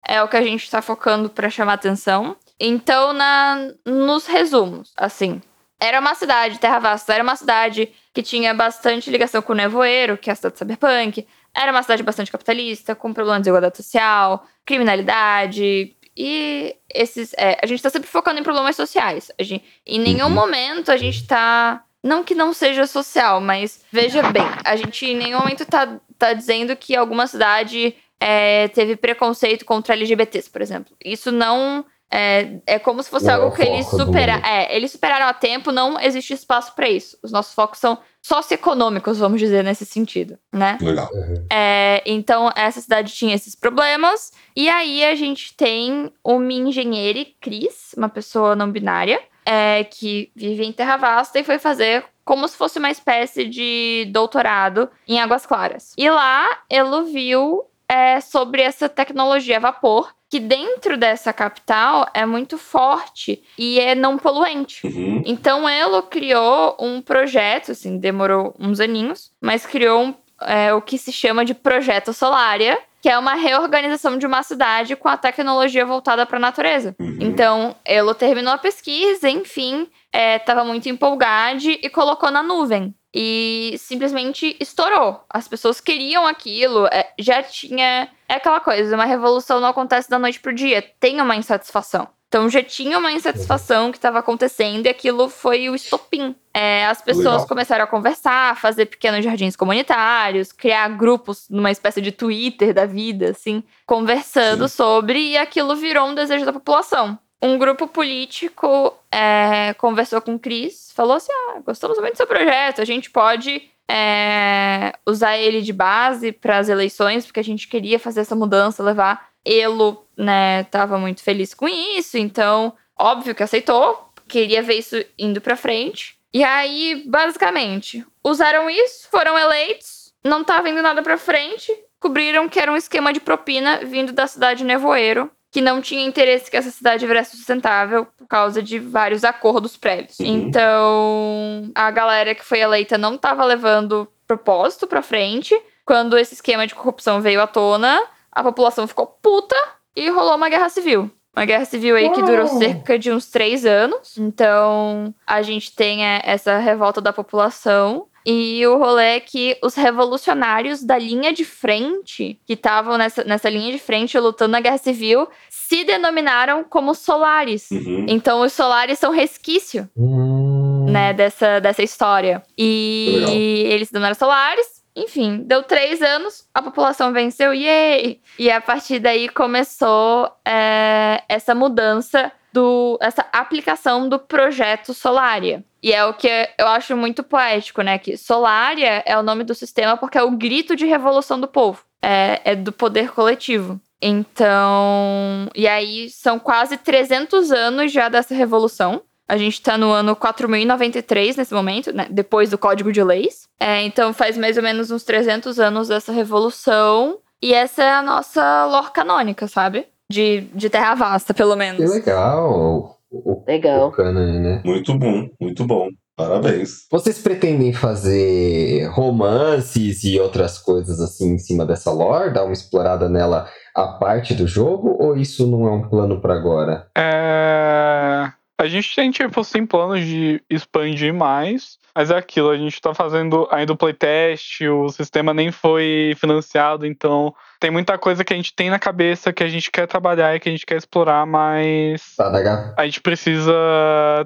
é 0.08 0.22
o 0.24 0.28
que 0.28 0.38
a 0.38 0.42
gente 0.42 0.70
tá 0.70 0.82
focando 0.82 1.30
pra 1.30 1.50
chamar 1.50 1.74
atenção. 1.74 2.36
Então, 2.60 3.14
na, 3.14 3.58
nos 3.86 4.26
resumos, 4.26 4.92
assim, 4.96 5.42
era 5.80 6.00
uma 6.00 6.16
cidade, 6.16 6.60
Terra 6.60 6.80
Vasta 6.80 7.14
era 7.14 7.24
uma 7.24 7.36
cidade 7.36 7.92
que 8.14 8.24
tinha 8.24 8.54
bastante 8.54 9.10
ligação 9.10 9.42
com 9.42 9.54
o 9.54 9.56
Nevoeiro, 9.56 10.18
que 10.18 10.30
é 10.30 10.34
a 10.34 10.36
cidade 10.36 10.58
cyberpunk. 10.58 11.28
Era 11.54 11.72
uma 11.72 11.82
cidade 11.82 12.04
bastante 12.04 12.32
capitalista, 12.32 12.96
com 12.96 13.14
problemas 13.14 13.40
de 13.40 13.44
desigualdade 13.44 13.78
social, 13.78 14.46
criminalidade. 14.66 15.96
E 16.18 16.76
esses. 16.94 17.34
é, 17.38 17.58
a 17.62 17.66
gente 17.66 17.84
tá 17.84 17.90
sempre 17.90 18.08
focando 18.08 18.40
em 18.40 18.44
problemas 18.44 18.76
sociais. 18.76 19.32
A 19.40 19.44
gente, 19.44 19.66
em 19.86 20.00
nenhum 20.00 20.26
Uhum. 20.28 20.30
momento 20.32 20.92
a 20.92 20.98
gente 20.98 21.26
tá. 21.28 21.84
Não 22.04 22.24
que 22.24 22.36
não 22.36 22.54
seja 22.54 22.86
social, 22.86 23.42
mas 23.42 23.84
veja 23.92 24.22
bem, 24.32 24.46
a 24.64 24.76
gente 24.76 25.06
em 25.08 25.16
nenhum 25.16 25.40
momento 25.40 25.66
tá, 25.66 26.00
tá 26.20 26.34
dizendo 26.34 26.76
que 26.76 26.96
alguma 26.96 27.26
cidade 27.26 27.96
é, 28.20 28.68
teve 28.68 28.96
preconceito 28.96 29.66
contra 29.66 29.96
LGBTs, 29.96 30.50
por 30.50 30.62
exemplo. 30.62 30.96
Isso 31.04 31.32
não 31.32 31.84
É, 32.12 32.60
é 32.66 32.80
como 32.80 33.02
se 33.02 33.10
fosse 33.10 33.26
Não 33.26 33.34
é 33.34 33.36
algo 33.36 33.56
que 33.56 33.62
eles 33.62 33.88
superaram. 33.88 34.46
É, 34.46 34.76
eles 34.76 34.92
superaram 34.92 35.26
a 35.28 35.34
tempo, 35.34 35.72
não 35.72 36.00
existe 36.00 36.34
espaço 36.34 36.74
para 36.76 36.88
isso. 36.88 37.18
Os 37.22 37.32
nossos 37.32 37.54
focos 37.54 37.80
são 37.80 37.98
socioeconômicos, 38.22 39.20
vamos 39.20 39.40
dizer, 39.40 39.64
nesse 39.64 39.86
sentido, 39.86 40.38
né? 40.52 40.78
Legal. 40.82 41.10
É, 41.52 42.02
então, 42.06 42.52
essa 42.56 42.82
cidade 42.82 43.14
tinha 43.14 43.36
esses 43.36 43.56
problemas. 43.56 44.32
E 44.56 44.70
aí 44.70 45.04
a 45.04 45.16
gente 45.16 45.54
tem 45.56 46.12
uma 46.24 46.54
engenheira, 46.54 47.26
Cris, 47.40 47.94
uma 47.98 48.10
pessoa 48.10 48.56
não 48.56 48.72
binária, 48.72 49.22
é, 49.46 49.84
que 49.84 50.32
vive 50.36 50.66
em 50.66 50.72
Terra 50.72 50.98
Vasta 50.98 51.40
e 51.40 51.44
foi 51.44 51.60
fazer 51.60 52.04
como 52.24 52.48
se 52.48 52.58
fosse 52.58 52.80
uma 52.80 52.90
espécie 52.90 53.46
de 53.46 54.08
doutorado 54.12 54.90
em 55.08 55.22
Águas 55.22 55.46
Claras. 55.46 55.94
E 55.96 56.10
lá 56.10 56.48
ele 56.68 57.04
viu 57.04 57.64
é, 57.88 58.20
sobre 58.20 58.62
essa 58.62 58.90
tecnologia 58.90 59.58
a 59.58 59.60
vapor, 59.60 60.14
que 60.30 60.40
dentro 60.40 60.98
dessa 60.98 61.32
capital 61.32 62.08
é 62.14 62.26
muito 62.26 62.58
forte 62.58 63.44
e 63.58 63.80
é 63.80 63.96
não 63.96 64.18
poluente. 64.18 64.86
Uhum. 64.86 65.24
Então 65.26 65.70
Elo 65.70 66.04
criou 66.04 66.76
um 66.80 67.02
projeto, 67.02 67.72
assim, 67.72 67.98
demorou 67.98 68.56
uns 68.60 68.80
aninhos, 68.80 69.32
mas 69.40 69.66
criou 69.66 70.04
um, 70.04 70.16
é, 70.42 70.74
o 70.74 70.82
que 70.82 70.98
se 70.98 71.12
chama 71.12 71.46
de 71.46 71.54
Projeto 71.54 72.12
Solária, 72.12 72.78
que 73.02 73.10
é 73.10 73.18
uma 73.20 73.36
reorganização 73.36 74.18
de 74.18 74.26
uma 74.26 74.42
cidade 74.42 74.96
com 74.96 75.08
a 75.08 75.16
tecnologia 75.16 75.86
voltada 75.86 76.26
para 76.26 76.38
a 76.38 76.40
natureza. 76.40 76.96
Uhum. 77.00 77.18
Então, 77.22 77.76
Elo 77.86 78.16
terminou 78.16 78.52
a 78.52 78.58
pesquisa, 78.58 79.30
enfim, 79.30 79.88
estava 80.12 80.66
muito 80.66 80.90
empolgado 80.90 81.70
e 81.70 81.88
colocou 81.90 82.32
na 82.32 82.42
nuvem. 82.42 82.96
E 83.18 83.78
simplesmente 83.80 84.58
estourou. 84.60 85.24
As 85.30 85.48
pessoas 85.48 85.80
queriam 85.80 86.28
aquilo, 86.28 86.86
é, 86.88 87.14
já 87.18 87.42
tinha. 87.42 88.10
É 88.28 88.34
aquela 88.34 88.60
coisa, 88.60 88.94
uma 88.94 89.06
revolução 89.06 89.62
não 89.62 89.70
acontece 89.70 90.10
da 90.10 90.20
noite 90.20 90.40
pro 90.40 90.54
dia, 90.54 90.82
tem 91.00 91.22
uma 91.22 91.36
insatisfação. 91.36 92.10
Então 92.28 92.50
já 92.50 92.62
tinha 92.62 92.98
uma 92.98 93.14
insatisfação 93.14 93.92
que 93.92 93.98
estava 93.98 94.20
acontecendo 94.20 94.86
e 94.86 94.90
aquilo 94.90 95.30
foi 95.30 95.70
o 95.70 95.76
estopim. 95.76 96.36
É, 96.54 96.86
as 96.86 97.02
pessoas 97.02 97.26
Legal. 97.26 97.48
começaram 97.48 97.84
a 97.86 97.88
conversar, 97.88 98.58
fazer 98.58 98.88
pequenos 98.88 99.24
jardins 99.24 99.56
comunitários, 99.56 100.52
criar 100.52 100.90
grupos 100.90 101.48
numa 101.50 101.72
espécie 101.72 102.02
de 102.02 102.12
Twitter 102.12 102.74
da 102.74 102.86
vida, 102.86 103.30
assim, 103.30 103.64
conversando 103.86 104.68
sobre, 104.68 105.20
e 105.20 105.38
aquilo 105.38 105.76
virou 105.78 106.08
um 106.08 106.16
desejo 106.16 106.46
da 106.46 106.52
população. 106.52 107.18
Um 107.42 107.58
grupo 107.58 107.88
político 107.88 108.98
é, 109.12 109.74
conversou 109.76 110.22
com 110.22 110.36
o 110.36 110.40
Cris, 110.40 110.92
falou 110.94 111.16
assim: 111.16 111.32
ah, 111.32 111.60
gostamos 111.66 111.98
muito 112.00 112.14
do 112.14 112.18
seu 112.18 112.28
projeto, 112.28 112.82
a 112.82 112.86
gente 112.86 113.10
pode 113.12 113.70
é, 113.90 114.94
usar 115.06 115.38
ele 115.38 115.62
de 115.62 115.74
base 115.74 116.32
para 116.32 116.58
as 116.58 116.70
eleições, 116.70 117.26
porque 117.26 117.40
a 117.40 117.44
gente 117.44 117.68
queria 117.68 118.00
fazer 118.00 118.22
essa 118.22 118.36
mudança, 118.36 118.84
levar. 118.84 119.30
Elo, 119.44 120.08
né, 120.18 120.64
tava 120.66 120.98
muito 120.98 121.22
feliz 121.22 121.54
com 121.54 121.68
isso, 121.68 122.18
então, 122.18 122.74
óbvio 122.98 123.36
que 123.36 123.44
aceitou, 123.44 124.10
queria 124.28 124.64
ver 124.64 124.76
isso 124.76 124.96
indo 125.20 125.40
pra 125.40 125.56
frente. 125.56 126.18
E 126.34 126.44
aí, 126.44 127.04
basicamente, 127.06 128.06
usaram 128.24 128.70
isso, 128.70 129.08
foram 129.10 129.38
eleitos, 129.38 130.14
não 130.24 130.44
tava 130.44 130.70
indo 130.70 130.82
nada 130.82 131.04
pra 131.04 131.18
frente, 131.18 131.72
cobriram 132.00 132.50
que 132.50 132.60
era 132.60 132.72
um 132.72 132.76
esquema 132.76 133.14
de 133.14 133.20
propina 133.20 133.80
vindo 133.86 134.12
da 134.12 134.26
cidade 134.26 134.60
de 134.60 134.66
Nevoeiro, 134.66 135.32
que 135.56 135.62
não 135.62 135.80
tinha 135.80 136.06
interesse 136.06 136.52
que 136.52 136.58
essa 136.58 136.70
cidade 136.70 137.08
virasse 137.08 137.38
sustentável 137.38 138.06
por 138.18 138.28
causa 138.28 138.62
de 138.62 138.78
vários 138.78 139.24
acordos 139.24 139.78
prévios. 139.78 140.20
Uhum. 140.20 140.26
Então, 140.26 141.72
a 141.74 141.90
galera 141.92 142.36
que 142.36 142.44
foi 142.44 142.60
eleita 142.60 142.98
não 142.98 143.18
tava 143.18 143.46
levando 143.46 144.06
propósito 144.28 144.86
pra 144.86 145.02
frente. 145.02 145.58
Quando 145.86 146.18
esse 146.18 146.34
esquema 146.34 146.68
de 146.68 146.76
corrupção 146.76 147.22
veio 147.22 147.42
à 147.42 147.48
tona, 147.48 148.04
a 148.30 148.44
população 148.44 148.86
ficou 148.86 149.08
puta 149.08 149.56
e 149.96 150.10
rolou 150.10 150.36
uma 150.36 150.50
guerra 150.50 150.68
civil. 150.68 151.10
Uma 151.34 151.46
guerra 151.46 151.64
civil 151.64 151.96
aí 151.96 152.10
que 152.10 152.22
durou 152.22 152.48
cerca 152.48 153.00
de 153.00 153.10
uns 153.10 153.32
três 153.32 153.66
anos. 153.66 154.18
Então, 154.18 155.16
a 155.26 155.42
gente 155.42 155.74
tem 155.74 156.06
é, 156.06 156.22
essa 156.26 156.58
revolta 156.58 157.00
da 157.00 157.14
população. 157.14 158.08
E 158.26 158.66
o 158.66 158.78
rolê 158.78 159.18
é 159.18 159.20
que 159.20 159.58
os 159.62 159.76
revolucionários 159.76 160.84
da 160.84 160.98
linha 160.98 161.32
de 161.32 161.46
frente, 161.46 162.40
que 162.46 162.54
estavam 162.54 162.98
nessa, 162.98 163.24
nessa 163.24 163.50
linha 163.50 163.72
de 163.72 163.78
frente 163.78 164.18
lutando 164.18 164.54
na 164.54 164.60
guerra 164.60 164.80
civil, 164.80 165.28
se 165.50 165.84
denominaram 165.84 166.64
como 166.64 166.96
solares. 166.96 167.70
Uhum. 167.70 168.06
Então, 168.10 168.42
os 168.42 168.54
solares 168.54 168.98
são 168.98 169.12
resquício 169.12 169.88
Hum, 169.96 170.86
né, 170.90 171.14
dessa, 171.14 171.60
dessa 171.60 171.84
história. 171.84 172.44
E 172.58 173.16
Legal. 173.20 173.36
eles 173.36 173.88
se 173.88 173.94
tornaram 173.94 174.16
solares. 174.16 174.84
Enfim, 174.96 175.44
deu 175.46 175.62
três 175.62 176.02
anos, 176.02 176.48
a 176.54 176.62
população 176.62 177.12
venceu, 177.12 177.54
yay! 177.54 178.22
E 178.40 178.50
a 178.50 178.62
partir 178.62 178.98
daí 179.00 179.28
começou 179.28 180.32
é, 180.48 181.22
essa 181.28 181.54
mudança, 181.54 182.32
do, 182.56 182.98
essa 183.02 183.26
aplicação 183.34 184.08
do 184.08 184.18
projeto 184.18 184.94
Solária. 184.94 185.62
E 185.84 185.92
é 185.92 186.06
o 186.06 186.14
que 186.14 186.30
eu 186.58 186.68
acho 186.68 186.96
muito 186.96 187.22
poético, 187.22 187.82
né? 187.82 188.00
Que 188.00 188.16
Solária 188.16 189.04
é 189.06 189.18
o 189.18 189.22
nome 189.22 189.44
do 189.44 189.54
sistema 189.54 189.98
porque 189.98 190.18
é 190.18 190.24
o 190.24 190.32
grito 190.32 190.74
de 190.74 190.86
revolução 190.86 191.38
do 191.38 191.50
povo. 191.50 191.84
É, 192.02 192.40
é 192.46 192.56
do 192.56 192.72
poder 192.72 193.12
coletivo. 193.12 193.80
Então. 194.02 195.50
E 195.54 195.68
aí 195.68 196.10
são 196.10 196.40
quase 196.40 196.78
300 196.78 197.52
anos 197.52 197.92
já 197.92 198.08
dessa 198.08 198.34
revolução. 198.34 199.02
A 199.28 199.38
gente 199.38 199.62
tá 199.62 199.78
no 199.78 199.92
ano 199.92 200.16
4093 200.16 201.36
nesse 201.36 201.54
momento, 201.54 201.92
né? 201.92 202.08
Depois 202.10 202.52
do 202.52 202.58
Código 202.58 202.92
de 202.92 203.04
Leis. 203.04 203.50
É, 203.60 203.82
então 203.82 204.14
faz 204.14 204.38
mais 204.38 204.56
ou 204.56 204.64
menos 204.64 204.92
uns 204.92 205.04
300 205.04 205.60
anos 205.60 205.90
dessa 205.90 206.14
revolução. 206.14 207.20
E 207.42 207.54
essa 207.54 207.84
é 207.84 207.92
a 207.92 208.02
nossa 208.02 208.66
lore 208.66 208.92
canônica, 208.92 209.48
sabe? 209.48 209.88
De, 210.12 210.42
de 210.54 210.70
Terra 210.70 210.96
Vasta, 210.96 211.34
pelo 211.34 211.54
que 211.54 211.58
menos. 211.58 211.92
legal. 211.92 212.96
O, 213.12 213.34
o, 213.34 213.44
Legal. 213.48 213.88
o 213.88 213.92
cânone, 213.92 214.40
né? 214.40 214.62
Muito 214.64 214.94
bom, 214.98 215.30
muito 215.40 215.66
bom. 215.66 215.90
Parabéns. 216.18 216.88
Vocês 216.90 217.20
pretendem 217.20 217.74
fazer 217.74 218.88
romances 218.92 220.04
e 220.06 220.18
outras 220.18 220.58
coisas 220.58 221.02
assim 221.02 221.34
em 221.34 221.38
cima 221.38 221.66
dessa 221.66 221.92
lore? 221.92 222.34
Dar 222.34 222.46
uma 222.46 222.54
explorada 222.54 223.10
nela 223.10 223.50
a 223.76 223.88
parte 223.88 224.34
do 224.34 224.48
jogo? 224.48 224.96
Ou 224.98 225.18
isso 225.18 225.46
não 225.46 225.68
é 225.68 225.72
um 225.72 225.90
plano 225.90 226.22
pra 226.22 226.34
agora? 226.34 226.88
É... 226.98 228.32
A 228.58 228.68
gente 228.68 228.96
tem, 228.96 229.12
tipo, 229.12 229.44
sim, 229.44 229.66
planos 229.66 230.00
de 230.06 230.42
expandir 230.50 231.14
mais, 231.14 231.78
mas 231.94 232.10
é 232.10 232.16
aquilo, 232.18 232.50
a 232.50 232.58
gente 232.58 232.80
tá 232.80 232.94
fazendo 232.94 233.46
ainda 233.52 233.74
o 233.74 233.78
playtest, 233.78 234.62
o 234.62 234.88
sistema 234.88 235.34
nem 235.34 235.52
foi 235.52 236.14
financiado, 236.18 236.86
então 236.86 237.34
tem 237.60 237.72
muita 237.72 237.98
coisa 237.98 238.24
que 238.24 238.34
a 238.34 238.36
gente 238.36 238.54
tem 238.56 238.70
na 238.70 238.80
cabeça 238.80 239.32
que 239.34 239.44
a 239.44 239.48
gente 239.48 239.72
quer 239.72 239.88
trabalhar 239.88 240.36
e 240.36 240.40
que 240.40 240.50
a 240.50 240.52
gente 240.52 240.66
quer 240.66 240.78
explorar, 240.78 241.26
mas 241.26 242.16
Tá 242.18 242.30
na 242.30 242.42
ga- 242.42 242.74
a 242.78 242.86
gente 242.86 243.02
precisa 243.02 243.54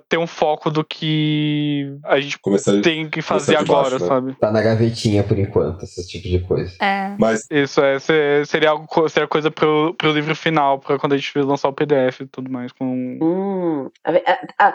ter 0.08 0.18
um 0.18 0.28
foco 0.28 0.70
do 0.70 0.84
que 0.84 1.92
a 2.06 2.20
gente 2.20 2.38
Começar. 2.40 2.82
tem 2.82 3.10
que 3.10 3.22
fazer 3.22 3.58
de 3.58 3.66
baixo, 3.66 3.72
agora, 3.96 4.00
né? 4.00 4.08
sabe? 4.08 4.36
tá 4.40 4.52
na 4.52 4.62
gavetinha 4.62 5.24
por 5.24 5.38
enquanto, 5.38 5.84
esse 5.84 6.08
tipo 6.08 6.28
de 6.28 6.40
coisa. 6.40 6.74
É. 6.82 7.16
Mas 7.20 7.46
Isso 7.52 7.82
é, 7.82 8.00
se- 8.00 8.46
seria 8.46 8.72
algo 8.72 8.88
seria 9.10 9.28
coisa 9.28 9.50
pro, 9.52 9.94
pro 9.98 10.12
livro 10.12 10.36
final, 10.36 10.80
pra 10.80 10.98
quando 11.00 11.14
a 11.14 11.18
gente 11.18 11.38
lançar 11.40 11.70
o 11.70 11.74
PDF 11.74 12.22
e 12.22 12.28
tudo 12.28 12.50
mais. 12.52 12.72
Com... 12.72 13.18
Hum, 13.22 13.90
a- 14.06 14.68
a- 14.68 14.74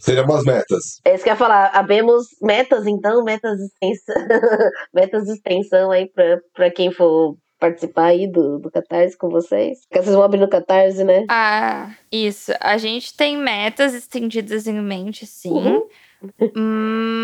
seriam 0.00 0.24
umas 0.24 0.44
metas. 0.44 1.00
é 1.04 1.14
isso 1.14 1.24
que 1.24 1.30
eu 1.30 1.34
ia 1.34 1.38
falar. 1.38 1.66
Abemos 1.74 2.26
metas, 2.42 2.86
então, 2.86 3.22
metas 3.24 3.56
de 3.58 3.64
extensão, 3.64 4.14
metas 4.94 5.24
de 5.24 5.32
extensão 5.32 5.90
aí 5.90 6.08
pra, 6.08 6.38
pra 6.54 6.70
quem 6.70 6.92
for 6.92 7.36
participar 7.58 8.06
aí 8.06 8.26
do, 8.26 8.58
do 8.58 8.70
Catarse 8.70 9.16
com 9.16 9.28
vocês. 9.28 9.80
Porque 9.86 10.02
vocês 10.02 10.14
vão 10.14 10.24
abrir 10.24 10.40
no 10.40 10.48
Catarse, 10.48 11.04
né? 11.04 11.24
Ah, 11.28 11.90
isso. 12.10 12.52
A 12.60 12.76
gente 12.76 13.16
tem 13.16 13.36
metas 13.36 13.94
estendidas 13.94 14.66
em 14.66 14.80
mente, 14.80 15.26
sim. 15.26 15.50
Uhum. 15.50 15.86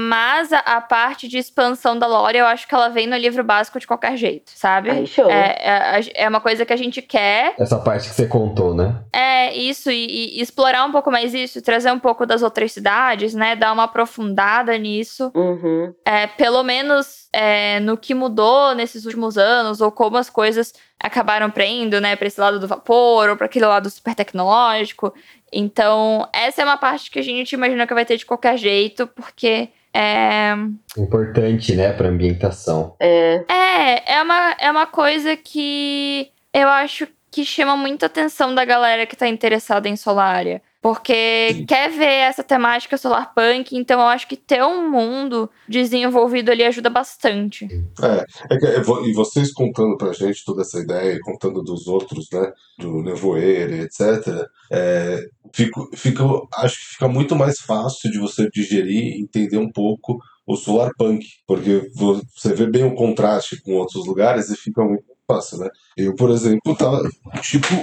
Mas 0.09 0.53
a, 0.53 0.59
a 0.59 0.81
parte 0.81 1.28
de 1.28 1.39
expansão 1.39 1.99
da 1.99 2.07
lore, 2.07 2.39
eu 2.39 2.47
acho 2.47 2.66
que 2.66 2.74
ela 2.74 2.89
vem 2.89 3.07
no 3.07 3.16
livro 3.16 3.43
básico 3.43 3.78
de 3.78 3.87
qualquer 3.87 4.16
jeito, 4.16 4.51
sabe? 4.55 4.91
Aí, 4.91 5.07
show. 5.07 5.31
É, 5.31 5.57
é, 5.59 6.24
é 6.24 6.28
uma 6.28 6.41
coisa 6.41 6.64
que 6.66 6.72
a 6.72 6.76
gente 6.76 7.01
quer. 7.01 7.55
Essa 7.59 7.78
parte 7.78 8.09
que 8.09 8.14
você 8.14 8.26
contou, 8.26 8.74
né? 8.74 8.97
É 9.12 9.55
isso, 9.55 9.91
e, 9.91 10.37
e 10.37 10.41
explorar 10.41 10.85
um 10.85 10.93
pouco 10.93 11.11
mais 11.11 11.35
isso, 11.35 11.62
trazer 11.62 11.91
um 11.93 11.99
pouco 11.99 12.26
das 12.26 12.43
outras 12.43 12.72
cidades, 12.72 13.35
né? 13.35 13.57
Dar 13.57 13.72
uma 13.72 13.85
aprofundada 13.85 14.76
nisso. 14.76 15.31
Uhum. 15.35 15.95
É, 16.05 16.26
pelo 16.26 16.62
menos 16.62 17.28
é, 17.33 17.81
no 17.81 17.97
que 17.97 18.14
mudou 18.14 18.74
nesses 18.74 19.05
últimos 19.05 19.39
anos, 19.39 19.81
ou 19.81 19.91
como 19.91 20.16
as 20.16 20.28
coisas 20.28 20.72
acabaram 20.99 21.51
pra 21.51 21.64
indo, 21.64 22.01
né, 22.01 22.16
pra 22.16 22.26
esse 22.26 22.41
lado 22.41 22.59
do 22.59 22.68
vapor, 22.68 23.28
ou 23.28 23.37
pra 23.37 23.47
aquele 23.47 23.66
lado 23.66 23.89
super 23.89 24.14
tecnológico. 24.14 25.14
Então, 25.53 26.28
essa 26.33 26.62
é 26.62 26.64
uma 26.64 26.76
parte 26.76 27.11
que 27.11 27.18
a 27.18 27.22
gente 27.22 27.53
imagina 27.53 27.87
que 27.87 27.95
vai 27.95 28.05
ter 28.05 28.16
de 28.16 28.26
qualquer 28.26 28.57
jeito, 28.57 29.07
porque 29.07 29.68
é, 29.93 30.55
Importante, 30.97 31.74
né, 31.74 31.93
pra 31.93 32.09
ambientação. 32.09 32.95
É. 33.01 33.45
é, 33.49 34.14
é, 34.14 34.22
uma, 34.22 34.57
é 34.59 34.70
uma 34.70 34.87
coisa 34.87 35.37
que 35.37 36.31
eu 36.53 36.68
acho 36.68 37.09
que 37.31 37.45
chama 37.45 37.76
muita 37.76 38.07
atenção 38.07 38.55
da 38.55 38.64
galera 38.64 39.07
que 39.07 39.16
tá 39.16 39.28
interessada 39.28 39.89
em 39.89 39.97
Solária. 39.97 40.62
Porque 40.83 41.64
quer 41.68 41.90
ver 41.90 42.07
essa 42.07 42.43
temática 42.43 42.97
solarpunk, 42.97 43.77
então 43.77 44.01
eu 44.01 44.07
acho 44.07 44.27
que 44.27 44.36
ter 44.36 44.62
um 44.65 44.90
mundo 44.90 45.51
desenvolvido 45.69 46.51
ali 46.51 46.65
ajuda 46.65 46.89
bastante. 46.89 47.66
É, 48.02 48.55
é 48.55 48.77
é, 48.78 48.81
e 49.07 49.12
vocês 49.12 49.52
contando 49.52 49.98
pra 49.98 50.12
gente 50.15 50.43
toda 50.43 50.62
essa 50.62 50.78
ideia, 50.78 51.19
contando 51.23 51.62
dos 51.62 51.86
outros, 51.86 52.28
né, 52.32 52.51
do 52.78 53.02
Nevoeiro, 53.02 53.74
etc., 53.74 54.47
é, 54.73 55.23
fico, 55.52 55.90
fica, 55.94 56.24
acho 56.57 56.78
que 56.78 56.93
fica 56.94 57.09
muito 57.09 57.36
mais 57.36 57.59
fácil 57.61 58.11
de 58.11 58.19
você 58.19 58.48
digerir 58.51 59.16
e 59.16 59.20
entender 59.20 59.59
um 59.59 59.70
pouco 59.70 60.19
o 60.47 60.57
Solarpunk, 60.57 61.27
porque 61.47 61.90
vo- 61.94 62.23
você 62.35 62.55
vê 62.55 62.66
bem 62.66 62.85
o 62.85 62.94
contraste 62.94 63.61
com 63.62 63.74
outros 63.74 64.07
lugares 64.07 64.48
e 64.48 64.57
fica 64.57 64.82
muito 64.82 65.05
fácil, 65.28 65.59
né? 65.59 65.69
Eu, 65.97 66.15
por 66.15 66.31
exemplo, 66.31 66.74
tava 66.74 67.02
tipo. 67.43 67.74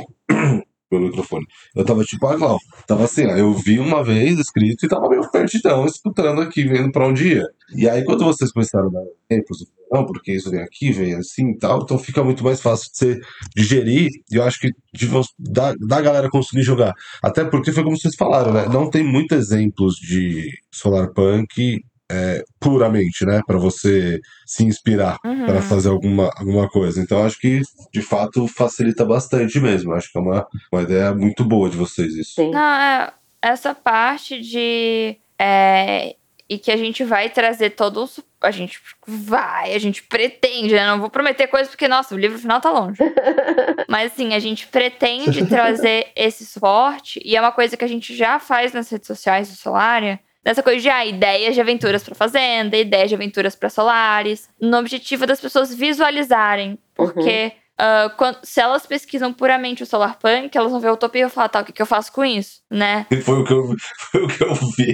Meu 0.92 1.02
microfone. 1.02 1.46
Eu 1.76 1.84
tava 1.84 2.04
tipo 2.04 2.26
a 2.28 2.36
Glau. 2.36 2.58
Tava 2.88 3.04
assim, 3.04 3.26
ó, 3.26 3.36
eu 3.36 3.54
vi 3.54 3.78
uma 3.80 4.04
vez 4.04 4.40
escrito 4.40 4.86
e 4.86 4.90
tava 4.90 5.10
meio 5.10 5.30
perdidão, 5.30 5.86
escutando 5.86 6.42
aqui, 6.42 6.64
vendo 6.64 6.92
pra 6.92 7.08
onde 7.08 7.36
ia. 7.36 7.44
E 7.76 7.90
aí, 7.90 8.06
quando 8.06 8.24
vocês 8.24 8.52
começaram 8.52 8.88
a 8.88 8.92
dar 8.92 9.04
exemplos, 9.30 9.66
não, 9.92 10.06
porque 10.06 10.34
isso 10.34 10.50
vem 10.50 10.62
aqui, 10.62 10.92
vem 10.92 11.14
assim 11.16 11.52
e 11.52 11.58
tal, 11.58 11.82
então 11.82 11.98
fica 11.98 12.24
muito 12.24 12.44
mais 12.44 12.62
fácil 12.62 12.90
de 12.92 12.98
você 12.98 13.20
digerir 13.56 14.10
e 14.32 14.36
eu 14.36 14.44
acho 14.44 14.60
que 14.60 14.72
de, 14.94 15.10
da, 15.38 15.74
da 15.74 16.02
galera 16.02 16.30
conseguir 16.30 16.64
jogar. 16.64 16.94
Até 17.22 17.44
porque 17.44 17.72
foi 17.72 17.84
como 17.84 17.98
vocês 17.98 18.16
falaram, 18.16 18.54
né? 18.54 18.68
Não 18.68 18.90
tem 18.90 19.04
muitos 19.04 19.38
exemplos 19.38 19.96
de 19.96 20.50
Solarpunk 20.72 21.82
é, 22.12 22.44
puramente, 22.60 23.26
né? 23.26 23.42
Pra 23.46 23.58
você 23.58 24.20
se 24.46 24.64
inspirar 24.64 25.18
Uhum. 25.26 25.46
para 25.46 25.62
fazer 25.62 25.90
alguma, 25.90 26.30
alguma 26.38 26.68
coisa. 26.70 27.02
Então 27.02 27.26
acho 27.26 27.40
que 27.40 27.62
de 27.94 28.02
fato 28.02 28.48
facilita 28.48 29.04
bastante 29.06 29.60
mesmo. 29.60 29.94
Acho 29.94 30.12
que 30.12 30.18
é 30.18 30.22
uma, 30.22 30.48
uma 30.72 30.82
ideia 30.82 31.14
muito 31.14 31.44
boa 31.44 31.70
de 31.70 31.78
vocês 31.78 32.14
isso. 32.16 32.34
Sim. 32.36 32.52
Não, 32.52 32.60
é, 32.62 33.12
essa 33.42 33.74
parte 33.76 34.40
de. 34.42 35.18
é, 35.40 36.16
e 36.50 36.58
que 36.58 36.72
a 36.72 36.78
gente 36.78 37.04
vai 37.04 37.30
trazer 37.30 37.72
todo 37.72 38.04
o. 38.04 38.08
su- 38.08 38.24
A 38.40 38.52
gente 38.52 38.80
vai, 39.06 39.74
a 39.74 39.80
gente 39.80 40.02
pretende, 40.04 40.74
né? 40.74 40.86
Não 40.88 41.00
vou 41.02 41.10
prometer 41.10 41.48
coisas 41.48 41.68
porque, 41.68 41.90
nossa, 41.90 42.16
o 42.16 42.18
livro 42.18 42.40
final 42.40 42.62
tá 42.62 42.72
longe. 42.72 43.00
Mas 43.90 44.14
assim, 44.14 44.34
a 44.34 44.40
gente 44.40 44.66
pretende 44.68 45.46
trazer 45.46 46.08
esse 46.16 46.46
suporte, 46.46 47.20
e 47.26 47.36
é 47.36 47.42
uma 47.42 47.52
coisa 47.52 47.76
que 47.76 47.84
a 47.84 47.88
gente 47.88 48.16
já 48.16 48.40
faz 48.40 48.72
nas 48.72 48.90
redes 48.90 49.08
sociais 49.08 49.50
do 49.50 49.56
Solaria. 49.58 50.20
Nessa 50.46 50.64
coisa 50.64 50.82
de 50.82 50.90
ah, 50.90 51.06
ideias 51.06 51.54
de 51.56 51.62
aventuras 51.62 52.04
pra 52.04 52.16
fazenda, 52.16 52.78
ideias 52.78 53.10
de 53.10 53.16
aventuras 53.16 53.56
pra 53.56 53.70
Solaris, 53.70 54.50
no 54.62 54.78
objetivo 54.78 55.26
das 55.28 55.42
pessoas 55.42 55.74
visualizarem. 55.76 56.80
Porque 56.96 57.52
ah, 57.78 58.12
quando- 58.18 58.40
se 58.44 58.60
elas 58.62 58.86
pesquisam 58.86 59.34
puramente 59.34 59.84
o 59.84 59.86
Solarpunk, 59.86 60.58
elas 60.58 60.72
vão 60.72 60.80
ver 60.80 60.88
a 60.88 60.94
utopia 60.94 61.22
e 61.22 61.24
vão 61.26 61.32
falar, 61.32 61.50
tá, 61.50 61.62
o 61.62 61.66
que, 61.66 61.72
que 61.74 61.82
eu 61.82 61.86
faço 61.86 62.12
com 62.14 62.24
isso, 62.24 62.62
né? 62.72 63.06
Foi 63.24 63.40
o 63.40 63.44
que 63.44 63.54
eu, 63.54 63.64
foi 64.12 64.24
o 64.24 64.28
que 64.28 64.44
eu 64.44 64.54
vi. 64.78 64.94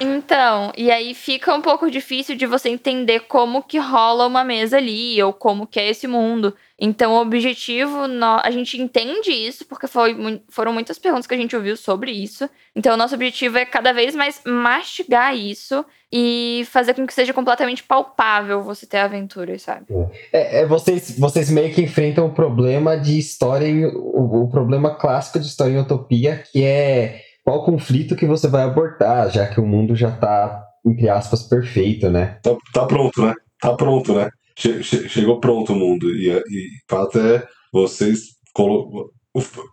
Então, 0.00 0.72
e 0.76 0.90
aí 0.90 1.12
fica 1.12 1.52
um 1.54 1.60
pouco 1.60 1.90
difícil 1.90 2.36
de 2.36 2.46
você 2.46 2.68
entender 2.68 3.20
como 3.20 3.62
que 3.62 3.78
rola 3.78 4.26
uma 4.26 4.44
mesa 4.44 4.76
ali, 4.76 5.20
ou 5.22 5.32
como 5.32 5.66
que 5.66 5.80
é 5.80 5.88
esse 5.88 6.06
mundo. 6.06 6.54
Então, 6.78 7.12
o 7.12 7.20
objetivo, 7.20 7.98
a 8.42 8.50
gente 8.50 8.80
entende 8.80 9.30
isso, 9.30 9.66
porque 9.66 9.86
foi, 9.86 10.40
foram 10.48 10.72
muitas 10.72 10.98
perguntas 10.98 11.26
que 11.26 11.34
a 11.34 11.36
gente 11.36 11.54
ouviu 11.54 11.76
sobre 11.76 12.10
isso. 12.10 12.48
Então, 12.74 12.94
o 12.94 12.96
nosso 12.96 13.14
objetivo 13.14 13.58
é 13.58 13.66
cada 13.66 13.92
vez 13.92 14.14
mais 14.14 14.40
mastigar 14.46 15.36
isso 15.36 15.84
e 16.12 16.66
fazer 16.70 16.94
com 16.94 17.06
que 17.06 17.12
seja 17.12 17.32
completamente 17.32 17.82
palpável 17.82 18.62
você 18.62 18.86
ter 18.86 18.98
aventuras, 18.98 19.62
sabe? 19.62 19.86
É, 20.32 20.60
é, 20.60 20.66
vocês, 20.66 21.18
vocês 21.18 21.50
meio 21.50 21.72
que 21.74 21.82
enfrentam 21.82 22.26
o 22.26 22.32
problema 22.32 22.96
de 22.96 23.18
história, 23.18 23.88
o, 23.88 24.44
o 24.44 24.48
problema 24.48 24.94
clássico 24.94 25.38
de 25.38 25.46
história 25.46 25.72
em 25.72 25.80
utopia, 25.80 26.42
que 26.50 26.64
é 26.64 27.29
qual 27.50 27.64
conflito 27.64 28.14
que 28.16 28.26
você 28.26 28.46
vai 28.48 28.62
abordar, 28.62 29.28
já 29.30 29.46
que 29.48 29.60
o 29.60 29.66
mundo 29.66 29.94
já 29.96 30.10
tá, 30.10 30.62
entre 30.86 31.08
aspas, 31.08 31.42
perfeito, 31.42 32.08
né? 32.08 32.38
Tá, 32.42 32.56
tá 32.72 32.86
pronto, 32.86 33.20
né? 33.26 33.34
Tá 33.60 33.74
pronto, 33.74 34.14
né? 34.14 34.28
Che- 34.56 34.82
che- 34.82 35.08
chegou 35.08 35.40
pronto 35.40 35.72
o 35.72 35.76
mundo. 35.76 36.08
E, 36.14 36.28
e 36.28 36.32
o 36.38 36.40
fato 36.88 37.18
é 37.18 37.44
vocês 37.72 38.20
colocam. 38.54 39.06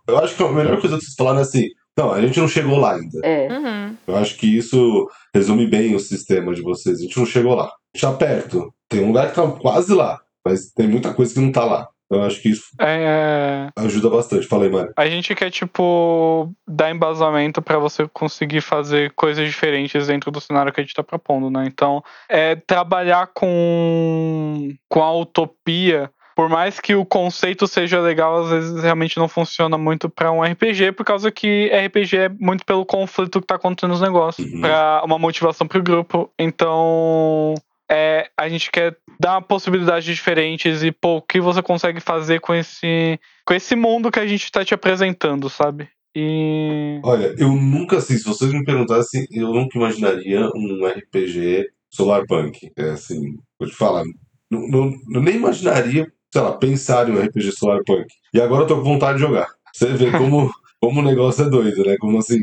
Eu 0.08 0.18
acho 0.18 0.36
que 0.36 0.42
a 0.42 0.50
melhor 0.52 0.80
coisa 0.80 0.96
que 0.96 1.04
vocês 1.04 1.14
falaram 1.16 1.38
é 1.38 1.42
assim. 1.42 1.66
Não, 1.96 2.12
a 2.12 2.20
gente 2.20 2.38
não 2.38 2.48
chegou 2.48 2.78
lá 2.78 2.94
ainda. 2.94 3.20
É. 3.24 3.48
Uhum. 3.52 3.96
Eu 4.06 4.16
acho 4.16 4.36
que 4.36 4.46
isso 4.56 5.08
resume 5.34 5.66
bem 5.66 5.94
o 5.94 6.00
sistema 6.00 6.54
de 6.54 6.62
vocês. 6.62 6.98
A 6.98 7.02
gente 7.02 7.18
não 7.18 7.26
chegou 7.26 7.54
lá. 7.54 7.64
A 7.64 7.68
gente 7.94 8.02
tá 8.02 8.12
perto. 8.12 8.72
Tem 8.88 9.02
um 9.02 9.08
lugar 9.08 9.28
que 9.30 9.34
tá 9.34 9.46
quase 9.52 9.92
lá, 9.92 10.18
mas 10.44 10.70
tem 10.72 10.86
muita 10.88 11.12
coisa 11.12 11.34
que 11.34 11.40
não 11.40 11.50
tá 11.52 11.64
lá. 11.64 11.88
Então, 12.10 12.20
Eu 12.22 12.24
acho 12.26 12.40
que 12.40 12.48
isso 12.48 12.64
É, 12.80 13.68
ajuda 13.76 14.08
bastante. 14.08 14.46
Falei, 14.46 14.70
Mário. 14.70 14.92
a 14.96 15.06
gente 15.06 15.34
quer, 15.34 15.50
tipo, 15.50 16.50
dar 16.66 16.90
embasamento 16.90 17.60
pra 17.60 17.78
você 17.78 18.08
conseguir 18.08 18.62
fazer 18.62 19.12
coisas 19.14 19.46
diferentes 19.46 20.06
dentro 20.06 20.30
do 20.30 20.40
cenário 20.40 20.72
que 20.72 20.80
a 20.80 20.82
gente 20.84 20.94
tá 20.94 21.02
propondo, 21.04 21.50
né? 21.50 21.64
Então, 21.66 22.02
é 22.28 22.56
trabalhar 22.56 23.28
com, 23.34 24.70
com 24.88 25.02
a 25.02 25.12
utopia. 25.14 26.10
Por 26.34 26.48
mais 26.48 26.78
que 26.78 26.94
o 26.94 27.04
conceito 27.04 27.66
seja 27.66 28.00
legal, 28.00 28.42
às 28.44 28.50
vezes 28.50 28.82
realmente 28.82 29.18
não 29.18 29.26
funciona 29.26 29.76
muito 29.76 30.08
pra 30.08 30.30
um 30.30 30.40
RPG, 30.42 30.92
por 30.92 31.04
causa 31.04 31.32
que 31.32 31.68
RPG 31.68 32.16
é 32.16 32.28
muito 32.28 32.64
pelo 32.64 32.86
conflito 32.86 33.40
que 33.40 33.46
tá 33.46 33.56
acontecendo 33.56 33.90
nos 33.90 34.00
negócios, 34.00 34.48
Uhum. 34.52 34.60
pra 34.60 35.02
uma 35.04 35.18
motivação 35.18 35.66
pro 35.66 35.82
grupo. 35.82 36.30
Então, 36.38 37.54
é, 37.90 38.28
a 38.36 38.48
gente 38.48 38.70
quer 38.70 38.96
dar 39.18 39.40
possibilidades 39.42 40.04
diferentes 40.04 40.82
e, 40.82 40.92
pô, 40.92 41.16
o 41.16 41.22
que 41.22 41.40
você 41.40 41.62
consegue 41.62 42.00
fazer 42.00 42.40
com 42.40 42.54
esse, 42.54 43.18
com 43.44 43.54
esse 43.54 43.74
mundo 43.74 44.10
que 44.10 44.20
a 44.20 44.26
gente 44.26 44.50
tá 44.52 44.64
te 44.64 44.74
apresentando, 44.74 45.48
sabe? 45.48 45.88
E. 46.14 47.00
Olha, 47.04 47.34
eu 47.38 47.48
nunca, 47.52 47.98
assim, 47.98 48.16
se 48.16 48.24
vocês 48.24 48.52
me 48.52 48.64
perguntassem, 48.64 49.26
eu 49.30 49.52
nunca 49.52 49.78
imaginaria 49.78 50.48
um 50.54 50.86
RPG 50.86 51.66
Solarpunk. 51.90 52.70
É 52.76 52.90
assim, 52.90 53.20
vou 53.58 53.68
te 53.68 53.74
falar, 53.74 54.04
não, 54.50 54.66
não- 54.68 54.92
eu 55.14 55.22
nem 55.22 55.36
imaginaria, 55.36 56.06
sei 56.32 56.42
lá, 56.42 56.52
pensar 56.52 57.08
em 57.08 57.12
um 57.12 57.20
RPG 57.22 57.52
Solarpunk. 57.52 58.06
E 58.34 58.40
agora 58.40 58.62
eu 58.62 58.66
tô 58.66 58.76
com 58.76 58.84
vontade 58.84 59.18
de 59.18 59.24
jogar. 59.24 59.48
Você 59.72 59.86
vê 59.94 60.10
como, 60.16 60.50
como 60.80 61.00
o 61.00 61.04
negócio 61.04 61.44
é 61.44 61.50
doido, 61.50 61.84
né? 61.84 61.96
Como 61.98 62.18
assim, 62.18 62.40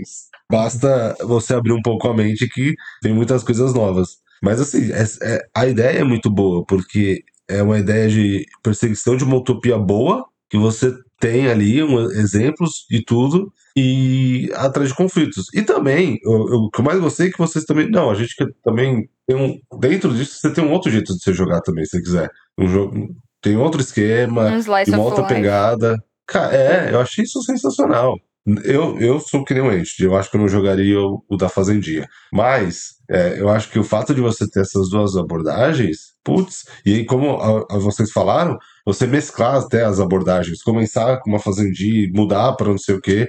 basta 0.50 1.16
você 1.26 1.54
abrir 1.54 1.74
um 1.74 1.82
pouco 1.82 2.08
a 2.08 2.14
mente 2.14 2.48
que 2.48 2.74
tem 3.02 3.14
muitas 3.14 3.44
coisas 3.44 3.74
novas. 3.74 4.18
Mas 4.46 4.62
assim, 4.62 4.92
é- 4.92 5.04
é- 5.36 5.42
a 5.56 5.66
ideia 5.66 6.00
é 6.00 6.04
muito 6.04 6.30
boa, 6.30 6.64
porque 6.66 7.24
é 7.48 7.64
uma 7.64 7.80
ideia 7.80 8.08
de 8.08 8.46
perseguição 8.62 9.18
de 9.18 9.24
uma 9.24 9.38
utopia 9.38 9.76
boa, 9.76 10.24
que 10.50 10.58
você 10.58 10.94
tem 11.20 11.48
ali 11.48 11.82
um, 11.82 12.00
exemplos 12.12 12.86
de 12.88 13.04
tudo, 13.04 13.52
e 13.76 14.52
atrás 14.54 14.90
de 14.90 14.96
conflitos. 14.96 15.48
E 15.54 15.64
também, 15.64 16.20
o 16.24 16.70
que 16.70 16.80
eu 16.80 16.86
mais 16.86 17.00
gostei 17.00 17.28
é 17.28 17.32
que 17.32 17.38
vocês 17.40 17.66
também. 17.66 17.90
Não, 17.90 18.12
a 18.12 18.14
gente 18.16 18.36
também 18.64 19.10
tem 19.28 19.36
um. 19.36 19.60
Dentro 19.80 20.14
disso, 20.14 20.38
você 20.40 20.54
tem 20.54 20.64
um 20.64 20.72
outro 20.72 20.92
jeito 20.92 21.12
de 21.14 21.24
você 21.24 21.34
jogar 21.34 21.62
também, 21.62 21.84
se 21.84 21.92
você 21.98 22.02
quiser. 22.04 22.30
Um 22.58 22.68
jogo. 22.68 23.16
Tem 23.42 23.58
outro 23.58 23.82
esquema, 23.82 24.44
Um 24.44 24.60
e 24.60 24.92
uma 24.92 25.04
outra 25.04 25.22
life. 25.24 25.34
pegada. 25.34 25.98
Cara, 26.28 26.56
é, 26.56 26.94
eu 26.94 27.00
achei 27.00 27.24
isso 27.24 27.42
sensacional. 27.44 28.16
Eu, 28.64 29.00
eu 29.00 29.20
sou 29.20 29.44
que 29.44 29.56
nem 29.56 29.64
o 29.64 29.74
Encht, 29.74 30.00
eu 30.04 30.16
acho 30.16 30.30
que 30.30 30.38
eu 30.38 30.42
não 30.42 30.48
jogaria 30.48 31.00
o, 31.00 31.24
o 31.28 31.36
da 31.36 31.50
Fazendinha. 31.50 32.08
Mas 32.32 32.96
é, 33.10 33.40
eu 33.40 33.50
acho 33.50 33.70
que 33.72 33.80
o 33.80 33.84
fato 33.84 34.14
de 34.14 34.22
você 34.22 34.48
ter 34.48 34.62
essas 34.62 34.88
duas 34.90 35.16
abordagens, 35.16 35.98
putz, 36.24 36.66
e 36.86 36.94
aí, 36.94 37.06
como 37.06 37.38
a- 37.42 37.66
a 37.72 37.78
vocês 37.80 38.12
falaram, 38.12 38.56
você 38.86 39.08
mesclar 39.08 39.56
até 39.56 39.84
as 39.84 40.00
abordagens, 40.00 40.62
começar 40.62 41.18
com 41.22 41.32
uma 41.32 41.40
Fazendinha, 41.40 42.08
mudar 42.14 42.54
para 42.54 42.70
não 42.70 42.78
sei 42.78 42.96
o 42.96 43.02
quê. 43.02 43.28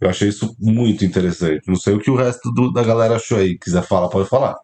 Eu 0.00 0.08
achei 0.10 0.28
isso 0.28 0.54
muito 0.60 1.04
interessante. 1.04 1.62
Não 1.68 1.76
sei 1.76 1.94
o 1.94 2.00
que 2.00 2.10
o 2.10 2.16
resto 2.16 2.52
do- 2.52 2.72
da 2.72 2.82
galera 2.82 3.16
achou 3.16 3.38
aí. 3.38 3.58
Quiser 3.58 3.82
falar, 3.82 4.08
pode 4.08 4.28
falar. 4.28 4.56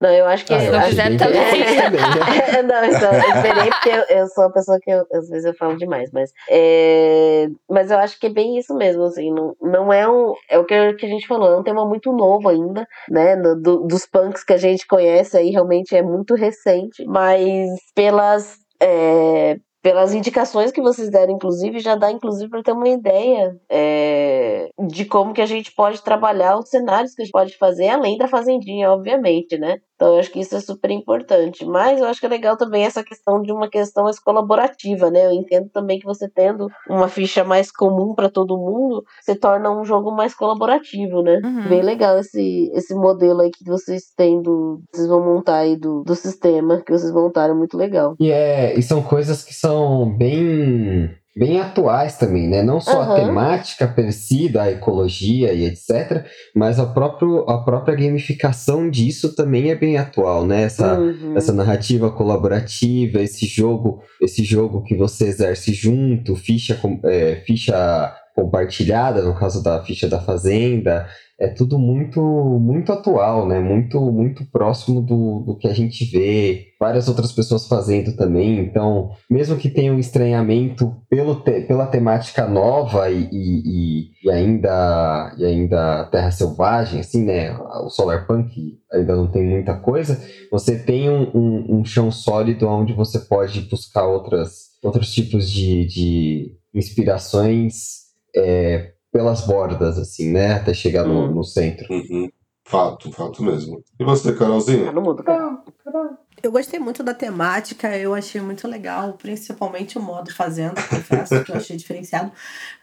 Não, 0.00 0.10
eu 0.10 0.26
acho 0.26 0.44
que. 0.44 0.54
Ah, 0.54 0.64
eu 0.64 0.80
quiser 0.82 1.08
bem 1.08 1.16
também. 1.18 1.40
né? 1.42 2.62
não, 2.62 2.84
então, 2.84 3.12
eu 3.12 3.20
esperei 3.34 3.70
porque 3.70 3.88
eu, 3.88 4.16
eu 4.18 4.26
sou 4.28 4.44
uma 4.44 4.52
pessoa 4.52 4.78
que 4.80 4.90
eu- 4.90 5.06
às 5.12 5.28
vezes 5.28 5.44
eu 5.44 5.54
falo 5.54 5.76
demais, 5.76 6.10
mas 6.12 6.30
é, 6.48 7.48
mas 7.68 7.90
eu 7.90 7.98
acho 7.98 8.18
que 8.20 8.26
é 8.26 8.30
bem 8.30 8.56
isso 8.58 8.74
mesmo, 8.76 9.02
assim, 9.02 9.32
não, 9.32 9.56
não 9.60 9.92
é 9.92 10.08
um, 10.08 10.34
é 10.48 10.58
o 10.58 10.64
que, 10.64 10.74
a 10.74 10.92
gente 11.08 11.26
falou, 11.26 11.50
é 11.52 11.56
um 11.58 11.62
tema 11.64 11.84
muito 11.84 12.12
novo 12.12 12.48
ainda, 12.48 12.86
né, 13.10 13.36
do- 13.36 13.86
dos 13.86 14.06
punks 14.06 14.44
que 14.44 14.52
a 14.52 14.56
gente 14.56 14.86
conhece 14.86 15.36
aí, 15.36 15.50
realmente 15.50 15.96
é 15.96 16.02
muito 16.02 16.34
recente, 16.34 17.04
mas 17.04 17.68
pelas, 17.94 18.56
é, 18.80 19.56
pelas 19.82 20.12
indicações 20.14 20.70
que 20.70 20.80
vocês 20.82 21.10
deram, 21.10 21.32
inclusive, 21.32 21.78
já 21.80 21.94
dá, 21.96 22.10
inclusive, 22.10 22.50
para 22.50 22.62
ter 22.62 22.72
uma 22.72 22.88
ideia 22.88 23.56
é, 23.70 24.68
de 24.88 25.04
como 25.04 25.32
que 25.32 25.40
a 25.40 25.46
gente 25.46 25.72
pode 25.74 26.02
trabalhar 26.02 26.58
os 26.58 26.68
cenários 26.68 27.14
que 27.14 27.22
a 27.22 27.24
gente 27.24 27.32
pode 27.32 27.56
fazer, 27.56 27.88
além 27.88 28.16
da 28.18 28.28
fazendinha, 28.28 28.90
obviamente, 28.90 29.56
né? 29.58 29.78
Então, 29.98 30.14
eu 30.14 30.20
acho 30.20 30.30
que 30.30 30.38
isso 30.38 30.54
é 30.54 30.60
super 30.60 30.92
importante. 30.92 31.66
Mas 31.66 31.98
eu 31.98 32.06
acho 32.06 32.20
que 32.20 32.26
é 32.26 32.28
legal 32.28 32.56
também 32.56 32.84
essa 32.84 33.02
questão 33.02 33.42
de 33.42 33.50
uma 33.50 33.68
questão 33.68 34.04
mais 34.04 34.20
colaborativa, 34.20 35.10
né? 35.10 35.26
Eu 35.26 35.32
entendo 35.32 35.68
também 35.70 35.98
que 35.98 36.06
você 36.06 36.28
tendo 36.28 36.68
uma 36.88 37.08
ficha 37.08 37.42
mais 37.42 37.72
comum 37.72 38.14
para 38.14 38.30
todo 38.30 38.56
mundo, 38.56 39.04
se 39.20 39.34
torna 39.34 39.72
um 39.72 39.84
jogo 39.84 40.12
mais 40.12 40.34
colaborativo, 40.34 41.20
né? 41.20 41.40
Uhum. 41.42 41.68
Bem 41.68 41.82
legal 41.82 42.16
esse, 42.16 42.70
esse 42.74 42.94
modelo 42.94 43.40
aí 43.40 43.50
que 43.50 43.64
vocês 43.64 44.04
têm 44.16 44.40
do. 44.40 44.80
Vocês 44.94 45.08
vão 45.08 45.20
montar 45.20 45.58
aí 45.58 45.76
do, 45.76 46.04
do 46.04 46.14
sistema 46.14 46.80
que 46.80 46.92
vocês 46.92 47.12
montaram, 47.12 47.56
muito 47.56 47.76
legal. 47.76 48.14
E, 48.20 48.30
é, 48.30 48.78
e 48.78 48.82
são 48.82 49.02
coisas 49.02 49.42
que 49.42 49.52
são 49.52 50.16
bem 50.16 51.10
bem 51.38 51.60
atuais 51.60 52.16
também, 52.16 52.48
né? 52.48 52.62
Não 52.62 52.80
só 52.80 53.00
a 53.02 53.04
Aham. 53.04 53.14
temática 53.14 53.86
per 53.86 54.12
si 54.12 54.48
da 54.48 54.70
ecologia 54.70 55.52
e 55.52 55.64
etc, 55.64 56.26
mas 56.54 56.80
a, 56.80 56.86
próprio, 56.86 57.48
a 57.48 57.62
própria 57.64 57.94
gamificação 57.94 58.90
disso 58.90 59.34
também 59.36 59.70
é 59.70 59.76
bem 59.76 59.96
atual, 59.96 60.44
né? 60.44 60.62
Essa, 60.62 60.98
Uhum. 60.98 61.34
essa 61.36 61.52
narrativa 61.52 62.10
colaborativa, 62.10 63.20
esse 63.22 63.46
jogo, 63.46 64.02
esse 64.20 64.42
jogo 64.42 64.82
que 64.82 64.96
você 64.96 65.28
exerce 65.28 65.72
junto, 65.72 66.34
ficha, 66.34 66.78
é, 67.04 67.36
ficha 67.46 68.12
compartilhada, 68.42 69.22
no 69.22 69.34
caso 69.34 69.62
da 69.62 69.82
ficha 69.82 70.08
da 70.08 70.20
fazenda, 70.20 71.06
é 71.40 71.48
tudo 71.48 71.78
muito 71.78 72.20
muito 72.60 72.92
atual, 72.92 73.46
né? 73.46 73.60
Muito 73.60 74.00
muito 74.12 74.44
próximo 74.50 75.00
do, 75.00 75.40
do 75.46 75.56
que 75.56 75.68
a 75.68 75.72
gente 75.74 76.04
vê, 76.04 76.66
várias 76.80 77.08
outras 77.08 77.32
pessoas 77.32 77.66
fazendo 77.66 78.16
também. 78.16 78.58
Então, 78.60 79.10
mesmo 79.30 79.56
que 79.56 79.68
tenha 79.68 79.92
um 79.92 79.98
estranhamento 79.98 80.96
pelo 81.08 81.36
te- 81.36 81.62
pela 81.62 81.86
temática 81.86 82.46
nova 82.48 83.10
e, 83.10 83.28
e, 83.32 84.10
e- 84.24 84.30
ainda 84.30 85.32
e 85.38 85.44
ainda 85.44 86.04
Terra 86.10 86.30
Selvagem, 86.30 87.00
assim, 87.00 87.24
né? 87.24 87.56
O 87.84 87.88
Solar 87.90 88.26
Punk 88.26 88.50
ainda 88.92 89.14
não 89.16 89.26
tem 89.28 89.44
muita 89.44 89.74
coisa. 89.76 90.20
Você 90.50 90.76
tem 90.78 91.08
um, 91.10 91.30
um, 91.34 91.78
um 91.78 91.84
chão 91.84 92.10
sólido 92.10 92.66
onde 92.68 92.92
você 92.92 93.18
pode 93.20 93.60
buscar 93.62 94.06
outras 94.06 94.68
outros 94.82 95.12
tipos 95.12 95.50
de, 95.50 95.86
de 95.86 96.52
inspirações 96.72 98.07
é, 98.38 98.92
pelas 99.12 99.42
bordas, 99.46 99.98
assim, 99.98 100.30
né? 100.32 100.54
Até 100.54 100.72
chegar 100.74 101.04
no, 101.04 101.24
Hum. 101.24 101.34
no 101.34 101.44
centro. 101.44 101.86
Uhum. 101.92 102.28
Fato, 102.66 103.10
fato 103.12 103.42
mesmo. 103.42 103.82
E 103.98 104.04
você, 104.04 104.32
Carolzinha? 104.34 104.92
no 104.92 105.00
mudo, 105.00 105.22
cara. 105.22 105.58
Eu 106.42 106.52
gostei 106.52 106.78
muito 106.78 107.02
da 107.02 107.14
temática, 107.14 107.96
eu 107.96 108.14
achei 108.14 108.40
muito 108.42 108.68
legal, 108.68 109.14
principalmente 109.14 109.98
o 109.98 110.02
modo 110.02 110.32
fazenda, 110.32 110.74
confesso 110.82 111.42
que 111.42 111.50
eu 111.50 111.56
achei 111.56 111.76
diferenciado. 111.76 112.30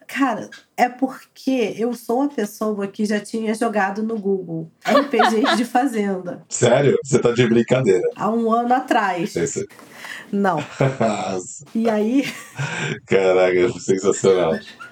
Cara, 0.07 0.49
é 0.75 0.89
porque 0.89 1.73
eu 1.77 1.93
sou 1.93 2.19
uma 2.21 2.29
pessoa 2.29 2.85
que 2.87 3.05
já 3.05 3.19
tinha 3.19 3.53
jogado 3.53 4.03
no 4.03 4.19
Google 4.19 4.69
RPGs 4.85 5.55
de 5.55 5.63
fazenda 5.65 6.43
Sério? 6.49 6.97
Você 7.03 7.17
tá 7.19 7.31
de 7.31 7.47
brincadeira. 7.47 8.07
há 8.15 8.29
um 8.29 8.51
ano 8.51 8.73
atrás. 8.73 9.35
Esse... 9.35 9.65
Não. 10.31 10.57
E 11.75 11.89
aí, 11.89 12.23
Caraca, 13.05 13.79
sensacional. 13.79 14.53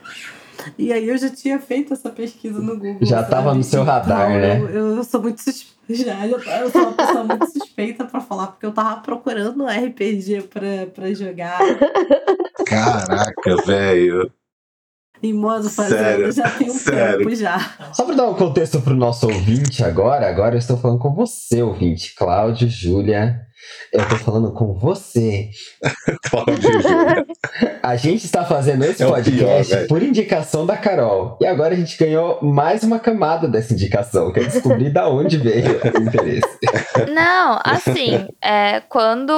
e 0.77 0.91
aí 0.93 1.07
eu 1.07 1.17
já 1.17 1.29
tinha 1.29 1.59
feito 1.59 1.93
essa 1.93 2.09
pesquisa 2.09 2.59
no 2.59 2.75
Google. 2.77 2.97
Já 3.01 3.17
sabe? 3.19 3.29
tava 3.29 3.53
no 3.53 3.63
seu 3.63 3.83
radar, 3.83 4.29
Então, 4.31 4.39
né? 4.41 4.59
Eu, 4.77 4.95
eu 4.97 5.03
sou 5.03 5.21
muito 5.21 5.41
suspeita. 5.41 5.73
Já, 5.89 6.25
eu, 6.25 6.39
eu 6.39 6.71
sou 6.71 6.81
uma 6.81 6.93
pessoa 6.93 7.23
muito 7.25 7.51
suspeita 7.51 8.05
pra 8.05 8.21
falar, 8.21 8.47
porque 8.47 8.65
eu 8.65 8.71
tava 8.71 9.01
procurando 9.01 9.63
um 9.63 9.67
RPG 9.67 10.43
pra, 10.43 10.87
pra 10.93 11.13
jogar 11.13 11.59
Caraca, 12.65 13.55
velho. 13.65 14.31
em 15.21 15.33
modo 15.33 15.69
fazenda 15.69 15.97
Sério? 16.03 16.31
já 16.31 16.49
tem 16.51 16.69
um 16.69 16.73
Sério? 16.73 17.17
tempo 17.19 17.35
já. 17.35 17.59
Só 17.93 18.05
para 18.05 18.15
dar 18.15 18.29
um 18.29 18.33
contexto 18.35 18.81
pro 18.81 18.95
nosso 18.95 19.27
ouvinte 19.27 19.83
agora, 19.83 20.27
agora 20.29 20.55
eu 20.55 20.59
estou 20.59 20.77
falando 20.77 20.99
com 20.99 21.13
você, 21.13 21.61
ouvinte. 21.61 22.15
Cláudio, 22.15 22.67
Júlia, 22.69 23.41
eu 23.91 24.07
tô 24.07 24.15
falando 24.17 24.51
com 24.53 24.73
você. 24.73 25.49
A 27.83 27.95
gente 27.95 28.25
está 28.25 28.45
fazendo 28.45 28.85
esse 28.85 29.03
É 29.03 29.05
podcast 29.05 29.75
pior, 29.75 29.87
por 29.87 30.01
indicação 30.01 30.65
da 30.65 30.77
Carol. 30.77 31.37
E 31.41 31.45
agora 31.45 31.73
a 31.73 31.77
gente 31.77 31.97
ganhou 31.97 32.39
mais 32.41 32.81
uma 32.81 32.97
camada 32.97 33.45
dessa 33.45 33.73
indicação. 33.73 34.31
Quer 34.31 34.45
descobrir 34.45 34.89
da 34.89 35.09
onde 35.09 35.37
veio 35.37 35.81
o 35.83 36.01
interesse. 36.01 36.59
Não, 37.13 37.59
assim, 37.63 38.27
é, 38.41 38.81
quando 38.87 39.33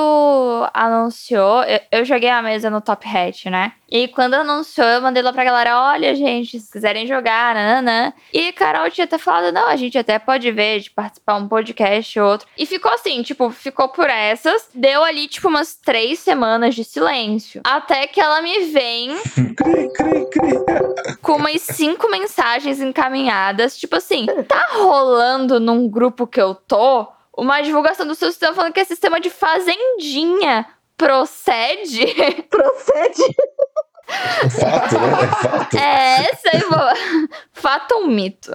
anunciou, 0.74 1.64
eu, 1.64 1.80
eu 1.92 2.06
joguei 2.06 2.30
a 2.30 2.42
mesa 2.42 2.70
no 2.70 2.82
Top 2.82 3.06
Hat, 3.08 3.50
né? 3.50 3.74
E 3.90 4.08
quando 4.08 4.34
anunciou, 4.34 4.88
eu 4.88 5.02
mandei 5.02 5.22
lá 5.22 5.32
pra 5.32 5.44
galera: 5.44 5.80
olha, 5.80 6.16
gente, 6.16 6.60
se 6.60 6.72
quiserem 6.72 7.08
jogar, 7.08 7.56
nananã. 7.56 8.14
E 8.34 8.52
Carol 8.52 8.90
tinha 8.90 9.06
até 9.06 9.18
falado: 9.18 9.54
não, 9.54 9.68
a 9.68 9.76
gente 9.76 9.98
até 9.98 10.18
pode 10.18 10.52
ver, 10.52 10.80
de 10.80 10.90
participar 10.90 11.36
um 11.36 11.48
podcast 11.48 12.20
ou 12.20 12.32
outro. 12.32 12.48
E 12.58 12.66
ficou 12.66 12.92
assim, 12.92 13.22
tipo, 13.22 13.50
ficou 13.52 13.90
por 13.90 14.10
essas. 14.16 14.70
Deu 14.74 15.04
ali, 15.04 15.28
tipo, 15.28 15.48
umas 15.48 15.76
três 15.76 16.20
semanas 16.20 16.76
de 16.76 16.84
silêncio. 16.84 17.62
Até 17.64 18.08
que 18.08 18.20
ela 18.20 18.42
me 18.42 18.66
vem 18.66 19.16
Cri, 19.56 19.90
cri, 19.94 20.26
cri. 20.30 21.18
com 21.22 21.34
umas 21.34 21.62
cinco 21.62 22.10
mensagens 22.10 22.82
encaminhadas. 22.82 23.78
Tipo 23.78 23.98
assim, 23.98 24.26
tá 24.48 24.68
rolando 24.74 25.60
num 25.60 25.88
grupo 25.88 26.28
que 26.28 26.42
eu 26.42 26.56
tô 26.56 27.08
uma 27.38 27.62
divulgação 27.62 28.08
do 28.08 28.16
seu 28.16 28.32
sistema 28.32 28.54
falando 28.54 28.74
que 28.74 28.80
é 28.80 28.86
sistema 28.86 29.20
de 29.20 29.30
fazendinha. 29.30 30.66
Procede? 30.98 32.06
Procede. 32.50 33.22
Fato, 34.08 35.00
né? 35.00 35.24
É 35.24 35.28
fato. 35.28 35.78
É, 35.78 36.30
essa 36.32 36.50
aí, 36.54 36.60
vou... 36.62 37.30
fato 37.54 37.92
ou 37.96 38.08
mito, 38.08 38.52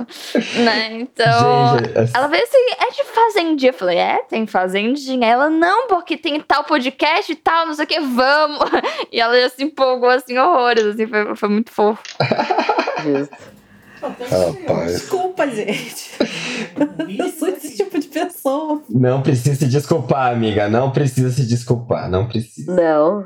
né? 0.56 0.92
Então, 0.92 1.78
Gente, 1.78 1.98
assim, 1.98 2.12
ela 2.14 2.26
veio 2.28 2.42
assim, 2.42 2.66
é 2.78 2.90
de 2.90 3.04
fazendinha. 3.04 3.70
Eu 3.70 3.74
falei, 3.74 3.98
é, 3.98 4.18
tem 4.28 4.46
fazendinha. 4.46 5.26
Ela, 5.26 5.50
não, 5.50 5.88
porque 5.88 6.16
tem 6.16 6.40
tal 6.40 6.64
podcast 6.64 7.30
e 7.30 7.36
tal, 7.36 7.66
não 7.66 7.74
sei 7.74 7.84
o 7.84 7.88
que, 7.88 8.00
vamos. 8.00 8.60
E 9.12 9.20
ela 9.20 9.38
já 9.40 9.48
se 9.48 9.64
empolgou, 9.64 10.08
assim, 10.08 10.38
horrores, 10.38 10.84
assim, 10.84 11.06
foi, 11.06 11.34
foi 11.34 11.48
muito 11.48 11.70
fofo. 11.72 12.02
Justo. 13.02 13.59
Rapaz. 14.00 14.92
Desculpa, 14.92 15.46
gente. 15.48 16.10
Eu 17.18 17.28
sou 17.30 17.48
esse 17.48 17.76
tipo 17.76 17.98
de 17.98 18.08
pessoa. 18.08 18.82
não 18.88 19.22
precisa 19.22 19.54
se 19.56 19.66
desculpar, 19.66 20.32
amiga. 20.32 20.68
Não 20.68 20.90
precisa 20.90 21.30
se 21.30 21.46
desculpar. 21.46 22.08
Não 22.10 22.26
precisa. 22.28 22.72
Não. 22.74 23.22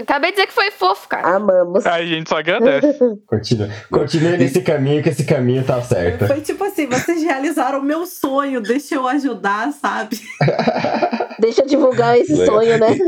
Acabei 0.00 0.30
de 0.30 0.36
dizer 0.36 0.46
que 0.48 0.52
foi 0.54 0.70
fofo, 0.70 1.08
cara. 1.08 1.36
Amamos. 1.36 1.86
Aí 1.86 2.04
a 2.04 2.06
gente 2.16 2.28
só 2.28 2.38
agradece. 2.38 2.98
Continua. 3.26 3.68
Continue 3.90 4.36
nesse 4.36 4.60
caminho, 4.62 5.02
que 5.02 5.08
esse 5.10 5.24
caminho 5.24 5.64
tá 5.64 5.80
certo. 5.82 6.26
Foi 6.26 6.40
tipo 6.40 6.62
assim, 6.64 6.86
vocês 6.86 7.22
realizaram 7.22 7.80
o 7.80 7.82
meu 7.84 8.06
sonho, 8.06 8.60
deixa 8.60 8.94
eu 8.94 9.06
ajudar, 9.06 9.72
sabe? 9.72 10.18
Deixa 11.40 11.62
eu 11.62 11.66
divulgar 11.68 12.18
esse 12.18 12.32
Legal. 12.34 12.56
sonho, 12.56 12.78
né? 12.78 12.98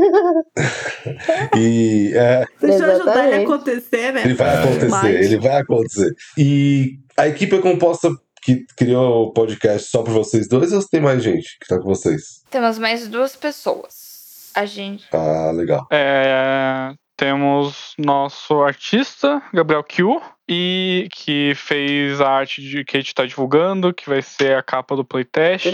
E 1.57 2.13
é, 2.15 2.45
Deixa 2.61 2.85
eu 2.85 2.91
ajudar 2.91 3.11
ele 3.27 3.35
a 3.35 3.41
Exatamente. 3.41 3.45
acontecer, 3.45 4.13
né? 4.13 4.21
ele 4.23 4.33
vai 4.35 4.57
acontecer, 4.57 4.87
Mas- 4.89 5.25
ele 5.25 5.37
vai 5.39 5.57
acontecer. 5.61 6.15
E 6.37 6.99
a 7.21 7.27
equipe 7.27 7.55
é 7.55 7.61
composta 7.61 8.09
que 8.41 8.65
criou 8.75 9.27
o 9.27 9.31
podcast 9.31 9.91
só 9.91 10.01
por 10.01 10.11
vocês 10.11 10.47
dois 10.47 10.73
ou 10.73 10.83
tem 10.87 10.99
mais 10.99 11.23
gente 11.23 11.57
que 11.59 11.67
tá 11.67 11.77
com 11.77 11.85
vocês? 11.85 12.41
Temos 12.49 12.79
mais 12.79 13.07
duas 13.07 13.35
pessoas. 13.35 14.49
A 14.55 14.65
gente. 14.65 15.05
Ah, 15.13 15.51
legal. 15.53 15.85
É, 15.91 16.93
temos 17.15 17.93
nosso 17.97 18.63
artista, 18.63 19.41
Gabriel 19.53 19.83
Q, 19.83 20.19
e 20.49 21.07
que 21.11 21.53
fez 21.55 22.19
a 22.19 22.27
arte 22.27 22.59
de, 22.59 22.83
que 22.83 22.97
a 22.97 22.99
gente 22.99 23.13
tá 23.13 23.25
divulgando, 23.25 23.93
que 23.93 24.09
vai 24.09 24.23
ser 24.23 24.57
a 24.57 24.63
capa 24.63 24.95
do 24.95 25.05
playtest. 25.05 25.67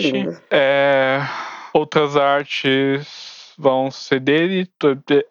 É, 0.52 1.22
outras 1.74 2.18
artes 2.18 3.08
vão 3.58 3.90
ser 3.90 4.20
dele, 4.20 4.70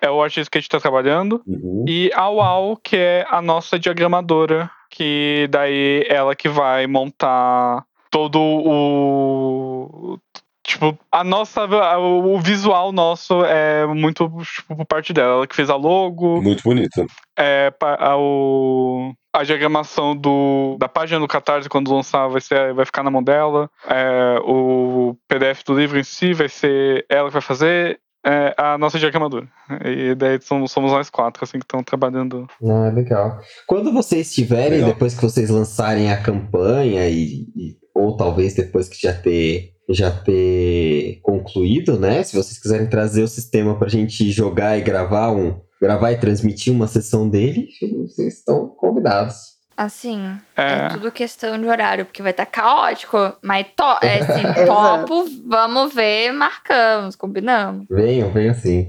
é 0.00 0.10
o 0.10 0.22
artista 0.22 0.50
que 0.50 0.58
a 0.58 0.60
gente 0.60 0.70
tá 0.70 0.80
trabalhando. 0.80 1.40
Uhum. 1.46 1.84
E 1.86 2.10
a 2.14 2.28
UAU, 2.28 2.76
que 2.76 2.96
é 2.96 3.26
a 3.30 3.40
nossa 3.40 3.78
diagramadora, 3.78 4.70
que 4.90 5.46
daí 5.50 6.04
ela 6.08 6.34
que 6.34 6.48
vai 6.48 6.86
montar 6.86 7.84
todo 8.10 8.40
o. 8.40 10.18
Tipo, 10.66 10.98
a 11.12 11.22
nossa. 11.22 11.64
O 11.98 12.40
visual 12.40 12.90
nosso 12.90 13.44
é 13.44 13.86
muito 13.86 14.28
tipo, 14.42 14.74
por 14.76 14.84
parte 14.84 15.12
dela. 15.12 15.34
Ela 15.34 15.46
que 15.46 15.54
fez 15.54 15.70
a 15.70 15.76
logo, 15.76 16.42
Muito 16.42 16.62
bonito. 16.64 17.06
é, 17.38 17.72
a, 17.80 18.16
o, 18.16 19.12
a 19.32 19.44
diagramação 19.44 20.16
do, 20.16 20.76
da 20.80 20.88
página 20.88 21.20
do 21.20 21.28
Catarse, 21.28 21.68
quando 21.68 21.94
lançar, 21.94 22.26
vai, 22.26 22.40
ser, 22.40 22.74
vai 22.74 22.84
ficar 22.84 23.04
na 23.04 23.10
mão 23.12 23.22
dela. 23.22 23.70
É, 23.88 24.40
o 24.42 25.16
PDF 25.28 25.62
do 25.64 25.78
livro 25.78 26.00
em 26.00 26.04
si 26.04 26.32
vai 26.32 26.48
ser 26.48 27.06
ela 27.08 27.28
que 27.28 27.34
vai 27.34 27.42
fazer. 27.42 28.00
É, 28.26 28.52
a 28.56 28.76
nossa 28.76 28.98
diagramadora. 28.98 29.46
E 29.84 30.14
daí 30.16 30.40
somos, 30.42 30.72
somos 30.72 30.90
nós 30.90 31.08
quatro, 31.08 31.44
assim, 31.44 31.58
que 31.60 31.64
estão 31.64 31.80
trabalhando. 31.82 32.48
Ah, 32.64 32.90
legal. 32.92 33.38
Quando 33.68 33.92
vocês 33.92 34.34
tiverem, 34.34 34.78
Legal. 34.78 34.88
depois 34.88 35.14
que 35.14 35.22
vocês 35.22 35.48
lançarem 35.48 36.10
a 36.10 36.20
campanha, 36.20 37.08
e, 37.08 37.46
e- 37.56 37.76
ou 37.94 38.16
talvez 38.16 38.52
depois 38.54 38.88
que 38.88 39.00
já 39.00 39.12
ter, 39.12 39.70
já 39.88 40.10
ter 40.10 41.20
concluído, 41.22 41.98
né? 42.00 42.22
Se 42.24 42.34
vocês 42.36 42.58
quiserem 42.58 42.88
trazer 42.88 43.22
o 43.22 43.28
sistema 43.28 43.78
pra 43.78 43.88
gente 43.88 44.28
jogar 44.32 44.76
e 44.76 44.82
gravar 44.82 45.30
um. 45.30 45.60
Gravar 45.80 46.10
e 46.12 46.18
transmitir 46.18 46.72
uma 46.72 46.86
sessão 46.88 47.28
dele, 47.28 47.68
vocês 48.06 48.38
estão 48.38 48.66
convidados. 48.66 49.55
Assim, 49.76 50.38
é, 50.56 50.86
É. 50.86 50.88
tudo 50.88 51.12
questão 51.12 51.58
de 51.60 51.66
horário, 51.66 52.06
porque 52.06 52.22
vai 52.22 52.30
estar 52.30 52.46
caótico, 52.46 53.36
mas 53.42 53.66
to 53.76 53.84
é, 54.02 54.20
assim, 54.20 54.42
topo, 54.66 55.26
vamos 55.46 55.92
ver, 55.94 56.32
marcamos, 56.32 57.14
combinamos. 57.14 57.86
Venham, 57.90 58.30
venham 58.30 58.54
sim. 58.54 58.88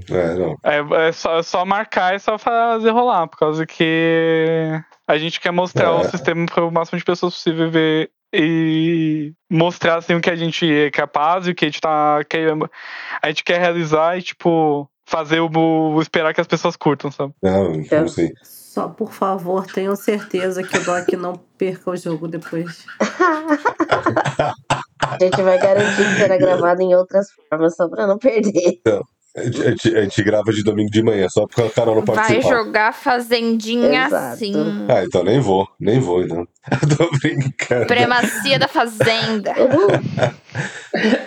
É. 0.64 0.76
É, 0.78 1.08
é 1.08 1.12
só, 1.12 1.38
é 1.38 1.42
só 1.42 1.64
marcar 1.66 2.14
e 2.14 2.18
só 2.18 2.38
fazer 2.38 2.90
rolar, 2.90 3.26
por 3.28 3.38
causa 3.38 3.66
que 3.66 4.70
a 5.06 5.18
gente 5.18 5.40
quer 5.40 5.50
mostrar 5.52 5.88
É. 5.88 5.90
o 5.90 6.04
sistema 6.04 6.46
para 6.46 6.64
o 6.64 6.70
máximo 6.70 6.98
de 6.98 7.04
pessoas 7.04 7.34
possível 7.34 7.70
ver 7.70 8.10
e 8.34 9.32
mostrar 9.50 9.96
assim, 9.96 10.14
o 10.14 10.20
que 10.20 10.30
a 10.30 10.36
gente 10.36 10.70
é 10.70 10.90
capaz 10.90 11.46
e 11.46 11.50
o 11.50 11.54
que 11.54 11.64
a 11.64 11.68
gente 11.68 11.80
tá. 11.80 12.20
Que 12.28 12.38
a 13.22 13.28
gente 13.28 13.42
quer 13.44 13.58
realizar 13.58 14.18
e, 14.18 14.22
tipo, 14.22 14.88
fazer 15.06 15.40
o, 15.40 15.48
o 15.50 16.00
esperar 16.02 16.34
que 16.34 16.40
as 16.40 16.46
pessoas 16.46 16.76
curtam, 16.76 17.10
sabe? 17.10 17.32
Não, 17.42 17.74
Então. 17.74 18.00
não 18.02 18.08
sei. 18.08 18.30
Só, 18.78 18.88
por 18.88 19.12
favor, 19.12 19.66
tenham 19.66 19.96
certeza 19.96 20.62
que 20.62 20.78
o 20.78 20.84
Doc 20.84 21.08
não 21.14 21.32
perca 21.32 21.90
o 21.90 21.96
jogo 21.96 22.28
depois. 22.28 22.86
A 25.02 25.18
gente 25.20 25.42
vai 25.42 25.58
garantir 25.58 25.96
que 25.96 26.14
será 26.14 26.36
gravado 26.36 26.80
em 26.80 26.94
outras 26.94 27.26
formas, 27.32 27.74
só 27.74 27.88
pra 27.88 28.06
não 28.06 28.18
perder. 28.18 28.52
Gente, 28.52 28.80
a 29.36 29.42
gente- 29.44 29.96
a 29.96 30.02
gente 30.02 30.22
grava 30.22 30.52
de 30.52 30.62
domingo 30.62 30.90
de 30.90 31.02
manhã, 31.02 31.28
só 31.28 31.46
porque 31.46 31.62
a 31.62 31.70
Carol 31.70 31.96
não 31.96 32.04
Vai 32.04 32.16
participar. 32.16 32.48
jogar 32.56 32.92
fazendinha 32.94 34.06
Exato. 34.06 34.34
assim. 34.34 34.54
Ah, 34.88 35.04
então 35.04 35.22
nem 35.22 35.38
vou, 35.40 35.68
nem 35.78 36.00
vou, 36.00 36.22
então. 36.22 36.46
Tô 36.96 37.10
brincando. 37.18 37.86
Premacia 37.86 38.58
da 38.58 38.68
fazenda. 38.68 39.52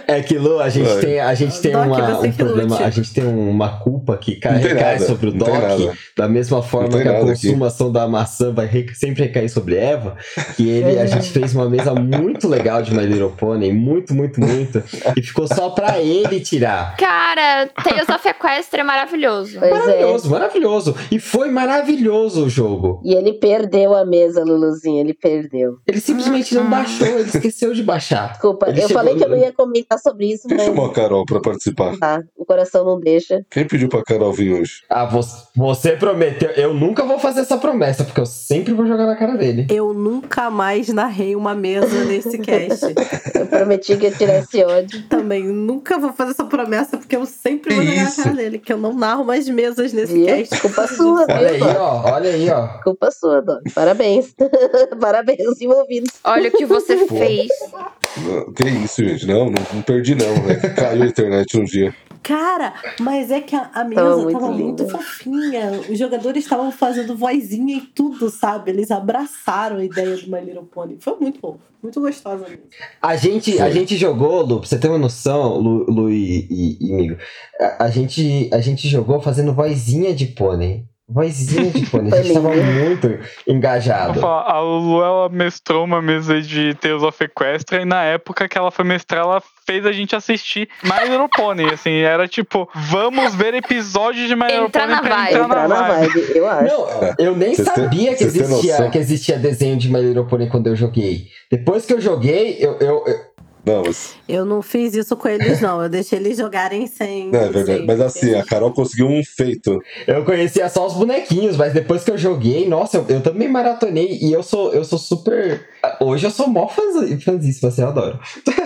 É 0.08 0.22
que, 0.22 0.38
Lu, 0.38 0.60
a 0.60 0.68
gente 0.68 0.88
Vai. 0.90 1.00
tem, 1.00 1.20
a 1.20 1.34
gente 1.34 1.62
tem 1.62 1.72
Doc, 1.72 1.86
uma, 1.86 2.20
um 2.20 2.32
problema, 2.32 2.72
lute. 2.76 2.84
a 2.84 2.90
gente 2.90 3.14
tem 3.14 3.24
uma 3.24 3.78
culpa 3.80 4.18
que 4.18 4.36
cai, 4.36 4.60
tem 4.60 4.74
recai 4.74 4.94
nada, 4.96 5.06
sobre 5.06 5.28
o 5.28 5.32
tem 5.32 5.40
Doc, 5.40 5.96
da 6.18 6.28
mesma 6.28 6.62
forma 6.62 6.90
tem 6.90 7.02
que 7.04 7.08
a 7.08 7.14
nada 7.14 7.32
aqui. 7.32 7.48
consumação 7.48 7.92
da 7.92 8.08
maçã 8.08 8.52
vai 8.52 8.66
re- 8.66 8.94
sempre 8.94 9.24
recair 9.24 9.48
sobre 9.50 9.76
Eva, 9.78 10.18
que 10.58 10.68
ele, 10.68 11.00
a 11.00 11.06
gente 11.06 11.30
fez 11.30 11.54
uma 11.56 11.70
mesa 11.70 11.94
muito 11.94 12.48
legal 12.50 12.82
de 12.82 12.94
My 12.94 13.06
Little 13.06 13.30
Pony, 13.32 13.72
muito, 13.72 14.14
muito, 14.14 14.42
muito, 14.42 14.84
e 15.16 15.22
ficou 15.22 15.48
só 15.48 15.70
pra 15.70 16.00
ele 16.00 16.40
tirar. 16.42 16.98
Cara, 16.98 17.70
Tales 18.02 18.10
of 18.10 18.28
Equestria 18.28 18.82
é 18.82 18.84
maravilhoso. 18.84 19.60
Pois 19.60 19.72
é. 19.72 19.76
Maravilhoso, 19.76 20.30
maravilhoso. 20.30 20.96
E 21.12 21.20
foi 21.20 21.52
maravilhoso 21.52 22.46
o 22.46 22.50
jogo. 22.50 23.02
E 23.04 23.14
ele 23.14 23.34
perdeu 23.34 23.96
a 23.96 24.06
mesa, 24.06 24.44
Luluzinho, 24.44 25.00
ele 25.00 25.14
perdeu. 25.14 25.78
Ele 25.88 26.00
simplesmente 26.00 26.56
não 26.56 26.70
baixou, 26.70 27.08
ele 27.08 27.30
esqueceu 27.30 27.74
de 27.74 27.84
baixar. 27.84 28.32
Desculpa, 28.32 28.70
Ele 28.70 28.84
eu 28.84 28.90
falei 28.90 29.16
que 29.16 29.24
eu 29.24 29.30
não 29.30 29.38
ia 29.38 29.52
comentar 29.52 30.00
sobre 30.00 30.32
isso, 30.32 30.48
Quem 30.48 30.58
mas 30.58 30.66
chamou 30.66 30.86
a 30.86 30.94
Carol 30.94 31.26
pra 31.26 31.40
participar? 31.40 31.98
tá, 31.98 32.24
o 32.36 32.46
coração 32.46 32.84
não 32.84 33.00
deixa. 33.00 33.46
Quem 33.50 33.68
pediu 33.68 33.90
pra 33.90 34.04
Carol 34.04 34.34
vir 34.34 34.54
hoje? 34.54 34.82
Ah, 34.90 35.06
você, 35.06 35.44
você 35.56 35.92
prometeu. 35.92 36.50
Eu 36.52 36.74
nunca 36.74 37.04
vou 37.04 37.20
fazer 37.20 37.42
essa 37.42 37.58
promessa, 37.58 38.04
porque 38.04 38.20
eu 38.20 38.26
sempre 38.26 38.74
vou 38.74 38.88
jogar 38.88 39.06
na 39.06 39.16
cara 39.16 39.36
dele. 39.36 39.68
Eu 39.70 39.94
nunca 39.94 40.50
mais 40.50 40.90
narrei 40.90 41.36
uma 41.36 41.54
mesa 41.54 42.06
nesse 42.06 42.38
cast. 42.40 42.86
Eu 43.36 43.48
prometi 43.48 43.98
que 43.98 44.06
ia 44.06 44.12
tirar 44.12 44.40
esse 44.40 44.64
ódio. 44.64 45.04
Também 45.08 45.44
nunca 45.44 45.98
vou 45.98 46.14
fazer 46.14 46.32
essa 46.32 46.46
promessa, 46.46 46.98
porque 46.98 47.16
eu 47.16 47.26
sempre 47.26 47.74
jogar 47.86 47.96
na 47.96 48.10
isso? 48.10 48.24
cara 48.24 48.36
dele, 48.36 48.60
que 48.60 48.74
eu 48.74 48.78
não 48.78 48.94
narro 48.94 49.24
mais 49.24 49.48
mesas 49.50 49.94
nesse 49.94 50.14
Viu? 50.14 50.26
cast. 50.26 50.62
Culpa 50.62 50.88
sua, 50.88 51.24
Olha 51.24 51.50
aí, 51.50 51.62
ó. 51.62 52.12
Olha 52.14 52.30
aí, 52.32 52.50
ó. 52.50 52.68
Culpa 52.84 53.12
sua, 53.12 53.42
Doc. 53.42 53.62
Parabéns. 53.74 54.34
Parabéns 55.00 55.46
aos 55.46 55.62
envolvidos. 55.62 56.12
Olha 56.24 56.50
o 56.50 56.52
que 56.52 56.66
você 56.66 57.06
fez. 57.08 57.50
Que 58.56 58.64
isso, 58.70 59.04
gente? 59.04 59.26
Não, 59.26 59.46
não, 59.46 59.64
não 59.74 59.82
perdi 59.82 60.16
não, 60.16 60.34
né? 60.44 60.56
Caiu 60.76 61.04
a 61.04 61.08
internet 61.08 61.58
um 61.60 61.64
dia. 61.64 61.94
Cara, 62.24 62.74
mas 63.00 63.32
é 63.32 63.42
que 63.42 63.56
a, 63.56 63.72
a 63.74 63.84
mesa 63.84 64.02
Tava 64.02 64.32
tava, 64.32 64.52
muito 64.52 64.64
muito, 64.64 64.90
fofinha. 64.90 65.72
Os 65.90 65.98
jogadores 65.98 66.44
estavam 66.44 66.72
fazendo 66.72 67.16
vozinha 67.16 67.78
e 67.78 67.82
tudo, 67.82 68.30
sabe? 68.30 68.72
Eles 68.72 68.92
abraçaram 68.92 69.78
a 69.78 69.84
ideia 69.84 70.16
do 70.18 70.30
My 70.30 70.40
Little 70.40 70.66
Pony. 70.66 70.98
Foi 71.00 71.18
muito 71.20 71.40
bom. 71.42 71.58
Muito 71.82 72.00
gostosa 72.00 72.48
mesmo. 72.48 72.64
A 73.02 73.16
gente, 73.16 73.60
a 73.60 73.70
gente 73.72 73.98
jogou, 73.98 74.44
Lu, 74.44 74.60
pra 74.60 74.70
você 74.70 74.78
ter 74.78 74.88
uma 74.88 75.00
noção, 75.00 75.58
Lu, 75.58 75.86
Lu 75.90 76.12
e, 76.12 76.48
e, 76.48 76.78
e 76.80 76.94
Migo, 76.94 77.18
a, 77.60 77.86
a 77.86 77.90
gente, 77.90 78.50
a 78.54 78.62
gente 78.62 78.88
jogou 78.88 79.20
fazendo 79.20 79.54
vozinha 79.54 80.14
de 80.14 80.28
pônei. 80.28 80.86
Vozinha 81.14 81.70
de 81.72 81.86
pônei. 81.88 82.14
A 82.14 82.22
gente 82.24 82.34
Foi 82.34 82.42
tava 82.42 82.56
muito 82.56 83.20
engajado. 83.48 84.20
falar, 84.20 84.50
a 84.52 84.60
Lulu 84.62 85.04
ela 85.04 85.30
mestrou 85.30 85.84
uma 85.84 86.02
mesa 86.02 86.42
de 86.42 86.74
Tales 86.76 87.04
of 87.04 87.22
Equestria 87.24 87.82
e 87.82 87.86
na 87.86 88.04
época 88.04 88.48
que 88.48 88.58
ela 88.58 88.72
foi 88.72 88.86
mestrar, 88.86 89.22
ela 89.22 89.42
fez 89.66 89.86
a 89.86 89.92
gente 89.92 90.16
assistir 90.16 90.70
My 90.84 91.08
Little 91.10 91.28
Pony. 91.30 91.66
Assim, 91.66 91.92
era 92.00 92.28
tipo, 92.28 92.70
vamos 92.74 93.36
ver 93.36 93.54
episódios 93.54 94.28
de 94.28 94.36
My 94.36 94.46
Little 94.48 94.66
Entrar 94.68 94.82
Pony 94.84 94.94
na 94.94 95.02
pra 95.02 95.16
vibe. 95.18 95.34
entrar 95.34 95.44
Entrar 95.44 95.68
na 95.68 95.82
vibe, 95.82 96.32
eu 96.36 96.48
acho. 96.50 96.64
Não, 96.76 96.88
eu 97.20 97.36
nem 97.36 97.56
sabia 97.56 98.16
que 98.16 98.24
existia, 98.24 98.90
que 98.90 98.98
existia 98.98 99.38
desenho 99.38 99.78
de 99.78 99.92
My 99.92 100.00
Little 100.02 100.26
Pony 100.26 100.48
quando 100.50 100.68
eu 100.68 100.76
joguei. 100.76 101.28
Depois 101.52 101.86
que 101.86 101.94
eu 101.94 102.00
joguei, 102.00 102.58
eu, 102.60 102.78
eu, 102.80 103.04
eu- 103.06 103.31
Mas. 103.66 104.16
Eu 104.28 104.44
não 104.46 104.62
fiz 104.62 104.94
isso 104.96 105.16
com 105.16 105.28
eles, 105.28 105.62
não. 105.62 105.82
Eu 105.84 105.90
deixei 105.90 106.18
eles 106.20 106.38
jogarem 106.38 106.88
sem. 106.88 107.30
Não, 107.30 107.40
é 107.40 107.50
verdade. 107.50 107.78
sem- 107.80 107.86
Mas 107.86 108.02
assim, 108.02 108.36
a 108.36 108.44
Carol 108.46 108.72
conseguiu 108.72 109.08
um 109.08 109.22
feito. 109.24 109.80
eu 110.08 110.24
conhecia 110.26 110.68
só 110.70 110.88
os 110.88 110.94
bonequinhos, 110.94 111.56
mas 111.58 111.74
depois 111.74 112.04
que 112.04 112.12
eu 112.12 112.18
joguei, 112.18 112.68
nossa, 112.68 112.98
eu, 112.98 113.06
eu 113.08 113.22
também 113.22 113.48
maratonei 113.48 114.18
e 114.22 114.32
eu 114.34 114.42
sou, 114.44 114.74
eu 114.74 114.84
sou 114.84 114.98
super. 114.98 115.68
Hoje 116.00 116.26
eu 116.28 116.32
sou 116.32 116.48
mó 116.48 116.68
fãs- 116.68 117.24
fãzíssimo, 117.24 117.70
assim, 117.70 117.82
eu 117.82 117.90
adoro. 117.90 118.20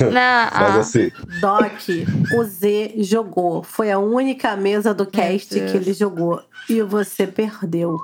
Não, 0.00 0.10
Mas 0.12 0.54
ah, 0.54 0.78
assim, 0.80 1.10
Doc, 1.42 1.72
o 2.34 2.42
Z 2.44 2.94
jogou. 3.00 3.62
Foi 3.62 3.90
a 3.90 3.98
única 3.98 4.56
mesa 4.56 4.94
do 4.94 5.04
cast 5.04 5.50
que 5.54 5.76
ele 5.76 5.92
jogou. 5.92 6.40
E 6.70 6.80
você 6.80 7.26
perdeu. 7.26 7.98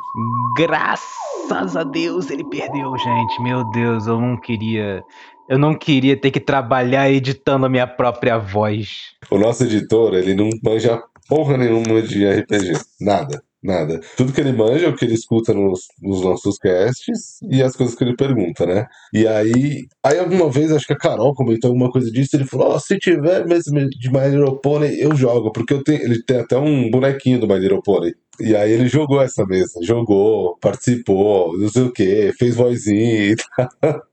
Graças 0.59 1.74
a 1.74 1.85
Deus 1.85 2.28
ele 2.31 2.44
perdeu, 2.51 2.97
gente. 2.98 3.43
Meu 3.43 3.65
Deus, 3.70 4.07
eu 4.07 4.20
não 4.20 4.36
queria. 4.36 5.03
Eu 5.48 5.59
não 5.59 5.74
queria 5.74 6.16
ter 6.16 6.31
que 6.31 6.40
trabalhar 6.40 7.10
editando 7.10 7.66
a 7.66 7.68
minha 7.68 7.86
própria 7.86 8.36
voz. 8.39 9.14
o 9.31 9.39
nosso 9.39 9.64
editor, 9.64 10.14
ele 10.14 10.35
não 10.35 10.51
manja 10.62 11.01
porra 11.28 11.56
nenhuma 11.56 12.02
de 12.02 12.27
RPG. 12.27 12.73
Nada. 13.01 13.43
Nada. 13.66 14.01
Tudo 14.16 14.32
que 14.32 14.40
ele 14.40 14.52
manja 14.52 14.86
é 14.86 14.89
o 14.89 14.94
que 14.94 15.05
ele 15.05 15.14
escuta 15.14 15.52
nos, 15.52 15.89
nos 16.01 16.23
nossos 16.23 16.56
casts 16.56 17.39
e 17.51 17.60
as 17.60 17.74
coisas 17.74 17.97
que 17.97 18.05
ele 18.05 18.14
pergunta, 18.14 18.64
né? 18.64 18.86
E 19.12 19.27
aí, 19.27 19.86
aí 20.05 20.18
alguma 20.20 20.48
vez, 20.48 20.70
acho 20.70 20.86
que 20.86 20.93
a 20.93 20.98
Carol 20.98 21.35
comentou 21.35 21.70
alguma 21.70 21.90
coisa 21.90 22.09
disso, 22.10 22.36
ele 22.36 22.44
falou, 22.44 22.68
ó, 22.68 22.78
se 22.78 22.97
tiver 22.97 23.44
mesmo 23.44 23.89
de 23.89 24.12
My 24.12 24.28
Little 24.28 24.60
Pony, 24.60 25.01
eu 25.01 25.16
jogo, 25.16 25.51
porque 25.51 25.74
eu 25.74 25.82
tenho, 25.82 26.01
ele 26.01 26.23
tem 26.23 26.39
até 26.39 26.56
um 26.56 26.89
bonequinho 26.90 27.40
do 27.40 27.48
My 27.48 27.59
Little 27.59 27.82
Pony. 27.82 28.14
E 28.40 28.54
aí 28.54 28.70
ele 28.72 28.88
jogou 28.88 29.20
essa 29.22 29.44
mesa, 29.46 29.80
jogou, 29.82 30.56
participou, 30.60 31.56
não 31.58 31.68
sei 31.68 31.82
o 31.82 31.92
que, 31.92 32.32
fez 32.38 32.54
vozinha 32.54 33.32
e 33.32 33.36
tal. 33.36 33.68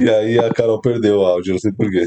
E 0.00 0.08
aí 0.08 0.38
a 0.38 0.52
Carol 0.54 0.80
perdeu 0.80 1.18
o 1.18 1.24
áudio, 1.26 1.54
não 1.54 1.58
sei 1.60 1.72
porquê. 1.72 2.04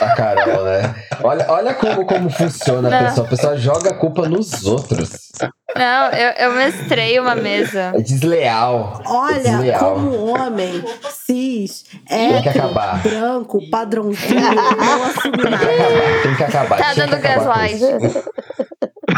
A 0.00 0.08
Carol, 0.16 0.64
né? 0.64 0.92
Olha, 1.22 1.46
olha 1.48 1.74
como, 1.74 2.04
como 2.04 2.28
funciona 2.30 2.88
a 2.88 2.90
Não. 2.90 3.08
pessoa. 3.08 3.26
A 3.26 3.30
pessoa 3.30 3.56
joga 3.56 3.90
a 3.90 3.94
culpa 3.94 4.28
nos 4.28 4.64
outros. 4.64 5.28
não, 5.76 6.10
eu, 6.10 6.30
eu 6.32 6.52
mestrei 6.54 7.18
uma 7.20 7.36
mesa. 7.36 7.92
É 7.94 8.00
desleal. 8.00 9.00
é 9.04 9.08
Olha, 9.08 9.38
desleal. 9.40 9.94
como 9.94 10.26
homem, 10.26 10.82
cis, 11.10 11.84
Tem 12.08 12.42
que 12.42 12.48
hétero, 12.48 12.64
acabar. 12.66 13.02
branco, 13.04 13.70
padrãozinho, 13.70 14.40
não 14.40 14.50
que 14.50 15.50
nada. 15.50 15.56
acabar, 15.56 16.22
tem 16.22 16.34
que 16.36 16.42
acabar. 16.44 16.78
Tá 16.78 16.94
dando 16.94 17.18
gaslight. 17.20 17.80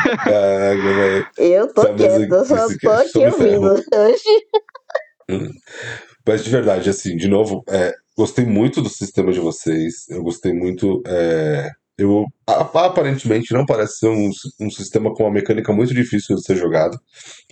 Caraca, 0.03 0.83
velho. 0.83 1.27
Eu 1.39 1.73
tô 1.73 1.83
Essa 1.83 1.93
mesa 1.93 2.19
quieta, 2.19 2.35
eu 2.35 2.45
só 2.45 2.69
tô 2.81 2.91
aqui 2.91 3.19
ouvindo. 3.19 3.73
Hoje. 3.95 4.23
Mas 6.27 6.45
de 6.45 6.51
verdade, 6.51 6.91
assim, 6.91 7.17
de 7.17 7.29
novo, 7.29 7.65
é, 7.69 7.95
gostei 8.17 8.45
muito 8.45 8.83
do 8.83 8.89
sistema 8.89 9.33
de 9.33 9.41
vocês. 9.41 10.09
Eu 10.09 10.23
gostei 10.23 10.53
muito. 10.53 11.03
é, 11.07 11.71
eu 12.01 12.27
aparentemente 12.47 13.53
não 13.53 13.65
parece 13.65 13.99
ser 13.99 14.09
um, 14.09 14.31
um 14.61 14.71
sistema 14.71 15.13
com 15.15 15.25
uma 15.25 15.33
mecânica 15.33 15.73
muito 15.73 15.95
difícil 15.95 16.37
de 16.37 16.43
ser 16.43 16.57
jogado. 16.57 16.99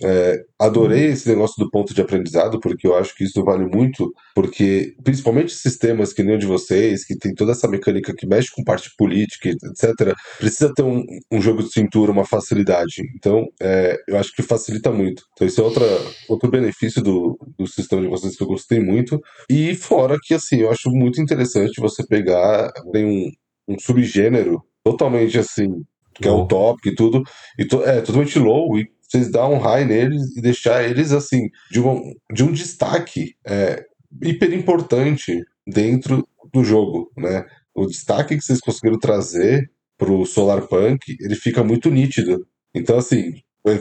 É, 0.01 0.43
adorei 0.59 1.05
esse 1.05 1.27
negócio 1.29 1.63
do 1.63 1.69
ponto 1.69 1.93
de 1.93 2.01
aprendizado, 2.01 2.59
porque 2.59 2.87
eu 2.87 2.95
acho 2.95 3.15
que 3.15 3.23
isso 3.23 3.43
vale 3.43 3.65
muito, 3.65 4.11
porque 4.35 4.93
principalmente 5.03 5.53
sistemas 5.53 6.11
que 6.13 6.23
nem 6.23 6.35
o 6.35 6.39
de 6.39 6.45
vocês, 6.45 7.05
que 7.05 7.17
tem 7.17 7.33
toda 7.33 7.51
essa 7.51 7.67
mecânica 7.67 8.13
que 8.13 8.27
mexe 8.27 8.49
com 8.53 8.63
parte 8.63 8.89
política, 8.97 9.49
etc., 9.49 10.15
precisa 10.37 10.73
ter 10.73 10.83
um, 10.83 11.03
um 11.31 11.41
jogo 11.41 11.63
de 11.63 11.71
cintura, 11.71 12.11
uma 12.11 12.25
facilidade. 12.25 13.01
Então, 13.15 13.47
é, 13.61 13.97
eu 14.07 14.17
acho 14.17 14.33
que 14.35 14.41
facilita 14.41 14.91
muito. 14.91 15.23
Então, 15.33 15.47
esse 15.47 15.59
é 15.59 15.63
outra, 15.63 15.85
outro 16.27 16.49
benefício 16.49 17.01
do, 17.01 17.37
do 17.57 17.67
sistema 17.67 18.01
de 18.01 18.07
vocês 18.07 18.35
que 18.35 18.43
eu 18.43 18.47
gostei 18.47 18.79
muito. 18.79 19.19
E 19.49 19.75
fora 19.75 20.17
que, 20.21 20.33
assim, 20.33 20.57
eu 20.61 20.71
acho 20.71 20.89
muito 20.89 21.21
interessante 21.21 21.79
você 21.79 22.05
pegar, 22.05 22.71
tem 22.91 23.05
um, 23.05 23.29
um 23.69 23.77
subgênero 23.79 24.63
totalmente 24.83 25.37
assim, 25.37 25.83
que 26.13 26.27
é 26.27 26.31
o 26.31 26.45
top 26.45 26.89
e 26.89 26.95
tudo, 26.95 27.23
e 27.57 27.65
to, 27.65 27.83
é 27.83 28.01
totalmente 28.01 28.37
low, 28.39 28.77
e 28.77 28.89
vocês 29.01 29.31
dar 29.31 29.47
um 29.47 29.57
high 29.57 29.85
neles 29.85 30.35
e 30.35 30.41
deixar 30.41 30.83
eles 30.83 31.11
assim, 31.11 31.49
de, 31.71 31.79
uma, 31.79 32.01
de 32.33 32.43
um 32.43 32.51
destaque 32.51 33.35
é, 33.45 33.83
hiper 34.21 34.53
importante 34.53 35.41
dentro 35.65 36.27
do 36.53 36.63
jogo, 36.63 37.11
né? 37.17 37.45
O 37.73 37.85
destaque 37.85 38.35
que 38.35 38.43
vocês 38.43 38.59
conseguiram 38.59 38.99
trazer 38.99 39.69
pro 39.97 40.25
Solar 40.25 40.67
Punk, 40.67 41.15
ele 41.19 41.35
fica 41.35 41.63
muito 41.63 41.89
nítido. 41.89 42.45
Então, 42.73 42.97
assim, 42.97 43.33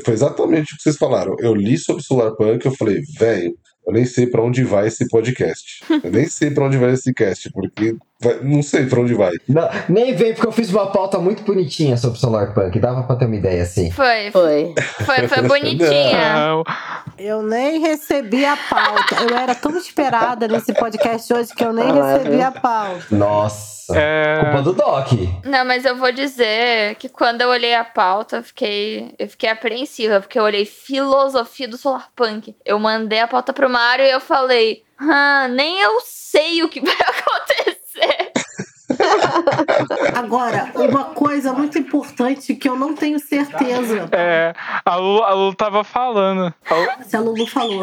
foi 0.04 0.14
exatamente 0.14 0.72
o 0.72 0.76
que 0.76 0.82
vocês 0.82 0.96
falaram. 0.96 1.36
Eu 1.38 1.54
li 1.54 1.78
sobre 1.78 2.02
Solar 2.02 2.34
Punk, 2.34 2.64
eu 2.64 2.74
falei, 2.74 3.00
velho, 3.18 3.56
eu 3.86 3.92
nem 3.92 4.04
sei 4.04 4.26
pra 4.26 4.42
onde 4.42 4.62
vai 4.64 4.88
esse 4.88 5.08
podcast. 5.08 5.82
Eu 6.02 6.10
nem 6.10 6.28
sei 6.28 6.50
pra 6.50 6.66
onde 6.66 6.76
vai 6.76 6.92
esse 6.92 7.12
cast, 7.14 7.50
porque 7.52 7.96
Vai- 8.20 8.40
não 8.42 8.62
sei 8.62 8.86
pra 8.86 9.00
onde 9.00 9.14
vai. 9.14 9.30
Não, 9.48 9.68
nem 9.88 10.14
vem, 10.16 10.34
porque 10.34 10.48
eu 10.48 10.52
fiz 10.52 10.70
uma 10.72 10.86
pauta 10.90 11.18
muito 11.18 11.42
bonitinha 11.44 11.96
sobre 11.96 12.18
Solar 12.18 12.52
Punk. 12.52 12.78
Dava 12.80 13.04
pra 13.04 13.14
ter 13.16 13.26
uma 13.26 13.36
ideia 13.36 13.62
assim. 13.62 13.90
Foi, 13.92 14.30
Foi. 14.32 14.74
foi, 15.04 15.28
foi 15.28 15.42
bonitinha. 15.42 16.64
Ah, 16.66 17.02
Eu 17.16 17.42
nem 17.42 17.78
recebi 17.80 18.44
a 18.44 18.56
pauta. 18.56 19.14
Eu 19.28 19.36
era 19.36 19.54
tão 19.54 19.76
esperada 19.76 20.48
nesse 20.48 20.72
podcast 20.74 21.32
hoje 21.32 21.54
que 21.54 21.64
eu 21.64 21.72
nem 21.72 21.90
Ah, 21.90 22.16
recebi 22.16 22.42
a 22.42 22.50
pauta. 22.50 23.04
Nossa. 23.12 23.78
é, 23.96 24.40
Culpa 24.42 24.62
do 24.62 24.72
Doc. 24.72 25.12
Não, 25.44 25.64
mas 25.64 25.84
eu 25.84 25.96
vou 25.96 26.10
dizer 26.12 26.96
que 26.96 27.08
quando 27.08 27.40
eu 27.42 27.48
olhei 27.48 27.74
a 27.74 27.84
pauta, 27.84 28.36
eu 28.38 28.42
fiquei, 28.42 29.14
eu 29.18 29.28
fiquei 29.28 29.48
apreensiva, 29.48 30.20
porque 30.20 30.38
eu 30.38 30.42
olhei 30.42 30.64
filosofia 30.66 31.68
do 31.68 31.78
Solar 31.78 32.08
Punk. 32.16 32.54
Eu 32.64 32.78
mandei 32.80 33.20
a 33.20 33.28
pauta 33.28 33.52
pro 33.52 33.70
Mário 33.70 34.04
e 34.04 34.10
eu 34.10 34.20
falei, 34.20 34.82
ah, 34.98 35.46
nem 35.48 35.80
eu 35.80 35.98
sei 36.04 36.62
o 36.62 36.68
que 36.68 36.80
vai 36.80 36.92
acontecer. 36.92 37.27
Agora, 40.14 40.70
uma 40.74 41.04
coisa 41.06 41.52
muito 41.52 41.78
importante 41.78 42.54
que 42.54 42.68
eu 42.68 42.76
não 42.76 42.94
tenho 42.94 43.18
certeza 43.18 44.08
é, 44.12 44.52
a, 44.84 44.96
Lu, 44.96 45.22
a 45.22 45.32
Lu 45.34 45.54
tava 45.54 45.82
falando. 45.84 46.52
A 46.68 46.74
Lu- 46.74 46.88
se 47.06 47.16
a 47.16 47.20
Lulu 47.20 47.46
falou. 47.46 47.82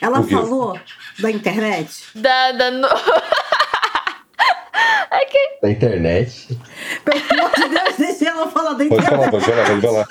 Ela 0.00 0.22
falou 0.22 0.78
da 1.18 1.30
internet. 1.30 2.04
Da, 2.14 2.52
da 2.52 2.70
no... 2.70 2.88
é 5.10 5.24
que 5.26 5.58
Da 5.62 5.70
internet. 5.70 6.58
Pelo 7.04 7.20
amor 7.40 7.50
de 7.54 7.68
Deus, 7.68 7.96
deixa 7.96 8.28
ela 8.28 8.48
falar 8.50 8.72
da 8.74 8.84
Pode 8.84 8.94
internet. 8.94 9.10
falar, 9.10 9.30
pode 9.30 9.44
falar, 9.44 9.66
pode 9.66 9.80
falar. 9.80 10.06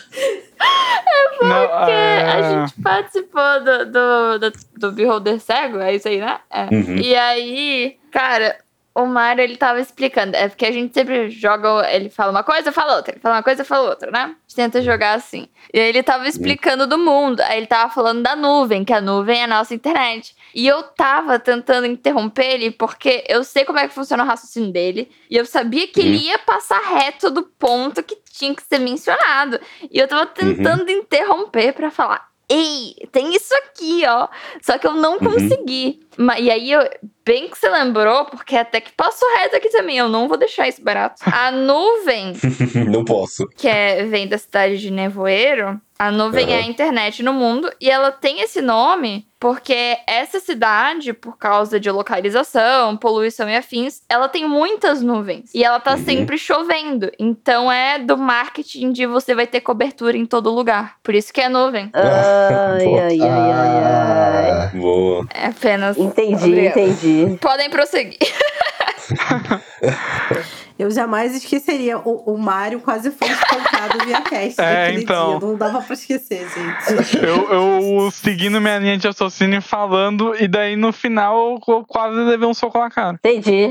não, 1.42 1.68
porque 1.68 1.92
é, 1.92 2.22
a 2.24 2.42
gente 2.66 2.82
participou 2.82 3.64
do, 3.64 3.86
do, 3.92 4.40
do, 4.40 4.52
do 4.78 4.92
Beholder 4.94 5.40
Cego, 5.40 5.80
é 5.80 5.96
isso 5.96 6.08
aí, 6.08 6.20
né? 6.20 6.40
É. 6.50 6.64
Uhum. 6.74 6.96
E 6.98 7.16
aí, 7.16 7.98
cara, 8.12 8.58
o 8.96 9.08
Mário, 9.08 9.44
ele 9.44 9.58
tava 9.58 9.80
explicando. 9.80 10.36
É 10.36 10.48
porque 10.48 10.66
a 10.66 10.72
gente 10.72 10.94
sempre 10.94 11.30
joga. 11.30 11.92
Ele 11.92 12.10
fala 12.10 12.32
uma 12.32 12.44
coisa, 12.44 12.72
fala 12.72 12.96
outra. 12.96 13.14
Ele 13.14 13.20
fala 13.20 13.36
uma 13.36 13.44
coisa, 13.44 13.66
fala 13.66 13.90
outra, 13.90 14.12
né? 14.12 14.20
A 14.20 14.28
gente 14.28 14.56
tenta 14.56 14.82
jogar 14.82 15.14
assim. 15.14 15.48
E 15.74 15.80
aí 15.80 15.90
ele 15.90 16.04
tava 16.04 16.28
explicando 16.28 16.86
do 16.86 16.98
mundo. 16.98 17.42
Aí 17.42 17.58
ele 17.58 17.66
tava 17.66 17.92
falando 17.92 18.22
da 18.22 18.36
nuvem, 18.36 18.86
que 18.86 18.94
a 18.94 19.02
nuvem 19.02 19.42
é 19.42 19.44
a 19.46 19.48
nossa 19.48 19.74
internet. 19.74 20.36
E 20.54 20.68
eu 20.68 20.84
tava 20.84 21.40
tentando 21.40 21.88
interromper 21.88 22.54
ele, 22.54 22.70
porque 22.70 23.24
eu 23.28 23.44
sei 23.44 23.66
como 23.66 23.80
é 23.80 23.88
que 23.88 23.94
funciona 23.96 24.24
o 24.24 24.28
raciocínio 24.28 24.72
dele. 24.72 25.10
E 25.28 25.36
eu 25.36 25.46
sabia 25.46 25.88
que 25.88 26.00
ele 26.00 26.18
ia 26.18 26.38
passar 26.38 26.80
reto 26.80 27.32
do 27.32 27.44
ponto 27.44 28.04
que 28.04 28.16
tinha 28.32 28.54
que 28.54 28.62
ser 28.62 28.78
mencionado. 28.78 29.60
E 29.90 29.98
eu 29.98 30.08
tava 30.08 30.28
tentando 30.28 30.92
interromper 30.92 31.74
pra 31.74 31.90
falar. 31.90 32.32
Ei, 32.48 32.96
tem 33.12 33.34
isso 33.34 33.54
aqui, 33.56 34.04
ó. 34.06 34.28
Só 34.62 34.78
que 34.78 34.86
eu 34.86 34.94
não 34.94 35.18
consegui. 35.18 36.03
E 36.40 36.52
aí, 36.52 36.72
eu, 36.72 36.82
bem 37.26 37.48
que 37.50 37.58
você 37.58 37.70
lembrou, 37.70 38.26
porque 38.26 38.56
até 38.56 38.80
que 38.82 38.92
passou 38.92 39.28
reto 39.38 39.56
aqui 39.56 39.70
também. 39.70 39.98
Eu 39.98 40.10
não 40.10 40.28
vou 40.28 40.38
deixar 40.38 40.68
isso 40.68 40.84
barato. 40.84 41.22
A 41.26 41.52
nuvem, 41.52 42.34
não 42.92 43.04
posso. 43.06 43.48
que 43.58 43.68
é, 43.68 44.04
vem 44.06 44.28
da 44.28 44.38
cidade 44.38 44.78
de 44.78 44.92
Nevoeiro, 44.92 45.80
a 46.00 46.12
nuvem 46.12 46.52
é 46.52 46.58
a 46.58 46.62
internet 46.64 47.24
no 47.24 47.32
mundo. 47.32 47.72
E 47.80 47.90
ela 47.90 48.12
tem 48.12 48.42
esse 48.42 48.62
nome 48.62 49.26
porque 49.40 49.98
essa 50.08 50.40
cidade, 50.40 51.14
por 51.14 51.38
causa 51.38 51.80
de 51.80 51.90
localização, 51.92 52.98
poluição 52.98 53.48
e 53.50 53.56
afins, 53.56 54.02
ela 54.10 54.28
tem 54.28 54.46
muitas 54.48 55.02
nuvens. 55.02 55.52
E 55.54 55.64
ela 55.64 55.80
tá 55.80 55.92
Uhum. 55.92 55.98
sempre 56.04 56.38
chovendo. 56.38 57.10
Então 57.20 57.72
é 57.72 58.00
do 58.00 58.18
marketing 58.18 58.92
de 58.92 59.06
você 59.06 59.34
vai 59.36 59.46
ter 59.48 59.62
cobertura 59.62 60.18
em 60.18 60.26
todo 60.26 60.50
lugar. 60.50 60.96
Por 61.04 61.14
isso 61.16 61.32
que 61.32 61.40
é 61.42 61.48
nuvem. 61.48 61.90
Ai, 61.94 62.04
ai, 63.00 63.20
ai, 63.22 63.22
ai, 63.22 63.84
ai. 63.84 64.52
Ah, 64.52 64.72
Boa. 64.74 65.26
É 65.34 65.46
apenas. 65.48 65.96
Entendi, 66.06 66.68
entendi. 66.68 67.38
Podem 67.40 67.70
prosseguir. 67.70 68.18
Eu 70.78 70.90
jamais 70.90 71.36
esqueceria. 71.36 72.00
O, 72.00 72.34
o 72.34 72.38
Mário 72.38 72.80
quase 72.80 73.12
foi 73.12 73.28
espancado 73.28 74.04
via 74.06 74.22
cast 74.22 74.60
É, 74.62 74.86
naquele 74.86 75.04
então. 75.04 75.40
dia. 75.40 75.48
Não 75.48 75.56
dava 75.56 75.82
pra 75.82 75.94
esquecer, 75.94 76.48
gente. 76.50 77.18
eu, 77.24 77.52
eu 77.52 78.12
seguindo 78.12 78.60
minha 78.60 78.80
linha 78.80 78.98
de 78.98 79.06
raciocínio 79.08 79.60
e 79.60 79.62
falando, 79.62 80.36
e 80.40 80.48
daí 80.48 80.76
no 80.76 80.92
final 80.92 81.60
eu 81.68 81.86
quase 81.88 82.16
levei 82.18 82.48
um 82.48 82.54
soco 82.54 82.80
na 82.80 82.90
cara. 82.90 83.20
Entendi. 83.24 83.70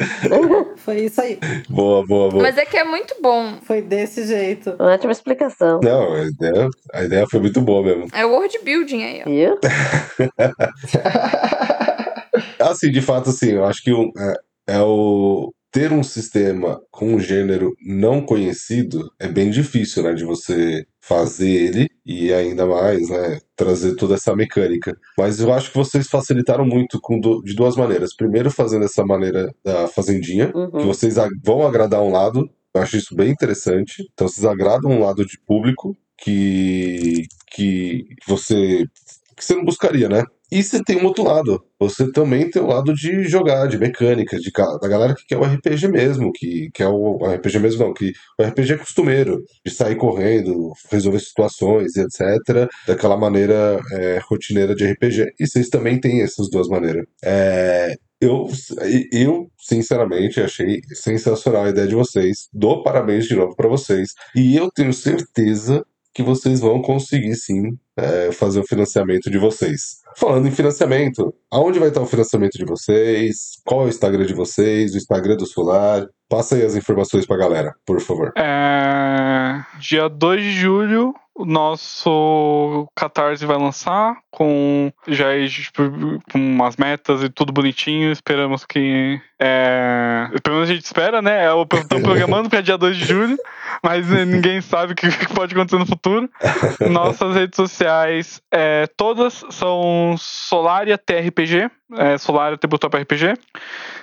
Foi 0.76 0.96
isso 1.00 1.20
aí. 1.20 1.38
Boa, 1.68 2.04
boa, 2.06 2.30
boa. 2.30 2.42
Mas 2.42 2.58
é 2.58 2.64
que 2.66 2.76
é 2.76 2.84
muito 2.84 3.16
bom. 3.22 3.54
Foi 3.62 3.80
desse 3.80 4.26
jeito. 4.26 4.76
Ótima 4.78 5.12
explicação. 5.12 5.80
Não, 5.82 6.12
a 6.14 6.22
ideia, 6.26 6.68
a 6.92 7.02
ideia 7.02 7.26
foi 7.30 7.40
muito 7.40 7.60
boa 7.60 7.82
mesmo. 7.82 8.06
É 8.12 8.24
world 8.24 8.58
building 8.62 9.02
aí, 9.04 9.22
ó. 9.48 9.56
Assim, 12.70 12.90
de 12.90 13.00
fato, 13.00 13.30
assim, 13.30 13.52
eu 13.52 13.64
acho 13.64 13.82
que 13.82 13.92
o- 13.92 14.10
é, 14.68 14.74
é 14.76 14.80
o 14.82 15.52
ter 15.70 15.92
um 15.92 16.02
sistema 16.02 16.80
com 16.90 17.14
um 17.14 17.20
gênero 17.20 17.74
não 17.84 18.22
conhecido 18.24 19.10
é 19.18 19.28
bem 19.28 19.50
difícil, 19.50 20.02
né, 20.02 20.14
de 20.14 20.24
você 20.24 20.86
fazer 21.00 21.48
ele 21.50 21.88
e 22.04 22.32
ainda 22.32 22.66
mais, 22.66 23.08
né, 23.10 23.40
trazer 23.54 23.94
toda 23.96 24.14
essa 24.14 24.34
mecânica. 24.34 24.96
Mas 25.18 25.38
eu 25.40 25.52
acho 25.52 25.70
que 25.70 25.76
vocês 25.76 26.06
facilitaram 26.08 26.64
muito 26.64 26.98
du- 27.20 27.42
de 27.42 27.54
duas 27.54 27.76
maneiras. 27.76 28.14
Primeiro, 28.16 28.50
fazendo 28.50 28.84
essa 28.84 29.04
maneira 29.04 29.52
da 29.64 29.86
fazendinha, 29.88 30.50
que 30.52 30.58
Uhum. 30.58 30.86
vocês 30.86 31.18
ag- 31.18 31.34
vão 31.44 31.66
agradar 31.66 32.02
um 32.02 32.10
lado. 32.10 32.48
Eu 32.74 32.82
acho 32.82 32.96
isso 32.96 33.14
bem 33.14 33.30
interessante. 33.30 34.02
Então, 34.12 34.28
vocês 34.28 34.44
agradam 34.46 34.90
um 34.90 35.00
lado 35.00 35.24
de 35.26 35.38
público 35.46 35.96
que, 36.18 37.22
que 37.50 38.04
você 38.26 38.84
que 39.36 39.44
você 39.44 39.54
não 39.54 39.64
buscaria, 39.66 40.08
né? 40.08 40.24
E 40.50 40.62
você 40.62 40.82
tem 40.82 41.00
um 41.00 41.06
outro 41.06 41.24
lado. 41.24 41.62
Você 41.78 42.10
também 42.12 42.48
tem 42.50 42.62
o 42.62 42.66
lado 42.66 42.94
de 42.94 43.24
jogar, 43.24 43.66
de 43.66 43.78
mecânica, 43.78 44.38
de, 44.38 44.50
da 44.80 44.88
galera 44.88 45.14
que 45.14 45.26
quer 45.26 45.36
o 45.36 45.44
RPG 45.44 45.88
mesmo, 45.88 46.32
que 46.32 46.70
quer 46.72 46.88
o, 46.88 47.18
RPG 47.26 47.58
mesmo, 47.58 47.86
não, 47.86 47.94
que 47.94 48.12
o 48.38 48.42
RPG 48.42 48.74
é 48.74 48.78
costumeiro, 48.78 49.42
de 49.64 49.72
sair 49.72 49.96
correndo, 49.96 50.72
resolver 50.90 51.20
situações 51.20 51.96
etc., 51.96 52.68
daquela 52.86 53.16
maneira 53.16 53.80
é, 53.92 54.20
rotineira 54.28 54.74
de 54.74 54.86
RPG. 54.86 55.26
E 55.38 55.46
vocês 55.46 55.68
também 55.68 56.00
têm 56.00 56.22
essas 56.22 56.48
duas 56.48 56.68
maneiras. 56.68 57.04
É, 57.24 57.94
eu, 58.20 58.46
eu, 59.12 59.50
sinceramente, 59.58 60.40
achei 60.40 60.80
sensacional 60.94 61.64
a 61.64 61.70
ideia 61.70 61.86
de 61.86 61.94
vocês. 61.94 62.48
Dou 62.52 62.82
parabéns 62.82 63.26
de 63.26 63.34
novo 63.34 63.54
para 63.54 63.68
vocês. 63.68 64.10
E 64.34 64.56
eu 64.56 64.70
tenho 64.70 64.92
certeza 64.92 65.84
que 66.14 66.22
vocês 66.22 66.60
vão 66.60 66.80
conseguir 66.80 67.34
sim 67.34 67.76
é, 67.94 68.32
fazer 68.32 68.60
o 68.60 68.66
financiamento 68.66 69.30
de 69.30 69.36
vocês. 69.36 70.05
Falando 70.18 70.48
em 70.48 70.50
financiamento, 70.50 71.34
aonde 71.52 71.78
vai 71.78 71.88
estar 71.88 72.00
o 72.00 72.06
financiamento 72.06 72.56
de 72.56 72.64
vocês? 72.64 73.60
Qual 73.66 73.82
é 73.82 73.84
o 73.84 73.88
Instagram 73.88 74.24
de 74.24 74.32
vocês? 74.32 74.94
O 74.94 74.96
Instagram 74.96 75.36
do 75.36 75.44
Solar? 75.44 76.06
Passa 76.26 76.56
aí 76.56 76.64
as 76.64 76.74
informações 76.74 77.26
pra 77.26 77.36
galera, 77.36 77.74
por 77.84 78.00
favor. 78.00 78.32
É, 78.36 79.62
dia 79.78 80.08
2 80.08 80.42
de 80.42 80.52
julho, 80.52 81.14
o 81.36 81.44
nosso 81.44 82.88
Catarse 82.96 83.44
vai 83.44 83.58
lançar 83.58 84.16
com 84.30 84.90
já 85.06 85.34
é, 85.34 85.46
tipo, 85.46 85.82
com 86.32 86.38
umas 86.38 86.76
metas 86.76 87.22
e 87.22 87.28
tudo 87.28 87.52
bonitinho. 87.52 88.10
Esperamos 88.10 88.64
que. 88.64 89.20
É, 89.38 90.28
pelo 90.42 90.56
menos 90.56 90.70
a 90.70 90.74
gente 90.74 90.84
espera, 90.84 91.20
né? 91.20 91.44
Estão 91.74 92.02
programando 92.02 92.48
para 92.48 92.62
dia 92.62 92.78
2 92.78 92.96
de 92.96 93.04
julho, 93.04 93.36
mas 93.84 94.08
ninguém 94.26 94.62
sabe 94.62 94.94
o 94.94 94.96
que 94.96 95.10
que 95.10 95.34
pode 95.34 95.54
acontecer 95.54 95.78
no 95.78 95.86
futuro. 95.86 96.28
Nossas 96.90 97.34
redes 97.34 97.56
sociais, 97.56 98.40
é, 98.50 98.86
todas 98.96 99.44
são 99.50 100.05
Solaria 100.18 100.98
TRPG, 100.98 101.70
é, 101.94 102.18
Solaria 102.18 102.58
Tabletop 102.58 102.94
RPG. 102.98 103.34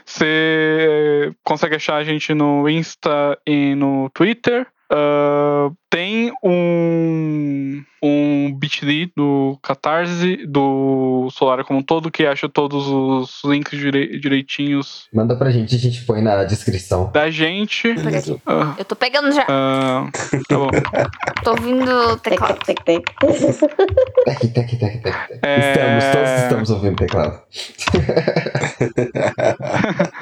Você 0.04 1.32
consegue 1.44 1.76
achar 1.76 1.98
a 1.98 2.04
gente 2.04 2.34
no 2.34 2.68
Insta 2.68 3.38
e 3.46 3.76
no 3.76 4.10
Twitter. 4.10 4.66
Ah, 4.96 5.70
tem 5.90 6.32
um, 6.44 7.84
um 8.04 8.54
bit.ly 8.58 9.12
do 9.16 9.58
Catarse, 9.62 10.46
do 10.48 11.30
Solaria 11.32 11.64
como 11.64 11.80
um 11.80 11.84
todo, 11.84 12.12
que 12.12 12.26
acha 12.26 12.50
todos 12.50 12.88
os 12.88 13.42
links 13.46 13.78
direi- 13.80 14.20
direitinhos 14.20 15.08
manda 15.14 15.36
pra 15.36 15.50
gente, 15.52 15.76
a 15.76 15.80
gente 15.80 16.04
põe 16.06 16.22
na 16.22 16.44
descrição. 16.44 17.12
da 17.12 17.30
gente. 17.30 17.94
Ah, 18.46 18.76
Eu 18.78 18.86
tô 18.86 18.96
pegando 18.96 19.32
já. 19.32 19.46
ah, 19.50 20.10
tá 20.48 20.58
bom. 20.58 20.70
Tô 21.44 21.52
ouvindo 21.52 22.18
teclado. 22.18 22.60
tec, 22.66 22.84
tec, 22.84 22.86
tec. 23.04 23.04
Tec, 24.26 24.40
tec, 24.54 24.54
tec, 24.54 24.80
tec, 24.80 25.02
tec. 25.02 25.16
É, 25.44 25.70
Estamos, 25.70 26.04
todos 26.14 26.30
estamos 26.44 26.70
ouvindo 26.70 26.96
teclado. 26.98 27.42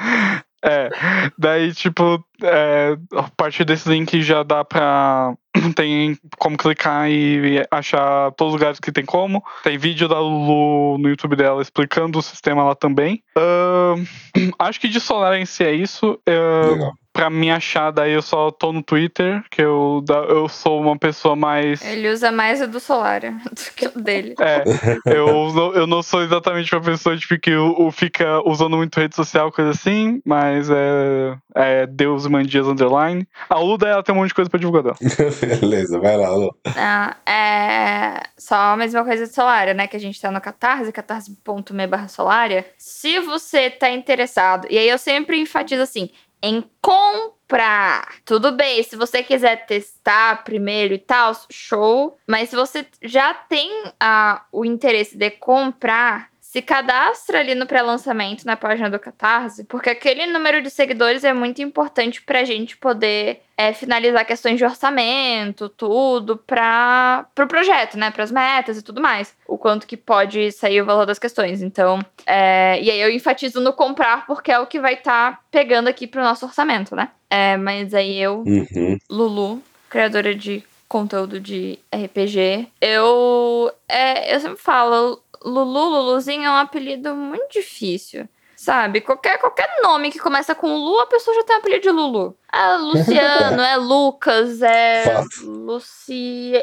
É, 0.62 0.90
daí, 1.36 1.72
tipo, 1.72 2.24
é, 2.42 2.96
a 3.16 3.28
partir 3.36 3.64
desse 3.64 3.88
link 3.88 4.22
já 4.22 4.42
dá 4.42 4.64
pra. 4.64 5.34
Tem 5.76 6.16
como 6.38 6.56
clicar 6.56 7.10
e 7.10 7.62
achar 7.70 8.32
todos 8.32 8.54
os 8.54 8.60
lugares 8.60 8.80
que 8.80 8.90
tem 8.90 9.04
como. 9.04 9.44
Tem 9.62 9.76
vídeo 9.76 10.08
da 10.08 10.18
Lulu 10.18 10.96
no 10.98 11.08
YouTube 11.10 11.36
dela 11.36 11.60
explicando 11.60 12.18
o 12.18 12.22
sistema 12.22 12.64
lá 12.64 12.74
também. 12.74 13.22
Ahn, 13.36 14.04
acho 14.58 14.80
que 14.80 14.88
de 14.88 14.98
Solar 14.98 15.34
em 15.34 15.44
si 15.44 15.62
é 15.62 15.72
isso. 15.72 16.18
Ahn, 16.26 16.72
Legal. 16.72 16.92
Pra 17.12 17.28
me 17.28 17.50
achar, 17.50 17.90
daí 17.90 18.12
eu 18.12 18.22
só 18.22 18.50
tô 18.50 18.72
no 18.72 18.82
Twitter, 18.82 19.44
que 19.50 19.60
eu, 19.62 20.02
eu 20.28 20.48
sou 20.48 20.80
uma 20.80 20.96
pessoa 20.98 21.36
mais. 21.36 21.82
Ele 21.84 22.10
usa 22.10 22.32
mais 22.32 22.60
o 22.62 22.66
do 22.66 22.80
Solária 22.80 23.32
do 23.50 23.74
que 23.76 23.86
o 23.86 24.00
dele. 24.02 24.34
É, 24.40 24.64
eu, 25.06 25.52
não- 25.52 25.74
eu 25.74 25.86
não 25.86 26.02
sou 26.02 26.22
exatamente 26.22 26.74
uma 26.74 26.80
pessoa 26.82 27.16
tipo, 27.16 27.38
que 27.38 27.54
o, 27.54 27.90
fica 27.90 28.40
usando 28.48 28.76
muito 28.76 28.98
rede 28.98 29.14
social, 29.14 29.52
coisa 29.52 29.70
assim, 29.70 30.20
mas 30.24 30.70
é, 30.70 31.36
é 31.54 31.86
Deus 31.86 32.26
Mandias 32.26 32.66
Underline. 32.66 33.26
A 33.48 33.58
Luda, 33.58 33.88
ela 33.88 34.02
tem 34.02 34.14
um 34.14 34.18
monte 34.18 34.28
de 34.28 34.34
coisa 34.34 34.50
pra 34.50 34.58
divulgar 34.58 34.82
dela. 34.82 34.96
Beleza, 35.60 35.98
vai 36.00 36.16
lá, 36.16 36.30
Lu. 36.30 36.54
Ah, 36.76 37.16
é 37.30 38.22
só 38.38 38.54
a 38.56 38.76
mesma 38.76 39.04
coisa 39.04 39.26
de 39.26 39.34
Solária, 39.34 39.74
né? 39.74 39.86
Que 39.86 39.96
a 39.96 40.00
gente 40.00 40.20
tá 40.20 40.30
no 40.30 40.40
Catarse, 40.40 40.90
catarse.me 40.92 41.86
barra 41.86 42.08
Solária. 42.08 42.64
Se 42.78 43.20
você 43.20 43.70
tá 43.70 43.90
interessado, 43.90 44.66
e 44.70 44.78
aí 44.78 44.88
eu 44.88 44.98
sempre 44.98 45.38
enfatizo 45.38 45.82
assim, 45.82 46.10
em 46.42 46.64
comprar. 46.80 48.16
Tudo 48.24 48.52
bem, 48.52 48.82
se 48.82 48.96
você 48.96 49.22
quiser 49.22 49.64
testar 49.66 50.42
primeiro 50.42 50.94
e 50.94 50.98
tal, 50.98 51.32
show. 51.50 52.18
Mas 52.26 52.48
se 52.48 52.56
você 52.56 52.86
já 53.02 53.32
tem 53.32 53.70
ah, 54.00 54.44
o 54.50 54.64
interesse 54.64 55.16
de 55.16 55.30
comprar, 55.30 56.31
se 56.52 56.60
cadastra 56.60 57.40
ali 57.40 57.54
no 57.54 57.64
pré-lançamento 57.64 58.44
na 58.44 58.58
página 58.58 58.90
do 58.90 58.98
Catarse, 58.98 59.64
porque 59.64 59.88
aquele 59.88 60.26
número 60.26 60.60
de 60.60 60.68
seguidores 60.68 61.24
é 61.24 61.32
muito 61.32 61.62
importante 61.62 62.20
pra 62.20 62.44
gente 62.44 62.76
poder 62.76 63.40
é, 63.56 63.72
finalizar 63.72 64.26
questões 64.26 64.58
de 64.58 64.64
orçamento, 64.66 65.70
tudo, 65.70 66.36
para 66.36 67.24
o 67.26 67.34
pro 67.34 67.48
projeto, 67.48 67.96
né? 67.96 68.10
Para 68.10 68.24
as 68.24 68.30
metas 68.30 68.76
e 68.76 68.82
tudo 68.82 69.00
mais. 69.00 69.34
O 69.48 69.56
quanto 69.56 69.86
que 69.86 69.96
pode 69.96 70.52
sair 70.52 70.82
o 70.82 70.84
valor 70.84 71.06
das 71.06 71.18
questões. 71.18 71.62
Então, 71.62 72.00
é, 72.26 72.78
e 72.82 72.90
aí 72.90 73.00
eu 73.00 73.10
enfatizo 73.10 73.58
no 73.58 73.72
comprar, 73.72 74.26
porque 74.26 74.52
é 74.52 74.58
o 74.58 74.66
que 74.66 74.78
vai 74.78 74.92
estar 74.92 75.40
pegando 75.50 75.88
aqui 75.88 76.06
pro 76.06 76.22
nosso 76.22 76.44
orçamento, 76.44 76.94
né? 76.94 77.08
É, 77.30 77.56
mas 77.56 77.94
aí 77.94 78.20
eu, 78.20 78.44
Uhum. 78.46 78.98
Lulu, 79.08 79.62
criadora 79.88 80.34
de 80.34 80.62
conteúdo 80.86 81.40
de 81.40 81.78
RPG, 81.90 82.68
eu, 82.78 83.72
é, 83.88 84.34
eu 84.34 84.40
sempre 84.40 84.58
falo, 84.60 85.22
Lulu, 85.44 85.88
Luluzinho 85.88 86.44
é 86.44 86.50
um 86.50 86.56
apelido 86.56 87.14
muito 87.14 87.52
difícil. 87.52 88.28
Sabe? 88.56 89.00
Qualquer, 89.00 89.38
qualquer 89.38 89.68
nome 89.82 90.12
que 90.12 90.20
começa 90.20 90.54
com 90.54 90.76
Lu, 90.76 91.00
a 91.00 91.06
pessoa 91.06 91.34
já 91.34 91.42
tem 91.44 91.56
um 91.56 91.58
apelido 91.58 91.82
de 91.82 91.90
Lulu. 91.90 92.36
É 92.52 92.76
Luciano, 92.76 93.60
é 93.62 93.76
Lucas, 93.76 94.62
é 94.62 95.02
Fato. 95.02 95.46
Luciana, 95.46 96.62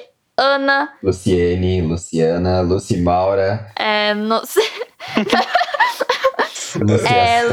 Luciene, 1.04 1.82
Luciana, 1.82 2.62
Luci 2.62 2.98
Maura, 2.98 3.70
é. 3.76 4.14
No... 4.14 4.40
Lucia 4.40 4.64
É, 7.10 7.46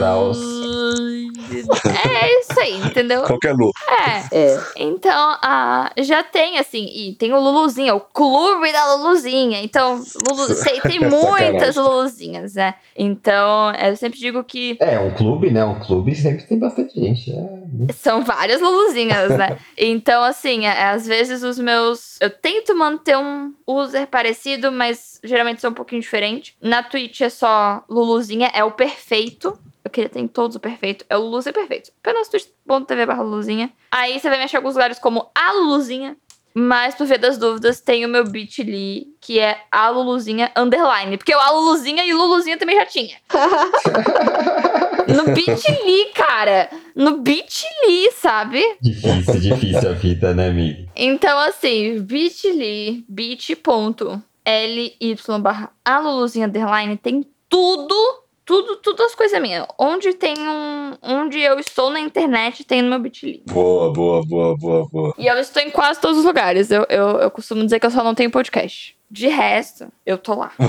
é 2.08 2.40
isso 2.40 2.60
aí, 2.60 2.76
entendeu? 2.86 3.22
Qualquer 3.22 3.54
Lu. 3.54 3.70
É. 3.88 4.36
É. 4.36 4.60
Então, 4.76 5.38
ah, 5.42 5.90
já 5.98 6.22
tem, 6.22 6.58
assim, 6.58 6.86
e 6.92 7.14
tem 7.14 7.32
o 7.32 7.40
Luluzinha, 7.40 7.94
o 7.94 8.00
clube 8.00 8.72
da 8.72 8.94
Luluzinha. 8.94 9.60
Então, 9.62 10.02
Lulu, 10.28 10.46
tem, 10.62 10.80
tem 10.80 11.00
Sacanagem. 11.00 11.08
muitas 11.52 11.76
Luluzinhas, 11.76 12.54
né? 12.54 12.74
Então, 12.96 13.72
eu 13.74 13.96
sempre 13.96 14.18
digo 14.18 14.42
que 14.44 14.76
É, 14.80 14.98
um 14.98 15.10
clube, 15.14 15.50
né? 15.50 15.64
Um 15.64 15.78
clube 15.80 16.14
sempre 16.14 16.44
tem 16.44 16.58
bastante 16.58 16.98
gente. 16.98 17.30
É. 17.32 17.92
são 17.92 18.22
várias 18.22 18.60
Luluzinhas, 18.60 19.36
né? 19.36 19.58
Então, 19.78 20.22
assim, 20.22 20.66
é- 20.66 20.84
às 20.90 21.06
vezes 21.06 21.42
os 21.42 21.58
meus. 21.58 22.16
Eu 22.20 22.30
tento 22.30 22.74
manter 22.76 23.16
um 23.16 23.52
user 23.66 24.06
parecido, 24.06 24.72
mas 24.72 25.20
geralmente 25.22 25.60
são 25.60 25.70
um 25.70 25.74
pouquinho 25.74 26.00
diferente. 26.00 26.56
Na 26.60 26.82
Twitch 26.82 27.20
é 27.20 27.28
só 27.28 27.82
Luluzinha, 27.88 28.50
é 28.54 28.64
o 28.64 28.70
perfeito. 28.86 29.58
Eu 29.84 29.90
queria 29.90 30.08
ter 30.08 30.20
em 30.20 30.28
todos 30.28 30.56
o 30.56 30.60
perfeito. 30.60 31.04
É 31.08 31.16
o 31.16 31.20
Luluzinha 31.20 31.52
perfeito. 31.52 31.92
Apenas 32.02 32.28
twitch.tv 32.28 33.06
barra 33.06 33.22
Luluzinha. 33.22 33.72
Aí 33.90 34.18
você 34.18 34.28
vai 34.28 34.38
me 34.38 34.44
achar 34.44 34.58
em 34.58 34.60
alguns 34.60 34.74
lugares 34.74 34.98
como 34.98 35.30
a 35.34 35.52
Luluzinha. 35.52 36.16
Mas, 36.58 36.94
por 36.94 37.06
via 37.06 37.18
das 37.18 37.36
dúvidas, 37.36 37.82
tem 37.82 38.06
o 38.06 38.08
meu 38.08 38.24
bit.ly, 38.24 39.08
que 39.20 39.38
é 39.38 39.58
a 39.70 39.90
Luluzinha 39.90 40.50
underline. 40.56 41.18
Porque 41.18 41.34
o 41.34 41.38
a 41.38 41.50
Luluzinha 41.50 42.02
e 42.02 42.14
Luluzinha 42.14 42.56
também 42.56 42.76
já 42.76 42.86
tinha. 42.86 43.16
No 45.06 45.32
bit.ly, 45.32 46.12
cara. 46.14 46.68
No 46.96 47.18
bit.ly, 47.18 48.10
sabe? 48.10 48.60
Difícil, 48.82 49.38
difícil 49.38 49.90
a 49.90 49.92
vida, 49.92 50.34
né, 50.34 50.48
amigo? 50.48 50.88
Então, 50.96 51.38
assim, 51.38 52.00
bit.ly, 52.00 53.04
bit.ly 53.08 53.56
barra 55.40 55.70
a 55.84 55.98
Luluzinha 56.00 56.48
underline 56.48 56.96
tem 56.96 57.24
tudo, 57.48 57.94
tudo, 58.46 58.76
tudo 58.76 59.02
as 59.02 59.14
coisas 59.14 59.42
minhas. 59.42 59.66
Onde 59.76 60.14
tem 60.14 60.34
um. 60.38 60.96
Onde 61.02 61.40
eu 61.40 61.58
estou 61.58 61.90
na 61.90 61.98
internet, 61.98 62.64
tem 62.64 62.80
no 62.80 62.88
meu 62.88 63.00
bit.ly. 63.00 63.42
Boa, 63.46 63.92
boa, 63.92 64.24
boa, 64.24 64.56
boa, 64.56 64.88
boa. 64.88 65.14
E 65.18 65.26
eu 65.26 65.36
estou 65.38 65.60
em 65.60 65.70
quase 65.70 66.00
todos 66.00 66.18
os 66.18 66.24
lugares. 66.24 66.70
Eu, 66.70 66.86
eu, 66.88 67.18
eu 67.18 67.30
costumo 67.30 67.64
dizer 67.64 67.80
que 67.80 67.86
eu 67.86 67.90
só 67.90 68.04
não 68.04 68.14
tenho 68.14 68.30
podcast. 68.30 68.96
De 69.10 69.28
resto, 69.28 69.86
eu 70.04 70.18
tô 70.18 70.34
lá. 70.34 70.50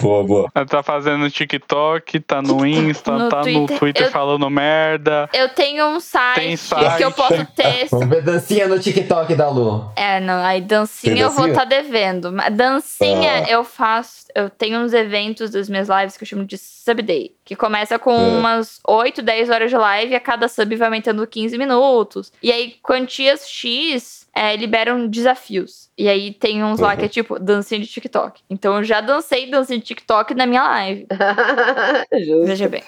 Boa, 0.00 0.24
boa. 0.24 0.50
Ela 0.54 0.66
tá 0.66 0.82
fazendo 0.82 1.30
TikTok, 1.30 2.18
tá 2.20 2.42
no 2.42 2.66
Insta, 2.66 3.12
No 3.12 3.28
tá 3.28 3.36
no 3.36 3.42
Twitter. 3.44 3.78
Twitter 3.78 4.06
Eu- 4.06 4.10
falando 4.10 4.50
merda. 4.50 5.28
Eu 5.32 5.48
tenho 5.50 5.86
um 5.86 6.00
site, 6.00 6.34
Tem 6.34 6.56
site. 6.56 6.96
que 6.96 7.04
eu 7.04 7.12
posso 7.12 7.44
ter. 7.54 7.86
Vamos 7.88 8.08
ver 8.08 8.22
dancinha 8.22 8.66
no 8.66 8.80
TikTok 8.80 9.34
da 9.36 9.48
Lu. 9.48 9.92
É, 9.94 10.18
não, 10.18 10.42
aí 10.44 10.60
dancinha 10.60 11.14
Tem 11.14 11.22
eu 11.22 11.30
vou 11.30 11.46
estar 11.46 11.66
devendo. 11.66 12.32
Mas 12.32 12.52
dancinha 12.56 13.44
Ah. 13.46 13.50
eu 13.50 13.62
faço. 13.62 14.24
Eu 14.34 14.50
tenho 14.50 14.80
uns 14.80 14.92
eventos 14.92 15.50
das 15.50 15.68
minhas 15.68 15.88
lives 15.88 16.16
que 16.16 16.24
eu 16.24 16.28
chamo 16.28 16.44
de 16.46 16.56
Sub 16.58 17.00
Day. 17.02 17.36
Que 17.44 17.54
começa 17.54 17.96
com 17.98 18.12
É. 18.12 18.16
umas 18.38 18.80
8, 18.84 19.22
10 19.22 19.50
horas 19.50 19.70
de 19.70 19.76
live 19.76 20.12
e 20.12 20.16
a 20.16 20.20
cada 20.20 20.48
sub 20.48 20.74
vai 20.74 20.88
aumentando 20.88 21.24
15 21.26 21.56
minutos. 21.56 22.32
E 22.42 22.50
aí, 22.50 22.74
quantias 22.82 23.46
X 23.48 24.21
é, 24.34 24.56
liberam 24.56 25.06
desafios. 25.06 25.90
E 25.96 26.08
aí 26.08 26.32
tem 26.32 26.64
uns 26.64 26.80
lá 26.80 26.96
que 26.96 27.04
é 27.04 27.08
tipo 27.08 27.38
dancinha 27.38 27.80
de 27.80 27.86
TikTok. 27.86 28.40
Então 28.48 28.76
eu 28.76 28.84
já 28.84 29.00
dancei 29.00 29.50
dancinha 29.50 29.78
de 29.78 29.84
TikTok 29.84 30.34
na 30.34 30.46
minha 30.46 30.62
live. 30.62 31.06
Veja 32.46 32.68
bem. 32.68 32.82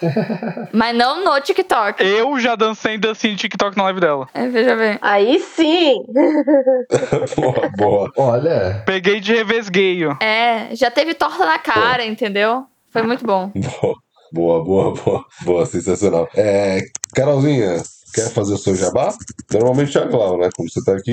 Mas 0.73 0.97
não 0.97 1.23
no 1.23 1.39
TikTok. 1.39 2.03
Eu 2.03 2.39
já 2.39 2.55
dancei 2.55 2.97
dancinha 2.97 3.33
de 3.33 3.39
TikTok 3.39 3.77
na 3.77 3.83
live 3.83 3.99
dela. 3.99 4.27
É, 4.33 4.47
veja 4.47 4.75
bem. 4.75 4.97
Aí 5.01 5.39
sim! 5.39 6.03
Boa, 7.35 7.69
boa. 7.75 8.11
Olha, 8.17 8.83
Peguei 8.85 9.19
de 9.19 9.33
revesgueio. 9.33 10.17
É, 10.21 10.75
já 10.75 10.89
teve 10.89 11.13
torta 11.13 11.45
na 11.45 11.59
cara, 11.59 12.05
entendeu? 12.05 12.65
Foi 12.89 13.01
muito 13.01 13.25
bom. 13.25 13.51
Boa, 13.55 13.95
boa, 14.31 14.63
boa, 14.63 14.93
boa. 14.93 15.25
Boa, 15.43 15.65
sensacional. 15.65 16.27
É, 16.35 16.79
Carolzinha, 17.13 17.81
quer 18.15 18.29
fazer 18.31 18.53
o 18.53 18.57
seu 18.57 18.75
jabá? 18.75 19.13
Normalmente 19.51 19.97
é 19.97 20.01
a 20.01 20.07
Clau, 20.07 20.37
né? 20.37 20.49
Como 20.55 20.69
você 20.69 20.83
tá 20.83 20.93
aqui. 20.93 21.11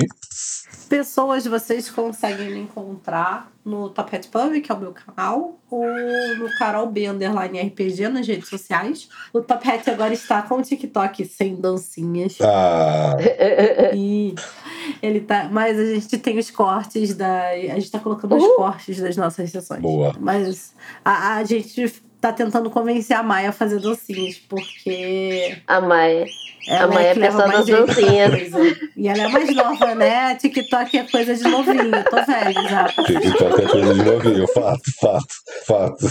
Pessoas, 0.87 1.45
vocês 1.45 1.89
conseguem 1.89 2.51
me 2.51 2.59
encontrar 2.61 3.51
no 3.65 3.89
Top 3.89 4.15
Hat 4.15 4.27
Pub, 4.27 4.61
que 4.61 4.71
é 4.71 4.75
o 4.75 4.79
meu 4.79 4.93
canal, 4.93 5.59
ou 5.69 5.85
no 6.37 6.49
Carol 6.57 6.87
B 6.87 7.07
Underline 7.07 7.59
RPG 7.61 8.07
nas 8.09 8.27
redes 8.27 8.47
sociais. 8.47 9.09
O 9.33 9.41
Top 9.41 9.67
Hat 9.69 9.89
agora 9.89 10.13
está 10.13 10.41
com 10.43 10.55
o 10.55 10.61
TikTok 10.61 11.25
sem 11.25 11.55
dancinhas. 11.55 12.37
Ah, 12.41 13.17
E 13.95 14.35
ele 15.01 15.21
tá. 15.21 15.49
Mas 15.51 15.77
a 15.77 15.85
gente 15.85 16.17
tem 16.17 16.37
os 16.37 16.49
cortes 16.49 17.15
da. 17.15 17.49
A 17.49 17.79
gente 17.79 17.91
tá 17.91 17.99
colocando 17.99 18.35
os 18.35 18.55
cortes 18.55 18.99
das 18.99 19.17
nossas 19.17 19.49
sessões. 19.49 19.81
Boa. 19.81 20.15
Mas 20.19 20.73
a, 21.03 21.35
a 21.35 21.43
gente 21.43 21.91
tá 22.23 22.33
tentando 22.33 22.69
convencer 22.69 23.15
a 23.17 23.21
Maia 23.23 23.49
a 23.49 23.51
fazer 23.51 23.79
dancinhas, 23.79 24.37
porque. 24.49 25.57
A 25.67 25.81
Maia. 25.81 26.25
Ela 26.67 26.83
A 26.83 26.87
Maia 26.87 27.07
é 27.07 27.09
é 27.09 27.13
que 27.13 27.19
leva 27.19 27.43
pessoa 27.43 27.57
das 27.57 27.65
dancinhas. 27.67 28.31
coisa. 28.51 28.79
E 28.95 29.07
ela 29.09 29.23
é 29.23 29.27
mais 29.27 29.55
nova, 29.55 29.95
né? 29.95 30.35
TikTok 30.35 30.97
é 30.97 31.03
coisa 31.03 31.35
de 31.35 31.43
novinho. 31.43 31.93
Eu 31.93 32.03
tô 32.05 32.15
velha 32.25 32.69
já. 32.69 32.87
TikTok 32.87 33.61
é 33.61 33.67
coisa 33.67 33.93
de 33.93 34.03
novinho. 34.03 34.47
Fato, 34.53 34.91
fato, 35.01 35.35
fato. 35.67 36.05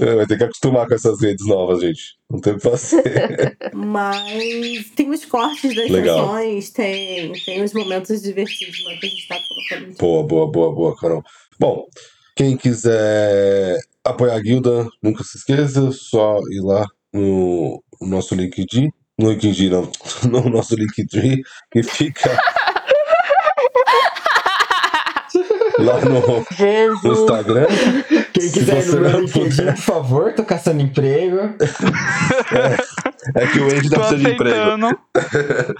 É, 0.00 0.14
Vai 0.14 0.26
ter 0.26 0.38
que 0.38 0.44
acostumar 0.44 0.86
com 0.86 0.94
essas 0.94 1.20
redes 1.20 1.44
novas, 1.46 1.80
gente. 1.80 2.18
Não 2.30 2.40
tem 2.40 2.52
o 2.52 2.56
que 2.56 2.62
fazer. 2.62 3.56
Mas 3.74 4.90
tem 4.94 5.10
os 5.10 5.24
cortes 5.24 5.74
das 5.74 5.90
Legal. 5.90 6.20
sessões, 6.20 6.70
tem, 6.70 7.32
tem 7.32 7.62
os 7.64 7.72
momentos 7.72 8.22
divertidos 8.22 8.84
né, 8.84 8.96
que 9.00 9.06
a 9.06 9.08
gente 9.08 9.26
tá 9.26 9.38
colocando. 9.48 9.96
Boa, 9.98 10.22
boa, 10.24 10.46
boa, 10.52 10.72
boa, 10.74 10.96
Carol. 10.96 11.24
Bom, 11.58 11.84
quem 12.36 12.56
quiser 12.56 13.76
apoiar 14.10 14.34
a 14.36 14.40
guilda, 14.40 14.86
nunca 15.02 15.22
se 15.24 15.38
esqueça, 15.38 15.90
só 15.92 16.38
ir 16.50 16.60
lá 16.62 16.86
no 17.12 17.82
nosso 18.00 18.34
LinkedIn. 18.34 18.90
No 19.18 19.30
LinkedIn, 19.30 19.70
não. 19.70 19.90
No 20.30 20.48
nosso 20.48 20.74
Linktree, 20.76 21.42
que 21.72 21.82
fica 21.82 22.30
lá 25.78 26.00
no, 26.04 26.44
no! 27.02 27.12
Instagram. 27.12 27.66
quem 28.32 28.42
Se 28.42 28.52
quiser 28.52 28.84
ir 28.86 28.86
no 28.92 29.00
meu 29.00 29.20
LinkedIn, 29.20 29.48
puder. 29.50 29.74
por 29.74 29.82
favor, 29.82 30.32
tô 30.34 30.44
caçando 30.44 30.82
emprego. 30.82 31.54
É 32.52 33.07
que 33.52 33.58
o 33.60 33.64
Andy 33.64 33.88
deve 33.88 34.08
ter 34.08 34.16
de 34.18 34.30
emprego. 34.30 34.98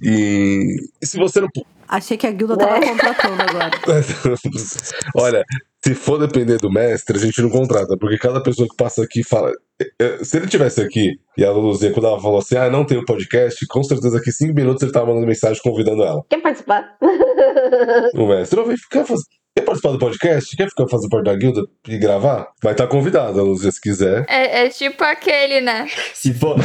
E, 0.00 0.76
e 1.02 1.06
se 1.06 1.16
você 1.18 1.40
não. 1.40 1.48
Achei 1.88 2.16
que 2.16 2.26
a 2.26 2.30
guilda 2.30 2.56
tava 2.56 2.80
contratando 2.80 3.42
agora. 3.42 3.70
Olha, 5.16 5.44
se 5.84 5.94
for 5.94 6.18
depender 6.18 6.56
do 6.58 6.70
mestre, 6.70 7.16
a 7.16 7.20
gente 7.20 7.42
não 7.42 7.50
contrata, 7.50 7.96
porque 7.98 8.16
cada 8.16 8.40
pessoa 8.42 8.66
que 8.68 8.76
passa 8.76 9.02
aqui 9.02 9.22
fala. 9.24 9.52
eu- 9.98 10.24
se 10.24 10.36
ele 10.36 10.46
tivesse 10.46 10.80
aqui 10.80 11.18
e 11.36 11.44
a 11.44 11.50
Luluzinha, 11.50 11.92
quando 11.92 12.06
ela 12.06 12.20
falou 12.20 12.38
assim, 12.38 12.56
ah, 12.56 12.70
não 12.70 12.84
tem 12.86 12.96
o 12.98 13.04
podcast, 13.04 13.66
com 13.66 13.82
certeza 13.82 14.20
que 14.22 14.30
em 14.30 14.32
cinco 14.32 14.54
minutos 14.54 14.82
ele 14.82 14.92
tava 14.92 15.06
mandando 15.06 15.26
mensagem 15.26 15.60
convidando 15.62 16.02
ela. 16.04 16.22
Quer 16.30 16.40
participar? 16.40 16.96
O 18.14 18.26
mestre, 18.28 18.56
não, 18.58 18.66
vem 18.66 18.76
ficar 18.76 19.04
faz- 19.04 19.20
Quer 19.24 19.41
participar 19.80 19.92
do 19.92 19.98
podcast? 19.98 20.56
Quer 20.56 20.68
ficar 20.68 20.86
fazendo 20.88 21.10
parte 21.10 21.24
da 21.24 21.34
guilda 21.36 21.62
e 21.88 21.98
gravar? 21.98 22.48
Vai 22.62 22.72
estar 22.72 22.86
convidado, 22.86 23.40
a 23.40 23.42
Luluzinha, 23.42 23.72
se 23.72 23.80
quiser. 23.80 24.24
É, 24.28 24.64
é 24.64 24.68
tipo 24.68 25.02
aquele, 25.04 25.60
né? 25.60 25.86
Se 26.14 26.32
for. 26.34 26.56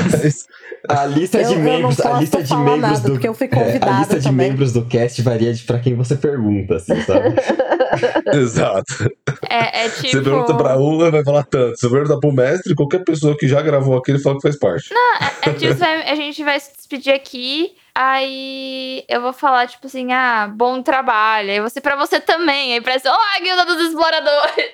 A 0.90 1.06
lista 1.06 1.40
Eu- 1.42 1.48
de 1.48 1.54
eu 1.54 1.60
não 1.60 1.64
membros, 1.66 2.00
a 2.00 2.20
lista 2.20 2.42
de 2.44 2.48
falar 2.50 2.64
membros 2.64 2.82
nada, 2.82 3.00
do 3.08 3.12
porque 3.14 3.28
eu 3.28 3.34
fui 3.34 3.48
é, 3.52 3.56
a 3.56 3.64
convidada 3.64 4.00
lista 4.00 4.20
de 4.20 4.24
também. 4.26 4.50
membros 4.50 4.72
do 4.72 4.86
cast 4.86 5.22
varia 5.22 5.54
de 5.54 5.64
pra 5.64 5.80
quem 5.80 5.96
você 5.96 6.16
pergunta, 6.16 6.76
assim, 6.76 7.02
sabe? 7.02 7.36
Exato. 8.34 9.12
É, 9.50 9.86
é 9.86 9.90
Você 9.90 10.08
tipo. 10.10 10.24
pergunta 10.24 10.56
pra 10.56 10.78
um, 10.78 11.02
ele 11.02 11.12
vai 11.12 11.24
falar 11.24 11.44
tanto. 11.44 11.78
Você 11.78 11.90
pergunta 11.90 12.20
pro 12.20 12.32
mestre, 12.32 12.76
qualquer 12.76 13.04
pessoa 13.04 13.36
que 13.38 13.48
já 13.48 13.62
gravou 13.62 13.98
aquele 13.98 14.20
fala 14.20 14.36
que 14.36 14.42
faz 14.44 14.58
parte. 14.58 14.90
É 15.42 15.50
tipo, 15.52 15.74
você 15.74 15.74
vai- 15.74 16.10
a 16.10 16.16
gente 16.16 16.44
vai 16.44 16.60
se 16.60 16.72
despedir 16.76 17.14
aqui. 17.14 17.72
Aí 18.00 19.04
eu 19.10 19.20
vou 19.22 19.34
falar, 19.34 19.66
tipo 19.68 19.88
assim, 19.88 20.14
ah, 20.14 20.48
bom 20.48 20.84
trabalho. 20.84 21.50
Aí 21.50 21.60
você 21.60 21.82
pra 21.82 21.96
você 21.96 22.20
também. 22.20 22.74
Aí 22.74 22.82
parece, 22.82 23.08
ó, 23.08 23.12
a 23.36 23.40
guilda 23.40 23.66
dos 23.66 23.88
exploradores. 23.88 24.72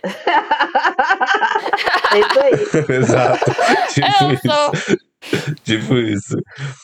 É 2.12 2.20
isso 2.20 2.40
aí. 2.42 2.54
Exato. 2.98 3.52
Tipo 3.94 4.24
Eu 4.24 4.32
isso. 4.34 4.42
sou. 4.46 5.56
Tipo 5.64 5.96
isso. 5.96 6.36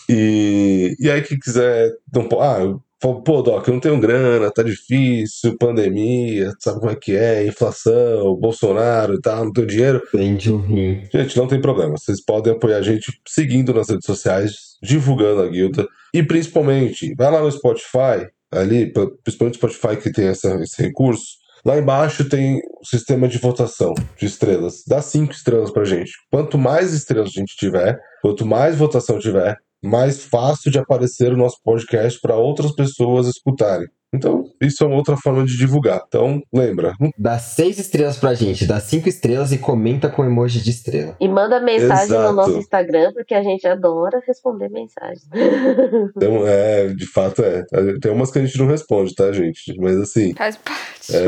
E, 0.07 0.95
e 0.97 1.11
aí, 1.11 1.21
quem 1.23 1.37
quiser. 1.37 1.91
Não, 2.13 2.29
ah, 2.41 2.59
eu 2.61 2.81
falo, 3.01 3.21
pô, 3.23 3.41
Doc, 3.41 3.67
eu 3.67 3.73
não 3.73 3.79
tenho 3.81 3.99
grana, 3.99 4.51
tá 4.51 4.61
difícil, 4.63 5.57
pandemia, 5.57 6.51
sabe 6.59 6.79
como 6.79 6.91
é 6.91 6.95
que 6.95 7.15
é, 7.15 7.45
inflação, 7.45 8.35
Bolsonaro 8.35 9.15
e 9.15 9.21
tal, 9.21 9.45
não 9.45 9.53
tenho 9.53 9.67
dinheiro. 9.67 10.01
Rim. 10.13 11.03
Gente, 11.13 11.37
não 11.37 11.47
tem 11.47 11.61
problema. 11.61 11.95
Vocês 11.97 12.23
podem 12.23 12.53
apoiar 12.53 12.77
a 12.77 12.81
gente 12.81 13.11
seguindo 13.27 13.73
nas 13.73 13.89
redes 13.89 14.05
sociais, 14.05 14.51
divulgando 14.83 15.41
a 15.41 15.47
guilda. 15.47 15.87
E 16.13 16.23
principalmente, 16.23 17.13
vai 17.15 17.31
lá 17.31 17.41
no 17.41 17.51
Spotify, 17.51 18.27
ali, 18.51 18.91
principalmente 19.23 19.61
no 19.61 19.69
Spotify 19.69 19.95
que 20.01 20.11
tem 20.11 20.27
essa- 20.27 20.55
esse 20.61 20.81
recurso. 20.81 21.39
Lá 21.65 21.77
embaixo 21.77 22.27
tem 22.27 22.61
o 22.81 22.85
sistema 22.85 23.27
de 23.27 23.37
votação 23.37 23.93
de 24.17 24.25
estrelas. 24.25 24.81
Dá 24.87 25.01
cinco 25.01 25.33
estrelas 25.33 25.69
pra 25.71 25.83
gente. 25.83 26.11
Quanto 26.31 26.57
mais 26.57 26.93
estrelas 26.93 27.31
a 27.35 27.39
gente 27.39 27.55
tiver, 27.57 27.99
quanto 28.21 28.45
mais 28.45 28.77
votação 28.77 29.19
tiver, 29.19 29.57
mais 29.83 30.23
fácil 30.23 30.71
de 30.71 30.79
aparecer 30.79 31.31
o 31.31 31.37
nosso 31.37 31.57
podcast 31.63 32.19
para 32.21 32.35
outras 32.35 32.73
pessoas 32.73 33.27
escutarem. 33.27 33.87
Então, 34.11 34.43
isso 34.59 34.83
é 34.83 34.87
uma 34.87 34.95
outra 34.95 35.15
forma 35.15 35.45
de 35.45 35.55
divulgar. 35.55 36.01
Então, 36.07 36.41
lembra, 36.51 36.93
Dá 37.15 37.37
seis 37.37 37.77
estrelas 37.77 38.17
pra 38.17 38.33
gente, 38.33 38.65
dá 38.65 38.79
cinco 38.79 39.07
estrelas 39.07 39.51
e 39.51 39.59
comenta 39.59 40.09
com 40.09 40.25
emoji 40.25 40.61
de 40.61 40.71
estrela. 40.71 41.15
E 41.19 41.27
manda 41.27 41.59
mensagem 41.59 42.05
Exato. 42.05 42.29
no 42.29 42.33
nosso 42.33 42.57
Instagram, 42.57 43.13
porque 43.13 43.35
a 43.35 43.43
gente 43.43 43.67
adora 43.67 44.19
responder 44.25 44.69
mensagens. 44.69 45.27
Então, 46.15 46.45
é, 46.45 46.87
de 46.87 47.05
fato 47.05 47.43
é. 47.43 47.63
Tem 48.01 48.11
umas 48.11 48.31
que 48.31 48.39
a 48.39 48.45
gente 48.45 48.57
não 48.57 48.67
responde, 48.67 49.13
tá, 49.13 49.31
gente? 49.31 49.73
Mas 49.79 49.97
assim, 49.97 50.33
Faz 50.33 50.57
parte. 50.57 51.15
é, 51.15 51.25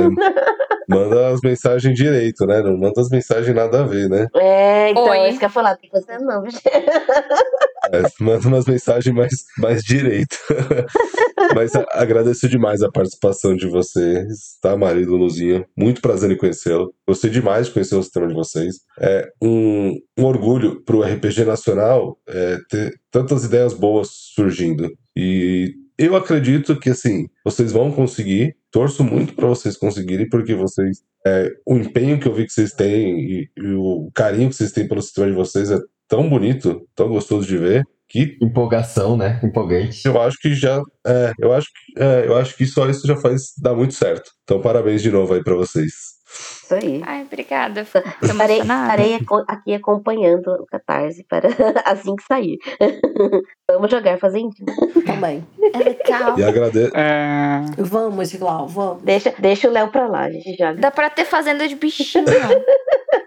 manda 0.89 1.29
as 1.29 1.39
mensagens 1.41 1.95
direito, 1.95 2.45
né? 2.45 2.61
Não 2.61 2.77
manda 2.77 2.99
as 2.99 3.09
mensagens 3.09 3.55
nada 3.55 3.81
a 3.81 3.83
ver, 3.83 4.09
né? 4.09 4.27
É, 4.35 4.89
então, 4.89 5.05
Oi. 5.09 5.17
é 5.17 5.29
isso 5.29 5.39
que 5.39 5.45
eu 5.45 5.47
ia 5.47 5.53
falar. 5.53 5.77
Tem 5.77 5.89
coisa 5.89 6.17
não, 6.19 6.43
gente. 6.49 6.63
É, 7.91 8.03
manda 8.19 8.47
umas 8.47 8.65
mensagens 8.65 9.13
mais, 9.13 9.33
mais 9.57 9.83
direito. 9.83 10.37
Mas 11.55 11.75
a- 11.75 11.85
agradeço 11.91 12.47
demais 12.47 12.81
a 12.81 12.91
participação 12.91 13.55
de 13.55 13.67
vocês, 13.67 14.57
tá, 14.61 14.77
marido 14.77 15.15
Luzinha? 15.17 15.65
Muito 15.75 16.01
prazer 16.01 16.31
em 16.31 16.37
conhecê-lo. 16.37 16.93
Gostei 17.07 17.29
demais 17.29 17.67
de 17.67 17.73
conhecer 17.73 17.95
o 17.95 18.03
sistema 18.03 18.27
de 18.27 18.33
vocês. 18.33 18.75
É 18.99 19.29
um, 19.41 19.97
um 20.17 20.23
orgulho 20.23 20.81
pro 20.83 21.01
RPG 21.01 21.43
nacional 21.43 22.17
é, 22.27 22.57
ter 22.69 22.99
tantas 23.11 23.43
ideias 23.43 23.73
boas 23.73 24.09
surgindo. 24.33 24.89
E 25.15 25.73
eu 25.97 26.15
acredito 26.15 26.79
que, 26.79 26.89
assim, 26.89 27.27
vocês 27.43 27.71
vão 27.71 27.91
conseguir. 27.91 28.55
Torço 28.71 29.03
muito 29.03 29.35
para 29.35 29.47
vocês 29.47 29.75
conseguirem, 29.75 30.29
porque 30.29 30.55
vocês. 30.55 31.03
É, 31.27 31.51
o 31.67 31.75
empenho 31.75 32.19
que 32.19 32.27
eu 32.27 32.33
vi 32.33 32.45
que 32.45 32.53
vocês 32.53 32.71
têm 32.71 33.19
e, 33.19 33.49
e 33.57 33.73
o 33.73 34.09
carinho 34.15 34.49
que 34.49 34.55
vocês 34.55 34.71
têm 34.71 34.87
pelo 34.87 35.01
sistema 35.01 35.27
de 35.27 35.33
vocês 35.33 35.69
é 35.69 35.77
tão 36.11 36.27
bonito, 36.27 36.85
tão 36.93 37.07
gostoso 37.07 37.47
de 37.47 37.57
ver, 37.57 37.87
que 38.09 38.37
Empolgação, 38.41 39.15
né? 39.15 39.39
Empolgante. 39.41 40.05
eu 40.05 40.21
acho 40.21 40.37
que 40.41 40.53
já. 40.53 40.81
É, 41.07 41.31
eu 41.39 41.53
acho 41.53 41.67
que, 41.67 42.03
é, 42.03 42.27
eu 42.27 42.35
acho 42.35 42.57
que 42.57 42.65
só 42.65 42.89
isso 42.89 43.07
já 43.07 43.15
faz 43.15 43.53
dar 43.61 43.73
muito 43.73 43.93
certo. 43.93 44.29
Então, 44.43 44.59
parabéns 44.59 45.01
de 45.01 45.09
novo 45.09 45.33
aí 45.33 45.41
pra 45.41 45.55
vocês. 45.55 45.93
Isso 46.29 46.73
aí. 46.73 47.01
Ai, 47.05 47.23
obrigada. 47.23 47.81
Estarei, 47.81 48.11
emocionada. 48.59 49.03
estarei 49.03 49.19
aqui 49.47 49.73
acompanhando 49.73 50.47
o 50.49 50.65
Catarse 50.65 51.25
para 51.29 51.47
assim 51.85 52.13
que 52.17 52.23
sair. 52.23 52.57
Vamos 53.71 53.89
jogar 53.89 54.19
Fazendinha. 54.19 54.65
Também. 55.05 55.47
É 55.73 55.77
legal. 55.77 56.37
E 56.37 56.43
agradeço. 56.43 56.91
É, 56.93 57.61
Vamos, 57.77 58.33
Glau, 58.33 58.67
vamos. 58.67 59.03
Deixa, 59.03 59.33
deixa 59.39 59.69
o 59.69 59.71
Léo 59.71 59.89
pra 59.89 60.07
lá, 60.07 60.25
a 60.25 60.31
gente 60.31 60.57
joga. 60.57 60.75
Dá 60.75 60.91
pra 60.91 61.09
ter 61.09 61.23
fazenda 61.23 61.65
de 61.65 61.75
bichinho. 61.75 62.25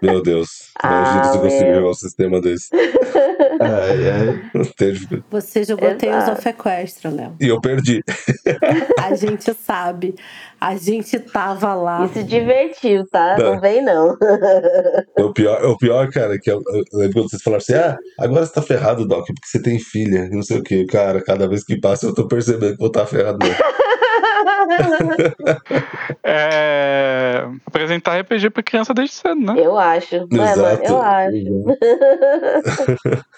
Meu 0.01 0.21
Deus. 0.21 0.47
Imagina 0.83 1.21
Ah, 1.21 1.23
se 1.25 1.37
eu 1.37 1.41
conseguir 1.41 1.65
meu. 1.65 1.75
jogar 1.75 1.89
um 1.89 1.93
sistema 1.93 2.41
desse. 2.41 2.69
Ai, 3.59 4.09
ai. 4.09 4.41
Não 4.53 4.63
Você 5.31 5.63
jogou 5.63 5.95
Tales 5.95 6.23
Exato. 6.23 6.31
of 6.39 6.49
Equestria, 6.49 7.11
Léo. 7.11 7.35
E 7.39 7.47
eu 7.47 7.61
perdi. 7.61 8.03
A 8.99 9.15
gente 9.15 9.53
sabe. 9.53 10.15
A 10.59 10.75
gente 10.75 11.17
tava 11.19 11.73
lá. 11.73 12.05
E 12.05 12.09
se 12.09 12.23
divertiu, 12.23 13.05
tá? 13.07 13.35
Tá. 13.35 13.43
Não 13.43 13.59
vem, 13.61 13.81
não. 13.83 14.17
O 15.17 15.31
pior, 15.33 15.63
o 15.65 15.77
pior 15.77 16.09
cara, 16.09 16.37
que 16.39 16.51
eu, 16.51 16.61
eu 16.67 16.83
lembro 16.99 17.13
quando 17.21 17.29
vocês 17.29 17.41
falaram 17.41 17.61
assim: 17.61 17.73
ah, 17.73 17.97
agora 18.19 18.45
você 18.45 18.53
tá 18.53 18.61
ferrado, 18.61 19.07
Doc, 19.07 19.25
porque 19.25 19.47
você 19.47 19.61
tem 19.61 19.79
filha, 19.79 20.25
e 20.25 20.35
não 20.35 20.41
sei 20.43 20.57
o 20.59 20.63
que. 20.63 20.85
Cara, 20.85 21.23
cada 21.23 21.47
vez 21.47 21.63
que 21.63 21.79
passa 21.79 22.05
eu 22.05 22.13
tô 22.13 22.27
percebendo 22.27 22.73
que 22.73 22.79
vou 22.79 22.87
estar 22.87 23.05
ferrado 23.05 23.37
mesmo. 23.39 23.55
é, 26.23 27.45
apresentar 27.65 28.19
RPG 28.19 28.49
pra 28.49 28.63
criança 28.63 28.93
desde 28.93 29.15
cedo, 29.15 29.39
né? 29.41 29.53
Eu 29.57 29.77
acho. 29.77 30.15
É, 30.15 30.19
mano? 30.19 30.43
Exato. 30.43 30.83
Eu 30.83 31.01
acho. 31.01 31.35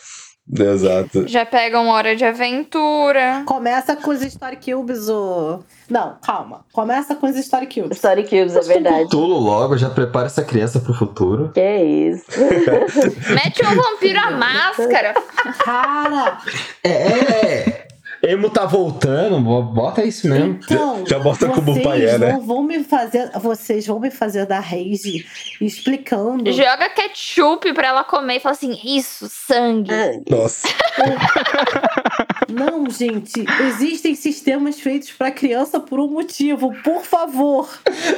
Exato. 0.50 1.28
Já 1.28 1.46
pega 1.46 1.78
uma 1.80 1.92
hora 1.92 2.16
de 2.16 2.24
aventura. 2.24 3.44
Começa 3.46 3.98
com 3.98 4.12
os 4.12 4.22
Story 4.22 4.58
Cubes, 4.64 5.10
o. 5.10 5.60
Não, 5.90 6.16
calma. 6.26 6.64
Começa 6.72 7.16
com 7.16 7.28
os 7.28 7.36
Story 7.36 7.68
Cubes. 7.68 7.98
Story 7.98 8.24
Cubes, 8.24 8.56
é 8.56 8.62
verdade. 8.62 9.10
Tulo 9.10 9.38
logo, 9.40 9.78
já 9.78 9.90
prepara 9.90 10.28
essa 10.28 10.46
criança 10.46 10.80
pro 10.80 10.94
futuro. 10.94 11.52
Que 11.54 11.78
isso. 11.84 12.26
Mete 13.34 13.66
um 13.66 13.76
vampiro 13.76 14.20
à 14.20 14.32
máscara. 14.32 15.16
Cara, 15.66 16.38
É, 16.82 16.90
é. 16.90 17.87
Emo 18.24 18.50
tá 18.50 18.66
voltando, 18.66 19.40
bo- 19.40 19.62
bota 19.64 20.04
isso 20.04 20.28
mesmo. 20.28 20.60
então. 20.64 21.06
Já 21.06 21.20
bota 21.20 21.48
como 21.50 21.82
pai 21.82 22.04
é, 22.06 22.18
né? 22.18 22.32
vão, 22.34 22.42
vão 22.42 22.64
me 22.64 22.84
fazer. 22.84 23.30
Vocês 23.40 23.86
vão 23.86 24.00
me 24.00 24.10
fazer 24.12 24.46
dar 24.46 24.60
rage 24.60 25.26
explicando. 25.62 26.52
Joga 26.52 26.90
ketchup 26.90 27.72
pra 27.74 27.88
ela 27.90 28.04
comer 28.04 28.38
e 28.38 28.40
fala 28.40 28.54
assim: 28.56 28.78
Isso, 28.84 29.30
sangue. 29.30 29.92
Ah, 29.94 30.20
Nossa. 30.30 30.68
Não, 32.50 32.90
gente. 32.90 33.46
Existem 33.68 34.16
sistemas 34.16 34.80
feitos 34.80 35.12
pra 35.12 35.30
criança 35.32 35.80
por 35.80 36.00
um 36.00 36.08
motivo. 36.08 36.74
Por 36.84 37.04
favor. 37.04 37.70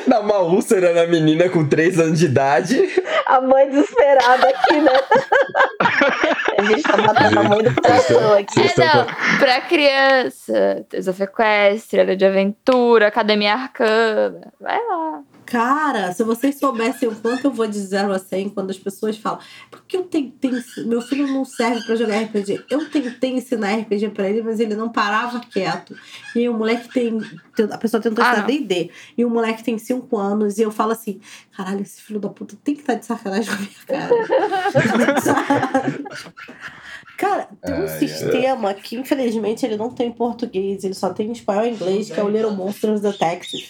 Dá 0.07 0.19
uma 0.21 0.39
úlcera 0.39 0.93
na 0.93 1.05
menina 1.07 1.49
com 1.49 1.67
3 1.67 1.99
anos 1.99 2.19
de 2.19 2.25
idade. 2.25 2.79
A 3.25 3.41
mãe 3.41 3.69
desesperada 3.69 4.47
aqui, 4.49 4.75
né? 4.81 4.91
A 6.59 6.63
gente 6.63 6.83
tá 6.83 6.97
matando 6.97 7.39
a 7.39 7.43
mãe 7.43 7.63
do 7.63 7.73
coração 7.81 8.33
aqui. 8.33 8.59
É, 8.59 8.73
não, 8.77 9.05
pra 9.39 9.61
criança, 9.61 9.89
Tales 10.89 11.07
of 11.07 11.21
Equestria, 11.23 12.03
Ilha 12.03 12.15
de 12.15 12.25
Aventura, 12.25 13.07
Academia 13.07 13.53
Arcana. 13.53 14.53
Vai 14.59 14.77
lá. 14.77 15.21
Cara, 15.45 16.11
se 16.13 16.23
vocês 16.23 16.59
soubessem 16.59 17.09
o 17.09 17.15
quanto 17.15 17.45
eu 17.45 17.51
vou 17.51 17.65
de 17.65 17.79
0 17.79 18.13
a 18.13 18.19
100 18.19 18.49
quando 18.49 18.69
as 18.69 18.77
pessoas 18.77 19.17
falam. 19.17 19.39
Porque 19.71 19.97
eu 19.97 20.03
tentei. 20.03 20.51
Meu 20.85 21.01
filho 21.01 21.25
não 21.27 21.43
serve 21.43 21.83
pra 21.87 21.95
jogar 21.95 22.19
RPG. 22.21 22.65
Eu 22.69 22.87
tentei 22.87 23.31
ensinar 23.33 23.73
RPG 23.77 24.09
pra 24.09 24.29
ele, 24.29 24.43
mas 24.43 24.59
ele 24.59 24.75
não 24.75 24.89
parava 24.89 25.39
quieto. 25.39 25.97
E 26.35 26.47
o 26.47 26.53
moleque 26.53 26.87
tem. 26.89 27.19
A 27.71 27.77
pessoa 27.79 27.99
tentou 27.99 28.23
Ah, 28.23 28.27
ensinar 28.33 28.47
não. 28.47 28.47
DD. 28.47 28.91
E 29.17 29.25
o 29.25 29.29
moleque 29.29 29.63
tem 29.63 29.79
5 29.79 30.15
anos. 30.17 30.59
E 30.59 30.61
eu 30.61 30.69
falo 30.69 30.91
assim: 30.91 31.19
caralho, 31.57 31.81
esse 31.81 31.99
filho 31.99 32.19
da 32.19 32.29
puta 32.29 32.55
tem 32.63 32.75
que 32.75 32.81
estar 32.81 32.93
de 32.93 33.07
sacanagem 33.07 33.49
com 33.49 33.55
a 33.55 33.97
minha 33.97 34.07
cara. 34.07 34.13
Cara, 37.19 37.49
tem 37.61 37.75
um 37.75 37.81
ai. 37.81 37.87
sistema 37.99 38.73
que 38.73 38.95
infelizmente 38.95 39.65
ele 39.65 39.75
não 39.75 39.89
tem 39.89 40.07
em 40.07 40.11
português, 40.13 40.85
ele 40.85 40.93
só 40.93 41.09
tem 41.09 41.27
em 41.27 41.33
espanhol 41.33 41.65
e 41.65 41.71
inglês, 41.71 42.09
que 42.09 42.17
é 42.17 42.23
o 42.23 42.29
Little 42.29 42.51
Monsters 42.51 43.01
Detective. 43.01 43.65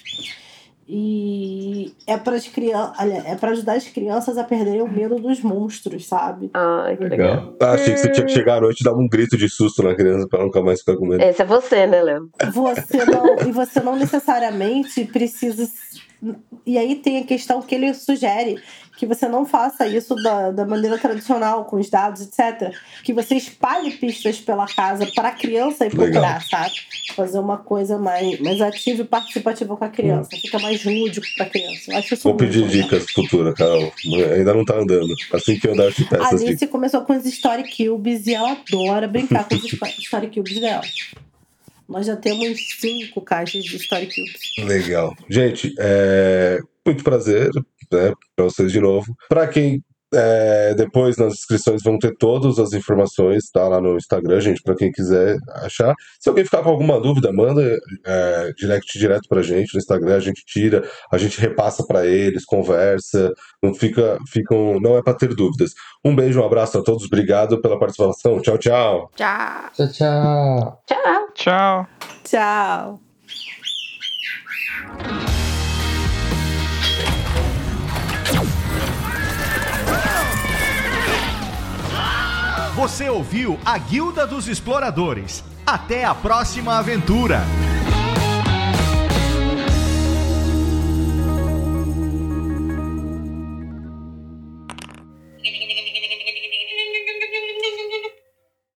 E 0.88 1.94
é 2.06 2.16
para 2.16 2.36
as 2.36 2.48
crianças, 2.48 2.96
é 3.26 3.36
para 3.36 3.52
ajudar 3.52 3.74
as 3.74 3.88
crianças 3.88 4.38
a 4.38 4.44
perderem 4.44 4.84
o 4.84 4.88
medo 4.88 5.16
dos 5.16 5.42
monstros, 5.42 6.06
sabe? 6.06 6.52
Ai, 6.54 6.96
que 6.96 7.04
legal. 7.06 7.56
Ah, 7.60 7.72
achei 7.72 7.94
que 7.94 8.00
você 8.00 8.12
tinha 8.12 8.26
que 8.26 8.32
chegar 8.32 8.58
à 8.58 8.62
noite 8.62 8.82
e 8.82 8.84
dar 8.84 8.94
um 8.94 9.08
grito 9.08 9.36
de 9.36 9.50
susto 9.50 9.82
na 9.82 9.96
criança 9.96 10.28
pra 10.28 10.40
ela 10.40 10.46
nunca 10.46 10.62
mais 10.62 10.80
ficar 10.80 10.96
com 10.96 11.08
medo. 11.08 11.24
Esse 11.24 11.42
é 11.42 11.46
você, 11.46 11.88
né, 11.88 12.04
Léo? 12.04 12.30
Você 12.54 13.04
não, 13.06 13.38
e 13.50 13.52
você 13.52 13.80
não 13.80 13.96
necessariamente 13.96 15.06
precisa 15.06 15.68
E 16.66 16.78
aí 16.78 16.96
tem 16.96 17.18
a 17.18 17.24
questão 17.24 17.62
que 17.62 17.74
ele 17.74 17.94
sugere 17.96 18.60
que 19.00 19.06
você 19.06 19.30
não 19.30 19.46
faça 19.46 19.88
isso 19.88 20.14
da, 20.16 20.52
da 20.52 20.66
maneira 20.66 20.98
tradicional, 20.98 21.64
com 21.64 21.78
os 21.78 21.90
dados, 21.90 22.22
etc. 22.22 22.74
Que 23.04 23.14
você 23.14 23.36
espalhe 23.36 23.92
pistas 23.92 24.40
pela 24.40 24.66
casa 24.68 25.08
para 25.16 25.30
a 25.30 25.32
criança 25.32 25.86
e 25.86 25.90
procurar, 25.90 26.42
sabe? 26.44 26.74
Fazer 27.16 27.40
uma 27.40 27.58
coisa 27.58 27.98
mais, 27.98 28.40
mais 28.42 28.60
ativa 28.62 29.02
e 29.02 29.06
participativa 29.06 29.78
com 29.78 29.86
a 29.86 29.90
criança. 29.90 30.30
Fica 30.36 30.60
mais 30.60 30.84
lúdico 30.84 31.26
para 31.38 31.46
a 31.46 31.50
criança. 31.50 31.92
Eu 31.92 31.98
acho 31.98 32.14
isso 32.14 32.24
Vou 32.24 32.36
pedir 32.36 32.60
legal. 32.66 32.72
dicas 32.84 33.10
futuras, 33.12 33.54
Carol. 33.56 33.92
Ainda 34.36 34.54
não 34.54 34.66
tá 34.66 34.76
andando. 34.76 35.14
Assim 35.34 35.58
que 35.58 35.66
eu 35.68 35.74
andar, 35.74 35.86
eu 35.86 35.94
te 35.94 36.04
peço 36.04 36.22
A 36.22 36.26
as 36.26 36.32
dicas. 36.32 36.48
Alice 36.50 36.68
começou 36.68 37.02
com 37.02 37.14
os 37.18 37.26
Story 37.26 37.64
Cubes 37.76 38.28
e 38.28 38.34
ela 38.36 38.52
adora 38.52 39.08
brincar 39.08 39.48
com 39.48 39.56
os 39.56 39.64
Sto- 39.64 39.86
Story 39.98 40.28
Cubes 40.28 40.60
dela. 40.60 40.84
Nós 41.88 42.06
já 42.06 42.16
temos 42.16 42.60
cinco 42.80 43.22
caixas 43.22 43.64
de 43.64 43.78
Story 43.78 44.08
Cubes. 44.08 44.68
Legal. 44.68 45.16
Gente, 45.30 45.74
é 45.80 46.60
muito 46.86 47.04
prazer, 47.04 47.50
né, 47.91 48.14
para 48.36 48.45
vocês 48.45 48.72
de 48.72 48.80
novo. 48.80 49.16
Para 49.28 49.48
quem 49.48 49.84
é, 50.14 50.74
depois 50.74 51.18
nas 51.18 51.34
descrições 51.34 51.84
vão 51.84 51.98
ter 51.98 52.16
todas 52.18 52.57
as 52.57 52.74
informações, 52.74 53.49
tá 53.52 53.68
lá 53.68 53.80
no 53.80 53.95
Instagram, 53.95 54.40
gente, 54.41 54.61
para 54.64 54.76
quem 54.76 54.91
quiser 54.91 55.38
achar. 55.56 55.94
Se 56.20 56.30
alguém 56.30 56.44
ficar 56.44 56.64
com 56.64 56.70
alguma 56.70 56.99
dúvida, 56.99 57.32
manda 57.32 57.61
é, 58.06 58.52
direct 58.57 58.98
direto 58.98 59.28
pra 59.30 59.41
gente 59.41 59.74
no 59.74 59.80
Instagram, 59.80 60.16
a 60.16 60.20
gente 60.20 60.44
tira, 60.45 60.88
a 61.11 61.18
gente 61.18 61.40
repassa 61.40 61.86
para 61.86 62.06
eles, 62.06 62.45
conversa, 62.45 63.32
não 63.61 63.74
fica, 63.74 64.18
ficam, 64.32 64.80
não 64.80 64.98
é 64.98 65.03
para 65.03 65.14
ter 65.14 65.34
dúvidas. 65.36 65.74
Um 66.03 66.16
beijo, 66.16 66.41
um 66.41 66.45
abraço 66.45 66.78
a 66.78 66.84
todos, 66.84 67.06
obrigado 67.06 67.61
pela 67.61 67.78
participação. 67.78 68.41
Tchau, 68.41 68.57
tchau. 68.57 69.11
Tchau. 69.16 69.70
Tchau, 69.76 69.88
tchau. 69.91 70.84
Tchau. 70.88 71.88
Tchau. 72.24 72.99
Tchau! 74.94 75.49
Você 82.80 83.10
ouviu 83.10 83.60
a 83.65 83.77
Guilda 83.77 84.26
dos 84.26 84.47
Exploradores. 84.47 85.43
Até 85.68 86.06
a 86.06 86.15
próxima 86.15 86.77
aventura! 86.77 87.41